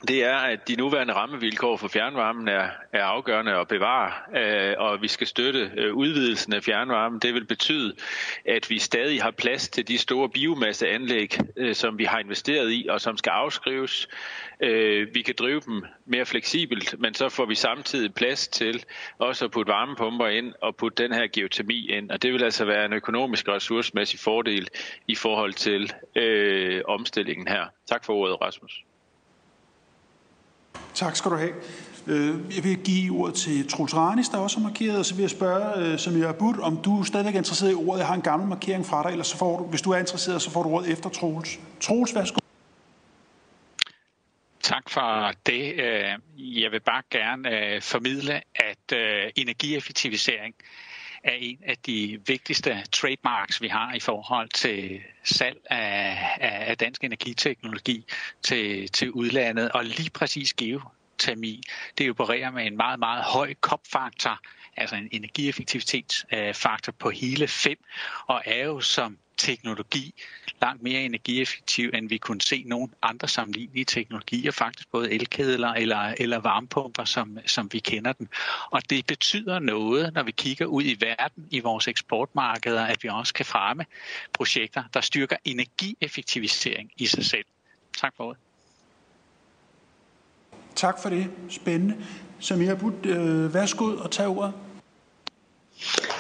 det 0.08 0.24
er, 0.24 0.36
at 0.36 0.68
de 0.68 0.76
nuværende 0.76 1.14
rammevilkår 1.14 1.76
for 1.76 1.88
fjernvarmen 1.88 2.48
er, 2.48 2.68
er 2.92 3.04
afgørende 3.04 3.52
at 3.52 3.68
bevare, 3.68 4.12
øh, 4.40 4.74
og 4.78 5.02
vi 5.02 5.08
skal 5.08 5.26
støtte 5.26 5.70
øh, 5.76 5.94
udvidelsen 5.94 6.52
af 6.52 6.62
fjernvarmen. 6.62 7.18
Det 7.18 7.34
vil 7.34 7.44
betyde, 7.44 7.94
at 8.44 8.70
vi 8.70 8.78
stadig 8.78 9.22
har 9.22 9.30
plads 9.30 9.68
til 9.68 9.88
de 9.88 9.98
store 9.98 10.28
biomasseanlæg, 10.28 11.38
øh, 11.56 11.74
som 11.74 11.98
vi 11.98 12.04
har 12.04 12.18
investeret 12.18 12.72
i, 12.72 12.86
og 12.90 13.00
som 13.00 13.16
skal 13.16 13.30
afskrives. 13.30 14.08
Øh, 14.60 15.14
vi 15.14 15.22
kan 15.22 15.34
drive 15.38 15.60
dem 15.60 15.84
mere 16.06 16.26
fleksibelt, 16.26 16.94
men 16.98 17.14
så 17.14 17.28
får 17.28 17.46
vi 17.46 17.54
samtidig 17.54 18.14
plads 18.14 18.48
til 18.48 18.84
også 19.18 19.44
at 19.44 19.50
putte 19.50 19.72
varmepumper 19.72 20.26
ind 20.26 20.54
og 20.62 20.76
putte 20.76 21.02
den 21.02 21.12
her 21.12 21.26
geotermi 21.32 21.86
ind, 21.86 22.10
og 22.10 22.22
det 22.22 22.32
vil 22.32 22.44
altså 22.44 22.64
være 22.64 22.84
en 22.84 22.92
økonomisk 22.92 23.48
og 23.48 23.54
ressourcemæssig 23.54 24.20
fordel 24.20 24.68
i 25.06 25.14
forhold 25.14 25.52
til 25.52 25.92
øh, 26.16 26.82
omstillingen 26.88 27.48
her. 27.48 27.64
Tak 27.86 28.04
for 28.04 28.14
ordet, 28.14 28.40
Rasmus. 28.40 28.84
Tak 30.96 31.16
skal 31.16 31.30
du 31.30 31.36
have. 31.36 31.52
Øh, 32.06 32.56
jeg 32.56 32.64
vil 32.64 32.78
give 32.84 33.20
ordet 33.20 33.34
til 33.34 33.68
Truls 33.68 33.94
Ranis, 33.94 34.28
der 34.28 34.38
også 34.38 34.60
er 34.60 34.62
markeret, 34.62 34.98
og 34.98 35.04
så 35.04 35.14
vil 35.14 35.22
jeg 35.22 35.30
spørge 35.30 35.92
øh, 35.92 35.98
som 35.98 36.18
jeg 36.18 36.26
har 36.26 36.32
budt, 36.32 36.60
om 36.60 36.76
du 36.82 37.02
stadigvæk 37.04 37.34
er 37.34 37.38
interesseret 37.38 37.72
i 37.72 37.74
ordet. 37.74 37.98
Jeg 37.98 38.06
har 38.06 38.14
en 38.14 38.22
gammel 38.22 38.48
markering 38.48 38.86
fra 38.86 39.02
dig, 39.02 39.10
eller 39.10 39.24
så 39.24 39.36
får 39.36 39.58
du, 39.58 39.64
hvis 39.64 39.82
du 39.82 39.90
er 39.90 39.98
interesseret, 39.98 40.42
så 40.42 40.50
får 40.50 40.62
du 40.62 40.68
ordet 40.68 40.92
efter 40.92 41.10
Troels. 41.10 41.60
Troels, 41.80 42.14
værsgo. 42.14 42.38
Tak 44.62 44.90
for 44.90 45.32
det. 45.46 45.74
Øh, 45.74 46.62
jeg 46.62 46.72
vil 46.72 46.80
bare 46.80 47.02
gerne 47.10 47.74
øh, 47.74 47.82
formidle, 47.82 48.40
at 48.54 48.92
energieffektivisering 49.36 50.54
er 51.26 51.32
en 51.32 51.58
af 51.66 51.76
de 51.86 52.20
vigtigste 52.26 52.82
trademarks, 52.92 53.62
vi 53.62 53.68
har 53.68 53.94
i 53.94 54.00
forhold 54.00 54.48
til 54.48 55.00
salg 55.24 55.58
af, 55.70 56.18
af 56.40 56.78
dansk 56.78 57.04
energiteknologi 57.04 58.04
til, 58.42 58.88
til 58.88 59.10
udlandet. 59.10 59.72
Og 59.72 59.84
lige 59.84 60.10
præcis 60.10 60.54
geotermi, 60.54 61.62
det 61.98 62.10
opererer 62.10 62.50
med 62.50 62.66
en 62.66 62.76
meget, 62.76 62.98
meget 62.98 63.24
høj 63.24 63.54
kopfaktor, 63.60 64.40
altså 64.76 64.96
en 64.96 65.08
energieffektivitetsfaktor 65.12 66.92
på 66.92 67.10
hele 67.10 67.48
5, 67.48 67.76
og 68.26 68.42
er 68.46 68.64
jo 68.64 68.80
som 68.80 69.18
teknologi 69.38 70.14
langt 70.60 70.82
mere 70.82 71.00
energieffektiv, 71.00 71.90
end 71.94 72.08
vi 72.08 72.18
kunne 72.18 72.40
se 72.40 72.62
nogle 72.66 72.88
andre 73.02 73.28
sammenlignelige 73.28 73.84
teknologier, 73.84 74.50
faktisk 74.50 74.90
både 74.90 75.12
elkedler 75.12 75.68
eller, 75.68 76.14
eller 76.18 76.38
varmepumper, 76.38 77.04
som, 77.04 77.38
som 77.46 77.68
vi 77.72 77.78
kender 77.78 78.12
den. 78.12 78.28
Og 78.70 78.90
det 78.90 79.06
betyder 79.06 79.58
noget, 79.58 80.14
når 80.14 80.22
vi 80.22 80.32
kigger 80.32 80.66
ud 80.66 80.82
i 80.82 80.96
verden 81.00 81.48
i 81.50 81.60
vores 81.60 81.88
eksportmarkeder, 81.88 82.84
at 82.84 83.02
vi 83.02 83.08
også 83.08 83.34
kan 83.34 83.46
fremme 83.46 83.86
projekter, 84.32 84.82
der 84.94 85.00
styrker 85.00 85.36
energieffektivisering 85.44 86.90
i 86.96 87.06
sig 87.06 87.24
selv. 87.24 87.44
Tak 88.00 88.14
for 88.16 88.24
ordet. 88.24 88.38
Tak 90.74 91.02
for 91.02 91.08
det. 91.08 91.30
Spændende. 91.50 91.96
Samir 92.40 92.72
Abud, 92.72 93.06
øh, 93.06 93.54
værsgo 93.54 93.96
og 93.96 94.10
tag 94.10 94.26
ordet. 94.26 94.65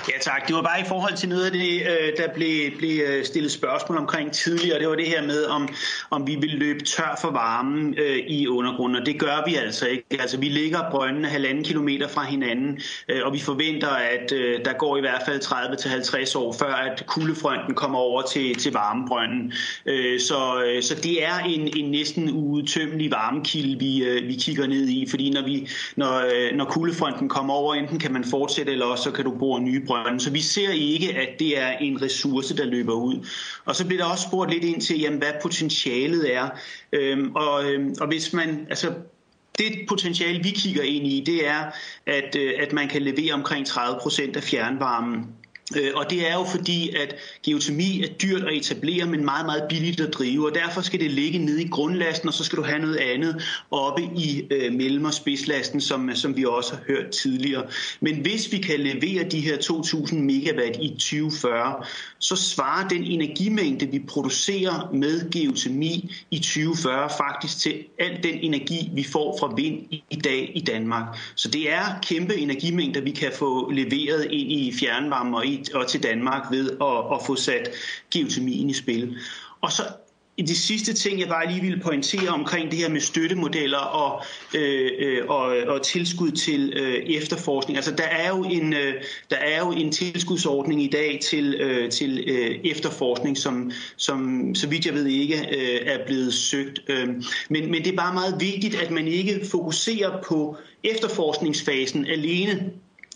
Ja, 0.08 0.18
tak. 0.20 0.48
Det 0.48 0.56
var 0.56 0.62
bare 0.62 0.80
i 0.80 0.84
forhold 0.84 1.16
til 1.16 1.28
noget 1.28 1.44
af 1.44 1.52
det, 1.52 1.82
øh, 1.82 2.16
der 2.16 2.34
blev, 2.34 2.76
blev 2.78 3.02
øh, 3.06 3.24
stillet 3.24 3.52
spørgsmål 3.52 3.98
omkring 3.98 4.32
tidligere. 4.32 4.78
Det 4.78 4.88
var 4.88 4.94
det 4.94 5.06
her 5.06 5.22
med, 5.22 5.44
om, 5.44 5.68
om 6.10 6.26
vi 6.26 6.34
vil 6.34 6.50
løbe 6.50 6.84
tør 6.84 7.18
for 7.20 7.30
varmen 7.30 7.94
øh, 7.98 8.16
i 8.16 8.48
undergrunden, 8.48 9.00
og 9.00 9.06
det 9.06 9.20
gør 9.20 9.42
vi 9.46 9.54
altså 9.54 9.86
ikke. 9.86 10.04
Altså, 10.20 10.38
vi 10.38 10.48
ligger 10.48 10.90
brøndene 10.90 11.28
halvanden 11.28 11.64
kilometer 11.64 12.08
fra 12.08 12.24
hinanden, 12.24 12.80
øh, 13.08 13.20
og 13.24 13.32
vi 13.32 13.38
forventer, 13.38 13.88
at 13.88 14.32
øh, 14.32 14.64
der 14.64 14.72
går 14.72 14.96
i 14.96 15.00
hvert 15.00 15.22
fald 15.26 15.40
30-50 15.40 16.38
år, 16.38 16.52
før 16.52 16.74
at 16.74 17.06
kuldefronten 17.06 17.74
kommer 17.74 17.98
over 17.98 18.22
til, 18.22 18.54
til 18.54 18.72
varmebrønden. 18.72 19.52
Øh, 19.86 20.20
så, 20.20 20.62
øh, 20.66 20.82
så 20.82 20.94
det 20.94 21.24
er 21.24 21.38
en, 21.38 21.76
en 21.76 21.90
næsten 21.90 22.30
uudtømmelig 22.32 23.10
varmekilde, 23.10 23.78
vi, 23.78 24.04
øh, 24.04 24.28
vi 24.28 24.34
kigger 24.34 24.66
ned 24.66 24.88
i, 24.88 25.06
fordi 25.10 25.30
når, 25.30 25.42
vi, 25.42 25.68
når, 25.96 26.16
øh, 26.18 26.56
når 26.56 26.64
kuldefronten 26.64 27.28
kommer 27.28 27.54
over, 27.54 27.74
enten 27.74 27.98
kan 27.98 28.12
man 28.12 28.24
fortsætte, 28.24 28.72
eller 28.72 28.86
også 28.86 29.04
så 29.04 29.10
kan 29.10 29.24
du 29.24 29.30
bore 29.38 29.60
nye 29.60 29.86
grønne. 30.02 30.20
Så 30.20 30.30
vi 30.30 30.40
ser 30.40 30.70
ikke, 30.70 31.14
at 31.14 31.28
det 31.38 31.58
er 31.58 31.68
en 31.68 32.02
ressource, 32.02 32.56
der 32.56 32.64
løber 32.64 32.94
ud. 32.94 33.26
Og 33.64 33.76
så 33.76 33.86
bliver 33.86 34.02
der 34.02 34.10
også 34.10 34.24
spurgt 34.28 34.50
lidt 34.50 34.64
ind 34.64 34.80
til, 34.80 35.00
jamen, 35.00 35.18
hvad 35.18 35.32
potentialet 35.42 36.34
er. 36.34 36.48
Øhm, 36.92 37.34
og, 37.34 37.64
øhm, 37.64 37.94
og 38.00 38.06
hvis 38.06 38.32
man, 38.32 38.66
altså 38.68 38.94
det 39.58 39.72
potentiale, 39.88 40.42
vi 40.42 40.50
kigger 40.50 40.82
ind 40.82 41.06
i, 41.06 41.22
det 41.26 41.46
er, 41.46 41.70
at, 42.06 42.36
øh, 42.36 42.52
at 42.58 42.72
man 42.72 42.88
kan 42.88 43.02
levere 43.02 43.32
omkring 43.32 43.66
30 43.66 43.98
procent 44.02 44.36
af 44.36 44.42
fjernvarmen 44.42 45.26
Øh, 45.74 45.90
og 45.94 46.10
det 46.10 46.30
er 46.30 46.34
jo 46.34 46.44
fordi, 46.44 46.96
at 46.96 47.14
geotermi 47.44 48.02
er 48.02 48.08
dyrt 48.08 48.44
at 48.44 48.54
etablere, 48.54 49.06
men 49.06 49.24
meget, 49.24 49.46
meget 49.46 49.64
billigt 49.68 50.00
at 50.00 50.14
drive, 50.14 50.46
og 50.48 50.54
derfor 50.54 50.80
skal 50.80 51.00
det 51.00 51.10
ligge 51.10 51.38
nede 51.38 51.62
i 51.62 51.68
grundlasten, 51.68 52.28
og 52.28 52.34
så 52.34 52.44
skal 52.44 52.58
du 52.58 52.62
have 52.62 52.78
noget 52.78 52.96
andet 52.96 53.42
oppe 53.70 54.02
i 54.02 54.46
øh, 54.50 54.72
mellem- 54.72 55.04
og 55.04 55.14
spidslasten, 55.14 55.80
som, 55.80 56.10
som 56.14 56.36
vi 56.36 56.44
også 56.44 56.74
har 56.74 56.82
hørt 56.86 57.10
tidligere. 57.10 57.66
Men 58.00 58.16
hvis 58.16 58.52
vi 58.52 58.58
kan 58.58 58.80
levere 58.80 59.28
de 59.28 59.40
her 59.40 59.56
2.000 59.56 60.14
megawatt 60.14 60.76
i 60.80 60.88
2040, 60.88 61.84
så 62.18 62.36
svarer 62.36 62.88
den 62.88 63.04
energimængde, 63.04 63.86
vi 63.86 63.98
producerer 64.08 64.90
med 64.94 65.30
geotermi 65.30 66.14
i 66.30 66.38
2040 66.38 67.10
faktisk 67.18 67.58
til 67.58 67.84
al 67.98 68.22
den 68.22 68.38
energi, 68.40 68.90
vi 68.94 69.04
får 69.04 69.36
fra 69.40 69.54
vind 69.56 69.78
i 70.10 70.16
dag 70.16 70.52
i 70.54 70.60
Danmark. 70.60 71.04
Så 71.34 71.48
det 71.48 71.72
er 71.72 71.84
kæmpe 72.02 72.36
energimængder, 72.36 73.00
vi 73.00 73.10
kan 73.10 73.32
få 73.38 73.70
leveret 73.70 74.24
ind 74.30 74.52
i 74.52 74.74
fjernvarme 74.80 75.36
og 75.36 75.46
i 75.46 75.55
og 75.74 75.86
til 75.86 76.02
Danmark 76.02 76.42
ved 76.50 76.70
at, 76.70 77.16
at 77.16 77.26
få 77.26 77.36
sat 77.36 77.70
geotermien 78.10 78.70
i 78.70 78.74
spil. 78.74 79.16
Og 79.60 79.72
så 79.72 79.82
i 80.38 80.42
de 80.42 80.54
sidste 80.56 80.92
ting, 80.92 81.20
jeg 81.20 81.28
bare 81.28 81.48
lige 81.48 81.60
ville 81.60 81.80
pointere 81.80 82.28
omkring 82.28 82.70
det 82.70 82.78
her 82.78 82.88
med 82.88 83.00
støttemodeller 83.00 83.78
og, 83.78 84.22
øh, 84.54 84.90
øh, 84.98 85.26
og, 85.28 85.56
og 85.66 85.82
tilskud 85.82 86.30
til 86.30 86.72
øh, 86.76 86.94
efterforskning. 86.94 87.76
Altså, 87.76 87.94
der 87.94 88.04
er, 88.04 88.28
jo 88.28 88.44
en, 88.44 88.72
øh, 88.72 88.94
der 89.30 89.36
er 89.36 89.58
jo 89.58 89.72
en 89.72 89.92
tilskudsordning 89.92 90.82
i 90.82 90.88
dag 90.88 91.20
til, 91.22 91.54
øh, 91.54 91.90
til 91.90 92.24
øh, 92.26 92.50
efterforskning, 92.64 93.38
som, 93.38 93.70
som 93.96 94.50
så 94.54 94.68
vidt 94.68 94.86
jeg 94.86 94.94
ved 94.94 95.06
ikke 95.06 95.36
øh, 95.36 95.80
er 95.86 96.06
blevet 96.06 96.34
søgt. 96.34 96.80
Øh, 96.88 97.08
men, 97.48 97.70
men 97.70 97.84
det 97.84 97.92
er 97.92 97.96
bare 97.96 98.14
meget 98.14 98.40
vigtigt, 98.40 98.74
at 98.74 98.90
man 98.90 99.08
ikke 99.08 99.40
fokuserer 99.50 100.22
på 100.22 100.56
efterforskningsfasen 100.84 102.06
alene, 102.06 102.70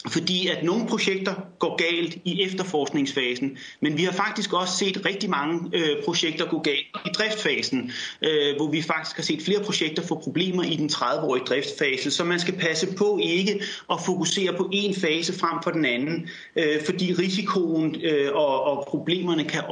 fordi 0.09 0.47
at 0.47 0.65
nogle 0.65 0.87
projekter 0.87 1.35
går 1.59 1.77
galt 1.77 2.19
i 2.25 2.43
efterforskningsfasen, 2.43 3.59
men 3.81 3.99
vi 3.99 4.05
har 4.05 4.13
faktisk 4.13 4.53
også 4.53 4.77
set 4.77 5.07
rigtig 5.07 5.31
mange 5.31 5.71
øh, 5.73 6.05
projekter 6.05 6.47
gå 6.47 6.59
galt 6.59 6.87
i 7.07 7.09
driftfasen, 7.15 7.93
øh, 8.23 8.57
hvor 8.57 8.71
vi 8.71 8.83
faktisk 8.83 9.17
har 9.17 9.23
set 9.23 9.43
flere 9.43 9.61
projekter 9.61 10.03
få 10.03 10.21
problemer 10.21 10.63
i 10.63 10.77
den 10.77 10.91
30-årige 10.93 11.45
driftsfase, 11.45 12.11
så 12.11 12.25
man 12.25 12.41
skal 12.41 12.55
passe 12.55 12.95
på 12.97 13.19
ikke 13.23 13.63
at 13.93 13.97
fokusere 14.07 14.53
på 14.57 14.71
én 14.75 15.01
fase 15.01 15.39
frem 15.39 15.63
for 15.63 15.71
den 15.71 15.85
anden, 15.85 16.29
øh, 16.57 16.85
fordi 16.85 17.13
risikoen 17.13 17.97
øh, 18.03 18.35
og, 18.35 18.63
og 18.65 18.87
problemerne 18.89 19.45
kan 19.45 19.63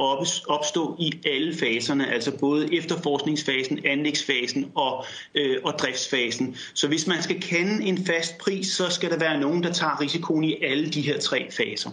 opstå 0.47 0.95
i 0.99 1.13
alle 1.25 1.57
faserne, 1.57 2.13
altså 2.13 2.37
både 2.37 2.73
efterforskningsfasen, 2.73 3.79
anlægsfasen 3.85 4.65
og, 4.75 5.05
øh, 5.35 5.57
og 5.63 5.73
driftsfasen. 5.79 6.55
Så 6.73 6.87
hvis 6.87 7.07
man 7.07 7.23
skal 7.23 7.41
kende 7.41 7.85
en 7.85 8.05
fast 8.05 8.37
pris, 8.37 8.67
så 8.67 8.89
skal 8.89 9.09
der 9.09 9.19
være 9.19 9.39
nogen, 9.39 9.63
der 9.63 9.73
tager 9.73 10.01
risiko 10.01 10.18
risikoen 10.19 10.43
i 10.43 10.63
alle 10.63 10.89
de 10.89 11.01
her 11.01 11.19
tre 11.19 11.47
faser. 11.51 11.89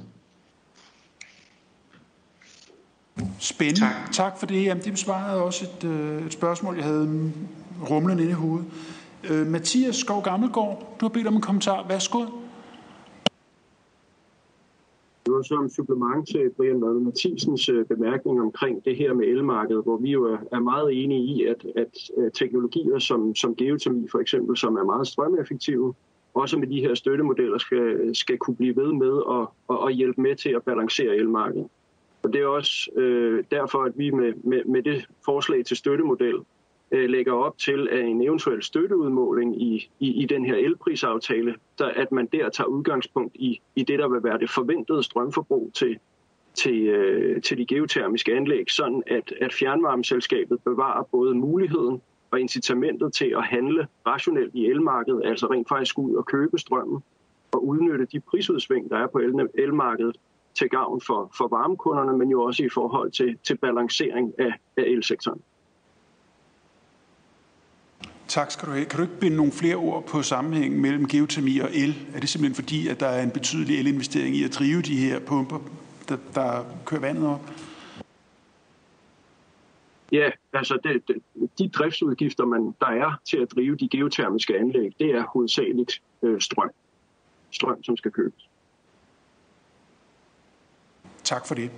Spændende. 3.38 3.80
Tak, 3.80 4.12
tak 4.12 4.38
for 4.38 4.46
det. 4.46 4.64
Jamen, 4.64 4.84
det 4.84 4.92
besvarede 4.92 5.42
også 5.42 5.66
et, 5.66 5.84
øh, 5.84 6.26
et 6.26 6.32
spørgsmål, 6.32 6.74
jeg 6.74 6.84
havde 6.84 7.32
rumlende 7.90 8.22
inde 8.22 8.32
i 8.32 8.34
hovedet. 8.34 8.66
Øh, 9.30 9.46
Mathias 9.46 9.96
Skov 9.96 10.22
Gammelgaard, 10.22 10.96
du 11.00 11.04
har 11.04 11.08
bedt 11.10 11.26
om 11.26 11.34
en 11.34 11.40
kommentar. 11.40 11.88
Værsgo. 11.88 12.20
Det 15.24 15.34
var 15.34 15.42
som 15.42 15.68
supplement 15.68 16.28
til 16.28 16.50
Brian 16.56 16.80
Mølle 16.80 17.00
Mathisens 17.00 17.68
øh, 17.68 17.86
bemærkning 17.86 18.40
omkring 18.40 18.84
det 18.84 18.96
her 18.96 19.14
med 19.14 19.26
elmarkedet, 19.26 19.82
hvor 19.84 19.96
vi 19.96 20.10
jo 20.10 20.38
er 20.52 20.60
meget 20.60 21.02
enige 21.02 21.20
i, 21.20 21.44
at, 21.44 21.66
at 21.76 21.92
teknologier 22.34 22.98
som, 22.98 23.34
som 23.34 23.56
geotermi 23.56 24.08
for 24.08 24.18
eksempel, 24.18 24.56
som 24.56 24.76
er 24.76 24.84
meget 24.84 25.06
strømeffektive, 25.08 25.94
også 26.36 26.58
med 26.58 26.66
de 26.66 26.80
her 26.80 26.94
støttemodeller 26.94 27.58
skal, 27.58 28.10
skal 28.14 28.38
kunne 28.38 28.56
blive 28.56 28.76
ved 28.76 28.92
med 28.92 29.22
at, 29.30 29.48
at, 29.70 29.88
at 29.88 29.94
hjælpe 29.94 30.20
med 30.20 30.36
til 30.36 30.50
at 30.50 30.62
balancere 30.62 31.16
elmarkedet. 31.16 31.68
Og 32.22 32.32
det 32.32 32.40
er 32.40 32.46
også 32.46 32.90
øh, 32.96 33.44
derfor, 33.50 33.78
at 33.78 33.92
vi 33.96 34.10
med, 34.10 34.32
med, 34.44 34.64
med 34.64 34.82
det 34.82 35.06
forslag 35.24 35.64
til 35.64 35.76
støttemodel 35.76 36.34
øh, 36.90 37.10
lægger 37.10 37.32
op 37.32 37.58
til, 37.58 37.88
at 37.92 38.00
en 38.00 38.22
eventuel 38.22 38.62
støtteudmåling 38.62 39.62
i, 39.62 39.90
i, 40.00 40.22
i 40.22 40.26
den 40.26 40.44
her 40.44 40.54
elprisaftale, 40.54 41.54
der, 41.78 41.86
at 41.86 42.12
man 42.12 42.26
der 42.26 42.48
tager 42.48 42.68
udgangspunkt 42.68 43.36
i, 43.36 43.60
i 43.76 43.82
det, 43.82 43.98
der 43.98 44.08
vil 44.08 44.24
være 44.24 44.38
det 44.38 44.50
forventede 44.50 45.02
strømforbrug 45.02 45.70
til, 45.74 45.98
til, 46.54 46.86
øh, 46.86 47.42
til 47.42 47.58
de 47.58 47.66
geotermiske 47.66 48.34
anlæg, 48.34 48.70
sådan 48.70 49.02
at, 49.06 49.32
at 49.40 49.52
fjernvarmeselskabet 49.52 50.58
bevarer 50.64 51.02
både 51.02 51.34
muligheden 51.34 52.00
og 52.36 52.40
incitamentet 52.40 53.12
til 53.12 53.34
at 53.36 53.44
handle 53.44 53.86
rationelt 54.06 54.54
i 54.54 54.66
elmarkedet, 54.66 55.22
altså 55.24 55.46
rent 55.46 55.68
faktisk 55.68 55.98
ud 55.98 56.14
og 56.14 56.26
købe 56.26 56.58
strømmen 56.58 57.02
og 57.52 57.66
udnytte 57.66 58.06
de 58.12 58.20
prisudsving, 58.20 58.90
der 58.90 58.98
er 58.98 59.06
på 59.06 59.18
elmarkedet 59.54 60.16
til 60.58 60.68
gavn 60.68 61.00
for, 61.00 61.30
for 61.38 61.48
varmekunderne, 61.48 62.18
men 62.18 62.30
jo 62.30 62.42
også 62.42 62.62
i 62.62 62.68
forhold 62.68 63.10
til, 63.10 63.38
til 63.44 63.56
balancering 63.56 64.32
af, 64.38 64.52
af 64.76 64.82
elsektoren. 64.82 65.40
Tak 68.28 68.50
skal 68.50 68.68
du 68.68 68.72
have. 68.72 68.84
Kan 68.84 68.96
du 68.96 69.02
ikke 69.02 69.20
binde 69.20 69.36
nogle 69.36 69.52
flere 69.52 69.76
ord 69.76 70.06
på 70.06 70.22
sammenhængen 70.22 70.82
mellem 70.82 71.08
geotermi 71.08 71.58
og 71.58 71.68
el? 71.74 72.06
Er 72.14 72.20
det 72.20 72.28
simpelthen 72.28 72.54
fordi, 72.64 72.88
at 72.88 73.00
der 73.00 73.06
er 73.06 73.22
en 73.22 73.30
betydelig 73.30 73.78
elinvestering 73.78 74.36
i 74.36 74.44
at 74.44 74.54
drive 74.58 74.82
de 74.82 74.96
her 74.96 75.20
pumper, 75.20 75.58
der, 76.08 76.16
der 76.34 76.64
kører 76.84 77.00
vandet 77.00 77.26
op? 77.26 77.50
Ja, 80.12 80.30
altså 80.52 80.78
det, 80.84 81.02
det, 81.08 81.16
de 81.58 81.68
driftsudgifter, 81.68 82.44
man, 82.44 82.74
der 82.80 82.86
er 82.86 83.20
til 83.24 83.36
at 83.36 83.50
drive 83.50 83.76
de 83.76 83.88
geotermiske 83.88 84.58
anlæg, 84.58 84.92
det 84.98 85.10
er 85.10 85.24
hovedsageligt 85.32 86.02
øh, 86.22 86.40
strøm. 86.40 86.70
Strøm, 87.50 87.82
som 87.82 87.96
skal 87.96 88.10
købes. 88.10 88.48
Tak 91.24 91.46
for 91.46 91.54
det. 91.54 91.70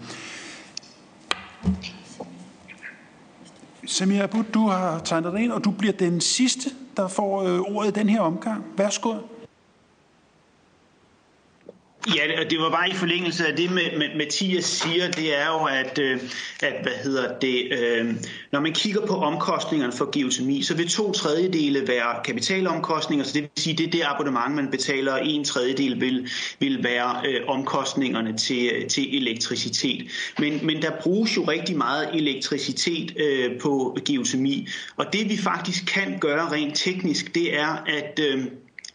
Samir 3.87 4.23
Abud, 4.23 4.45
du 4.55 4.61
har 4.67 4.99
tegnet 4.99 5.33
dig 5.33 5.43
ind, 5.43 5.53
og 5.53 5.65
du 5.65 5.71
bliver 5.71 5.93
den 5.93 6.21
sidste, 6.21 6.71
der 6.97 7.09
får 7.09 7.43
øh, 7.43 7.61
ordet 7.61 7.97
i 7.97 8.01
den 8.01 8.09
her 8.09 8.21
omgang. 8.21 8.65
Værsgo. 8.79 9.15
Ja, 12.07 12.45
det 12.51 12.59
var 12.59 12.71
bare 12.71 12.91
i 12.91 12.95
forlængelse 12.95 13.47
af 13.47 13.57
det, 13.57 13.71
med, 13.71 14.17
Mathias 14.17 14.65
siger, 14.65 15.11
det 15.11 15.39
er 15.39 15.47
jo, 15.47 15.65
at, 15.65 15.99
øh, 15.99 16.21
at 16.63 16.75
hvad 16.83 16.93
hedder 17.03 17.39
det, 17.39 17.73
øh, 17.73 18.15
når 18.53 18.61
man 18.61 18.73
kigger 18.73 19.07
på 19.07 19.15
omkostningerne 19.15 19.93
for 19.93 20.11
geotermi, 20.13 20.63
så 20.63 20.77
vil 20.77 20.89
to 20.89 21.13
tredjedele 21.13 21.89
være 21.89 22.25
kapitalomkostninger, 22.25 23.25
så 23.25 23.33
det 23.33 23.43
vil 23.43 23.51
sige, 23.57 23.77
det 23.77 23.87
er 23.87 23.91
det 23.91 24.03
abonnement, 24.05 24.55
man 24.55 24.71
betaler, 24.71 25.13
og 25.13 25.27
en 25.27 25.45
tredjedel 25.45 26.01
vil, 26.01 26.31
vil 26.59 26.85
være 26.85 27.23
øh, 27.27 27.41
omkostningerne 27.49 28.37
til, 28.37 28.71
øh, 28.75 28.87
til 28.87 29.17
elektricitet. 29.17 30.11
Men, 30.39 30.67
men 30.67 30.83
der 30.83 30.91
bruges 31.03 31.37
jo 31.37 31.45
rigtig 31.45 31.77
meget 31.77 32.09
elektricitet 32.15 33.17
øh, 33.17 33.59
på 33.61 33.99
geotermi, 34.05 34.69
og 34.97 35.07
det 35.13 35.29
vi 35.29 35.37
faktisk 35.37 35.87
kan 35.87 36.19
gøre 36.21 36.53
rent 36.53 36.77
teknisk, 36.77 37.35
det 37.35 37.59
er, 37.59 37.85
at 37.87 38.21
øh, 38.23 38.45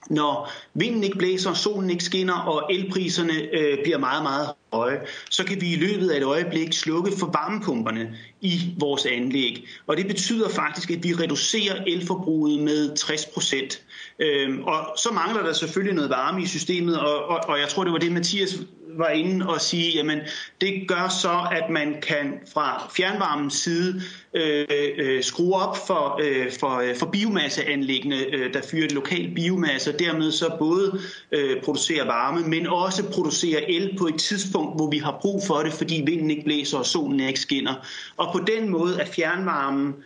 når 0.10 0.52
vinden 0.74 1.04
ikke 1.04 1.18
blæser, 1.18 1.54
solen 1.54 1.90
ikke 1.90 2.04
skinner 2.04 2.34
og 2.34 2.74
elpriserne 2.74 3.34
øh, 3.34 3.78
bliver 3.84 3.98
meget, 3.98 4.24
meget 4.24 4.50
høje, 4.74 5.00
så 5.30 5.44
kan 5.44 5.62
vi 5.62 5.74
i 5.74 5.76
løbet 5.76 6.10
af 6.10 6.18
et 6.18 6.24
øjeblik 6.24 6.74
slukke 6.74 7.12
for 7.20 7.28
varmepumperne 7.28 8.18
i 8.42 8.76
vores 8.80 9.06
anlæg. 9.06 9.68
Og 9.88 9.98
det 9.98 10.08
betyder 10.08 10.50
faktisk, 10.50 10.92
at 10.92 11.04
vi 11.04 11.14
reducerer 11.14 11.84
elforbruget 11.88 12.64
med 12.64 12.96
60 12.96 13.26
procent. 13.26 13.82
Øhm, 14.20 14.64
og 14.64 14.98
så 14.98 15.10
mangler 15.14 15.44
der 15.44 15.54
selvfølgelig 15.54 15.96
noget 15.96 16.10
varme 16.10 16.42
i 16.42 16.46
systemet, 16.46 17.00
og, 17.00 17.26
og, 17.26 17.40
og 17.48 17.60
jeg 17.60 17.68
tror, 17.68 17.84
det 17.84 17.94
var 17.94 18.00
det, 18.00 18.12
Mathias 18.12 18.60
var 18.98 19.10
inde 19.10 19.48
og 19.50 19.62
sige, 19.62 19.92
jamen 19.92 20.20
det 20.62 20.88
gør 20.88 21.08
så, 21.22 21.48
at 21.52 21.70
man 21.70 22.02
kan 22.02 22.40
fra 22.54 22.92
fjernvarmens 22.98 23.54
side 23.54 24.02
øh, 24.34 24.66
øh, 24.98 25.24
skrue 25.24 25.56
op 25.56 25.78
for, 25.88 26.20
øh, 26.24 26.52
for, 26.60 26.80
øh, 26.80 26.96
for 26.96 27.06
biomasseanlæggene, 27.06 28.26
øh, 28.26 28.54
der 28.54 28.62
fyrer 28.72 28.88
det 28.88 28.92
lokal 28.92 29.32
biomasse, 29.36 29.94
og 29.94 30.00
dermed 30.00 30.32
så 30.32 30.56
både 30.60 31.00
øh, 31.32 31.62
producere 31.62 32.08
varme, 32.08 32.48
men 32.48 32.68
også 32.68 33.12
producere 33.12 33.72
el 33.72 33.98
på 33.98 34.08
et 34.08 34.20
tidspunkt, 34.20 34.76
hvor 34.76 34.90
vi 34.90 34.98
har 34.98 35.18
brug 35.22 35.42
for 35.48 35.58
det, 35.58 35.74
fordi 35.74 36.04
vinden 36.06 36.32
ikke 36.32 36.44
blæser 36.44 36.78
og 36.78 36.86
solen 36.86 37.20
ikke 37.20 37.40
skinner. 37.40 37.74
Og 38.18 38.30
på 38.34 38.40
den 38.40 38.70
måde 38.70 39.00
er 39.02 39.06
fjernvarmen 39.06 39.88
øh, 39.88 40.04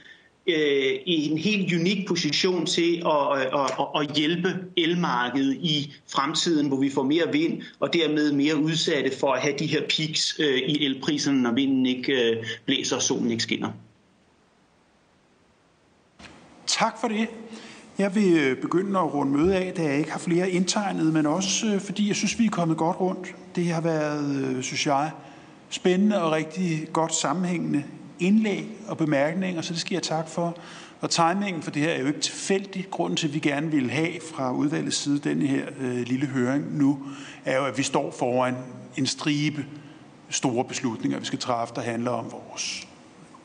Øh, 0.50 1.00
i 1.06 1.30
en 1.32 1.38
helt 1.38 1.74
unik 1.74 2.08
position 2.08 2.66
til 2.66 3.04
at, 3.06 3.38
øh, 3.38 3.64
at, 3.64 3.72
at, 3.80 4.02
at 4.02 4.16
hjælpe 4.16 4.50
elmarkedet 4.78 5.54
i 5.54 5.94
fremtiden, 6.12 6.68
hvor 6.68 6.78
vi 6.78 6.90
får 6.90 7.04
mere 7.04 7.32
vind 7.32 7.62
og 7.80 7.94
dermed 7.94 8.32
mere 8.32 8.56
udsatte 8.56 9.12
for 9.20 9.34
at 9.34 9.42
have 9.42 9.54
de 9.60 9.66
her 9.66 9.82
peaks 9.82 10.40
øh, 10.40 10.58
i 10.58 10.86
elpriserne, 10.86 11.42
når 11.42 11.52
vinden 11.52 11.86
ikke 11.86 12.14
øh, 12.14 12.46
blæser 12.66 12.96
og 12.96 13.02
solen 13.02 13.32
ikke 13.32 13.44
skinner. 13.44 13.72
Tak 16.68 17.02
for 17.02 17.08
det. 17.08 17.28
Jeg 17.98 18.16
vil 18.16 18.38
øh, 18.38 18.62
begynde 18.62 19.00
at 19.00 19.14
runde 19.14 19.38
møde 19.38 19.56
af, 19.56 19.74
da 19.74 19.84
jeg 19.84 19.98
ikke 19.98 20.12
har 20.12 20.20
flere 20.20 20.52
indtegnet, 20.52 21.14
men 21.14 21.26
også 21.26 21.80
fordi 21.80 22.08
jeg 22.08 22.16
synes, 22.16 22.40
vi 22.40 22.46
er 22.46 22.50
kommet 22.50 22.78
godt 22.78 23.00
rundt. 23.00 23.36
Det 23.56 23.66
har 23.68 23.82
været, 23.82 24.58
synes 24.66 24.86
jeg, 24.86 25.12
spændende 25.70 26.24
og 26.24 26.32
rigtig 26.32 26.88
godt 26.94 27.16
sammenhængende 27.16 27.84
indlæg 28.20 28.68
og 28.88 28.98
bemærkninger, 28.98 29.62
så 29.62 29.74
det 29.74 29.82
skal 29.82 29.96
jeg 29.96 30.04
tak 30.04 30.30
for. 30.30 30.58
Og 31.02 31.10
timingen 31.10 31.62
for 31.64 31.72
det 31.72 31.82
her 31.82 31.90
er 31.90 32.02
jo 32.02 32.08
ikke 32.08 32.20
tilfældig. 32.20 32.88
Grunden 32.92 33.18
til, 33.18 33.28
at 33.28 33.34
vi 33.34 33.40
gerne 33.40 33.72
vil 33.72 33.90
have 33.92 34.14
fra 34.34 34.54
udvalgets 34.54 34.98
side 34.98 35.20
denne 35.20 35.48
her 35.48 35.66
øh, 35.80 35.98
lille 35.98 36.26
høring 36.26 36.78
nu, 36.78 37.00
er 37.46 37.58
jo, 37.58 37.66
at 37.66 37.78
vi 37.78 37.84
står 37.84 38.12
foran 38.12 38.56
en 38.98 39.06
stribe 39.06 39.66
store 40.30 40.66
beslutninger, 40.66 41.20
vi 41.20 41.26
skal 41.26 41.40
træffe, 41.40 41.76
der 41.76 41.82
handler 41.82 42.12
om 42.12 42.32
vores 42.32 42.88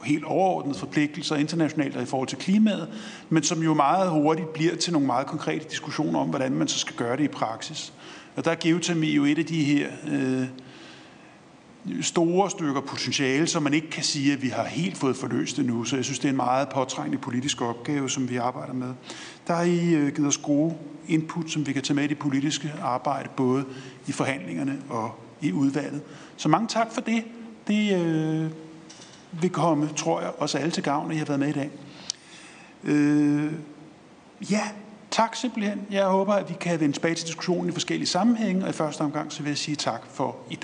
helt 0.05 0.25
overordnede 0.25 0.79
forpligtelser 0.79 1.37
internationalt 1.37 1.97
og 1.97 2.03
i 2.03 2.07
forhold 2.07 2.29
til 2.29 2.39
klimaet, 2.39 2.89
men 3.29 3.43
som 3.43 3.63
jo 3.63 3.75
meget 3.75 4.11
hurtigt 4.11 4.53
bliver 4.53 4.77
til 4.77 4.93
nogle 4.93 5.07
meget 5.07 5.27
konkrete 5.27 5.65
diskussioner 5.71 6.19
om, 6.19 6.29
hvordan 6.29 6.53
man 6.53 6.69
så 6.69 6.79
skal 6.79 6.97
gøre 6.97 7.17
det 7.17 7.25
i 7.25 7.29
praksis. 7.29 7.93
Og 8.37 8.45
der 8.45 8.51
er 8.51 8.57
geotermi 8.61 9.11
jo 9.11 9.25
et 9.25 9.39
af 9.39 9.47
de 9.47 9.65
her 9.65 9.89
øh, 10.09 10.47
store 12.01 12.51
stykker 12.51 12.81
potentiale, 12.81 13.47
som 13.47 13.63
man 13.63 13.75
ikke 13.75 13.91
kan 13.91 14.03
sige, 14.03 14.33
at 14.33 14.43
vi 14.43 14.49
har 14.49 14.65
helt 14.65 14.97
fået 14.97 15.17
forløst 15.17 15.57
det 15.57 15.67
nu. 15.67 15.85
Så 15.85 15.97
jeg 15.97 16.05
synes, 16.05 16.19
det 16.19 16.29
er 16.29 16.31
en 16.31 16.37
meget 16.37 16.69
påtrængende 16.69 17.19
politisk 17.19 17.61
opgave, 17.61 18.11
som 18.11 18.31
vi 18.31 18.37
arbejder 18.37 18.73
med. 18.73 18.95
Der 19.47 19.55
har 19.55 19.63
I 19.63 19.95
øh, 19.95 20.15
givet 20.15 20.29
os 20.29 20.39
gode 20.39 20.75
input, 21.09 21.51
som 21.51 21.67
vi 21.67 21.73
kan 21.73 21.83
tage 21.83 21.95
med 21.95 22.05
i 22.05 22.07
det 22.07 22.19
politiske 22.19 22.73
arbejde, 22.83 23.29
både 23.37 23.65
i 24.07 24.13
forhandlingerne 24.13 24.79
og 24.89 25.19
i 25.41 25.53
udvalget. 25.53 26.03
Så 26.37 26.49
mange 26.49 26.69
tak 26.69 26.93
for 26.93 27.01
det. 27.01 27.25
Det 27.67 28.05
øh, 28.05 28.51
vil 29.41 29.51
komme, 29.51 29.89
tror 29.97 30.21
jeg, 30.21 30.31
os 30.39 30.55
alle 30.55 30.71
til 30.71 30.83
gavn, 30.83 31.11
at 31.11 31.17
I 31.17 31.19
har 31.19 31.27
været 31.27 31.41
med 31.41 31.49
i 31.49 31.53
dag. 31.53 31.71
Øh, 32.85 33.53
ja, 34.51 34.63
tak 35.11 35.37
simpelthen. 35.37 35.81
Jeg 35.91 36.05
håber, 36.05 36.33
at 36.33 36.49
vi 36.49 36.55
kan 36.61 36.81
vende 36.81 36.95
tilbage 36.95 37.15
til 37.15 37.27
diskussionen 37.27 37.69
i 37.69 37.73
forskellige 37.73 38.09
sammenhænge, 38.09 38.65
og 38.65 38.71
i 38.71 38.73
første 38.73 39.01
omgang 39.01 39.33
så 39.33 39.43
vil 39.43 39.51
jeg 39.51 39.59
sige 39.59 39.77
tak 39.77 40.03
for 40.11 40.37
i 40.51 40.55
dag. 40.55 40.61